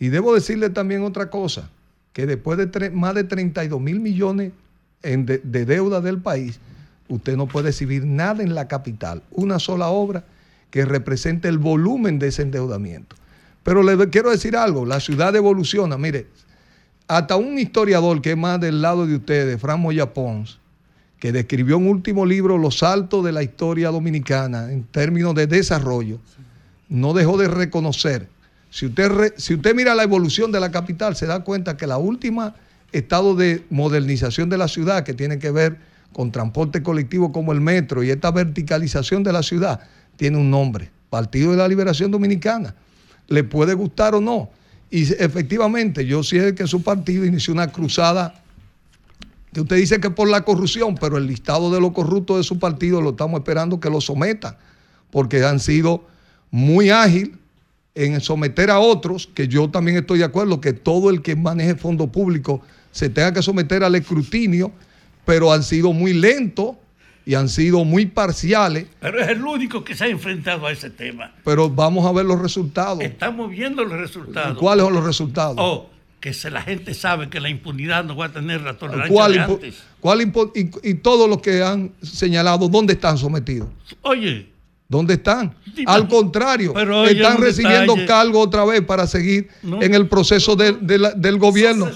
Y 0.00 0.08
debo 0.08 0.34
decirle 0.34 0.70
también 0.70 1.02
otra 1.02 1.30
cosa, 1.30 1.70
que 2.12 2.26
después 2.26 2.58
de 2.58 2.90
más 2.90 3.14
de 3.14 3.24
32 3.24 3.80
mil 3.80 4.00
millones 4.00 4.52
en 5.02 5.26
de, 5.26 5.38
de 5.38 5.64
deuda 5.64 6.00
del 6.00 6.18
país, 6.18 6.58
usted 7.08 7.36
no 7.36 7.46
puede 7.46 7.70
exhibir 7.70 8.04
nada 8.04 8.42
en 8.42 8.54
la 8.54 8.66
capital, 8.66 9.22
una 9.30 9.58
sola 9.58 9.88
obra 9.88 10.24
que 10.70 10.84
represente 10.84 11.48
el 11.48 11.58
volumen 11.58 12.18
de 12.18 12.28
ese 12.28 12.42
endeudamiento. 12.42 13.14
Pero 13.64 13.82
le 13.82 14.10
quiero 14.10 14.30
decir 14.30 14.56
algo, 14.56 14.86
la 14.86 15.00
ciudad 15.00 15.34
evoluciona, 15.34 15.98
mire, 15.98 16.28
hasta 17.08 17.36
un 17.36 17.58
historiador 17.58 18.20
que 18.22 18.32
es 18.32 18.36
más 18.36 18.60
del 18.60 18.82
lado 18.82 19.06
de 19.06 19.16
ustedes, 19.16 19.60
Fran 19.60 19.80
Moya 19.80 20.12
Pons, 20.12 20.58
que 21.18 21.32
describió 21.32 21.78
un 21.78 21.88
último 21.88 22.26
libro 22.26 22.58
los 22.58 22.78
saltos 22.78 23.24
de 23.24 23.32
la 23.32 23.42
historia 23.42 23.90
dominicana 23.90 24.70
en 24.70 24.84
términos 24.84 25.34
de 25.34 25.46
desarrollo, 25.46 26.20
no 26.90 27.14
dejó 27.14 27.38
de 27.38 27.48
reconocer. 27.48 28.28
Si 28.68 28.86
usted, 28.86 29.32
si 29.38 29.54
usted 29.54 29.74
mira 29.74 29.94
la 29.94 30.02
evolución 30.02 30.52
de 30.52 30.60
la 30.60 30.70
capital, 30.70 31.16
se 31.16 31.26
da 31.26 31.42
cuenta 31.42 31.76
que 31.76 31.86
la 31.86 31.96
última 31.96 32.54
estado 32.92 33.34
de 33.34 33.64
modernización 33.70 34.50
de 34.50 34.58
la 34.58 34.68
ciudad, 34.68 35.04
que 35.04 35.14
tiene 35.14 35.38
que 35.38 35.50
ver 35.50 35.78
con 36.12 36.30
transporte 36.30 36.82
colectivo 36.82 37.32
como 37.32 37.52
el 37.52 37.62
metro 37.62 38.02
y 38.02 38.10
esta 38.10 38.30
verticalización 38.30 39.22
de 39.22 39.32
la 39.32 39.42
ciudad, 39.42 39.80
tiene 40.16 40.36
un 40.36 40.50
nombre, 40.50 40.90
Partido 41.08 41.52
de 41.52 41.56
la 41.56 41.68
Liberación 41.68 42.10
Dominicana. 42.10 42.74
Le 43.28 43.44
puede 43.44 43.74
gustar 43.74 44.14
o 44.14 44.20
no. 44.20 44.50
Y 44.90 45.02
efectivamente, 45.14 46.06
yo 46.06 46.22
sé 46.22 46.54
que 46.54 46.66
su 46.66 46.82
partido 46.82 47.24
inició 47.24 47.52
una 47.52 47.72
cruzada 47.72 48.42
que 49.52 49.60
usted 49.60 49.76
dice 49.76 50.00
que 50.00 50.10
por 50.10 50.28
la 50.28 50.44
corrupción, 50.44 50.96
pero 50.96 51.16
el 51.16 51.26
listado 51.28 51.70
de 51.70 51.80
los 51.80 51.92
corruptos 51.92 52.38
de 52.38 52.42
su 52.42 52.58
partido 52.58 53.00
lo 53.00 53.10
estamos 53.10 53.38
esperando 53.38 53.78
que 53.78 53.88
lo 53.88 54.00
someta, 54.00 54.58
porque 55.12 55.44
han 55.44 55.60
sido 55.60 56.04
muy 56.50 56.90
ágil 56.90 57.38
en 57.94 58.20
someter 58.20 58.70
a 58.70 58.80
otros, 58.80 59.28
que 59.32 59.46
yo 59.46 59.70
también 59.70 59.96
estoy 59.96 60.18
de 60.18 60.24
acuerdo 60.24 60.60
que 60.60 60.72
todo 60.72 61.08
el 61.08 61.22
que 61.22 61.36
maneje 61.36 61.76
fondos 61.76 62.10
públicos 62.10 62.60
se 62.90 63.08
tenga 63.08 63.32
que 63.32 63.42
someter 63.42 63.84
al 63.84 63.94
escrutinio, 63.94 64.72
pero 65.24 65.52
han 65.52 65.62
sido 65.62 65.92
muy 65.92 66.12
lentos 66.12 66.76
y 67.26 67.34
han 67.34 67.48
sido 67.48 67.84
muy 67.84 68.06
parciales, 68.06 68.86
Pero 69.00 69.20
es 69.20 69.28
el 69.28 69.42
único 69.44 69.82
que 69.84 69.94
se 69.94 70.04
ha 70.04 70.08
enfrentado 70.08 70.66
a 70.66 70.72
ese 70.72 70.90
tema. 70.90 71.32
pero 71.44 71.70
vamos 71.70 72.04
a 72.06 72.12
ver 72.12 72.26
los 72.26 72.40
resultados. 72.40 73.00
Estamos 73.00 73.50
viendo 73.50 73.84
los 73.84 73.98
resultados. 73.98 74.58
¿Cuáles 74.58 74.84
son 74.84 74.94
los 74.94 75.04
resultados? 75.04 75.56
Oh, 75.58 75.88
que 76.20 76.32
se- 76.34 76.50
la 76.50 76.62
gente 76.62 76.94
sabe 76.94 77.28
que 77.28 77.40
la 77.40 77.48
impunidad 77.48 78.04
no 78.04 78.16
va 78.16 78.26
a 78.26 78.32
tener 78.32 78.60
la 78.62 78.74
tolerancia 78.78 79.12
¿Cuál 79.14 79.32
de 79.34 79.40
antes. 79.40 79.74
cuál 80.00 80.20
y, 80.22 80.70
y 80.90 80.94
todos 80.94 81.28
los 81.28 81.40
que 81.40 81.62
han 81.62 81.92
señalado, 82.02 82.68
¿dónde 82.68 82.94
están 82.94 83.16
sometidos? 83.18 83.68
Oye, 84.02 84.52
¿Dónde 84.86 85.14
están? 85.14 85.54
Dime, 85.74 85.90
Al 85.90 86.06
contrario, 86.06 86.72
pero 86.74 87.00
oye, 87.00 87.12
están 87.12 87.38
recibiendo 87.38 87.94
detalle. 87.94 88.06
cargo 88.06 88.38
otra 88.38 88.66
vez 88.66 88.82
para 88.82 89.06
seguir 89.06 89.48
No. 89.62 89.82
en 89.82 89.94
el 89.94 90.08
proceso 90.08 90.54
de- 90.56 90.72
de 90.72 90.98
la- 90.98 91.12
del 91.12 91.38
gobierno. 91.38 91.88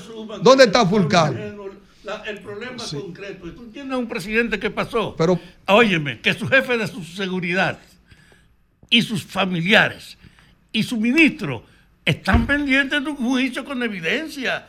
¿Dónde 0.42 0.64
está 0.64 0.86
Fulcar? 0.86 1.47
La- 2.08 2.22
el 2.24 2.38
problema 2.40 2.82
concreto. 2.90 3.52
Tú 3.52 3.70
tienes 3.70 3.96
un 3.96 4.08
presidente 4.08 4.58
que 4.58 4.70
pasó. 4.70 5.14
Pero 5.16 5.38
Óyeme, 5.66 6.20
que 6.20 6.32
su 6.32 6.48
jefe 6.48 6.76
de 6.78 6.86
su 6.86 7.04
seguridad 7.04 7.78
y 8.90 9.02
sus 9.02 9.22
familiares 9.24 10.16
y 10.72 10.82
su 10.82 10.96
ministro 10.96 11.64
están 12.04 12.46
pendientes 12.46 13.04
de 13.04 13.10
un 13.10 13.16
juicio 13.16 13.64
con 13.64 13.82
evidencia. 13.82 14.66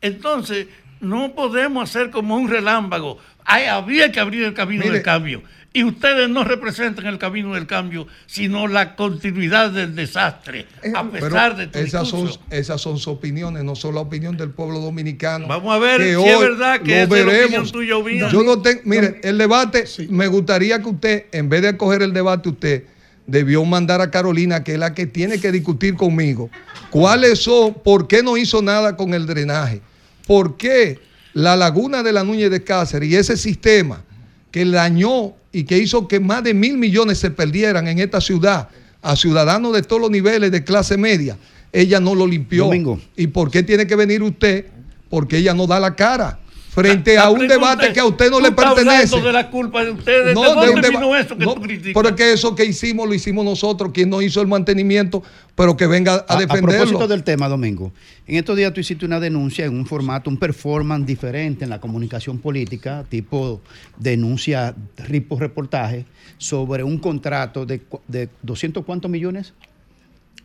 Entonces, 0.00 0.66
no 1.00 1.34
podemos 1.34 1.88
hacer 1.88 2.10
como 2.10 2.36
un 2.36 2.48
relámpago. 2.48 3.18
Hay, 3.44 3.64
había 3.66 4.12
que 4.12 4.20
abrir 4.20 4.42
el 4.44 4.54
camino 4.54 4.82
Mire. 4.82 4.94
del 4.96 5.02
cambio. 5.02 5.42
Y 5.76 5.82
ustedes 5.82 6.30
no 6.30 6.44
representan 6.44 7.06
el 7.06 7.18
camino 7.18 7.52
del 7.54 7.66
cambio, 7.66 8.06
sino 8.26 8.68
la 8.68 8.94
continuidad 8.94 9.72
del 9.72 9.96
desastre, 9.96 10.66
a 10.94 11.00
Eh, 11.00 11.08
Pero 11.10 11.26
pesar 11.26 11.56
de 11.56 11.66
todo. 11.66 11.82
esas 11.82 12.06
son, 12.06 12.30
esas 12.48 12.80
son 12.80 12.96
sus 12.96 13.08
opiniones, 13.08 13.64
no 13.64 13.74
son 13.74 13.96
la 13.96 14.00
opinión 14.00 14.36
del 14.36 14.50
pueblo 14.50 14.78
dominicano. 14.78 15.48
Vamos 15.48 15.74
a 15.74 15.78
ver 15.80 15.98
que 16.00 16.10
si 16.10 16.14
hoy 16.14 16.28
es 16.28 16.38
verdad 16.38 16.80
que 16.80 17.06
lo 17.08 17.16
es 17.32 17.50
la 17.50 17.62
tuya. 17.64 18.30
Yo 18.30 18.44
no 18.44 18.62
tengo, 18.62 18.82
mire, 18.84 19.20
el 19.24 19.36
debate, 19.36 19.84
me 20.10 20.28
gustaría 20.28 20.80
que 20.80 20.88
usted, 20.88 21.24
en 21.32 21.48
vez 21.48 21.62
de 21.62 21.76
coger 21.76 22.02
el 22.02 22.12
debate 22.12 22.50
usted, 22.50 22.84
debió 23.26 23.64
mandar 23.64 24.00
a 24.00 24.12
Carolina, 24.12 24.62
que 24.62 24.74
es 24.74 24.78
la 24.78 24.94
que 24.94 25.06
tiene 25.06 25.40
que 25.40 25.50
discutir 25.50 25.96
conmigo, 25.96 26.50
cuáles 26.90 27.40
son, 27.40 27.74
por 27.74 28.06
qué 28.06 28.22
no 28.22 28.36
hizo 28.36 28.62
nada 28.62 28.96
con 28.96 29.12
el 29.12 29.26
drenaje, 29.26 29.80
por 30.24 30.56
qué 30.56 31.00
la 31.32 31.56
laguna 31.56 32.04
de 32.04 32.12
la 32.12 32.22
Núñez 32.22 32.48
de 32.52 32.62
Cáceres 32.62 33.08
y 33.08 33.16
ese 33.16 33.36
sistema 33.36 34.04
que 34.52 34.64
dañó 34.64 35.34
y 35.54 35.64
que 35.64 35.78
hizo 35.78 36.08
que 36.08 36.20
más 36.20 36.42
de 36.42 36.52
mil 36.52 36.76
millones 36.76 37.18
se 37.18 37.30
perdieran 37.30 37.86
en 37.86 38.00
esta 38.00 38.20
ciudad 38.20 38.68
a 39.00 39.16
ciudadanos 39.16 39.72
de 39.72 39.82
todos 39.82 40.02
los 40.02 40.10
niveles 40.10 40.50
de 40.50 40.64
clase 40.64 40.96
media, 40.96 41.38
ella 41.72 42.00
no 42.00 42.14
lo 42.14 42.26
limpió. 42.26 42.64
Domingo. 42.64 43.00
¿Y 43.16 43.28
por 43.28 43.50
qué 43.50 43.62
tiene 43.62 43.86
que 43.86 43.94
venir 43.94 44.22
usted? 44.22 44.66
Porque 45.08 45.38
ella 45.38 45.54
no 45.54 45.66
da 45.66 45.78
la 45.78 45.94
cara 45.94 46.40
frente 46.74 47.14
La 47.14 47.24
a 47.24 47.30
un 47.30 47.46
debate 47.46 47.86
es, 47.86 47.92
que 47.92 48.00
a 48.00 48.04
usted 48.06 48.30
no 48.30 48.38
tú 48.38 48.42
le 48.44 48.52
pertenece. 48.52 49.20
de 49.20 49.32
la 49.32 49.48
culpa 49.50 49.84
de 49.84 49.92
ustedes. 49.92 50.34
No, 50.34 50.42
¿De 50.42 50.48
de 50.48 50.54
dónde 50.54 50.70
un 50.72 50.80
deba- 50.82 50.88
vino 51.00 51.16
eso 51.16 51.36
que 51.38 51.44
no, 51.44 51.54
tú 51.54 51.60
criticas? 51.62 51.92
pero 51.94 52.08
es 52.08 52.14
que 52.16 52.32
eso 52.32 52.54
que 52.54 52.64
hicimos 52.64 53.06
lo 53.06 53.14
hicimos 53.14 53.44
nosotros, 53.44 53.92
quien 53.94 54.10
no 54.10 54.20
hizo 54.20 54.40
el 54.40 54.48
mantenimiento, 54.48 55.22
pero 55.54 55.76
que 55.76 55.86
venga 55.86 56.14
a, 56.14 56.16
A, 56.28 56.36
a 56.36 56.40
defenderlo. 56.40 56.76
propósito 56.84 57.06
del 57.08 57.22
tema, 57.22 57.48
Domingo, 57.48 57.92
en 58.26 58.36
estos 58.36 58.56
días 58.56 58.72
tú 58.74 58.80
hiciste 58.80 59.06
una 59.06 59.20
denuncia 59.20 59.64
en 59.64 59.74
un 59.76 59.86
formato, 59.86 60.28
un 60.28 60.36
performance 60.36 61.06
diferente 61.06 61.62
en 61.64 61.70
la 61.70 61.80
comunicación 61.80 62.38
política, 62.38 63.04
tipo 63.08 63.60
denuncia, 63.98 64.74
tipo 65.10 65.38
reportaje, 65.38 66.04
sobre 66.38 66.82
un 66.82 66.98
contrato 66.98 67.64
de, 67.64 67.80
de 68.08 68.28
200 68.42 68.84
cuántos 68.84 69.10
millones? 69.10 69.52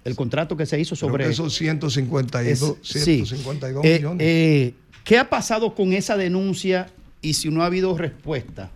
El 0.06 0.16
contrato 0.16 0.56
que 0.56 0.66
se 0.66 0.80
hizo 0.80 0.96
Creo 0.96 1.10
sobre... 1.10 1.26
que 1.26 1.32
esos 1.32 1.54
152, 1.56 2.48
Es- 2.62 2.78
sí. 2.84 3.00
152 3.26 3.84
Eh, 3.84 3.96
millones. 3.98 4.18
eh, 4.28 4.74
¿Qué 5.10 5.18
ha 5.18 5.28
pasado 5.28 5.74
con 5.74 5.92
esa 5.94 6.16
denuncia 6.18 6.86
y 7.20 7.34
si 7.34 7.50
no 7.50 7.64
ha 7.64 7.66
habido 7.66 7.98
respuesta? 7.98 8.70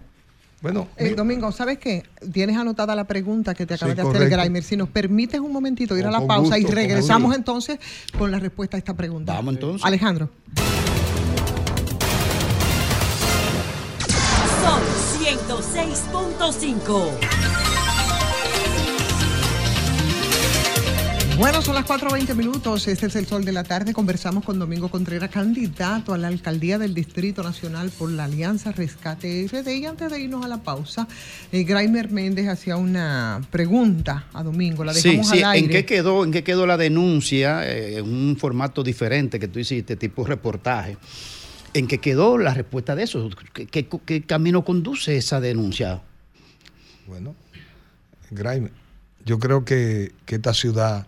Bueno, 0.64 0.88
Eh, 0.98 1.14
Domingo, 1.14 1.52
¿sabes 1.52 1.78
qué? 1.78 2.02
Tienes 2.32 2.58
anotada 2.58 2.96
la 2.96 3.04
pregunta 3.04 3.54
que 3.54 3.68
te 3.68 3.76
acaba 3.76 3.92
Sí, 3.92 3.96
de 3.96 4.02
hacer 4.02 4.14
correcto. 4.16 4.38
Grimer. 4.42 4.64
Si 4.64 4.76
nos 4.76 4.90
permites 4.90 5.40
un 5.40 5.52
momentito 5.54 5.96
ir 5.96 6.08
a 6.08 6.10
la 6.10 6.26
pausa 6.26 6.58
y 6.58 6.64
gusto, 6.64 6.76
regresamos 6.76 7.36
entonces 7.36 7.78
con 8.18 8.32
la 8.32 8.40
respuesta 8.40 8.78
a 8.78 8.80
esta 8.80 8.96
pregunta. 8.96 9.34
Vamos 9.34 9.54
entonces. 9.54 9.86
Alejandro. 9.86 10.32
Son 14.64 14.82
106.5. 15.22 17.53
Bueno, 21.38 21.62
son 21.64 21.74
las 21.76 21.86
4.20 21.86 22.36
minutos. 22.36 22.88
Este 22.88 23.08
es 23.08 23.16
el 23.16 23.26
sol 23.26 23.44
de 23.44 23.52
la 23.52 23.64
tarde. 23.64 23.92
Conversamos 23.92 24.46
con 24.46 24.60
Domingo 24.60 24.90
Contreras, 24.90 25.30
candidato 25.32 26.14
a 26.14 26.18
la 26.18 26.28
alcaldía 26.28 26.78
del 26.78 26.94
Distrito 26.94 27.42
Nacional 27.44 27.90
por 27.98 28.12
la 28.12 28.26
Alianza 28.26 28.72
Rescate 28.72 29.48
RD. 29.52 29.68
Y 29.76 29.86
antes 29.86 30.12
de 30.12 30.20
irnos 30.22 30.46
a 30.46 30.48
la 30.48 30.62
pausa, 30.62 31.08
eh, 31.52 31.64
Graimer 31.64 32.12
Méndez 32.12 32.48
hacía 32.48 32.78
una 32.78 33.42
pregunta 33.50 34.28
a 34.32 34.44
Domingo. 34.44 34.84
La 34.86 34.94
dejamos 34.94 35.28
sí, 35.28 35.42
al 35.42 35.52
aire. 35.54 35.66
¿en 35.66 35.72
qué 35.72 35.86
quedó, 35.86 36.24
en 36.24 36.32
qué 36.32 36.44
quedó 36.44 36.68
la 36.68 36.78
denuncia 36.78 37.68
eh, 37.68 37.98
en 37.98 38.06
un 38.06 38.38
formato 38.38 38.84
diferente 38.84 39.40
que 39.40 39.48
tú 39.48 39.58
hiciste, 39.60 39.96
tipo 39.96 40.24
reportaje? 40.26 40.98
¿En 41.74 41.88
qué 41.88 41.98
quedó 41.98 42.38
la 42.38 42.54
respuesta 42.54 42.96
de 42.96 43.04
eso? 43.04 43.30
¿Qué, 43.54 43.66
qué- 43.66 43.88
qué 44.06 44.22
camino 44.22 44.64
conduce 44.64 45.18
esa 45.18 45.42
denuncia? 45.42 46.02
Bueno, 47.08 47.36
Graeme, 48.30 48.70
yo 49.26 49.40
creo 49.40 49.66
que, 49.66 50.12
que 50.26 50.36
esta 50.36 50.54
ciudad, 50.54 51.08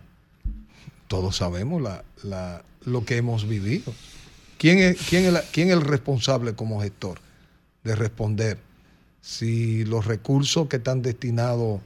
todos 1.08 1.36
sabemos 1.36 1.82
la, 1.82 2.04
la- 2.22 2.62
lo 2.84 3.04
que 3.04 3.16
hemos 3.16 3.48
vivido. 3.48 3.92
¿Quién 4.58 4.78
es, 4.78 4.96
quién, 5.08 5.24
es 5.34 5.42
quién 5.52 5.70
el 5.70 5.80
responsable 5.82 6.54
como 6.54 6.80
gestor 6.80 7.18
de 7.84 7.94
responder 7.94 8.58
si 9.20 9.84
los 9.84 10.06
recursos 10.06 10.68
que 10.68 10.76
están 10.76 11.02
destinados 11.02 11.80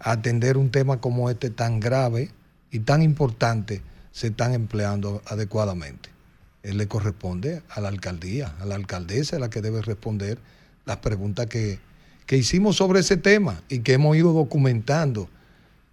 a 0.00 0.12
atender 0.12 0.56
un 0.56 0.70
tema 0.70 1.00
como 1.00 1.28
este 1.30 1.50
tan 1.50 1.80
grave 1.80 2.30
y 2.70 2.80
tan 2.80 3.02
importante 3.02 3.82
se 4.10 4.28
están 4.28 4.52
empleando 4.54 5.22
adecuadamente? 5.26 6.10
Él 6.62 6.76
le 6.78 6.88
corresponde 6.88 7.62
a 7.70 7.80
la 7.80 7.88
alcaldía, 7.88 8.54
a 8.60 8.64
la 8.64 8.74
alcaldesa 8.74 9.36
es 9.36 9.40
la 9.40 9.48
que 9.50 9.60
debe 9.62 9.80
responder 9.82 10.38
las 10.86 10.96
preguntas 10.98 11.46
que, 11.46 11.78
que 12.26 12.36
hicimos 12.36 12.76
sobre 12.76 13.00
ese 13.00 13.16
tema 13.16 13.62
y 13.68 13.80
que 13.80 13.92
hemos 13.92 14.16
ido 14.16 14.32
documentando 14.32 15.28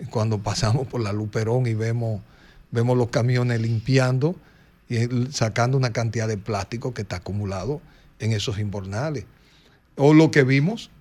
cuando 0.09 0.39
pasamos 0.39 0.87
por 0.87 1.01
la 1.01 1.13
Luperón 1.13 1.67
y 1.67 1.73
vemos, 1.75 2.21
vemos 2.71 2.97
los 2.97 3.09
camiones 3.09 3.61
limpiando 3.61 4.35
y 4.89 4.97
sacando 5.31 5.77
una 5.77 5.91
cantidad 5.91 6.27
de 6.27 6.37
plástico 6.37 6.93
que 6.93 7.01
está 7.03 7.17
acumulado 7.17 7.81
en 8.19 8.31
esos 8.31 8.59
invernales. 8.59 9.25
O 9.95 10.13
lo 10.13 10.31
que 10.31 10.43
vimos 10.43 10.91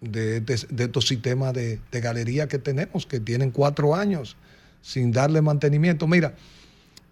de 0.00 0.42
estos 0.46 1.06
sistemas 1.06 1.52
de, 1.52 1.78
de 1.90 2.00
galería 2.00 2.48
que 2.48 2.58
tenemos, 2.58 3.06
que 3.06 3.20
tienen 3.20 3.50
cuatro 3.50 3.94
años 3.94 4.36
sin 4.82 5.12
darle 5.12 5.42
mantenimiento. 5.42 6.06
Mira, 6.06 6.34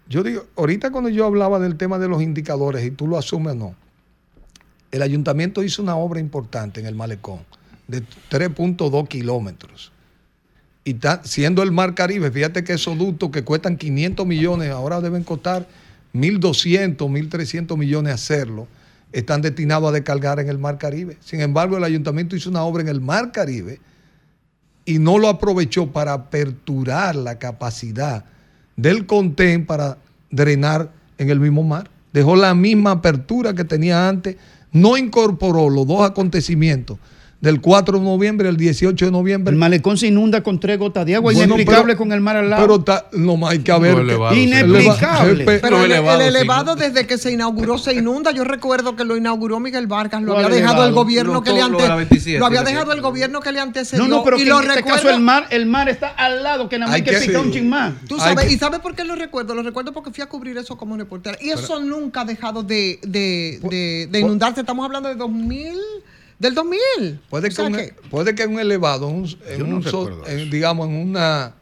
yo 0.09 0.23
digo, 0.23 0.47
ahorita 0.57 0.91
cuando 0.91 1.11
yo 1.11 1.27
hablaba 1.27 1.59
del 1.59 1.77
tema 1.77 1.99
de 1.99 2.09
los 2.09 2.23
indicadores, 2.23 2.85
y 2.85 2.91
tú 2.91 3.07
lo 3.07 3.19
asumes 3.19 3.53
o 3.53 3.57
no, 3.57 3.75
el 4.91 5.03
ayuntamiento 5.03 5.63
hizo 5.63 5.83
una 5.83 5.97
obra 5.97 6.19
importante 6.19 6.81
en 6.81 6.87
el 6.87 6.95
malecón 6.95 7.41
de 7.89 8.03
3.2 8.31 9.07
kilómetros. 9.09 9.93
Y 10.89 10.97
siendo 11.25 11.63
el 11.63 11.71
Mar 11.71 11.95
Caribe, 11.95 12.31
fíjate 12.31 12.65
que 12.65 12.73
esos 12.73 12.97
ductos 12.97 13.31
que 13.31 13.45
cuestan 13.45 13.77
500 13.77 14.27
millones, 14.27 14.71
ahora 14.71 15.03
deben 15.03 15.23
costar 15.23 15.69
1.200, 16.15 16.97
1.300 16.97 17.77
millones 17.77 18.15
hacerlo, 18.15 18.67
están 19.13 19.43
destinados 19.43 19.91
a 19.91 19.93
descargar 19.93 20.41
en 20.41 20.49
el 20.49 20.57
Mar 20.57 20.79
Caribe. 20.79 21.19
Sin 21.21 21.43
embargo, 21.43 21.77
el 21.77 21.85
ayuntamiento 21.85 22.37
hizo 22.37 22.49
una 22.49 22.63
obra 22.63 22.81
en 22.81 22.89
el 22.89 23.03
Mar 23.03 23.33
Caribe 23.33 23.81
y 24.87 24.99
no 24.99 25.19
lo 25.19 25.29
aprovechó 25.29 25.93
para 25.93 26.15
aperturar 26.15 27.17
la 27.17 27.39
capacidad 27.39 28.25
del 28.77 29.05
contén 29.05 29.67
para 29.67 29.99
drenar 30.31 30.91
en 31.19 31.29
el 31.29 31.39
mismo 31.39 31.65
mar. 31.65 31.91
Dejó 32.15 32.35
la 32.35 32.55
misma 32.55 32.93
apertura 32.93 33.53
que 33.53 33.65
tenía 33.65 34.09
antes, 34.09 34.37
no 34.73 34.97
incorporó 34.97 35.69
los 35.69 35.87
dos 35.87 36.09
acontecimientos 36.09 36.97
del 37.41 37.61
4 37.61 37.99
de 38.01 38.05
noviembre 38.05 38.49
al 38.49 38.57
18 38.57 39.05
de 39.05 39.13
noviembre. 39.13 39.53
El 39.53 39.59
malecón 39.59 39.97
se 39.97 40.09
inunda 40.09 40.43
con 40.43 40.59
tres 40.59 40.77
gotas 40.77 41.07
de 41.07 41.15
agua, 41.15 41.33
Bueno, 41.33 41.55
inexplicable 41.55 41.93
pero- 41.95 41.99
con 41.99 42.11
el 42.13 42.21
mar 42.21 42.37
al 42.37 42.51
lado. 42.51 42.63
Pero 42.63 42.77
está- 42.81 43.07
no 43.13 43.37
más 43.37 43.53
hay 43.53 43.61
que 43.61 43.79
ver. 43.79 43.95
Lo 43.95 44.01
elevado, 44.01 44.35
sí. 44.35 44.41
Inexplicable. 44.43 45.45
Eleva- 45.45 45.59
Pero 45.63 45.79
el, 45.85 45.93
elevado, 45.93 46.21
el 46.21 46.33
sí. 46.33 46.37
elevado 46.37 46.75
desde 46.75 47.07
que 47.07 47.17
se 47.17 47.31
inauguró 47.31 47.79
se 47.79 47.95
inunda. 47.95 48.33
Yo 48.33 48.43
recuerdo 48.43 48.97
que 48.97 49.05
lo 49.05 49.17
inauguró 49.17 49.61
Miguel 49.61 49.87
Vargas, 49.87 50.21
lo 50.23 50.33
¿Cuál 50.33 50.47
había 50.47 50.57
dejado 50.57 50.73
elevado? 50.83 50.89
el 50.89 50.95
gobierno 50.97 51.33
Lo- 51.35 51.43
que 51.43 51.51
le 51.53 51.61
todo 51.61 51.69
lo 51.71 51.79
de 51.79 51.83
la 51.87 51.95
ante, 51.95 51.97
27, 52.09 52.39
lo 52.41 52.47
había 52.47 52.63
dejado 52.65 52.93
el 52.93 53.01
gobierno 53.03 53.41
que 53.41 53.53
le 53.53 53.61
antecedió. 53.61 54.03
no, 54.09 54.17
no, 54.17 54.25
pero 54.25 54.37
y 54.37 54.43
que 54.43 54.49
lo 54.49 54.57
en 54.59 54.63
este 54.65 54.75
recuerdo- 54.81 54.97
caso 55.03 55.11
el 55.15 55.21
mar, 55.21 55.47
el 55.51 55.67
mar 55.67 55.89
está 55.89 56.09
al 56.09 56.43
lado, 56.43 56.69
que 56.69 56.77
nada 56.79 56.91
más 56.91 56.97
hay 56.97 57.03
que, 57.03 57.13
que- 57.13 57.21
picar 57.27 57.41
un 57.43 57.47
sí. 57.47 57.53
chin 57.53 57.69
más. 57.69 57.93
Tú 58.09 58.17
Hay 58.17 58.21
sabes, 58.33 58.47
que- 58.47 58.53
¿y 58.55 58.59
sabes 58.59 58.81
por 58.81 58.97
qué 58.97 59.05
lo 59.05 59.15
recuerdo? 59.15 59.55
Lo 59.55 59.63
recuerdo 59.63 59.93
porque 59.93 60.11
fui 60.11 60.23
a 60.23 60.27
cubrir 60.27 60.59
eso 60.59 60.77
como 60.77 60.97
reportera. 60.97 61.39
Y 61.41 61.51
eso 61.51 61.79
nunca 61.79 62.23
ha 62.23 62.25
dejado 62.25 62.65
de, 62.65 62.99
de, 63.07 63.61
de- 63.63 64.09
de 64.11 64.19
inundarse. 64.19 64.61
Estamos 64.63 64.85
hablando 64.85 65.09
de 65.09 65.15
2000, 65.15 65.77
del 66.39 66.55
2000. 66.55 67.21
Puede 67.31 67.49
O 67.49 67.51
que, 67.51 67.63
un, 67.63 67.73
que- 67.75 67.95
puede 68.11 68.35
que 68.35 68.47
un 68.47 68.59
elevado, 68.61 69.09
un- 69.09 69.25
en 69.49 69.59
Yo 69.59 69.67
no 69.67 69.77
un 69.77 69.83
so- 69.83 70.09
recuerdo 70.09 70.27
en, 70.29 70.51
digamos, 70.51 70.89
en 70.89 70.95
una, 70.97 71.55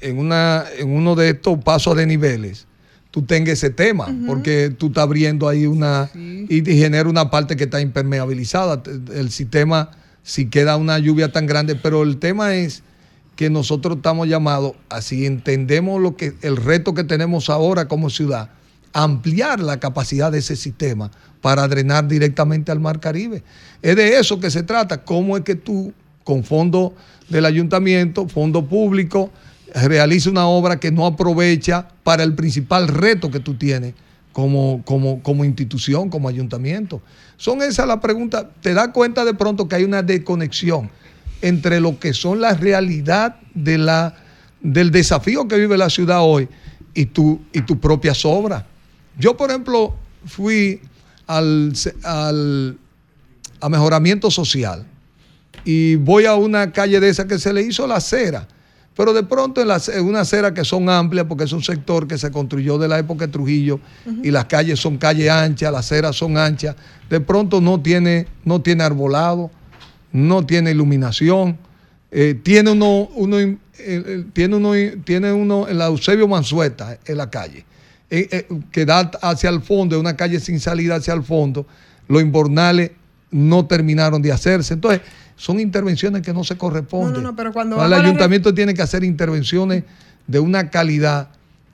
en 0.00 0.18
una, 0.18 0.64
en 0.78 0.90
uno 0.90 1.14
de 1.14 1.30
estos 1.30 1.58
pasos 1.62 1.96
de 1.96 2.06
niveles, 2.06 2.66
tú 3.10 3.22
tengas 3.22 3.52
ese 3.54 3.70
tema, 3.70 4.06
porque 4.26 4.70
tú 4.76 4.88
estás 4.88 5.04
abriendo 5.04 5.48
ahí 5.48 5.66
una 5.66 6.10
y, 6.14 6.68
y 6.70 6.76
genera 6.78 7.08
una 7.08 7.30
parte 7.30 7.56
que 7.56 7.64
está 7.64 7.80
impermeabilizada. 7.80 8.82
El 9.14 9.30
sistema, 9.30 9.90
si 10.22 10.46
queda 10.50 10.76
una 10.76 10.98
lluvia 10.98 11.30
tan 11.30 11.46
grande, 11.46 11.76
pero 11.76 12.02
el 12.02 12.18
tema 12.18 12.54
es 12.56 12.82
que 13.36 13.50
nosotros 13.50 13.96
estamos 13.98 14.28
llamados, 14.28 14.72
así 14.88 15.26
entendemos 15.26 16.00
lo 16.00 16.16
que 16.16 16.34
el 16.42 16.56
reto 16.56 16.94
que 16.94 17.04
tenemos 17.04 17.50
ahora 17.50 17.86
como 17.88 18.10
ciudad, 18.10 18.50
ampliar 18.94 19.60
la 19.60 19.78
capacidad 19.78 20.32
de 20.32 20.38
ese 20.38 20.56
sistema 20.56 21.10
para 21.42 21.68
drenar 21.68 22.08
directamente 22.08 22.72
al 22.72 22.80
Mar 22.80 23.00
Caribe. 23.00 23.42
Es 23.82 23.96
de 23.96 24.18
eso 24.18 24.40
que 24.40 24.50
se 24.50 24.62
trata, 24.62 25.04
cómo 25.04 25.36
es 25.36 25.42
que 25.42 25.56
tú, 25.56 25.92
con 26.22 26.44
fondo 26.44 26.94
del 27.28 27.44
ayuntamiento, 27.44 28.28
fondo 28.28 28.64
público, 28.64 29.30
realiza 29.74 30.30
una 30.30 30.46
obra 30.46 30.78
que 30.78 30.92
no 30.92 31.04
aprovecha 31.04 31.88
para 32.04 32.22
el 32.22 32.34
principal 32.34 32.88
reto 32.88 33.30
que 33.30 33.40
tú 33.40 33.54
tienes 33.54 33.94
como, 34.32 34.82
como, 34.84 35.22
como 35.22 35.44
institución, 35.44 36.08
como 36.08 36.28
ayuntamiento. 36.28 37.02
Son 37.36 37.62
esas 37.62 37.86
las 37.88 37.98
preguntas. 37.98 38.46
Te 38.60 38.72
das 38.72 38.88
cuenta 38.88 39.24
de 39.24 39.34
pronto 39.34 39.68
que 39.68 39.74
hay 39.76 39.84
una 39.84 40.02
desconexión 40.02 40.90
entre 41.42 41.80
lo 41.80 41.98
que 41.98 42.14
son 42.14 42.40
la 42.40 42.54
realidad 42.54 43.36
de 43.54 43.76
la, 43.76 44.14
del 44.62 44.92
desafío 44.92 45.48
que 45.48 45.56
vive 45.56 45.76
la 45.76 45.90
ciudad 45.90 46.20
hoy 46.22 46.48
y 46.94 47.06
tu, 47.06 47.40
y 47.52 47.62
tu 47.62 47.80
propias 47.80 48.24
obras. 48.24 48.64
Yo, 49.18 49.36
por 49.36 49.50
ejemplo, 49.50 49.94
fui 50.26 50.80
al, 51.26 51.72
al- 52.02 52.78
a 53.60 53.68
mejoramiento 53.68 54.30
social 54.30 54.84
y 55.64 55.96
voy 55.96 56.26
a 56.26 56.34
una 56.34 56.72
calle 56.72 57.00
de 57.00 57.08
esa 57.08 57.26
que 57.26 57.38
se 57.38 57.52
le 57.52 57.62
hizo 57.62 57.86
la 57.86 57.96
acera, 57.96 58.46
pero 58.96 59.12
de 59.12 59.22
pronto 59.22 59.60
en, 59.62 60.04
una 60.04 60.20
acera 60.20 60.52
que 60.52 60.64
son 60.64 60.88
amplias 60.90 61.26
porque 61.26 61.44
es 61.44 61.52
un 61.52 61.62
sector 61.62 62.06
que 62.06 62.18
se 62.18 62.30
construyó 62.30 62.76
de 62.78 62.88
la 62.88 62.98
época 62.98 63.26
de 63.26 63.32
Trujillo 63.32 63.80
y 64.22 64.30
las 64.30 64.44
calles 64.46 64.78
son 64.80 64.98
calles 64.98 65.30
anchas, 65.30 65.72
las 65.72 65.86
aceras 65.86 66.16
son 66.16 66.36
anchas, 66.36 66.76
de 67.08 67.20
pronto 67.20 67.60
no 67.60 67.80
tiene, 67.80 68.26
no 68.44 68.60
tiene 68.60 68.84
arbolado, 68.84 69.50
no 70.12 70.44
tiene 70.44 70.70
iluminación, 70.72 71.56
eh, 72.10 72.38
tiene 72.42 72.70
uno, 72.72 73.08
uno, 73.16 73.38
eh, 73.40 73.56
eh, 73.78 74.24
tiene 74.32 74.56
uno, 74.56 74.72
tiene 75.04 75.32
uno 75.32 75.66
en 75.68 75.78
la 75.78 75.86
Eusebio 75.86 76.28
Mansueta, 76.28 76.98
en 77.06 77.16
la 77.16 77.30
calle, 77.30 77.64
eh, 78.10 78.28
eh, 78.30 78.46
que 78.70 78.84
da 78.84 79.10
hacia 79.22 79.50
el 79.50 79.60
fondo, 79.62 79.96
es 79.96 80.00
una 80.00 80.16
calle 80.16 80.40
sin 80.40 80.60
salida 80.60 80.96
hacia 80.96 81.14
el 81.14 81.22
fondo, 81.22 81.66
los 82.08 82.22
inbornales 82.22 82.92
no 83.30 83.66
terminaron 83.66 84.22
de 84.22 84.30
hacerse. 84.32 84.74
Entonces, 84.74 85.00
son 85.36 85.58
intervenciones 85.58 86.22
que 86.22 86.32
no 86.32 86.44
se 86.44 86.56
corresponden. 86.56 87.12
No, 87.14 87.20
no, 87.20 87.30
no, 87.30 87.36
pero 87.36 87.52
cuando 87.52 87.82
el 87.82 87.90
la 87.90 87.96
ayuntamiento 87.96 88.54
tiene 88.54 88.74
que 88.74 88.82
hacer 88.82 89.02
intervenciones 89.02 89.82
de 90.26 90.38
una 90.38 90.70
calidad 90.70 91.30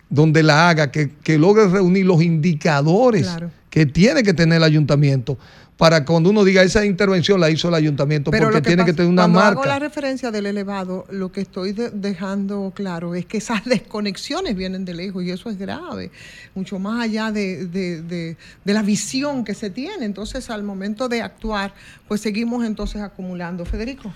donde 0.08 0.42
la 0.42 0.68
haga, 0.70 0.90
que, 0.90 1.10
que 1.22 1.38
logre 1.38 1.68
reunir 1.68 2.06
los 2.06 2.22
indicadores 2.22 3.22
Claro. 3.26 3.50
que 3.68 3.86
tiene 3.86 4.22
que 4.22 4.32
tener 4.34 4.56
el 4.56 4.64
ayuntamiento 4.64 5.38
para 5.80 6.04
cuando 6.04 6.28
uno 6.28 6.44
diga 6.44 6.62
esa 6.62 6.84
intervención 6.84 7.40
la 7.40 7.48
hizo 7.48 7.68
el 7.68 7.74
ayuntamiento, 7.74 8.30
Pero 8.30 8.48
porque 8.48 8.60
que 8.60 8.66
tiene 8.68 8.84
que 8.84 8.92
tener 8.92 9.10
una 9.10 9.22
cuando 9.22 9.40
hago 9.40 9.54
marca. 9.60 9.68
la 9.70 9.78
referencia 9.78 10.30
del 10.30 10.44
elevado, 10.44 11.06
lo 11.10 11.32
que 11.32 11.40
estoy 11.40 11.72
de- 11.72 11.88
dejando 11.88 12.70
claro 12.76 13.14
es 13.14 13.24
que 13.24 13.38
esas 13.38 13.64
desconexiones 13.64 14.54
vienen 14.54 14.84
de 14.84 14.92
lejos 14.92 15.24
y 15.24 15.30
eso 15.30 15.48
es 15.48 15.58
grave, 15.58 16.10
mucho 16.54 16.78
más 16.78 17.02
allá 17.02 17.32
de, 17.32 17.64
de- 17.64 18.02
de- 18.02 18.36
de 18.62 18.72
la 18.74 18.82
visión 18.82 19.42
que 19.42 19.54
se 19.54 19.70
tiene. 19.70 20.04
Entonces, 20.04 20.50
al 20.50 20.62
momento 20.64 21.08
de 21.08 21.22
actuar, 21.22 21.72
pues 22.06 22.20
seguimos 22.20 22.62
entonces 22.66 23.00
acumulando. 23.00 23.64
Federico. 23.64 24.12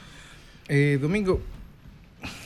Eh, 0.69 0.99
Domingo, 1.01 1.41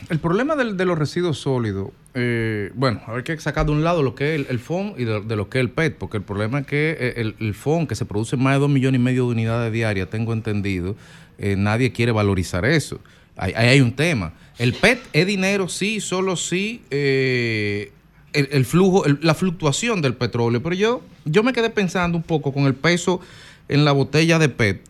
el 0.09 0.19
problema 0.19 0.57
del- 0.57 0.77
de 0.77 0.85
los 0.85 0.99
residuos 0.99 1.39
sólidos, 1.39 1.91
eh, 2.15 2.71
bueno, 2.75 3.01
hay 3.07 3.23
que 3.23 3.39
sacar 3.39 3.67
de 3.67 3.73
un 3.73 3.85
lado 3.85 4.03
lo 4.03 4.15
que 4.15 4.35
es 4.35 4.41
el, 4.41 4.47
el 4.51 4.59
FON 4.59 4.95
y 4.97 5.05
de, 5.05 5.21
de 5.21 5.37
lo 5.37 5.49
que 5.49 5.59
es 5.59 5.63
el 5.63 5.71
PET, 5.71 5.97
porque 5.97 6.17
el 6.17 6.23
problema 6.23 6.61
es 6.61 6.67
que 6.67 6.97
eh, 6.99 7.15
el, 7.17 7.35
el 7.41 7.55
FON, 7.55 7.87
que 7.87 7.95
se 7.95 8.05
produce 8.05 8.37
más 8.37 8.55
de 8.55 8.61
2 8.61 8.71
millones 8.71 9.01
y 9.01 9.05
medio 9.05 9.27
de 9.27 9.33
unidades 9.33 9.73
diarias, 9.73 10.09
tengo 10.11 10.33
entendido, 10.33 10.97
eh, 11.39 11.55
nadie 11.57 11.93
quiere 11.93 12.13
valorizar 12.13 12.65
eso. 12.65 13.01
Ahí, 13.37 13.53
hay 13.55 13.81
un 13.81 13.93
tema. 13.93 14.33
El 14.59 14.73
PET 14.75 14.99
es 15.13 15.27
dinero, 15.27 15.69
sí, 15.69 16.01
solo 16.01 16.35
sí, 16.37 16.83
eh, 16.91 17.93
el, 18.33 18.49
el 18.53 18.65
flujo, 18.65 19.05
la 19.23 19.35
fluctuación 19.35 20.03
del 20.03 20.15
petróleo, 20.15 20.63
pero 20.63 20.75
yo, 20.75 21.03
yo 21.25 21.43
me 21.43 21.53
quedé 21.53 21.71
pensando 21.71 22.17
un 22.19 22.25
poco 22.25 22.53
con 22.53 22.65
el 22.65 22.75
peso 22.75 23.21
en 23.69 23.85
la 23.85 23.93
botella 23.93 24.39
de 24.39 24.49
PET. 24.49 24.81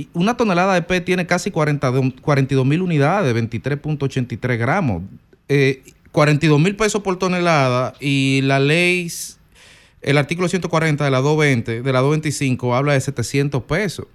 Y 0.00 0.08
una 0.14 0.36
tonelada 0.36 0.72
de 0.74 0.82
PET 0.82 1.04
tiene 1.04 1.26
casi 1.26 1.50
42 1.50 2.64
mil 2.66 2.80
unidades, 2.80 3.34
23.83 3.34 4.56
gramos. 4.56 5.02
Eh, 5.48 5.82
42 6.12 6.58
mil 6.58 6.74
pesos 6.76 7.02
por 7.02 7.18
tonelada 7.18 7.92
y 8.00 8.40
la 8.42 8.58
ley, 8.58 9.10
el 10.00 10.16
artículo 10.18 10.48
140 10.48 11.04
de 11.04 11.10
la 11.10 11.18
220, 11.18 11.82
de 11.82 11.92
la 11.92 12.00
225 12.00 12.74
habla 12.74 12.94
de 12.94 13.00
700 13.00 13.62
pesos. 13.64 14.06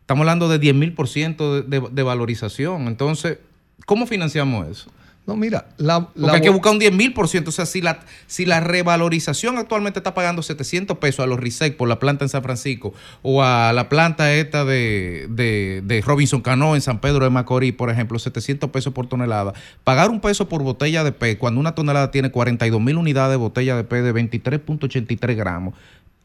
Estamos 0.00 0.20
hablando 0.22 0.48
de 0.48 0.58
10 0.58 0.74
mil 0.74 0.92
por 0.92 1.08
ciento 1.08 1.62
de, 1.62 1.80
de- 1.90 2.02
valorización. 2.02 2.86
Entonces, 2.88 3.38
¿cómo 3.86 4.06
financiamos 4.06 4.68
eso? 4.68 4.90
No, 5.30 5.36
mira, 5.36 5.68
la, 5.76 6.08
Porque 6.08 6.20
la 6.26 6.32
hay 6.32 6.40
que 6.40 6.50
buscar 6.50 6.72
un 6.72 6.80
10 6.80 6.92
mil 6.92 7.12
por 7.12 7.28
ciento. 7.28 7.50
O 7.50 7.52
sea, 7.52 7.64
si 7.64 7.80
la, 7.80 8.00
si 8.26 8.46
la 8.46 8.58
revalorización 8.58 9.58
actualmente 9.58 10.00
está 10.00 10.12
pagando 10.12 10.42
700 10.42 10.98
pesos 10.98 11.22
a 11.22 11.28
los 11.28 11.38
RISEC 11.38 11.76
por 11.76 11.88
la 11.88 12.00
planta 12.00 12.24
en 12.24 12.28
San 12.28 12.42
Francisco 12.42 12.92
o 13.22 13.40
a 13.40 13.72
la 13.72 13.88
planta 13.88 14.34
esta 14.34 14.64
de, 14.64 15.28
de, 15.30 15.82
de 15.84 16.00
Robinson 16.00 16.40
Cano 16.40 16.74
en 16.74 16.80
San 16.80 17.00
Pedro 17.00 17.22
de 17.22 17.30
Macorís, 17.30 17.74
por 17.74 17.90
ejemplo, 17.90 18.18
700 18.18 18.70
pesos 18.70 18.92
por 18.92 19.06
tonelada. 19.06 19.52
Pagar 19.84 20.10
un 20.10 20.20
peso 20.20 20.48
por 20.48 20.64
botella 20.64 21.04
de 21.04 21.12
PET 21.12 21.38
cuando 21.38 21.60
una 21.60 21.76
tonelada 21.76 22.10
tiene 22.10 22.32
42 22.32 22.80
mil 22.80 22.96
unidades 22.96 23.30
de 23.30 23.36
botella 23.36 23.76
de 23.76 23.84
PET 23.84 24.02
de 24.02 24.12
23.83 24.12 25.36
gramos, 25.36 25.74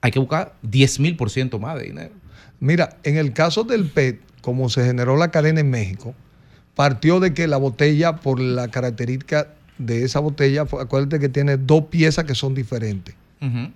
hay 0.02 0.10
que 0.10 0.18
buscar 0.18 0.56
10 0.64 1.00
mil 1.00 1.16
por 1.16 1.30
ciento 1.30 1.60
más 1.60 1.76
de 1.76 1.84
dinero. 1.84 2.14
Mira, 2.60 2.98
en 3.04 3.18
el 3.18 3.34
caso 3.34 3.66
del 3.66 3.86
PET, 3.86 4.20
como 4.42 4.68
se 4.70 4.84
generó 4.84 5.16
la 5.16 5.30
cadena 5.30 5.60
en 5.60 5.70
México, 5.70 6.16
partió 6.76 7.20
de 7.20 7.34
que 7.34 7.48
la 7.48 7.58
botella, 7.58 8.18
por 8.18 8.40
la 8.40 8.68
característica 8.70 9.48
de 9.78 10.04
esa 10.04 10.20
botella, 10.20 10.62
acuérdate 10.80 11.20
que 11.20 11.30
tiene 11.30 11.58
dos 11.58 11.86
piezas 11.86 12.26
que 12.26 12.36
son 12.36 12.54
diferentes. 12.54 13.16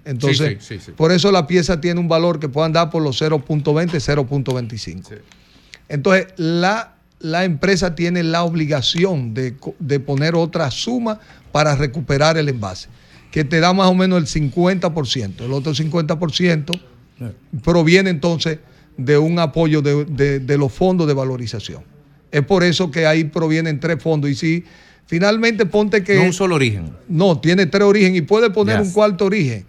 Entonces, 0.03 0.57
Sí, 0.59 0.75
sí, 0.75 0.79
sí, 0.79 0.85
sí. 0.87 0.91
por 0.93 1.11
eso 1.11 1.31
la 1.31 1.45
pieza 1.45 1.79
tiene 1.79 1.99
un 1.99 2.07
valor 2.07 2.39
que 2.39 2.49
puede 2.49 2.65
andar 2.65 2.89
por 2.89 3.03
los 3.03 3.21
0.20, 3.21 3.99
0.25. 3.99 5.19
Entonces, 5.89 6.27
la, 6.37 6.95
la 7.19 7.43
empresa 7.45 7.93
tiene 7.93 8.23
la 8.23 8.43
obligación 8.43 9.33
de, 9.35 9.55
de 9.79 9.99
poner 9.99 10.33
otra 10.35 10.71
suma 10.71 11.19
para 11.51 11.75
recuperar 11.75 12.37
el 12.37 12.49
envase, 12.49 12.89
que 13.31 13.43
te 13.43 13.59
da 13.59 13.73
más 13.73 13.87
o 13.89 13.93
menos 13.93 14.19
el 14.35 14.41
50%. 14.51 15.41
El 15.41 15.53
otro 15.53 15.73
50% 15.73 16.79
proviene 17.63 18.09
entonces 18.09 18.59
de 18.97 19.17
un 19.17 19.37
apoyo 19.39 19.81
de, 19.81 20.05
de- 20.05 20.39
de 20.39 20.57
los 20.57 20.71
fondos 20.73 21.05
de 21.07 21.13
valorización. 21.13 21.83
Es 22.31 22.43
por 22.43 22.63
eso 22.63 22.91
que 22.91 23.05
ahí 23.07 23.23
provienen 23.25 23.79
tres 23.79 24.01
fondos. 24.01 24.29
Y 24.29 24.35
si 24.35 24.63
Finalmente 25.07 25.65
ponte 25.65 26.03
que... 26.03 26.17
No 26.17 26.23
un 26.25 26.33
solo 26.33 26.53
origen. 26.53 26.91
No, 27.07 27.39
tiene 27.39 27.65
tres 27.65 27.81
orígenes 27.83 28.19
y 28.19 28.21
puede 28.21 28.51
poner 28.51 28.77
Yes. 28.77 28.87
un 28.89 28.93
cuarto 28.93 29.25
origen, 29.25 29.65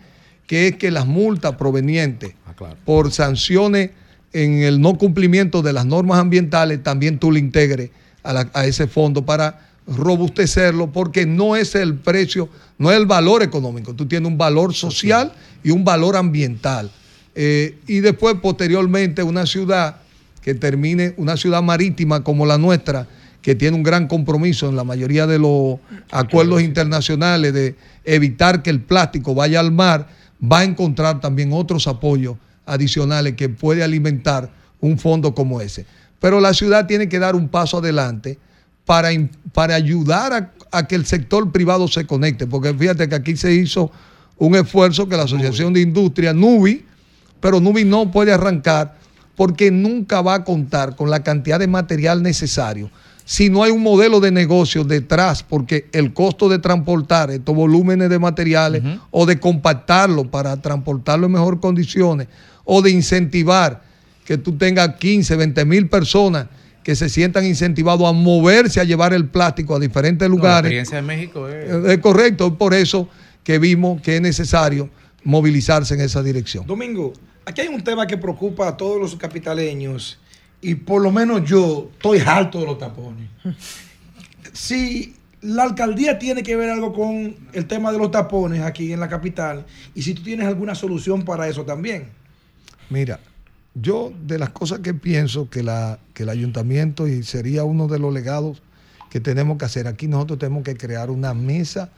que 0.46 0.66
es 0.68 0.76
que 0.76 0.90
las 0.90 1.06
multas 1.06 1.54
provenientes 1.56 2.34
Ah, 2.46 2.74
por 2.84 3.10
sanciones 3.10 3.88
en 4.34 4.62
el 4.62 4.82
no 4.82 4.98
cumplimiento 4.98 5.62
de 5.62 5.72
las 5.72 5.86
normas 5.86 6.18
ambientales, 6.18 6.82
también 6.82 7.18
tú 7.18 7.32
le 7.32 7.40
integres 7.40 7.88
a, 8.22 8.34
la- 8.34 8.50
a 8.52 8.66
ese 8.66 8.86
fondo 8.86 9.24
para 9.24 9.66
robustecerlo, 9.86 10.92
porque 10.92 11.24
no 11.24 11.56
es 11.56 11.74
el 11.74 11.94
precio, 11.94 12.50
no 12.76 12.90
es 12.90 12.98
el 12.98 13.06
valor 13.06 13.42
económico, 13.42 13.94
tú 13.94 14.04
tienes 14.06 14.28
un 14.28 14.36
valor 14.36 14.74
social 14.74 15.32
y 15.64 15.70
un 15.70 15.84
valor 15.84 16.16
ambiental. 16.16 16.90
Eh, 17.34 17.76
y 17.86 18.00
después, 18.00 18.36
posteriormente, 18.42 19.22
una 19.22 19.46
ciudad 19.46 19.96
que 20.42 20.54
termine, 20.54 21.14
una 21.16 21.36
ciudad 21.36 21.62
marítima 21.62 22.22
como 22.22 22.46
la 22.46 22.58
nuestra, 22.58 23.06
que 23.42 23.54
tiene 23.54 23.76
un 23.76 23.82
gran 23.82 24.06
compromiso 24.06 24.68
en 24.68 24.76
la 24.76 24.84
mayoría 24.84 25.26
de 25.26 25.38
los 25.38 25.78
acuerdos 26.10 26.62
internacionales 26.62 27.52
de 27.52 27.74
evitar 28.04 28.62
que 28.62 28.70
el 28.70 28.80
plástico 28.80 29.34
vaya 29.34 29.60
al 29.60 29.72
mar, 29.72 30.08
va 30.40 30.60
a 30.60 30.64
encontrar 30.64 31.20
también 31.20 31.52
otros 31.52 31.86
apoyos 31.86 32.36
adicionales 32.66 33.34
que 33.34 33.48
puede 33.48 33.82
alimentar 33.82 34.50
un 34.80 34.98
fondo 34.98 35.34
como 35.34 35.60
ese. 35.60 35.86
Pero 36.20 36.40
la 36.40 36.52
ciudad 36.52 36.86
tiene 36.86 37.08
que 37.08 37.18
dar 37.18 37.34
un 37.34 37.48
paso 37.48 37.78
adelante 37.78 38.38
para, 38.84 39.08
para 39.52 39.74
ayudar 39.74 40.32
a, 40.32 40.52
a 40.70 40.86
que 40.86 40.94
el 40.94 41.06
sector 41.06 41.50
privado 41.50 41.88
se 41.88 42.06
conecte, 42.06 42.46
porque 42.46 42.74
fíjate 42.74 43.08
que 43.08 43.14
aquí 43.14 43.36
se 43.36 43.52
hizo 43.52 43.90
un 44.36 44.54
esfuerzo 44.54 45.08
que 45.08 45.16
la 45.16 45.24
Asociación 45.24 45.72
de 45.72 45.80
Industria, 45.80 46.32
NUBI, 46.32 46.84
pero 47.40 47.60
NUBI 47.60 47.84
no 47.84 48.10
puede 48.10 48.32
arrancar 48.32 48.99
porque 49.40 49.70
nunca 49.70 50.20
va 50.20 50.34
a 50.34 50.44
contar 50.44 50.96
con 50.96 51.08
la 51.08 51.22
cantidad 51.22 51.58
de 51.58 51.66
material 51.66 52.22
necesario 52.22 52.90
si 53.24 53.48
no 53.48 53.62
hay 53.62 53.70
un 53.70 53.82
modelo 53.82 54.20
de 54.20 54.30
negocio 54.30 54.84
detrás, 54.84 55.42
porque 55.42 55.88
el 55.92 56.12
costo 56.12 56.50
de 56.50 56.58
transportar 56.58 57.30
estos 57.30 57.54
volúmenes 57.56 58.10
de 58.10 58.18
materiales 58.18 58.82
o 59.10 59.24
de 59.24 59.40
compactarlo 59.40 60.30
para 60.30 60.60
transportarlo 60.60 61.24
en 61.24 61.32
mejor 61.32 61.58
condiciones 61.58 62.28
o 62.64 62.82
de 62.82 62.90
incentivar 62.90 63.82
que 64.26 64.36
tú 64.36 64.58
tengas 64.58 64.96
15, 64.96 65.34
20 65.36 65.64
mil 65.64 65.88
personas 65.88 66.44
que 66.82 66.94
se 66.94 67.08
sientan 67.08 67.46
incentivados 67.46 68.06
a 68.06 68.12
moverse, 68.12 68.78
a 68.78 68.84
llevar 68.84 69.14
el 69.14 69.24
plástico 69.24 69.74
a 69.74 69.78
diferentes 69.78 70.28
No, 70.28 70.34
la 70.34 70.38
lugares. 70.38 70.58
experiencia 70.66 70.96
de 70.96 71.02
México 71.02 71.48
es... 71.48 71.54
Eh, 71.64 71.92
Es 71.94 71.98
correcto, 72.00 72.48
es 72.48 72.52
por 72.58 72.74
eso 72.74 73.08
que 73.42 73.58
vimos 73.58 74.02
que 74.02 74.16
es 74.16 74.20
necesario 74.20 74.90
movilizarse 75.24 75.94
en 75.94 76.02
esa 76.02 76.22
dirección. 76.22 76.66
Domingo, 76.66 77.14
aquí 77.44 77.62
hay 77.62 77.68
un 77.68 77.82
tema 77.82 78.06
que 78.06 78.16
preocupa 78.16 78.68
a 78.68 78.76
todos 78.76 79.00
los 79.00 79.16
capitaleños 79.16 80.18
y 80.60 80.74
por 80.74 81.02
lo 81.02 81.10
menos 81.10 81.48
yo 81.48 81.90
estoy 81.92 82.18
harto 82.18 82.60
de 82.60 82.66
los 82.66 82.78
tapones. 82.78 83.28
Si 84.52 85.14
la 85.42 85.62
alcaldía 85.62 86.18
tiene 86.18 86.42
que 86.42 86.56
ver 86.56 86.70
algo 86.70 86.92
con 86.92 87.36
el 87.52 87.66
tema 87.66 87.92
de 87.92 87.98
los 87.98 88.10
tapones 88.10 88.62
aquí 88.62 88.92
en 88.92 88.98
la 88.98 89.08
capital 89.08 89.64
y 89.94 90.02
si 90.02 90.12
tú 90.12 90.22
tienes 90.22 90.48
alguna 90.48 90.74
solución 90.74 91.24
para 91.24 91.46
eso 91.46 91.64
también. 91.64 92.08
Mira, 92.90 93.20
yo 93.74 94.12
de 94.26 94.38
las 94.38 94.50
cosas 94.50 94.80
que 94.80 94.92
pienso 94.92 95.48
que, 95.48 95.62
la, 95.62 95.98
que 96.14 96.24
el 96.24 96.28
ayuntamiento 96.28 97.06
y 97.06 97.22
sería 97.22 97.64
uno 97.64 97.86
de 97.86 98.00
los 98.00 98.12
legados 98.12 98.60
que 99.10 99.20
tenemos 99.20 99.58
que 99.58 99.64
hacer 99.64 99.86
aquí, 99.86 100.08
nosotros 100.08 100.38
tenemos 100.38 100.62
que 100.62 100.76
crear 100.76 101.10
una 101.10 101.34
mesa. 101.34 101.90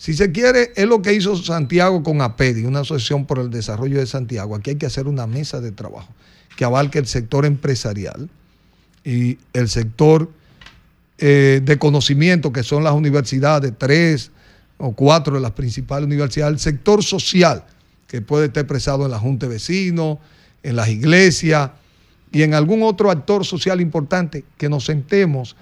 Si 0.00 0.14
se 0.14 0.32
quiere, 0.32 0.72
es 0.76 0.86
lo 0.86 1.02
que 1.02 1.12
hizo 1.12 1.36
Santiago 1.36 2.02
con 2.02 2.22
APEDI, 2.22 2.64
una 2.64 2.80
asociación 2.80 3.26
por 3.26 3.38
el 3.38 3.50
desarrollo 3.50 3.98
de 3.98 4.06
Santiago. 4.06 4.56
Aquí 4.56 4.70
hay 4.70 4.76
que 4.76 4.86
hacer 4.86 5.06
una 5.06 5.26
mesa 5.26 5.60
de 5.60 5.72
trabajo 5.72 6.08
que 6.56 6.64
abarque 6.64 6.98
el 6.98 7.06
sector 7.06 7.44
empresarial 7.44 8.30
y 9.04 9.36
el 9.52 9.68
sector 9.68 10.30
eh, 11.18 11.60
de 11.62 11.78
conocimiento, 11.78 12.50
que 12.50 12.62
son 12.62 12.82
las 12.82 12.94
universidades, 12.94 13.74
tres 13.76 14.30
o 14.78 14.92
cuatro 14.92 15.34
de 15.34 15.42
las 15.42 15.50
principales 15.50 16.06
universidades, 16.06 16.54
el 16.54 16.60
sector 16.60 17.04
social, 17.04 17.66
que 18.06 18.22
puede 18.22 18.46
estar 18.46 18.62
expresado 18.62 19.04
en 19.04 19.10
la 19.10 19.18
Junta 19.18 19.44
de 19.44 19.52
Vecinos, 19.52 20.16
en 20.62 20.76
las 20.76 20.88
iglesias 20.88 21.72
y 22.32 22.40
en 22.40 22.54
algún 22.54 22.82
otro 22.84 23.10
actor 23.10 23.44
social 23.44 23.82
importante, 23.82 24.46
que 24.56 24.70
nos 24.70 24.86
sentemos 24.86 25.56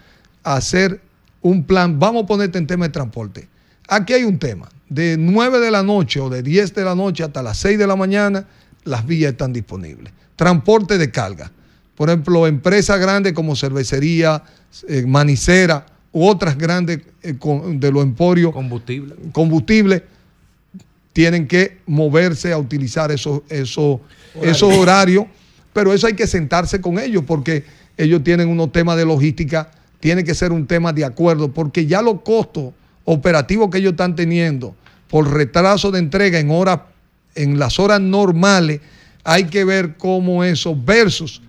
a 0.45 0.55
hacer 0.55 1.01
un 1.43 1.65
plan. 1.65 1.99
Vamos 1.99 2.23
a 2.23 2.27
ponerte 2.29 2.57
en 2.59 2.69
tema 2.69 2.87
de 2.87 2.93
transporte. 2.93 3.49
Aquí 3.89 4.13
hay 4.13 4.25
un 4.25 4.39
tema. 4.39 4.69
De 4.89 5.17
9 5.19 5.59
de 5.61 5.71
la 5.71 5.83
noche 5.83 6.21
o 6.21 6.31
de 6.31 6.43
10 6.43 6.75
de 6.75 6.85
la 6.85 6.95
noche 6.95 7.25
hasta 7.25 7.43
las 7.43 7.59
6 7.59 7.79
de 7.79 7.87
la 7.87 7.97
mañana, 7.97 8.47
las 8.85 9.07
vías 9.07 9.33
están 9.33 9.53
disponibles. 9.53 10.13
Transporte 10.37 10.97
de 10.99 11.11
carga. 11.11 11.51
Por 11.95 12.09
ejemplo, 12.09 12.47
empresas 12.47 12.99
grandes 13.01 13.33
como 13.33 13.57
cervecería, 13.57 14.43
eh, 14.89 15.05
manicera 15.07 15.85
u 16.13 16.27
otras 16.27 16.57
grandes 16.57 17.01
eh, 17.23 17.35
con- 17.39 17.81
de 17.81 17.91
los 17.91 18.03
emporios. 18.03 18.53
Combustible. 18.53 19.15
Combustible 19.33 20.05
tienen 21.13 21.49
que 21.49 21.79
moverse 21.87 22.53
a 22.53 22.59
utilizar 22.59 23.11
esos, 23.11 23.41
esos, 23.49 24.01
esos 24.41 24.73
horarios, 24.73 25.25
pero 25.73 25.93
eso 25.93 26.07
hay 26.07 26.15
que 26.15 26.27
sentarse 26.27 26.81
con 26.81 26.99
ellos 26.99 27.25
porque 27.27 27.65
ellos 27.97 28.23
tienen 28.23 28.49
unos 28.49 28.71
temas 28.71 28.97
de 28.97 29.05
logística, 29.05 29.71
tiene 29.99 30.23
que 30.23 30.35
ser 30.35 30.53
un 30.53 30.67
tema 30.67 30.93
de 30.93 31.05
acuerdo, 31.05 31.53
porque 31.53 31.87
ya 31.87 32.01
los 32.03 32.21
costos 32.23 32.73
operativos 33.11 33.71
que 33.71 33.79
ellos 33.79 33.93
están 33.93 34.15
teniendo 34.15 34.75
por 35.09 35.33
retraso 35.33 35.91
de 35.91 35.99
entrega 35.99 36.39
en 36.39 36.51
horas, 36.51 36.81
en 37.35 37.59
las 37.59 37.79
horas 37.79 38.03
normales, 38.03 38.83
hay 39.25 39.45
que 39.45 39.65
ver 39.65 39.97
cómo 39.97 40.45
eso 40.45 40.77
versus 40.77 41.41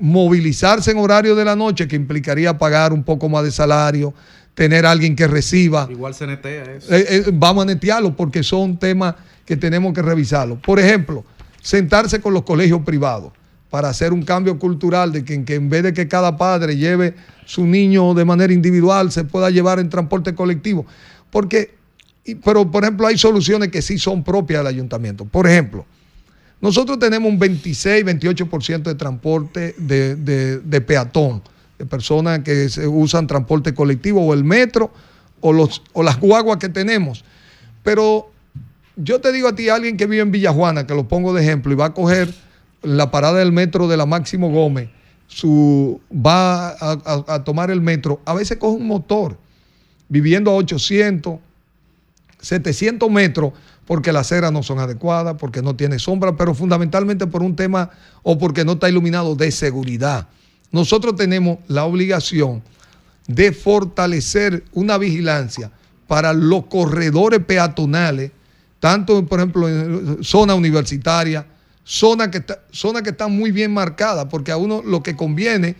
movilizarse 0.00 0.90
en 0.90 0.96
horario 0.96 1.34
de 1.34 1.44
la 1.44 1.54
noche, 1.54 1.86
que 1.86 1.94
implicaría 1.94 2.56
pagar 2.56 2.94
un 2.94 3.04
poco 3.04 3.28
más 3.28 3.44
de 3.44 3.50
salario, 3.50 4.14
tener 4.54 4.86
a 4.86 4.92
alguien 4.92 5.14
que 5.14 5.26
reciba. 5.26 5.86
Igual 5.90 6.14
se 6.14 6.26
netea 6.26 6.64
eso. 6.64 6.94
Eh, 6.94 7.04
eh, 7.06 7.24
vamos 7.34 7.64
a 7.64 7.66
netearlo 7.66 8.16
porque 8.16 8.42
son 8.42 8.78
temas 8.78 9.14
que 9.44 9.58
tenemos 9.58 9.92
que 9.92 10.00
revisarlo. 10.00 10.58
Por 10.58 10.80
ejemplo, 10.80 11.22
sentarse 11.60 12.22
con 12.22 12.32
los 12.32 12.44
colegios 12.44 12.80
privados 12.82 13.30
para 13.74 13.88
hacer 13.88 14.12
un 14.12 14.22
cambio 14.22 14.56
cultural 14.56 15.10
de 15.10 15.24
que, 15.24 15.44
que 15.44 15.56
en 15.56 15.68
vez 15.68 15.82
de 15.82 15.92
que 15.92 16.06
cada 16.06 16.36
padre 16.36 16.76
lleve 16.76 17.16
su 17.44 17.66
niño 17.66 18.14
de 18.14 18.24
manera 18.24 18.52
individual, 18.52 19.10
se 19.10 19.24
pueda 19.24 19.50
llevar 19.50 19.80
en 19.80 19.88
transporte 19.88 20.32
colectivo. 20.32 20.86
Porque, 21.28 21.74
pero 22.44 22.70
por 22.70 22.84
ejemplo, 22.84 23.08
hay 23.08 23.18
soluciones 23.18 23.70
que 23.70 23.82
sí 23.82 23.98
son 23.98 24.22
propias 24.22 24.60
del 24.60 24.68
ayuntamiento. 24.68 25.24
Por 25.24 25.48
ejemplo, 25.48 25.84
nosotros 26.60 27.00
tenemos 27.00 27.28
un 27.28 27.36
26, 27.36 28.04
28% 28.04 28.82
de 28.84 28.94
transporte 28.94 29.74
de, 29.76 30.14
de- 30.14 30.80
peatón, 30.80 31.42
de 31.76 31.84
personas 31.84 32.44
que 32.44 32.68
usan 32.86 33.26
transporte 33.26 33.74
colectivo 33.74 34.24
o 34.24 34.34
el 34.34 34.44
metro 34.44 34.92
o, 35.40 35.52
los, 35.52 35.82
o 35.94 36.04
las 36.04 36.20
guaguas 36.20 36.58
que 36.58 36.68
tenemos. 36.68 37.24
Pero 37.82 38.30
yo 38.94 39.20
te 39.20 39.32
digo 39.32 39.48
a 39.48 39.56
ti, 39.56 39.68
alguien 39.68 39.96
que 39.96 40.06
vive 40.06 40.22
en 40.22 40.30
Villajuana, 40.30 40.86
que 40.86 40.94
lo 40.94 41.08
pongo 41.08 41.34
de 41.34 41.42
ejemplo, 41.42 41.72
y 41.72 41.74
va 41.74 41.86
a 41.86 41.92
coger 41.92 42.32
la 42.84 43.10
parada 43.10 43.38
del 43.38 43.52
metro 43.52 43.88
de 43.88 43.96
la 43.96 44.06
Máximo 44.06 44.50
Gómez, 44.50 44.88
su, 45.26 46.00
va 46.14 46.76
a, 46.78 47.42
tomar 47.44 47.70
el 47.70 47.80
metro, 47.80 48.20
a 48.24 48.34
veces 48.34 48.58
coge 48.58 48.76
un 48.76 48.86
motor, 48.86 49.36
viviendo 50.08 50.50
a 50.50 50.54
800, 50.54 51.38
700 52.40 53.10
metros, 53.10 53.52
porque 53.86 54.12
las 54.12 54.26
aceras 54.26 54.52
no 54.52 54.62
son 54.62 54.78
adecuadas, 54.78 55.36
porque 55.38 55.62
no 55.62 55.74
tiene 55.76 55.98
sombra, 55.98 56.36
pero 56.36 56.54
fundamentalmente 56.54 57.26
por 57.26 57.42
un 57.42 57.56
tema 57.56 57.90
o 58.22 58.38
porque 58.38 58.64
no 58.64 58.72
está 58.72 58.88
iluminado 58.88 59.34
de 59.34 59.50
seguridad. 59.50 60.28
Nosotros 60.70 61.16
tenemos 61.16 61.58
la 61.68 61.84
obligación 61.84 62.62
de 63.26 63.52
fortalecer 63.52 64.64
una 64.72 64.98
vigilancia 64.98 65.70
para 66.06 66.32
los 66.32 66.66
corredores 66.66 67.40
peatonales, 67.44 68.30
tanto, 68.80 69.24
por 69.26 69.40
ejemplo, 69.40 69.68
en 69.68 70.22
zona 70.22 70.54
universitaria, 70.54 71.46
zona 71.84 72.30
que, 72.30 72.38
está, 72.38 72.60
zona 72.72 73.02
que 73.02 73.10
está 73.10 73.28
muy 73.28 73.50
bien 73.52 73.72
marcada, 73.72 74.28
porque 74.28 74.50
a 74.52 74.56
uno 74.56 74.82
lo 74.84 75.02
que 75.02 75.14
conviene, 75.16 75.76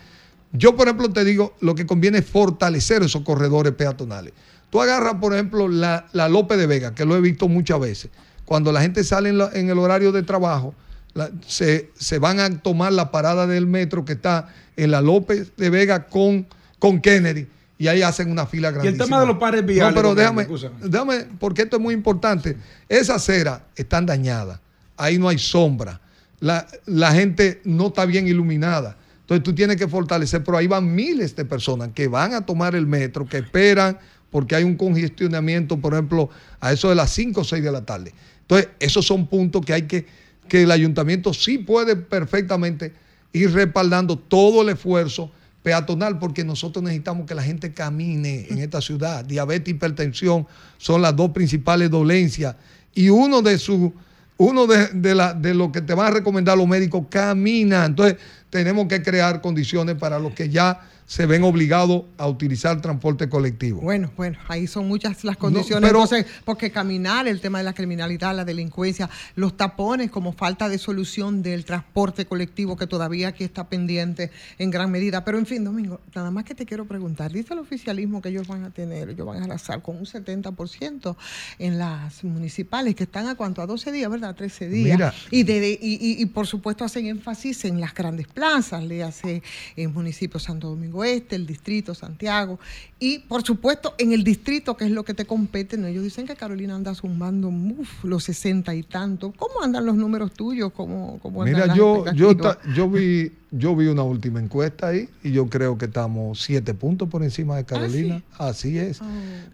yo 0.52 0.76
por 0.76 0.86
ejemplo 0.86 1.10
te 1.10 1.24
digo, 1.24 1.54
lo 1.60 1.74
que 1.74 1.86
conviene 1.86 2.18
es 2.18 2.26
fortalecer 2.26 3.02
esos 3.02 3.22
corredores 3.22 3.72
peatonales. 3.74 4.32
Tú 4.70 4.80
agarras, 4.82 5.14
por 5.20 5.32
ejemplo, 5.34 5.68
la, 5.68 6.06
la 6.12 6.28
López 6.28 6.58
de 6.58 6.66
Vega, 6.66 6.94
que 6.94 7.04
lo 7.04 7.16
he 7.16 7.20
visto 7.20 7.48
muchas 7.48 7.80
veces, 7.80 8.10
cuando 8.44 8.70
la 8.72 8.82
gente 8.82 9.02
sale 9.04 9.28
en, 9.30 9.38
la- 9.38 9.50
en 9.54 9.70
el 9.70 9.78
horario 9.78 10.12
de 10.12 10.22
trabajo, 10.22 10.74
la- 11.14 11.30
se, 11.46 11.90
se 11.98 12.18
van 12.18 12.40
a 12.40 12.50
tomar 12.60 12.92
la 12.92 13.10
parada 13.10 13.46
del 13.46 13.66
metro 13.66 14.04
que 14.04 14.12
está 14.14 14.48
en 14.76 14.90
la 14.90 15.00
López 15.00 15.52
de 15.56 15.70
Vega 15.70 16.06
con, 16.06 16.46
con 16.78 17.00
Kennedy 17.00 17.46
y 17.78 17.86
ahí 17.88 18.02
hacen 18.02 18.30
una 18.30 18.46
fila 18.46 18.72
Y 18.82 18.86
el 18.88 18.98
tema 18.98 19.20
de 19.20 19.26
los 19.26 19.38
pares 19.38 19.64
viales. 19.64 19.94
No, 19.94 19.94
pero 19.94 20.14
déjame, 20.14 20.42
déjame, 20.82 21.26
porque 21.38 21.62
esto 21.62 21.76
es 21.76 21.82
muy 21.82 21.94
importante. 21.94 22.56
Esas 22.88 23.16
aceras 23.16 23.60
están 23.76 24.06
dañadas. 24.06 24.60
Ahí 24.96 25.18
no 25.18 25.28
hay 25.28 25.38
sombra. 25.38 26.00
La, 26.40 26.66
la 26.86 27.12
gente 27.12 27.60
no 27.64 27.88
está 27.88 28.04
bien 28.04 28.28
iluminada. 28.28 28.96
Entonces 29.20 29.42
tú 29.42 29.54
tienes 29.54 29.76
que 29.76 29.88
fortalecer, 29.88 30.44
pero 30.44 30.58
ahí 30.58 30.66
van 30.66 30.94
miles 30.94 31.34
de 31.34 31.44
personas 31.44 31.90
que 31.94 32.08
van 32.08 32.34
a 32.34 32.44
tomar 32.44 32.74
el 32.74 32.86
metro, 32.86 33.26
que 33.26 33.38
esperan 33.38 33.98
porque 34.30 34.56
hay 34.56 34.64
un 34.64 34.76
congestionamiento, 34.76 35.78
por 35.78 35.94
ejemplo, 35.94 36.28
a 36.60 36.72
eso 36.72 36.88
de 36.88 36.96
las 36.96 37.10
5 37.10 37.40
o 37.40 37.44
6 37.44 37.62
de 37.62 37.70
la 37.70 37.84
tarde. 37.84 38.12
Entonces, 38.40 38.68
esos 38.80 39.06
son 39.06 39.28
puntos 39.28 39.64
que 39.64 39.72
hay 39.72 39.82
que, 39.82 40.06
que 40.48 40.64
el 40.64 40.72
ayuntamiento 40.72 41.32
sí 41.32 41.58
puede 41.58 41.94
perfectamente 41.94 42.92
ir 43.32 43.52
respaldando 43.52 44.18
todo 44.18 44.62
el 44.62 44.70
esfuerzo 44.70 45.30
peatonal 45.62 46.18
porque 46.18 46.44
nosotros 46.44 46.82
necesitamos 46.82 47.26
que 47.26 47.34
la 47.34 47.42
gente 47.42 47.72
camine 47.72 48.46
en 48.50 48.58
esta 48.58 48.82
ciudad. 48.82 49.24
Diabetes 49.24 49.72
hipertensión 49.72 50.46
son 50.78 51.00
las 51.00 51.16
dos 51.16 51.30
principales 51.30 51.90
dolencias 51.90 52.56
y 52.94 53.08
uno 53.08 53.40
de 53.40 53.56
sus 53.56 53.92
uno 54.36 54.66
de, 54.66 54.88
de, 54.88 55.14
la- 55.14 55.34
de 55.34 55.54
lo 55.54 55.70
que 55.72 55.80
te 55.80 55.94
van 55.94 56.08
a 56.08 56.10
recomendar 56.10 56.56
los 56.58 56.66
médicos 56.68 57.06
camina. 57.10 57.84
Entonces, 57.84 58.16
tenemos 58.54 58.86
que 58.86 59.02
crear 59.02 59.40
condiciones 59.40 59.96
para 59.96 60.20
los 60.20 60.32
que 60.32 60.48
ya 60.48 60.80
se 61.06 61.26
ven 61.26 61.42
obligados 61.44 62.04
a 62.16 62.26
utilizar 62.28 62.80
transporte 62.80 63.28
colectivo. 63.28 63.82
Bueno, 63.82 64.10
bueno, 64.16 64.38
ahí 64.48 64.66
son 64.66 64.88
muchas 64.88 65.22
las 65.22 65.36
condiciones. 65.36 65.86
pero- 65.90 66.02
Entonces, 66.02 66.24
porque 66.46 66.70
caminar, 66.70 67.28
el 67.28 67.42
tema 67.42 67.58
de 67.58 67.64
la 67.64 67.74
criminalidad, 67.74 68.34
la 68.34 68.46
delincuencia, 68.46 69.10
los 69.36 69.54
tapones 69.54 70.10
como 70.10 70.32
falta 70.32 70.66
de 70.70 70.78
solución 70.78 71.42
del 71.42 71.66
transporte 71.66 72.24
colectivo 72.24 72.76
que 72.78 72.86
todavía 72.86 73.28
aquí 73.28 73.44
está 73.44 73.68
pendiente 73.68 74.30
en 74.58 74.70
gran 74.70 74.90
medida. 74.90 75.24
Pero 75.26 75.36
en 75.36 75.44
fin, 75.44 75.62
Domingo, 75.62 76.00
nada 76.14 76.30
más 76.30 76.44
que 76.44 76.54
te 76.54 76.64
quiero 76.64 76.86
preguntar, 76.86 77.32
dice 77.32 77.52
el 77.52 77.60
oficialismo 77.60 78.22
que 78.22 78.30
ellos 78.30 78.46
van 78.48 78.64
a 78.64 78.70
tener, 78.70 79.10
ellos 79.10 79.26
van 79.26 79.42
a 79.42 79.44
arrasar 79.44 79.82
con 79.82 79.98
un 79.98 80.06
70% 80.06 81.16
en 81.58 81.78
las 81.78 82.24
municipales, 82.24 82.94
que 82.94 83.04
están 83.04 83.26
a 83.26 83.34
cuánto, 83.34 83.60
a 83.60 83.66
12 83.66 83.92
días, 83.92 84.10
¿verdad? 84.10 84.34
13 84.34 84.68
días. 84.70 84.96
Mira. 84.96 85.14
Y, 85.30 85.42
de, 85.42 85.60
de- 85.60 85.78
y, 85.82 85.94
y- 86.00 86.22
y, 86.22 86.26
por 86.26 86.46
supuesto 86.46 86.82
hacen 86.82 87.04
énfasis 87.08 87.66
en 87.66 87.78
las 87.78 87.92
grandes 87.92 88.26
plazas, 88.26 88.43
le 88.82 89.02
hace 89.02 89.42
en 89.76 89.92
municipio 89.92 90.38
Santo 90.38 90.68
Domingo 90.68 91.02
Este, 91.02 91.36
el 91.36 91.46
distrito 91.46 91.94
Santiago, 91.94 92.60
y 92.98 93.20
por 93.20 93.42
supuesto 93.42 93.94
en 93.98 94.12
el 94.12 94.22
distrito, 94.22 94.76
que 94.76 94.84
es 94.84 94.90
lo 94.90 95.02
que 95.02 95.14
te 95.14 95.24
compete, 95.24 95.76
¿no? 95.76 95.86
ellos 95.86 96.04
dicen 96.04 96.26
que 96.26 96.36
Carolina 96.36 96.74
anda 96.74 96.94
zumbando 96.94 97.48
uf, 97.48 98.04
los 98.04 98.24
60 98.24 98.74
y 98.74 98.82
tanto. 98.82 99.32
¿Cómo 99.32 99.62
andan 99.62 99.86
los 99.86 99.96
números 99.96 100.32
tuyos? 100.32 100.72
¿Cómo, 100.72 101.18
cómo 101.20 101.42
Mira, 101.42 101.74
yo, 101.74 102.04
yo, 102.12 102.36
ta- 102.36 102.58
yo 102.74 102.88
vi 102.88 103.32
yo 103.50 103.76
vi 103.76 103.86
una 103.86 104.02
última 104.02 104.40
encuesta 104.40 104.88
ahí 104.88 105.08
y 105.22 105.30
yo 105.30 105.46
creo 105.48 105.78
que 105.78 105.84
estamos 105.84 106.42
siete 106.42 106.74
puntos 106.74 107.08
por 107.08 107.22
encima 107.22 107.56
de 107.56 107.64
Carolina. 107.64 108.22
Así 108.36 108.78
es. 108.78 109.00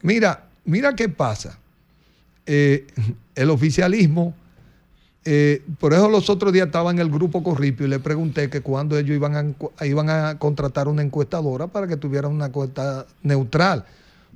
Mira, 0.02 0.48
mira 0.64 0.94
qué 0.94 1.08
pasa. 1.08 1.58
Eh, 2.46 2.86
el 3.34 3.50
oficialismo, 3.50 4.34
eh, 5.24 5.62
por 5.78 5.92
eso 5.92 6.08
los 6.08 6.30
otros 6.30 6.52
días 6.52 6.66
estaba 6.66 6.90
en 6.90 6.98
el 6.98 7.10
grupo 7.10 7.42
Corripio 7.42 7.86
y 7.86 7.90
le 7.90 7.98
pregunté 7.98 8.48
que 8.48 8.60
cuando 8.62 8.98
ellos 8.98 9.14
iban 9.14 9.54
a, 9.80 9.84
iban 9.86 10.08
a 10.10 10.38
contratar 10.38 10.88
una 10.88 11.02
encuestadora 11.02 11.66
para 11.66 11.86
que 11.86 11.96
tuviera 11.96 12.28
una 12.28 12.46
encuesta 12.46 13.06
neutral. 13.22 13.84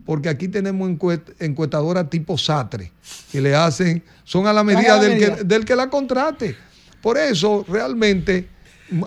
Porque 0.05 0.28
aquí 0.28 0.48
tenemos 0.48 0.90
encuest- 0.90 1.32
encuestadoras 1.39 2.11
tipo 2.11 2.36
Satre, 2.36 2.93
que 3.32 3.40
le 3.40 3.55
hacen, 3.55 4.02
son 4.24 4.47
a 4.47 4.52
la 4.52 4.62
medida, 4.62 4.97
la 4.97 5.02
del, 5.02 5.12
medida. 5.15 5.36
Que, 5.36 5.44
del 5.44 5.65
que 5.65 5.74
la 5.74 5.89
contrate. 5.89 6.55
Por 7.01 7.16
eso, 7.16 7.65
realmente, 7.66 8.48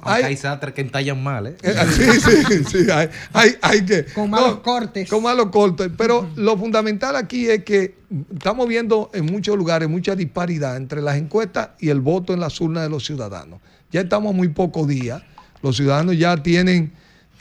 Hay, 0.03 0.23
hay 0.23 0.73
que 0.73 0.81
entallan 0.81 1.21
mal, 1.21 1.47
¿eh? 1.47 1.57
eh, 1.61 1.75
Sí, 1.91 2.19
sí, 2.19 2.63
sí, 2.63 2.91
hay, 2.91 3.09
hay, 3.33 3.55
hay 3.61 3.85
que. 3.85 4.05
Con 4.05 4.29
malos 4.29 4.59
cortes. 4.59 5.09
Con 5.09 5.23
malos 5.23 5.47
cortes. 5.47 5.89
Pero 5.97 6.29
lo 6.35 6.57
fundamental 6.57 7.15
aquí 7.15 7.47
es 7.49 7.63
que 7.63 7.95
estamos 8.33 8.67
viendo 8.67 9.09
en 9.13 9.25
muchos 9.25 9.57
lugares 9.57 9.89
mucha 9.89 10.15
disparidad 10.15 10.77
entre 10.77 11.01
las 11.01 11.17
encuestas 11.17 11.69
y 11.79 11.89
el 11.89 12.01
voto 12.01 12.33
en 12.33 12.39
las 12.39 12.59
urnas 12.61 12.83
de 12.83 12.89
los 12.89 13.05
ciudadanos. 13.05 13.59
Ya 13.91 14.01
estamos 14.01 14.33
a 14.33 14.35
muy 14.35 14.49
pocos 14.49 14.87
días. 14.87 15.21
Los 15.61 15.77
ciudadanos 15.77 16.17
ya 16.17 16.37
tienen, 16.37 16.91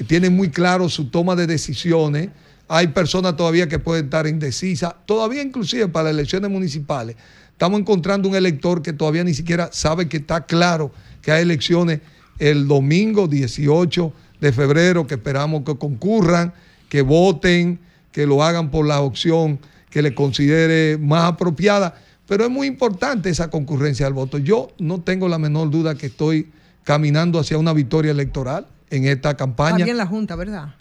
tienen 0.07 0.35
muy 0.35 0.51
claro 0.51 0.89
su 0.89 1.11
toma 1.11 1.37
de 1.37 1.47
decisiones. 1.47 2.31
Hay 2.69 2.89
personas 2.89 3.37
todavía 3.37 3.69
que 3.69 3.79
pueden 3.79 4.07
estar 4.07 4.27
indecisas. 4.27 4.95
Todavía 5.07 5.43
inclusive 5.43 5.89
para 5.89 6.05
las 6.05 6.15
elecciones 6.15 6.51
municipales. 6.51 7.17
Estamos 7.53 7.81
encontrando 7.81 8.29
un 8.29 8.37
elector 8.37 8.83
que 8.83 8.93
todavía 8.93 9.25
ni 9.25 9.33
siquiera 9.33 9.71
sabe 9.73 10.09
que 10.09 10.19
está 10.19 10.45
claro 10.45 10.93
que 11.23 11.33
hay 11.33 11.43
elecciones 11.43 12.01
el 12.39 12.69
domingo 12.69 13.29
18 13.29 14.13
de 14.41 14.53
febrero, 14.53 15.07
que 15.07 15.15
esperamos 15.15 15.63
que 15.65 15.77
concurran, 15.77 16.53
que 16.89 17.03
voten, 17.03 17.79
que 18.13 18.27
lo 18.27 18.43
hagan 18.43 18.71
por 18.71 18.87
la 18.87 19.01
opción 19.01 19.59
que 19.91 20.03
le 20.03 20.15
considere 20.15 20.99
más 20.99 21.25
apropiada. 21.25 21.95
Pero 22.27 22.45
es 22.45 22.51
muy 22.51 22.67
importante 22.67 23.31
esa 23.31 23.49
concurrencia 23.51 24.07
al 24.07 24.13
voto. 24.13 24.39
Yo 24.39 24.69
no 24.79 25.01
tengo 25.01 25.29
la 25.29 25.39
menor 25.39 25.71
duda 25.71 25.95
que 25.95 26.07
estoy 26.07 26.51
caminando 26.85 27.39
hacia 27.39 27.57
una 27.57 27.73
victoria 27.73 28.11
electoral 28.11 28.67
en 28.91 29.07
esta 29.07 29.37
campaña. 29.37 29.79
También 29.79 29.97
la 29.97 30.07
Junta, 30.07 30.37
¿verdad? 30.37 30.75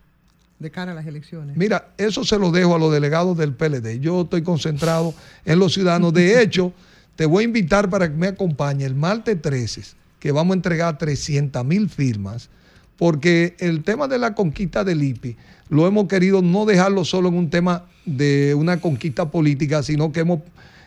De 0.59 0.71
cara 0.71 0.91
a 0.91 0.95
las 0.95 1.05
elecciones. 1.05 1.55
Mira, 1.55 1.89
eso 1.97 2.23
se 2.23 2.39
lo 2.39 2.51
dejo 2.51 2.75
a 2.75 2.79
los 2.79 2.91
delegados 2.91 3.37
del 3.37 3.53
PLD. 3.53 3.99
Yo 3.99 4.21
estoy 4.21 4.41
concentrado 4.41 5.13
en 5.45 5.59
los 5.59 5.73
ciudadanos. 5.73 6.13
De 6.13 6.41
hecho, 6.43 6.73
te 7.15 7.25
voy 7.25 7.43
a 7.43 7.45
invitar 7.45 7.89
para 7.89 8.09
que 8.09 8.15
me 8.15 8.27
acompañe 8.27 8.85
el 8.85 8.95
martes 8.95 9.41
13, 9.41 9.83
que 10.25 10.31
vamos 10.31 10.53
a 10.53 10.55
entregar 10.55 10.97
300 10.97 11.63
mil 11.63 11.87
firmas, 11.87 12.49
porque 12.97 13.55
el 13.59 13.83
tema 13.83 14.07
de 14.07 14.17
la 14.17 14.33
conquista 14.33 14.83
del 14.83 15.03
IPI 15.03 15.37
lo 15.69 15.85
hemos 15.85 16.07
querido 16.07 16.41
no 16.41 16.65
dejarlo 16.65 17.05
solo 17.05 17.29
en 17.29 17.35
un 17.35 17.51
tema 17.51 17.83
de 18.07 18.55
una 18.55 18.81
conquista 18.81 19.29
política, 19.29 19.83
sino 19.83 20.11
que 20.11 20.21
hemos, 20.21 20.39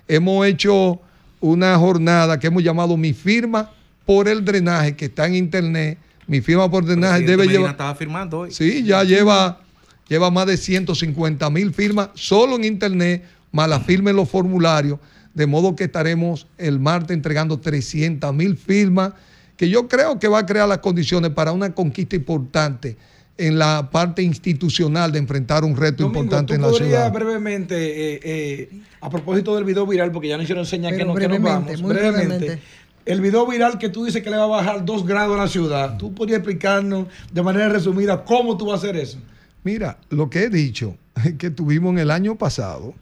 hemos 0.09 0.45
hecho 0.45 1.01
una 1.39 1.79
jornada 1.79 2.41
que 2.41 2.49
hemos 2.49 2.65
llamado 2.65 2.97
Mi 2.97 3.13
firma 3.13 3.71
por 4.05 4.27
el 4.27 4.45
drenaje, 4.45 4.97
que 4.97 5.05
está 5.05 5.29
en 5.29 5.37
internet. 5.37 5.99
Mi 6.27 6.41
firma 6.41 6.69
por 6.69 6.85
drenaje 6.85 7.21
debe 7.21 7.45
Medina 7.45 7.53
llevar... 7.53 7.71
estaba 7.71 7.95
firmando 7.95 8.41
hoy. 8.41 8.51
Sí, 8.51 8.83
ya 8.83 9.05
lleva, 9.05 9.61
lleva 10.09 10.33
más 10.33 10.49
de 10.49 10.57
150 10.57 11.49
mil 11.51 11.73
firmas 11.73 12.09
solo 12.15 12.57
en 12.57 12.65
internet, 12.65 13.23
más 13.53 13.69
las 13.69 13.87
firmas 13.87 14.11
en 14.11 14.17
los 14.17 14.29
formularios, 14.29 14.99
de 15.39 15.47
modo 15.47 15.77
que 15.77 15.85
estaremos 15.85 16.49
el 16.59 16.81
martes 16.81 17.17
entregando 17.17 17.61
300 17.61 18.35
mil 18.35 18.57
firmas, 18.57 19.13
que 19.57 19.69
yo 19.69 19.87
creo 19.87 20.19
que 20.19 20.27
va 20.27 20.41
a 20.41 20.47
crear 20.47 20.69
las 20.69 20.79
condiciones 20.79 21.31
para 21.31 21.53
una 21.53 21.73
conquista 21.75 22.17
importante 22.17 22.97
en 23.37 23.57
la 23.57 23.89
parte 23.93 24.21
institucional 24.21 25.13
de 25.13 25.21
enfrentar 25.21 25.63
un 25.63 25.77
reto 25.77 26.03
Domingo, 26.03 26.25
importante 26.25 26.55
en 26.57 26.63
la 26.63 26.73
ciudad. 26.73 27.13
brevemente, 27.13 27.77
eh, 27.77 28.21
eh, 28.25 28.71
a 29.01 29.09
propósito 29.09 29.55
del 29.55 29.63
video 29.63 29.87
viral, 29.87 30.11
porque 30.11 30.27
ya 30.27 30.37
no 30.37 30.43
hicieron 30.43 30.67
señas 30.67 30.93
que, 30.95 31.05
no, 31.05 31.15
que 31.15 31.29
nos 31.29 31.41
vamos, 31.41 31.81
muy 31.81 31.95
brevemente. 31.95 32.59
El 33.07 33.21
video 33.21 33.47
viral 33.47 33.79
que 33.79 33.91
tú 33.91 34.05
dices 34.05 34.25
que 34.25 34.31
le 34.31 34.37
va 34.37 34.45
a 34.45 34.49
bajar 34.49 34.85
dos 34.85 35.07
grados 35.07 35.39
a 35.39 35.45
la 35.45 35.49
ciudad, 35.49 35.97
¿tú 35.99 36.13
podrías 36.13 36.39
explicarnos 36.39 37.07
de 37.33 37.43
manera 37.45 37.69
resumida 37.69 38.25
cómo 38.25 38.57
tú 38.57 38.67
vas 38.67 38.83
a 38.83 38.89
hacer 38.89 38.97
eso? 38.97 39.19
Mira, 39.63 39.99
lo 40.11 40.29
que 40.29 40.43
he 40.43 40.51
dicho 40.51 40.97
es 41.25 41.35
que 41.35 41.51
tuvimos 41.51 41.93
en 41.93 42.01
el 42.01 42.11
año 42.11 42.37
pasado 42.37 42.93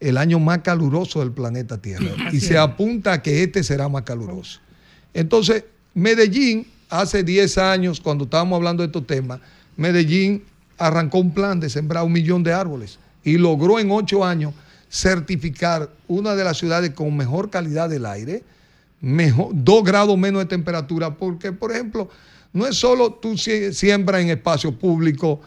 el 0.00 0.16
año 0.18 0.38
más 0.38 0.58
caluroso 0.58 1.20
del 1.20 1.32
planeta 1.32 1.78
Tierra 1.78 2.10
y 2.32 2.40
se 2.40 2.58
apunta 2.58 3.14
a 3.14 3.22
que 3.22 3.42
este 3.42 3.62
será 3.62 3.88
más 3.88 4.02
caluroso. 4.02 4.60
Entonces, 5.14 5.64
Medellín, 5.94 6.66
hace 6.90 7.22
10 7.22 7.58
años, 7.58 8.00
cuando 8.00 8.24
estábamos 8.24 8.56
hablando 8.56 8.82
de 8.82 8.88
estos 8.88 9.06
temas, 9.06 9.40
Medellín 9.76 10.44
arrancó 10.78 11.18
un 11.18 11.32
plan 11.32 11.58
de 11.58 11.70
sembrar 11.70 12.04
un 12.04 12.12
millón 12.12 12.42
de 12.42 12.52
árboles 12.52 12.98
y 13.24 13.38
logró 13.38 13.78
en 13.78 13.90
8 13.90 14.24
años 14.24 14.52
certificar 14.90 15.90
una 16.08 16.34
de 16.34 16.44
las 16.44 16.58
ciudades 16.58 16.90
con 16.90 17.16
mejor 17.16 17.50
calidad 17.50 17.88
del 17.88 18.06
aire, 18.06 18.42
mejor, 19.00 19.48
dos 19.52 19.84
grados 19.84 20.16
menos 20.18 20.42
de 20.42 20.46
temperatura, 20.46 21.14
porque, 21.14 21.52
por 21.52 21.72
ejemplo, 21.72 22.08
no 22.52 22.66
es 22.66 22.76
solo 22.76 23.12
tú 23.12 23.32
sie- 23.36 23.72
siembras 23.72 24.22
en 24.22 24.30
espacio 24.30 24.72
público, 24.72 25.40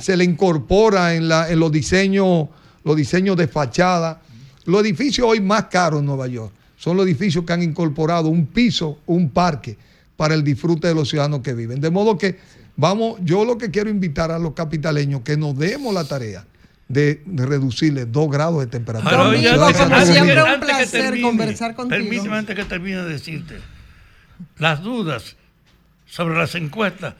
se 0.00 0.16
le 0.16 0.24
incorpora 0.24 1.14
en, 1.14 1.28
la, 1.28 1.50
en 1.50 1.58
los 1.60 1.72
diseños, 1.72 2.48
los 2.84 2.96
diseños 2.96 3.36
de 3.36 3.48
fachada. 3.48 4.20
Los 4.66 4.80
edificios 4.82 5.26
hoy 5.28 5.40
más 5.40 5.64
caros 5.64 6.00
en 6.00 6.06
Nueva 6.06 6.26
York 6.26 6.52
son 6.76 6.96
los 6.96 7.06
edificios 7.06 7.44
que 7.44 7.52
han 7.52 7.62
incorporado 7.62 8.28
un 8.28 8.46
piso, 8.46 8.98
un 9.06 9.30
parque 9.30 9.76
para 10.16 10.34
el 10.34 10.44
disfrute 10.44 10.88
de 10.88 10.94
los 10.94 11.08
ciudadanos 11.08 11.40
que 11.40 11.54
viven. 11.54 11.80
De 11.80 11.90
modo 11.90 12.16
que 12.16 12.38
vamos, 12.76 13.18
yo 13.22 13.44
lo 13.44 13.58
que 13.58 13.70
quiero 13.70 13.90
invitar 13.90 14.30
a 14.30 14.38
los 14.38 14.52
capitaleños 14.54 15.22
que 15.22 15.36
nos 15.36 15.56
demos 15.56 15.92
la 15.94 16.04
tarea 16.04 16.46
de, 16.88 17.22
de 17.24 17.46
reducirle 17.46 18.04
dos 18.04 18.30
grados 18.30 18.60
de 18.60 18.66
temperatura. 18.66 19.10
Ahora, 19.10 19.24
a 19.24 19.32
la 19.32 19.38
oiga, 19.38 19.50
ciudad 19.52 19.66
de 19.66 19.72
antes- 19.72 19.78
Santo 19.78 19.94
antes- 19.96 20.18
Domingo. 20.18 20.44
antes 20.46 20.60
que 20.60 20.66
placer 20.76 21.02
termine, 21.02 21.22
conversar 21.22 21.74
contigo. 21.74 21.98
Permíteme 22.00 22.36
antes 22.36 22.56
que 22.56 22.64
termine 22.64 22.96
de 23.02 23.08
decirte, 23.08 23.54
las 24.58 24.82
dudas 24.82 25.36
sobre 26.06 26.36
las 26.36 26.54
encuestas 26.54 27.14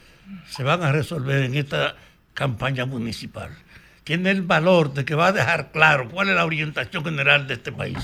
se 0.50 0.62
van 0.62 0.82
a 0.82 0.92
resolver 0.92 1.42
en 1.42 1.54
esta 1.54 1.96
campaña 2.34 2.86
municipal. 2.86 3.50
Tiene 4.04 4.30
el 4.30 4.42
valor 4.42 4.92
de 4.92 5.04
que 5.06 5.14
va 5.14 5.28
a 5.28 5.32
dejar 5.32 5.72
claro 5.72 6.08
cuál 6.10 6.28
es 6.28 6.34
la 6.34 6.44
orientación 6.44 7.02
general 7.04 7.46
de 7.48 7.54
este 7.54 7.72
país. 7.72 7.96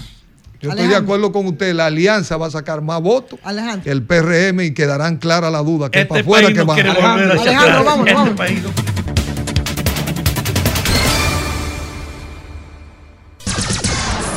Yo 0.61 0.71
estoy 0.71 0.89
de 0.89 0.97
acuerdo 0.97 1.31
con 1.33 1.47
usted, 1.47 1.75
la 1.75 1.87
alianza 1.87 2.37
va 2.37 2.47
a 2.47 2.51
sacar 2.51 2.81
más 2.83 3.01
votos 3.01 3.39
que 3.83 3.91
el 3.91 4.03
PRM 4.03 4.61
y 4.63 4.75
quedarán 4.75 5.17
claras 5.17 5.51
las 5.53 5.65
dudas, 5.65 5.89
que 5.91 6.01
Este 6.01 6.09
para 6.09 6.21
afuera 6.23 6.49
que 6.49 6.55
no 6.55 6.67
va. 6.67 6.75
hacia 6.75 6.91
Alejandro, 6.91 7.31
atrás. 7.31 7.85
vamos, 7.85 8.07
Este 8.07 8.15
vamos. 8.15 8.37
país 8.37 8.63
no- 8.63 8.71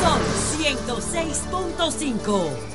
Son 0.00 0.20
106.5. 0.58 2.73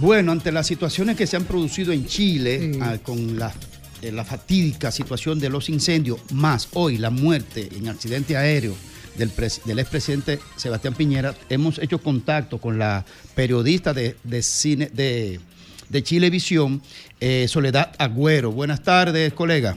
Bueno, 0.00 0.30
ante 0.30 0.52
las 0.52 0.66
situaciones 0.66 1.16
que 1.16 1.26
se 1.26 1.36
han 1.36 1.44
producido 1.44 1.92
en 1.92 2.06
Chile, 2.06 2.70
ah, 2.80 2.98
con 3.02 3.36
la, 3.36 3.52
eh, 4.00 4.12
la 4.12 4.24
fatídica 4.24 4.92
situación 4.92 5.40
de 5.40 5.48
los 5.50 5.68
incendios, 5.68 6.20
más 6.32 6.68
hoy 6.74 6.98
la 6.98 7.10
muerte 7.10 7.68
en 7.76 7.88
accidente 7.88 8.36
aéreo 8.36 8.74
del, 9.16 9.30
pres- 9.30 9.60
del 9.64 9.80
expresidente 9.80 10.38
Sebastián 10.54 10.94
Piñera, 10.94 11.34
hemos 11.48 11.80
hecho 11.80 11.98
contacto 12.00 12.58
con 12.58 12.78
la 12.78 13.04
periodista 13.34 13.92
de, 13.92 14.14
de 14.22 14.42
cine 14.42 14.86
de, 14.92 15.40
de 15.88 16.02
Chilevisión, 16.04 16.80
eh, 17.18 17.46
Soledad 17.48 17.92
Agüero. 17.98 18.52
Buenas 18.52 18.84
tardes, 18.84 19.32
colega. 19.32 19.76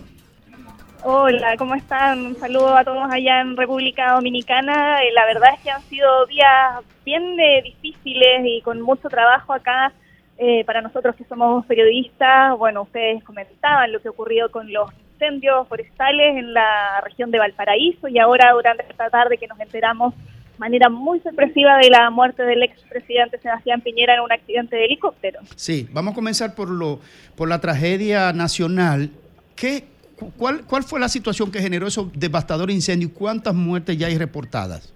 Hola, 1.03 1.57
¿cómo 1.57 1.73
están? 1.73 2.23
Un 2.23 2.39
saludo 2.39 2.77
a 2.77 2.83
todos 2.83 3.11
allá 3.11 3.41
en 3.41 3.57
República 3.57 4.11
Dominicana. 4.11 5.01
Eh, 5.01 5.11
la 5.15 5.25
verdad 5.25 5.49
es 5.57 5.61
que 5.63 5.71
han 5.71 5.81
sido 5.89 6.27
días 6.27 6.47
bien 7.03 7.23
eh, 7.39 7.63
difíciles 7.63 8.45
y 8.45 8.61
con 8.61 8.79
mucho 8.81 9.09
trabajo 9.09 9.51
acá 9.51 9.91
eh, 10.43 10.63
para 10.65 10.81
nosotros 10.81 11.15
que 11.15 11.23
somos 11.25 11.63
periodistas. 11.67 12.57
Bueno, 12.57 12.81
ustedes 12.81 13.23
comentaban 13.23 13.91
lo 13.91 14.01
que 14.01 14.09
ocurrió 14.09 14.49
con 14.49 14.73
los 14.73 14.89
incendios 15.13 15.67
forestales 15.67 16.35
en 16.35 16.51
la 16.53 16.99
región 17.05 17.29
de 17.29 17.37
Valparaíso 17.37 18.07
y 18.07 18.17
ahora 18.17 18.51
durante 18.53 18.83
esta 18.89 19.07
tarde 19.11 19.37
que 19.37 19.45
nos 19.47 19.59
enteramos 19.59 20.15
de 20.15 20.57
manera 20.57 20.89
muy 20.89 21.19
sorpresiva 21.19 21.77
de 21.77 21.89
la 21.91 22.09
muerte 22.09 22.41
del 22.43 22.63
expresidente 22.63 23.37
Sebastián 23.39 23.81
Piñera 23.81 24.15
en 24.15 24.21
un 24.21 24.31
accidente 24.31 24.75
de 24.75 24.85
helicóptero. 24.85 25.39
Sí, 25.55 25.87
vamos 25.91 26.13
a 26.13 26.15
comenzar 26.15 26.55
por, 26.55 26.69
lo, 26.69 26.99
por 27.35 27.47
la 27.47 27.61
tragedia 27.61 28.33
nacional. 28.33 29.11
¿Qué, 29.55 29.85
cu- 30.17 30.31
cuál, 30.37 30.63
¿Cuál 30.65 30.81
fue 30.83 30.99
la 30.99 31.07
situación 31.07 31.51
que 31.51 31.59
generó 31.61 31.85
esos 31.85 32.11
devastadores 32.13 32.75
incendios 32.75 33.11
y 33.11 33.13
cuántas 33.13 33.53
muertes 33.53 33.95
ya 33.95 34.07
hay 34.07 34.17
reportadas? 34.17 34.91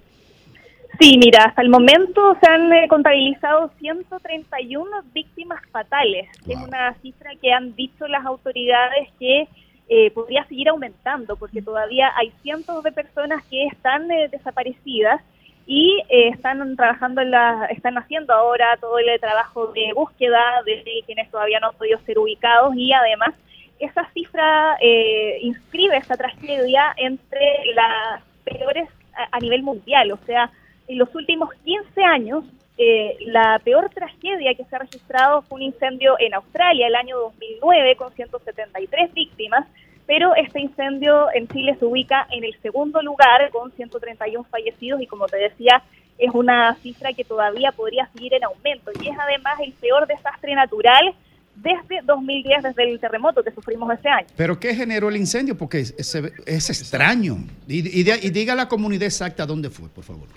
Sí, 1.00 1.18
mira, 1.18 1.46
hasta 1.46 1.62
el 1.62 1.70
momento 1.70 2.38
se 2.40 2.48
han 2.48 2.72
eh, 2.72 2.88
contabilizado 2.88 3.72
131 3.80 4.90
víctimas 5.14 5.62
fatales, 5.72 6.30
es 6.48 6.58
una 6.58 6.94
cifra 7.02 7.32
que 7.42 7.52
han 7.52 7.76
dicho 7.76 8.08
las 8.08 8.26
autoridades 8.26 9.10
que 9.20 9.48
eh, 9.90 10.12
podría 10.12 10.46
seguir 10.46 10.70
aumentando, 10.70 11.36
porque 11.36 11.62
todavía 11.62 12.12
hay 12.16 12.32
cientos 12.42 12.84
de 12.84 12.92
personas 12.92 13.44
que 13.46 13.68
están 13.68 14.10
eh, 14.10 14.30
desaparecidas 14.30 15.22
y 15.68 16.02
eh, 16.10 16.30
están 16.30 16.76
trabajando 16.76 17.22
en 17.22 17.32
la, 17.32 17.66
están 17.72 17.98
haciendo 17.98 18.34
ahora 18.34 18.78
todo 18.80 19.00
el 19.00 19.20
trabajo 19.20 19.68
de 19.68 19.92
búsqueda 19.94 20.62
de 20.66 21.04
quienes 21.06 21.30
todavía 21.32 21.60
no 21.60 21.70
han 21.70 21.76
podido 21.76 22.00
ser 22.02 22.20
ubicados 22.20 22.76
y 22.76 22.94
además 22.94 23.34
esa 23.80 24.08
cifra 24.14 24.78
eh, 24.80 25.40
inscribe 25.42 25.98
esta 25.98 26.16
tragedia 26.16 26.94
entre 26.98 27.74
las 27.74 28.24
peores 28.44 28.88
a, 29.14 29.38
a 29.38 29.40
nivel 29.40 29.64
mundial, 29.64 30.12
o 30.12 30.18
sea, 30.26 30.52
en 30.88 30.98
los 30.98 31.14
últimos 31.16 31.50
15 31.64 32.04
años, 32.04 32.44
eh, 32.78 33.16
la 33.28 33.60
peor 33.64 33.90
tragedia 33.90 34.54
que 34.56 34.66
se 34.66 34.76
ha 34.76 34.80
registrado 34.80 35.42
fue 35.44 35.58
un 35.58 35.62
incendio 35.64 36.16
en 36.20 36.34
Australia 36.34 36.88
el 36.88 36.96
año 36.96 37.18
2009 37.18 37.96
con 37.96 38.14
173 38.14 39.14
víctimas, 39.14 39.66
pero 40.06 40.36
este 40.36 40.60
incendio 40.60 41.28
en 41.34 41.48
Chile 41.48 41.76
se 41.80 41.86
ubica 41.86 42.28
en 42.32 42.44
el 42.44 42.56
segundo 42.62 43.02
lugar 43.02 43.50
con 43.52 43.72
131 43.72 44.44
fallecidos 44.52 45.02
y 45.02 45.08
como 45.08 45.26
te 45.28 45.38
decía, 45.38 45.82
es 46.18 46.30
una 46.34 46.76
cifra 46.76 47.14
que 47.14 47.24
todavía 47.24 47.72
podría 47.72 48.08
seguir 48.14 48.34
en 48.34 48.44
aumento 48.44 48.92
y 49.02 49.08
es 49.10 49.16
además 49.20 49.60
el 49.62 49.74
peor 49.74 50.06
desastre 50.08 50.54
natural 50.54 51.14
desde 51.56 52.02
2010, 52.04 52.64
desde 52.64 52.84
el 52.92 53.00
terremoto 53.00 53.42
que 53.42 53.52
sufrimos 53.52 53.92
ese 53.98 54.10
año. 54.10 54.28
¿Pero 54.36 54.60
qué 54.60 54.76
generó 54.76 55.08
el 55.10 55.16
incendio? 55.16 55.58
Porque 55.58 55.80
es, 55.80 55.96
es- 55.98 56.16
es 56.46 56.70
extraño. 56.70 57.38
Y, 57.68 57.80
y 58.02 58.30
diga 58.30 58.54
la 58.56 58.68
comunidad 58.68 59.04
exacta 59.06 59.46
dónde 59.46 59.70
fue, 59.70 59.88
por 59.90 60.04
favor. 60.04 60.28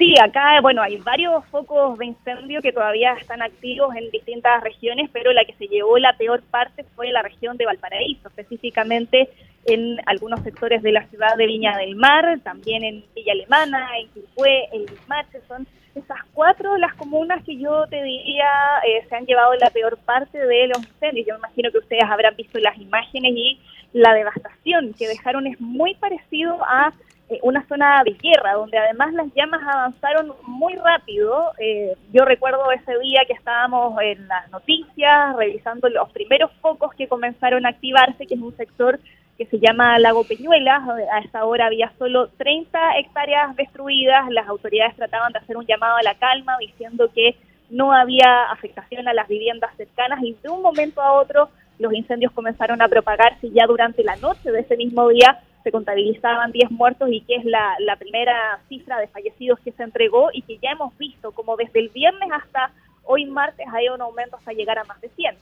Sí, 0.00 0.14
acá, 0.18 0.62
bueno, 0.62 0.80
hay 0.80 0.96
varios 0.96 1.44
focos 1.48 1.98
de 1.98 2.06
incendio 2.06 2.62
que 2.62 2.72
todavía 2.72 3.12
están 3.20 3.42
activos 3.42 3.94
en 3.94 4.10
distintas 4.10 4.62
regiones, 4.62 5.10
pero 5.12 5.30
la 5.34 5.44
que 5.44 5.52
se 5.52 5.66
llevó 5.66 5.98
la 5.98 6.16
peor 6.16 6.40
parte 6.50 6.86
fue 6.96 7.12
la 7.12 7.20
región 7.20 7.58
de 7.58 7.66
Valparaíso, 7.66 8.28
específicamente 8.28 9.28
en 9.66 9.98
algunos 10.06 10.40
sectores 10.40 10.80
de 10.82 10.92
la 10.92 11.06
ciudad 11.08 11.36
de 11.36 11.44
Viña 11.44 11.76
del 11.76 11.96
Mar, 11.96 12.40
también 12.42 12.82
en 12.82 13.04
Villa 13.14 13.32
Alemana, 13.32 13.90
en 13.98 14.08
Quilpué, 14.08 14.70
en 14.72 14.86
Limache, 14.86 15.42
son 15.46 15.66
esas 15.94 16.20
cuatro 16.32 16.78
las 16.78 16.94
comunas 16.94 17.44
que 17.44 17.58
yo 17.58 17.86
te 17.90 18.02
diría 18.02 18.48
eh, 18.86 19.04
se 19.06 19.14
han 19.14 19.26
llevado 19.26 19.52
la 19.56 19.68
peor 19.68 19.98
parte 19.98 20.38
de 20.38 20.68
los 20.68 20.78
incendios. 20.78 21.26
Yo 21.26 21.34
me 21.34 21.40
imagino 21.40 21.70
que 21.70 21.78
ustedes 21.78 22.04
habrán 22.04 22.36
visto 22.36 22.58
las 22.58 22.78
imágenes 22.78 23.32
y 23.34 23.60
la 23.92 24.14
devastación 24.14 24.94
que 24.94 25.08
dejaron 25.08 25.46
es 25.46 25.60
muy 25.60 25.94
parecido 25.96 26.56
a 26.64 26.94
una 27.42 27.66
zona 27.68 28.02
de 28.04 28.12
guerra, 28.12 28.54
donde 28.54 28.78
además 28.78 29.12
las 29.12 29.32
llamas 29.34 29.60
avanzaron 29.62 30.32
muy 30.46 30.74
rápido. 30.74 31.52
Eh, 31.58 31.94
yo 32.12 32.24
recuerdo 32.24 32.70
ese 32.72 32.98
día 32.98 33.22
que 33.26 33.34
estábamos 33.34 33.94
en 34.02 34.26
las 34.26 34.50
noticias, 34.50 35.36
revisando 35.36 35.88
los 35.88 36.10
primeros 36.10 36.50
focos 36.60 36.92
que 36.94 37.08
comenzaron 37.08 37.66
a 37.66 37.70
activarse, 37.70 38.26
que 38.26 38.34
es 38.34 38.40
un 38.40 38.56
sector 38.56 38.98
que 39.38 39.46
se 39.46 39.58
llama 39.58 39.98
Lago 39.98 40.24
Peñuelas. 40.24 40.82
A 41.12 41.20
esa 41.20 41.44
hora 41.44 41.66
había 41.66 41.92
solo 41.98 42.28
30 42.36 42.98
hectáreas 42.98 43.54
destruidas. 43.56 44.28
Las 44.30 44.48
autoridades 44.48 44.96
trataban 44.96 45.32
de 45.32 45.38
hacer 45.38 45.56
un 45.56 45.66
llamado 45.66 45.96
a 45.96 46.02
la 46.02 46.14
calma, 46.16 46.56
diciendo 46.58 47.10
que 47.14 47.36
no 47.70 47.92
había 47.92 48.50
afectación 48.50 49.06
a 49.06 49.14
las 49.14 49.28
viviendas 49.28 49.74
cercanas 49.76 50.20
y 50.22 50.36
de 50.42 50.48
un 50.48 50.62
momento 50.62 51.00
a 51.00 51.12
otro 51.12 51.48
los 51.78 51.94
incendios 51.94 52.32
comenzaron 52.32 52.82
a 52.82 52.88
propagarse 52.88 53.50
ya 53.50 53.66
durante 53.66 54.02
la 54.04 54.16
noche 54.16 54.50
de 54.50 54.60
ese 54.60 54.76
mismo 54.76 55.08
día 55.08 55.40
se 55.62 55.72
contabilizaban 55.72 56.52
10 56.52 56.70
muertos 56.70 57.08
y 57.10 57.20
que 57.22 57.36
es 57.36 57.44
la, 57.44 57.74
la 57.80 57.96
primera 57.96 58.60
cifra 58.68 58.98
de 58.98 59.08
fallecidos 59.08 59.58
que 59.60 59.72
se 59.72 59.82
entregó 59.82 60.30
y 60.32 60.42
que 60.42 60.58
ya 60.58 60.70
hemos 60.70 60.96
visto 60.98 61.32
como 61.32 61.56
desde 61.56 61.80
el 61.80 61.88
viernes 61.90 62.28
hasta 62.32 62.72
hoy 63.04 63.26
martes 63.26 63.66
hay 63.72 63.88
un 63.88 64.00
aumento 64.00 64.36
hasta 64.36 64.52
llegar 64.52 64.78
a 64.78 64.84
más 64.84 65.00
de 65.00 65.08
100. 65.10 65.34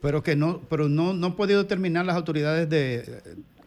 Pero 0.00 0.22
que 0.22 0.36
no, 0.36 0.60
pero 0.68 0.88
no, 0.88 1.12
no 1.12 1.26
han 1.28 1.36
podido 1.36 1.62
determinar 1.62 2.04
las 2.04 2.16
autoridades 2.16 2.68
de 2.68 3.20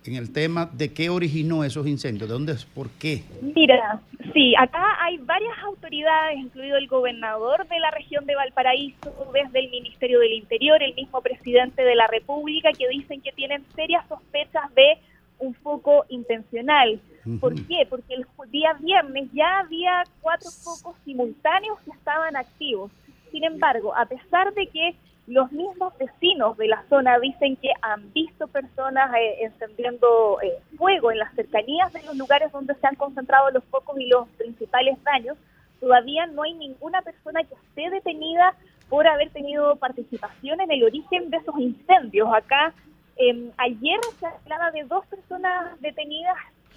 en 0.06 0.16
el 0.16 0.32
tema 0.32 0.70
de 0.74 0.94
qué 0.94 1.10
originó 1.10 1.64
esos 1.64 1.88
incendios, 1.88 2.30
de 2.30 2.34
dónde, 2.34 2.56
por 2.74 2.90
qué. 2.92 3.24
Mira, 3.42 4.00
sí, 4.34 4.54
acá 4.58 4.98
hay 5.02 5.18
varias 5.18 5.58
autoridades, 5.64 6.38
incluido 6.38 6.78
el 6.78 6.88
gobernador 6.88 7.68
de 7.68 7.80
la 7.80 7.92
región 7.92 8.26
de 8.26 8.36
Valparaíso, 8.36 9.14
desde 9.34 9.60
el 9.60 9.70
Ministerio 9.70 10.20
del 10.20 10.34
Interior, 10.34 10.82
el 10.82 10.96
mismo 10.96 11.22
presidente 11.22 11.84
de 11.84 11.96
la 11.96 12.08
República, 12.08 12.70
que 12.72 12.88
dicen 12.90 13.22
que 13.22 13.32
tienen 13.34 13.64
serias 13.76 14.08
sospechas 14.08 14.74
de 14.74 14.98
un 15.40 15.54
foco 15.56 16.06
intencional. 16.10 17.00
¿Por 17.40 17.56
qué? 17.68 17.86
Porque 17.90 18.16
el 18.16 18.26
día 18.50 18.74
viernes 18.74 19.30
ya 19.34 19.60
había 19.60 20.04
cuatro 20.22 20.50
focos 20.50 20.96
simultáneos 21.06 21.80
que 21.82 21.92
estaban 21.92 22.36
activos. 22.36 22.92
Sin 23.32 23.44
embargo, 23.44 23.96
a 23.96 24.06
pesar 24.06 24.54
de 24.54 24.68
que 24.68 24.96
los 25.28 25.52
mismos 25.52 25.96
vecinos 26.00 26.58
de 26.58 26.68
la 26.68 26.84
zona 26.90 27.20
dicen 27.20 27.56
que 27.58 27.70
han 27.84 28.12
visto 28.14 28.48
personas 28.48 29.14
eh, 29.14 29.44
encendiendo 29.44 30.40
eh, 30.42 30.54
fuego 30.76 31.12
en 31.12 31.20
las 31.20 31.34
cercanías 31.36 31.94
de 31.94 32.02
los 32.04 32.18
lugares 32.18 32.52
donde 32.52 32.74
se 32.76 32.88
han 32.88 32.96
concentrado 32.96 33.52
los 33.52 33.64
focos 33.66 34.00
y 34.00 34.08
los 34.08 34.28
principales 34.30 34.98
daños, 35.04 35.38
todavía 35.80 36.26
no 36.26 36.42
hay 36.42 36.54
ninguna 36.56 37.04
persona 37.04 37.44
que 37.44 37.54
esté 37.54 37.92
detenida 37.92 38.56
por 38.90 39.06
haber 39.06 39.30
tenido 39.30 39.76
participación 39.76 40.62
en 40.62 40.72
el 40.72 40.84
origen 40.84 41.30
de 41.30 41.38
esos 41.38 41.58
incendios. 41.60 42.28
Acá 42.34 42.74
eh, 43.20 43.52
ayer 43.58 44.00
se 44.20 44.26
hablaba 44.26 44.72
de 44.72 44.84
dos 44.86 45.06
personas 45.08 45.80
detenidas 45.82 46.36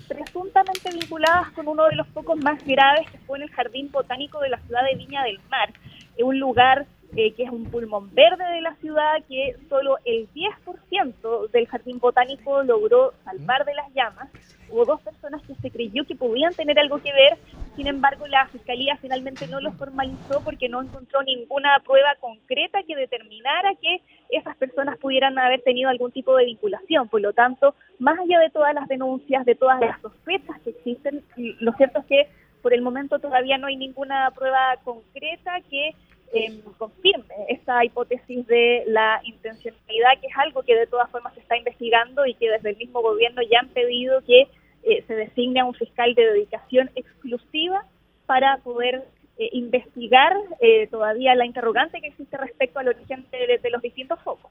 presuntamente 0.08 0.90
vinculadas 0.90 1.50
con 1.52 1.68
uno 1.68 1.86
de 1.86 1.96
los 1.96 2.06
focos 2.08 2.36
más 2.36 2.62
graves 2.66 3.08
que 3.10 3.18
fue 3.18 3.38
en 3.38 3.44
el 3.44 3.50
Jardín 3.50 3.90
Botánico 3.90 4.40
de 4.40 4.50
la 4.50 4.58
ciudad 4.58 4.82
de 4.84 4.96
Viña 4.96 5.22
del 5.22 5.40
Mar, 5.48 5.72
un 6.18 6.38
lugar 6.38 6.86
eh, 7.14 7.32
que 7.34 7.44
es 7.44 7.50
un 7.50 7.64
pulmón 7.64 8.12
verde 8.14 8.44
de 8.54 8.60
la 8.62 8.74
ciudad 8.76 9.22
que 9.28 9.56
solo 9.68 9.98
el 10.04 10.28
10% 10.32 11.50
del 11.50 11.66
Jardín 11.66 11.98
Botánico 11.98 12.62
logró 12.62 13.12
salvar 13.24 13.64
de 13.64 13.74
las 13.74 13.92
llamas. 13.94 14.30
Hubo 14.72 14.86
dos 14.86 15.02
personas 15.02 15.42
que 15.42 15.54
se 15.56 15.70
creyó 15.70 16.06
que 16.06 16.14
podían 16.14 16.54
tener 16.54 16.78
algo 16.78 16.96
que 16.96 17.12
ver, 17.12 17.36
sin 17.76 17.88
embargo 17.88 18.26
la 18.26 18.46
Fiscalía 18.46 18.96
finalmente 18.96 19.46
no 19.46 19.60
lo 19.60 19.70
formalizó 19.72 20.42
porque 20.42 20.66
no 20.70 20.80
encontró 20.80 21.22
ninguna 21.22 21.78
prueba 21.84 22.14
concreta 22.20 22.82
que 22.82 22.96
determinara 22.96 23.74
que 23.74 24.00
esas 24.30 24.56
personas 24.56 24.96
pudieran 24.96 25.38
haber 25.38 25.60
tenido 25.60 25.90
algún 25.90 26.10
tipo 26.10 26.34
de 26.36 26.46
vinculación. 26.46 27.06
Por 27.08 27.20
lo 27.20 27.34
tanto, 27.34 27.74
más 27.98 28.18
allá 28.18 28.38
de 28.38 28.48
todas 28.48 28.74
las 28.74 28.88
denuncias, 28.88 29.44
de 29.44 29.54
todas 29.54 29.78
las 29.78 30.00
sospechas 30.00 30.58
que 30.62 30.70
existen, 30.70 31.22
lo 31.36 31.72
cierto 31.74 31.98
es 31.98 32.06
que 32.06 32.28
por 32.62 32.72
el 32.72 32.80
momento 32.80 33.18
todavía 33.18 33.58
no 33.58 33.66
hay 33.66 33.76
ninguna 33.76 34.30
prueba 34.30 34.78
concreta 34.84 35.60
que 35.68 35.90
eh, 36.32 36.62
confirme 36.78 37.26
esta 37.48 37.84
hipótesis 37.84 38.46
de 38.46 38.84
la 38.86 39.20
intencionalidad, 39.24 40.18
que 40.18 40.28
es 40.28 40.36
algo 40.38 40.62
que 40.62 40.74
de 40.74 40.86
todas 40.86 41.10
formas 41.10 41.34
se 41.34 41.40
está 41.40 41.58
investigando 41.58 42.24
y 42.24 42.32
que 42.32 42.48
desde 42.48 42.70
el 42.70 42.76
mismo 42.78 43.02
gobierno 43.02 43.42
ya 43.42 43.60
han 43.60 43.68
pedido 43.68 44.22
que 44.22 44.48
eh, 44.82 45.04
se 45.06 45.14
designe 45.14 45.60
a 45.60 45.64
un 45.64 45.74
fiscal 45.74 46.14
de 46.14 46.24
dedicación 46.32 46.90
exclusiva 46.94 47.84
para 48.26 48.58
poder 48.58 49.04
eh, 49.38 49.48
investigar 49.52 50.36
eh, 50.60 50.86
todavía 50.88 51.34
la 51.34 51.46
interrogante 51.46 52.00
que 52.00 52.08
existe 52.08 52.36
respecto 52.36 52.78
al 52.78 52.88
origen 52.88 53.24
de, 53.30 53.58
de 53.62 53.70
los 53.70 53.80
distintos 53.82 54.20
focos. 54.20 54.50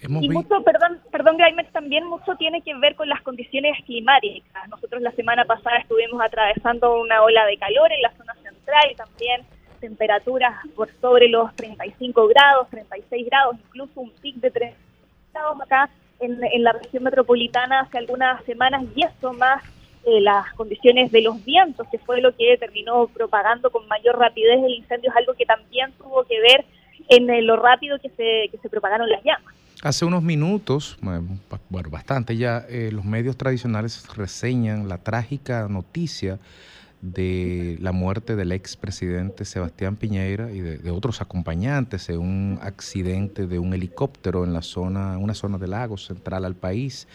Hemos 0.00 0.22
Y 0.24 0.28
vi- 0.28 0.34
mucho, 0.34 0.62
perdón, 0.64 1.00
perdón, 1.12 1.36
Graimer, 1.36 1.66
también 1.70 2.04
mucho 2.06 2.34
tiene 2.36 2.60
que 2.62 2.74
ver 2.74 2.96
con 2.96 3.08
las 3.08 3.22
condiciones 3.22 3.78
climáticas. 3.84 4.68
Nosotros 4.68 5.00
la 5.00 5.12
semana 5.12 5.44
pasada 5.44 5.78
estuvimos 5.78 6.20
atravesando 6.20 7.00
una 7.00 7.22
ola 7.22 7.46
de 7.46 7.56
calor 7.56 7.92
en 7.92 8.02
la 8.02 8.10
zona 8.16 8.34
central 8.34 8.82
y 8.90 8.94
también 8.96 9.42
temperaturas 9.80 10.54
por 10.74 10.90
sobre 11.00 11.28
los 11.28 11.54
35 11.54 12.26
grados, 12.28 12.68
36 12.70 13.26
grados, 13.26 13.56
incluso 13.64 14.00
un 14.00 14.10
pic 14.20 14.36
de 14.36 14.50
30 14.50 14.76
grados 15.32 15.60
acá 15.60 15.90
en, 16.22 16.62
la 16.62 16.72
región 16.72 17.02
metropolitana 17.02 17.80
hace 17.80 17.98
algunas 17.98 18.42
semanas 18.44 18.84
y 18.94 19.04
eso 19.04 19.32
más 19.32 19.62
eh, 20.04 20.20
las 20.20 20.52
condiciones 20.54 21.12
de 21.12 21.22
los 21.22 21.44
vientos, 21.44 21.86
que 21.90 21.98
fue 21.98 22.20
lo 22.20 22.34
que 22.34 22.56
terminó 22.58 23.06
propagando 23.08 23.70
con 23.70 23.86
mayor 23.88 24.18
rapidez 24.18 24.62
el 24.64 24.74
incendio, 24.74 25.10
es 25.10 25.16
algo 25.16 25.34
que 25.34 25.44
también 25.44 25.92
tuvo 25.98 26.24
que 26.24 26.40
ver 26.40 26.64
en 27.08 27.30
eh, 27.30 27.42
lo 27.42 27.56
rápido 27.56 27.98
que 27.98 28.08
se, 28.10 28.48
que 28.50 28.58
se 28.60 28.68
propagaron 28.68 29.08
las 29.08 29.22
llamas. 29.22 29.54
Hace 29.82 30.04
unos 30.04 30.22
minutos, 30.22 30.96
bueno, 31.00 31.38
bastante 31.90 32.36
ya, 32.36 32.64
eh, 32.68 32.90
los 32.92 33.04
medios 33.04 33.36
tradicionales 33.36 34.06
reseñan 34.16 34.88
la 34.88 34.98
trágica 34.98 35.66
noticia 35.68 36.38
de 37.02 37.76
la 37.80 37.90
muerte 37.90 38.36
del 38.36 38.52
expresidente 38.52 39.44
Sebastián 39.44 39.96
Piñera 39.96 40.52
y 40.52 40.60
de, 40.60 40.90
otros 40.92 41.20
acompañantes 41.20 42.08
en 42.08 42.20
un 42.20 42.58
accidente 42.62 43.48
de 43.48 43.58
un 43.58 43.74
helicóptero 43.74 44.44
en 44.44 44.52
la 44.52 44.62
zona, 44.62 45.18
una 45.18 45.34
zona 45.34 45.58
del 45.58 45.70
lago 45.70 45.98
central 45.98 46.44
al 46.44 46.54
país. 46.54 47.08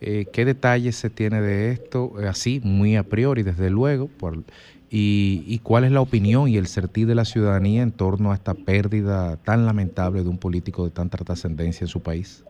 Eh, 0.00 0.26
¿Qué 0.32 0.44
detalles 0.44 0.94
se 0.96 1.10
tiene 1.10 1.40
de 1.40 1.72
esto? 1.72 2.12
Eh, 2.20 2.28
así, 2.28 2.60
muy 2.62 2.94
a 2.94 3.02
priori, 3.02 3.42
desde 3.42 3.70
luego, 3.70 4.06
por, 4.06 4.44
y, 4.88 5.58
cuál 5.64 5.82
es 5.82 5.90
la 5.90 6.00
opinión 6.00 6.48
y 6.48 6.56
el 6.56 6.68
sentir 6.68 7.08
de 7.08 7.16
la 7.16 7.24
ciudadanía 7.24 7.82
en 7.82 7.90
torno 7.90 8.30
a 8.30 8.34
esta 8.34 8.54
pérdida 8.54 9.36
tan 9.38 9.66
lamentable 9.66 10.22
de 10.22 10.28
un 10.28 10.38
político 10.38 10.84
de 10.84 10.90
tanta 10.90 11.18
trascendencia 11.18 11.84
en 11.84 11.88
su 11.88 12.00
país. 12.00 12.44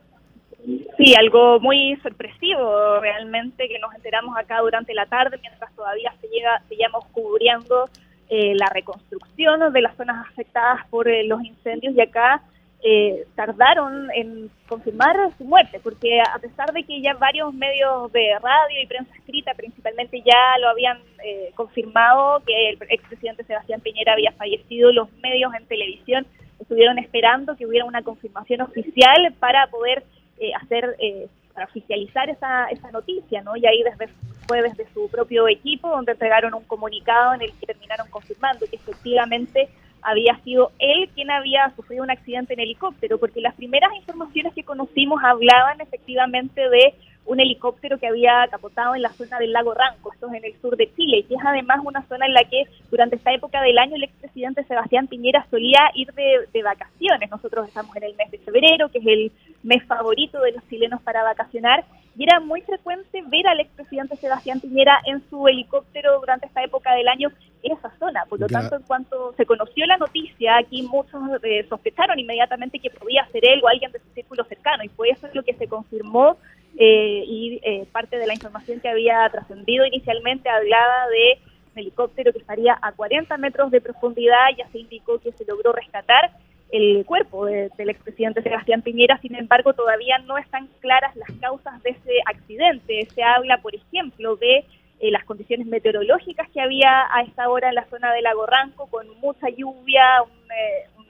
Sí, 0.96 1.14
algo 1.18 1.58
muy 1.60 1.96
sorpresivo 2.02 3.00
realmente 3.00 3.68
que 3.68 3.78
nos 3.78 3.94
enteramos 3.94 4.36
acá 4.36 4.60
durante 4.60 4.94
la 4.94 5.06
tarde 5.06 5.38
mientras 5.40 5.74
todavía 5.74 6.14
se 6.20 6.28
llega, 6.28 6.62
seguíamos 6.68 7.04
cubriendo 7.06 7.88
eh, 8.28 8.54
la 8.54 8.68
reconstrucción 8.68 9.72
de 9.72 9.80
las 9.80 9.96
zonas 9.96 10.26
afectadas 10.30 10.86
por 10.90 11.08
eh, 11.08 11.24
los 11.24 11.42
incendios 11.42 11.94
y 11.94 12.00
acá 12.00 12.42
eh, 12.86 13.24
tardaron 13.34 14.10
en 14.14 14.50
confirmar 14.68 15.16
su 15.38 15.44
muerte 15.44 15.80
porque 15.82 16.20
a 16.20 16.38
pesar 16.38 16.70
de 16.70 16.82
que 16.82 17.00
ya 17.00 17.14
varios 17.14 17.54
medios 17.54 18.12
de 18.12 18.38
radio 18.42 18.82
y 18.82 18.86
prensa 18.86 19.10
escrita 19.16 19.54
principalmente 19.54 20.20
ya 20.20 20.58
lo 20.60 20.68
habían 20.68 20.98
eh, 21.24 21.50
confirmado 21.54 22.42
que 22.46 22.70
el 22.70 22.78
expresidente 22.90 23.42
Sebastián 23.44 23.80
Piñera 23.80 24.12
había 24.12 24.32
fallecido, 24.32 24.92
los 24.92 25.10
medios 25.14 25.54
en 25.54 25.66
televisión 25.66 26.26
estuvieron 26.60 26.98
esperando 26.98 27.56
que 27.56 27.64
hubiera 27.64 27.86
una 27.86 28.02
confirmación 28.02 28.60
oficial 28.60 29.32
para 29.40 29.66
poder 29.68 30.04
eh, 30.38 30.52
hacer, 30.60 30.96
eh, 30.98 31.28
para 31.52 31.66
oficializar 31.66 32.28
esa, 32.28 32.66
esa 32.66 32.90
noticia, 32.90 33.42
¿no? 33.42 33.56
Y 33.56 33.66
ahí 33.66 33.82
desde, 33.82 34.12
fue 34.46 34.62
desde 34.62 34.86
su 34.92 35.08
propio 35.08 35.48
equipo 35.48 35.88
donde 35.88 36.12
entregaron 36.12 36.54
un 36.54 36.64
comunicado 36.64 37.34
en 37.34 37.42
el 37.42 37.52
que 37.54 37.66
terminaron 37.66 38.08
confirmando 38.10 38.66
que 38.66 38.76
efectivamente 38.76 39.68
había 40.04 40.38
sido 40.44 40.70
él 40.78 41.08
quien 41.14 41.30
había 41.30 41.72
sufrido 41.74 42.04
un 42.04 42.10
accidente 42.10 42.52
en 42.54 42.60
helicóptero, 42.60 43.18
porque 43.18 43.40
las 43.40 43.54
primeras 43.54 43.90
informaciones 43.96 44.54
que 44.54 44.62
conocimos 44.62 45.22
hablaban 45.24 45.80
efectivamente 45.80 46.68
de 46.68 46.94
un 47.26 47.40
helicóptero 47.40 47.98
que 47.98 48.06
había 48.06 48.46
capotado 48.50 48.94
en 48.94 49.02
la 49.02 49.12
zona 49.14 49.38
del 49.38 49.52
lago 49.52 49.72
Ranco, 49.72 50.12
esto 50.12 50.28
es 50.28 50.34
en 50.34 50.44
el 50.44 50.60
sur 50.60 50.76
de 50.76 50.94
Chile, 50.94 51.24
y 51.28 51.34
es 51.34 51.40
además 51.42 51.80
una 51.82 52.02
zona 52.06 52.26
en 52.26 52.34
la 52.34 52.44
que 52.44 52.64
durante 52.90 53.16
esta 53.16 53.32
época 53.32 53.62
del 53.62 53.78
año 53.78 53.96
el 53.96 54.04
expresidente 54.04 54.64
Sebastián 54.64 55.06
Piñera 55.06 55.46
solía 55.50 55.90
ir 55.94 56.12
de, 56.12 56.62
vacaciones. 56.62 57.30
Nosotros 57.30 57.66
estamos 57.66 57.94
en 57.96 58.04
el 58.04 58.14
mes 58.14 58.30
de 58.30 58.38
febrero, 58.38 58.90
que 58.90 58.98
es 58.98 59.06
el 59.06 59.32
mes 59.62 59.82
favorito 59.84 60.40
de 60.40 60.52
los 60.52 60.68
chilenos 60.68 61.00
para 61.02 61.22
vacacionar, 61.22 61.84
y 62.16 62.24
era 62.24 62.40
muy 62.40 62.60
frecuente 62.62 63.22
ver 63.26 63.46
al 63.46 63.60
expresidente 63.60 64.16
Sebastián 64.16 64.60
Piñera 64.60 65.00
en 65.04 65.22
su 65.28 65.48
helicóptero 65.48 66.20
durante 66.20 66.46
esta 66.46 66.62
época 66.62 66.94
del 66.94 67.08
año 67.08 67.30
en 67.62 67.72
esa 67.72 67.90
zona. 67.98 68.24
Por 68.28 68.40
lo 68.40 68.46
tanto, 68.46 68.76
en 68.76 68.82
cuanto 68.82 69.32
se 69.36 69.46
conoció 69.46 69.84
la 69.86 69.96
noticia, 69.96 70.58
aquí 70.58 70.82
muchos 70.82 71.20
eh, 71.42 71.66
sospecharon 71.68 72.18
inmediatamente 72.18 72.78
que 72.78 72.90
podía 72.90 73.26
ser 73.32 73.44
él 73.44 73.60
o 73.62 73.68
alguien 73.68 73.90
de 73.90 73.98
su 73.98 74.10
círculo 74.14 74.44
cercano, 74.44 74.84
y 74.84 74.88
fue 74.88 75.10
eso 75.10 75.26
lo 75.32 75.42
que 75.42 75.54
se 75.54 75.66
confirmó 75.66 76.36
eh, 76.76 77.24
y 77.26 77.60
eh, 77.62 77.86
parte 77.90 78.18
de 78.18 78.26
la 78.26 78.34
información 78.34 78.80
que 78.80 78.88
había 78.88 79.28
trascendido 79.30 79.86
inicialmente 79.86 80.48
hablaba 80.48 81.08
de 81.08 81.38
un 81.72 81.78
helicóptero 81.78 82.32
que 82.32 82.38
estaría 82.38 82.78
a 82.80 82.92
40 82.92 83.36
metros 83.38 83.70
de 83.70 83.80
profundidad, 83.80 84.48
ya 84.56 84.68
se 84.68 84.78
indicó 84.78 85.18
que 85.18 85.32
se 85.32 85.44
logró 85.44 85.72
rescatar 85.72 86.32
el 86.74 87.04
cuerpo 87.06 87.46
de, 87.46 87.70
del 87.78 87.90
expresidente 87.90 88.42
Sebastián 88.42 88.82
Piñera, 88.82 89.18
sin 89.20 89.36
embargo 89.36 89.74
todavía 89.74 90.18
no 90.26 90.36
están 90.38 90.68
claras 90.80 91.14
las 91.14 91.30
causas 91.40 91.80
de 91.84 91.90
ese 91.90 92.12
accidente. 92.26 93.06
Se 93.14 93.22
habla, 93.22 93.58
por 93.62 93.76
ejemplo, 93.76 94.34
de 94.34 94.64
eh, 94.98 95.10
las 95.12 95.24
condiciones 95.24 95.68
meteorológicas 95.68 96.48
que 96.50 96.60
había 96.60 97.06
a 97.12 97.22
esta 97.22 97.48
hora 97.48 97.68
en 97.68 97.76
la 97.76 97.86
zona 97.88 98.12
de 98.12 98.22
Lago 98.22 98.44
Ranco, 98.46 98.88
con 98.88 99.06
mucha 99.20 99.48
lluvia, 99.50 100.02
un, 100.24 100.30
eh, 100.50 101.04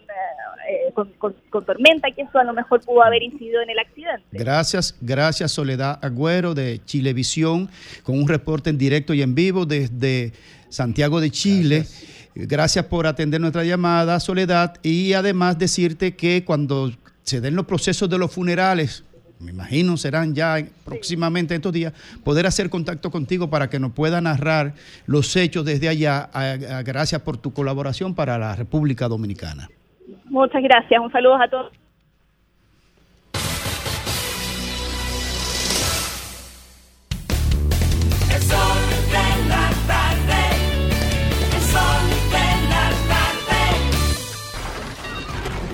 eh, 0.69 0.93
con, 0.93 1.09
con, 1.13 1.35
con, 1.49 1.65
tormenta, 1.65 2.11
que 2.11 2.23
eso 2.23 2.39
a 2.39 2.45
lo 2.45 2.53
mejor 2.53 2.83
pudo 2.83 3.03
haber 3.03 3.23
incidido 3.23 3.63
en 3.63 3.71
el 3.71 3.79
accidente. 3.79 4.23
Gracias, 4.33 4.99
gracias 5.01 5.53
Soledad 5.53 5.99
Agüero 6.05 6.53
de 6.53 6.83
Chilevisión, 6.85 7.71
con 8.03 8.19
un 8.19 8.29
reporte 8.29 8.69
en 8.69 8.77
directo 8.77 9.15
y 9.15 9.23
en 9.23 9.35
vivo 9.35 9.65
desde 9.65 10.33
Santiago 10.69 11.23
de 11.23 11.31
Chile. 11.31 11.77
Gracias. 11.79 12.24
Gracias 12.35 12.85
por 12.87 13.07
atender 13.07 13.41
nuestra 13.41 13.65
llamada, 13.65 14.19
Soledad, 14.19 14.75
y 14.83 15.13
además 15.13 15.59
decirte 15.59 16.17
que 16.17 16.45
cuando 16.45 16.91
se 17.23 17.41
den 17.41 17.55
los 17.55 17.65
procesos 17.65 18.11
de 18.11 18.19
los 18.19 18.33
funerales, 18.33 19.05
me 19.39 19.53
imagino 19.53 19.97
serán 19.97 20.35
ya 20.35 20.57
próximamente 20.85 21.55
estos 21.55 21.73
días, 21.73 21.93
poder 22.25 22.47
hacer 22.47 22.71
contacto 22.71 23.11
contigo 23.11 23.51
para 23.51 23.71
que 23.71 23.79
nos 23.79 23.93
pueda 23.93 24.21
narrar 24.21 24.75
los 25.07 25.37
hechos 25.37 25.65
desde 25.65 25.89
allá. 25.89 26.29
Gracias 26.85 27.21
por 27.21 27.37
tu 27.37 27.53
colaboración 27.53 28.15
para 28.15 28.37
la 28.39 28.57
República 28.57 29.07
Dominicana. 29.07 29.69
Muchas 30.25 30.63
gracias. 30.63 31.01
Un 31.01 31.13
saludo 31.13 31.37
a 31.37 31.49
todos. 31.49 31.73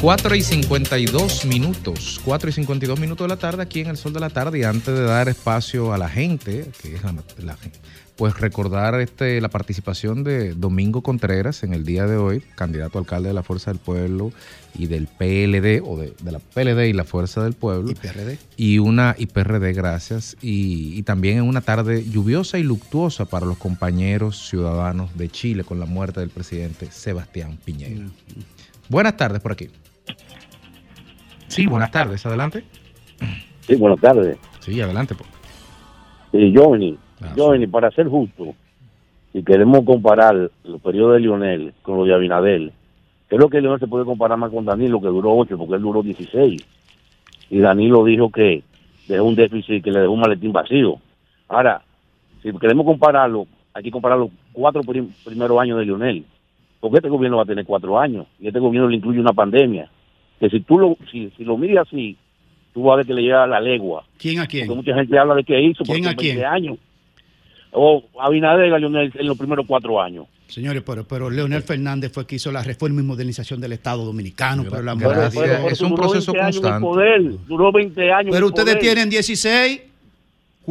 Cuatro 0.00 0.34
y 0.34 0.40
52 0.40 1.44
minutos, 1.44 2.22
4 2.24 2.48
y 2.48 2.52
52 2.54 2.98
minutos 2.98 3.22
de 3.22 3.28
la 3.28 3.36
tarde 3.36 3.62
aquí 3.62 3.80
en 3.80 3.88
el 3.88 3.98
Sol 3.98 4.14
de 4.14 4.20
la 4.20 4.30
Tarde 4.30 4.58
y 4.58 4.62
antes 4.62 4.94
de 4.94 5.02
dar 5.02 5.28
espacio 5.28 5.92
a 5.92 5.98
la 5.98 6.08
gente, 6.08 6.70
que 6.80 6.94
es 6.94 7.02
la, 7.02 7.12
la 7.38 7.58
pues 8.16 8.40
recordar 8.40 8.98
este, 8.98 9.42
la 9.42 9.50
participación 9.50 10.24
de 10.24 10.54
Domingo 10.54 11.02
Contreras 11.02 11.64
en 11.64 11.74
el 11.74 11.84
día 11.84 12.06
de 12.06 12.16
hoy, 12.16 12.40
candidato 12.54 12.96
a 12.96 13.02
alcalde 13.02 13.28
de 13.28 13.34
la 13.34 13.42
Fuerza 13.42 13.72
del 13.72 13.78
Pueblo 13.78 14.32
y 14.74 14.86
del 14.86 15.06
PLD, 15.06 15.82
o 15.84 15.98
de, 15.98 16.14
de 16.22 16.32
la 16.32 16.38
PLD 16.38 16.88
y 16.88 16.94
la 16.94 17.04
Fuerza 17.04 17.42
del 17.42 17.52
Pueblo. 17.52 17.90
Y 17.90 17.94
PRD. 17.94 18.38
Y 18.56 18.78
una 18.78 19.14
y 19.18 19.26
PRD, 19.26 19.74
gracias. 19.74 20.34
Y, 20.40 20.98
y, 20.98 21.02
también 21.02 21.38
en 21.38 21.44
una 21.44 21.60
tarde 21.60 22.08
lluviosa 22.08 22.58
y 22.58 22.62
luctuosa 22.62 23.26
para 23.26 23.44
los 23.44 23.58
compañeros 23.58 24.48
ciudadanos 24.48 25.14
de 25.18 25.28
Chile 25.28 25.62
con 25.62 25.78
la 25.78 25.84
muerte 25.84 26.20
del 26.20 26.30
presidente 26.30 26.90
Sebastián 26.90 27.58
Piñera. 27.62 28.00
Mm. 28.00 28.12
Buenas 28.88 29.16
tardes 29.18 29.40
por 29.42 29.52
aquí. 29.52 29.68
Sí, 31.50 31.66
buenas 31.66 31.90
tardes, 31.90 32.24
adelante. 32.24 32.62
Sí, 33.62 33.74
buenas 33.74 34.00
tardes. 34.00 34.38
Sí, 34.60 34.80
adelante. 34.80 35.16
Pues. 35.16 35.28
Sí, 36.30 36.54
Johnny, 36.56 36.96
ah, 37.20 37.32
Johnny, 37.36 37.64
sí. 37.64 37.66
para 37.66 37.90
ser 37.90 38.06
justo, 38.06 38.54
si 39.32 39.42
queremos 39.42 39.84
comparar 39.84 40.48
los 40.62 40.80
periodos 40.80 41.14
de 41.14 41.20
Lionel 41.20 41.74
con 41.82 41.96
los 41.98 42.06
de 42.06 42.14
Abinadel, 42.14 42.72
creo 43.26 43.48
que 43.48 43.60
Lionel 43.60 43.80
se 43.80 43.88
puede 43.88 44.04
comparar 44.04 44.38
más 44.38 44.52
con 44.52 44.64
Danilo, 44.64 45.00
que 45.00 45.08
duró 45.08 45.36
8, 45.38 45.58
porque 45.58 45.74
él 45.74 45.82
duró 45.82 46.04
16. 46.04 46.64
Y 47.50 47.58
Danilo 47.58 48.04
dijo 48.04 48.30
que 48.30 48.62
dejó 49.08 49.24
un 49.24 49.34
déficit, 49.34 49.82
que 49.82 49.90
le 49.90 49.98
dejó 49.98 50.12
un 50.12 50.20
maletín 50.20 50.52
vacío. 50.52 50.98
Ahora, 51.48 51.82
si 52.44 52.52
queremos 52.58 52.86
compararlo, 52.86 53.48
hay 53.74 53.82
que 53.82 53.90
comparar 53.90 54.20
los 54.20 54.30
cuatro 54.52 54.82
prim 54.82 55.10
primeros 55.24 55.60
años 55.60 55.78
de 55.78 55.84
Lionel, 55.84 56.24
porque 56.78 56.98
este 56.98 57.08
gobierno 57.08 57.38
va 57.38 57.42
a 57.42 57.46
tener 57.46 57.64
cuatro 57.64 57.98
años, 57.98 58.28
y 58.38 58.46
este 58.46 58.60
gobierno 58.60 58.88
le 58.88 58.98
incluye 58.98 59.18
una 59.18 59.32
pandemia 59.32 59.90
que 60.40 60.48
si 60.48 60.60
tú 60.60 60.78
lo, 60.78 60.96
si, 61.12 61.30
si 61.36 61.44
lo 61.44 61.56
miras 61.56 61.86
así, 61.86 62.16
tú 62.72 62.82
vas 62.84 62.94
a 62.94 62.96
ver 62.98 63.06
que 63.06 63.14
le 63.14 63.22
llega 63.22 63.46
la 63.46 63.60
legua. 63.60 64.04
¿Quién 64.18 64.40
a 64.40 64.46
quién? 64.46 64.66
Porque 64.66 64.76
mucha 64.82 64.94
gente 64.98 65.18
habla 65.18 65.34
de 65.34 65.44
qué 65.44 65.60
hizo 65.60 65.84
¿Quién 65.84 66.06
a 66.06 66.14
quién? 66.16 66.44
años. 66.44 66.78
O 67.72 68.02
Abinader 68.20 68.68
Leonel 68.80 69.12
en 69.14 69.26
los 69.26 69.38
primeros 69.38 69.64
cuatro 69.68 70.00
años. 70.00 70.26
Señores, 70.48 70.82
pero, 70.84 71.06
pero 71.06 71.30
Leonel 71.30 71.62
Fernández 71.62 72.10
fue 72.12 72.26
que 72.26 72.34
hizo 72.36 72.50
la 72.50 72.64
reforma 72.64 73.00
y 73.00 73.04
modernización 73.04 73.60
del 73.60 73.72
Estado 73.72 74.04
Dominicano. 74.04 74.64
Pero, 74.68 74.82
la 74.82 74.96
pero- 74.96 75.68
Es 75.68 75.80
un 75.80 75.94
proceso 75.94 76.34
constante. 76.34 77.38
duró 77.46 77.70
20 77.70 78.12
años. 78.12 78.32
pero 78.34 78.46
ustedes 78.46 78.74
poder. 78.74 78.80
tienen 78.80 79.08
16, 79.10 79.82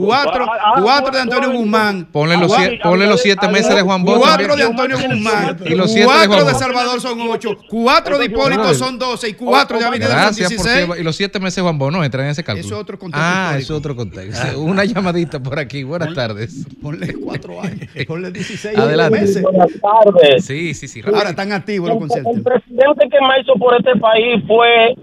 cuatro, 0.06 0.46
Ah, 0.50 0.58
ah, 0.76 0.80
cuatro 0.82 1.12
de 1.12 1.20
ah, 1.20 1.22
Antonio 1.24 1.50
ah, 1.50 1.54
Guzmán. 1.54 2.08
Ponle 2.12 2.38
los, 2.38 2.48
cuatro- 2.48 2.72
sie- 2.72 2.80
ponle 2.82 3.08
los 3.08 3.22
siete 3.22 3.48
meses 3.50 3.76
de 3.76 3.82
Juan 3.82 4.04
Bosch. 4.04 4.20
Cuatro 4.20 4.56
de 4.56 4.64
Antonio 4.64 4.98
Guzmán. 4.98 5.58
Y 5.66 5.76
los 5.76 5.92
siete 5.92 6.02
de 6.12 6.26
cuatro 6.28 6.44
Juan 6.44 6.54
de. 6.54 6.60
Salvador 6.60 7.02
son 7.02 7.20
ocho. 7.22 7.58
Cuatro 7.70 8.18
de 8.18 8.26
Hipólito 8.26 8.74
son 8.74 8.98
doce. 9.00 9.30
Y 9.30 9.34
cuatro 9.34 9.78
de 9.80 9.86
Abinader 9.86 10.12
son 10.16 10.22
Gracias 10.24 10.54
por 10.54 10.66
16. 10.66 10.88
ser- 10.88 11.00
Y 11.00 11.04
los 11.04 11.16
siete 11.16 11.40
meses 11.40 11.56
de 11.58 11.62
Juan 11.64 11.78
Bosch 11.78 11.92
no 11.94 12.04
entran 12.04 12.26
en 12.26 12.32
ese 12.32 12.44
cálculo. 12.44 12.66
Eso 12.66 12.76
es 12.76 12.82
otro 12.82 13.00
contexto 13.00 13.26
Ah, 13.26 13.56
es 13.58 13.70
otro 13.72 13.96
contexto. 13.96 14.60
Una 14.62 14.84
llamadita 14.86 15.40
por 15.42 15.60
aquí. 15.60 15.84
Buenas 15.84 16.14
tardes. 16.14 16.66
Ponle 16.82 17.14
cuatro 17.16 17.62
años. 17.62 17.90
Ponle 18.08 18.32
16 18.32 18.78
Adelante. 18.78 19.20
meses. 19.22 19.42
Buenas 19.42 19.70
tardes. 19.82 20.46
Sí, 20.46 20.74
sí, 20.74 20.88
sí. 20.88 21.02
Ahora 21.06 21.30
están 21.32 21.52
activos 21.52 21.90
los 21.90 21.96
El 21.96 22.08
conciertos. 22.08 22.42
presidente 22.44 23.08
que 23.10 23.22
más 23.22 23.40
hizo 23.42 23.54
por 23.54 23.76
este 23.76 23.96
país 24.00 24.44
fue 24.48 24.94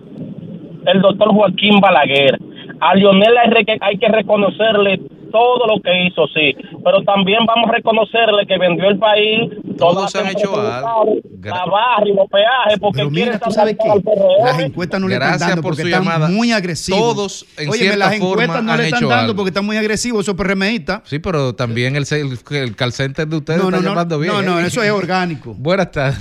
el 0.87 1.01
doctor 1.03 1.33
Joaquín 1.35 1.81
Balaguer. 1.81 2.39
A 2.81 2.95
Lionel 2.95 3.35
hay, 3.81 3.99
que 3.99 4.09
reconocerle 4.09 5.01
todo 5.31 5.67
lo 5.67 5.81
que 5.83 6.07
hizo, 6.07 6.27
sí, 6.29 6.55
pero 6.85 7.03
también 7.03 7.41
vamos 7.47 7.69
a 7.71 7.73
reconocerle 7.75 8.47
que 8.47 8.59
vendió 8.59 8.89
el 8.89 8.99
país. 8.99 9.51
Todos 9.79 10.15
han 10.17 10.29
hecho 10.29 10.59
algo. 10.61 11.17
La 11.43 11.65
barra 11.67 12.07
y 12.07 12.13
los 12.15 12.27
peajes, 12.29 12.79
porque 12.81 12.99
Pero 12.99 13.11
mira, 13.11 13.39
tú 13.39 13.51
sabes 13.51 13.77
PRM. 13.77 14.45
las 14.45 14.59
encuestas 14.61 15.01
no 15.01 15.07
le 15.09 15.15
están 15.15 15.39
dando 15.39 15.57
por 15.63 15.71
porque 15.73 15.83
su 15.83 15.89
están 15.89 16.05
llamada. 16.05 16.29
muy 16.29 16.51
agresivos. 16.53 16.99
Todos, 17.01 17.47
en 17.59 17.73
cierta 17.73 17.97
las 17.99 18.13
encuestas 18.15 18.47
forma, 18.47 18.63
no 18.63 18.73
han 18.73 18.79
le 18.79 18.85
están 18.87 18.99
hecho 18.99 19.09
dando 19.09 19.23
algo. 19.23 19.37
porque 19.37 19.49
están 19.51 19.65
muy 19.67 19.77
agresivos 19.77 20.23
esos 20.25 20.35
PRMistas. 20.35 21.03
Sí, 21.05 21.19
pero 21.19 21.55
también 21.55 21.95
el, 21.95 22.05
el, 22.11 22.39
el 22.57 22.75
call 22.77 22.93
center 22.93 23.29
de 23.29 23.37
ustedes 23.37 23.59
No, 23.63 23.71
no, 23.71 23.77
está 23.77 23.83
no, 23.89 23.89
llamando 23.95 24.19
bien. 24.19 24.33
no, 24.33 24.43
no, 24.43 24.61
¿eh? 24.61 24.67
eso 24.67 24.83
es 24.83 24.91
orgánico. 24.91 25.55
Buenas 25.59 25.91
tardes. 25.93 26.19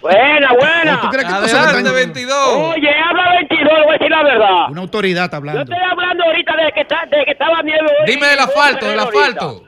Buena, 0.00 0.52
buena. 0.58 1.00
¿Tú 1.00 1.08
crees 1.08 1.24
que 1.26 1.32
esto 1.32 1.48
se 1.48 1.56
Adelante, 1.56 1.82
lo 1.90 1.96
están- 1.98 2.12
22. 2.12 2.36
Oye, 2.74 2.88
habla 3.08 3.32
22, 3.40 3.64
le 3.72 3.82
voy 3.84 3.88
a 3.90 3.92
decir 3.92 4.10
la 4.10 4.22
verdad. 4.22 4.70
Una 4.70 4.80
autoridad 4.80 5.24
está 5.24 5.36
Yo 5.36 5.38
hablando. 5.38 5.62
estoy 5.62 5.78
hablando 5.90 6.24
ahorita 6.24 6.56
de 6.56 6.72
que, 6.72 6.80
está, 6.80 6.96
de 7.10 7.24
que 7.24 7.30
estaba 7.32 7.62
nieve 7.62 7.71
Dime 8.06 8.26
del 8.26 8.38
asfalto, 8.38 8.86
del 8.88 8.98
asfalto. 9.00 9.64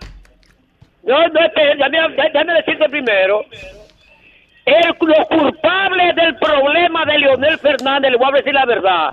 No, 1.05 1.29
no, 1.29 1.41
espera, 1.41 1.89
déjame, 1.89 2.55
decirte 2.55 2.89
primero. 2.89 3.45
El, 4.65 4.95
los 5.01 5.27
culpables 5.29 6.17
del 6.17 6.37
problema 6.37 7.05
de 7.05 7.19
Leonel 7.19 7.59
Fernández, 7.59 8.11
le 8.13 8.17
voy 8.17 8.29
a 8.33 8.37
decir 8.37 8.55
la 8.55 8.65
verdad. 8.65 9.11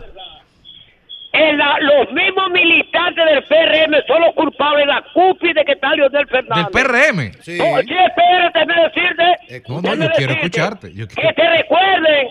En 1.33 1.57
la- 1.57 1.77
los 1.79 2.11
mismos 2.11 2.49
militantes 2.51 3.25
del 3.25 3.43
PRM 3.43 3.93
son 4.07 4.21
los 4.21 4.33
culpables 4.35 4.85
de 4.85 4.93
la 4.93 5.01
cúpula 5.13 5.53
de 5.53 5.65
que 5.65 5.71
está 5.73 5.89
Leonel 5.95 6.11
Del 6.11 6.27
Fernández. 6.27 6.67
PRM. 6.71 7.31
Sí. 7.41 7.57
No, 7.57 7.79
sí, 7.81 7.93
espérate, 7.93 8.59
déjame 8.59 8.89
decirte. 8.89 9.63
No, 9.69 9.81
no, 9.81 9.95
yo 10.05 10.11
quiero 10.15 10.33
escucharte. 10.33 10.93
Yo 10.93 11.07
Que 11.07 11.33
te 11.33 11.49
recuerden, 11.49 12.27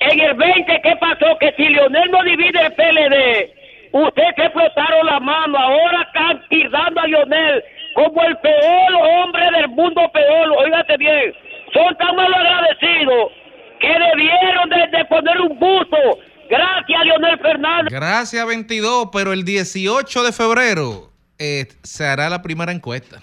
en 0.00 0.20
el 0.20 0.34
20, 0.34 0.80
¿qué 0.82 0.96
pasó? 0.96 1.36
Que 1.38 1.52
si 1.56 1.68
Leonel 1.68 2.10
no 2.10 2.22
divide 2.24 2.60
el 2.60 2.72
PLD, 2.72 3.54
ustedes 4.02 4.34
se 4.36 4.44
explotaron 4.44 5.06
la 5.06 5.20
mano. 5.20 5.58
Ahora 5.58 6.02
están 6.02 6.42
tirando 6.48 7.00
a 7.00 7.06
Leonel 7.06 7.64
como 7.94 8.22
el 8.22 8.36
peor 8.38 8.94
hombre 8.94 9.50
del 9.52 9.68
mundo 9.68 10.10
peor. 10.12 10.50
Oígate 10.58 10.96
bien. 10.96 11.32
Son 11.72 11.96
tan 11.96 12.16
mal 12.16 12.32
agradecidos 12.32 13.32
que 13.80 13.88
debieron 13.88 14.70
de, 14.70 15.04
poner 15.06 15.40
un 15.40 15.58
busto. 15.58 15.96
Gracias, 16.48 17.04
Leonel 17.04 17.38
Fernández. 17.38 17.92
Gracias, 17.92 18.46
22, 18.46 19.08
pero 19.12 19.32
el 19.32 19.44
18 19.44 20.22
de 20.22 20.32
febrero 20.32 21.10
eh, 21.38 21.66
se 21.82 22.04
hará 22.06 22.28
la 22.28 22.42
primera 22.42 22.72
encuesta. 22.72 23.20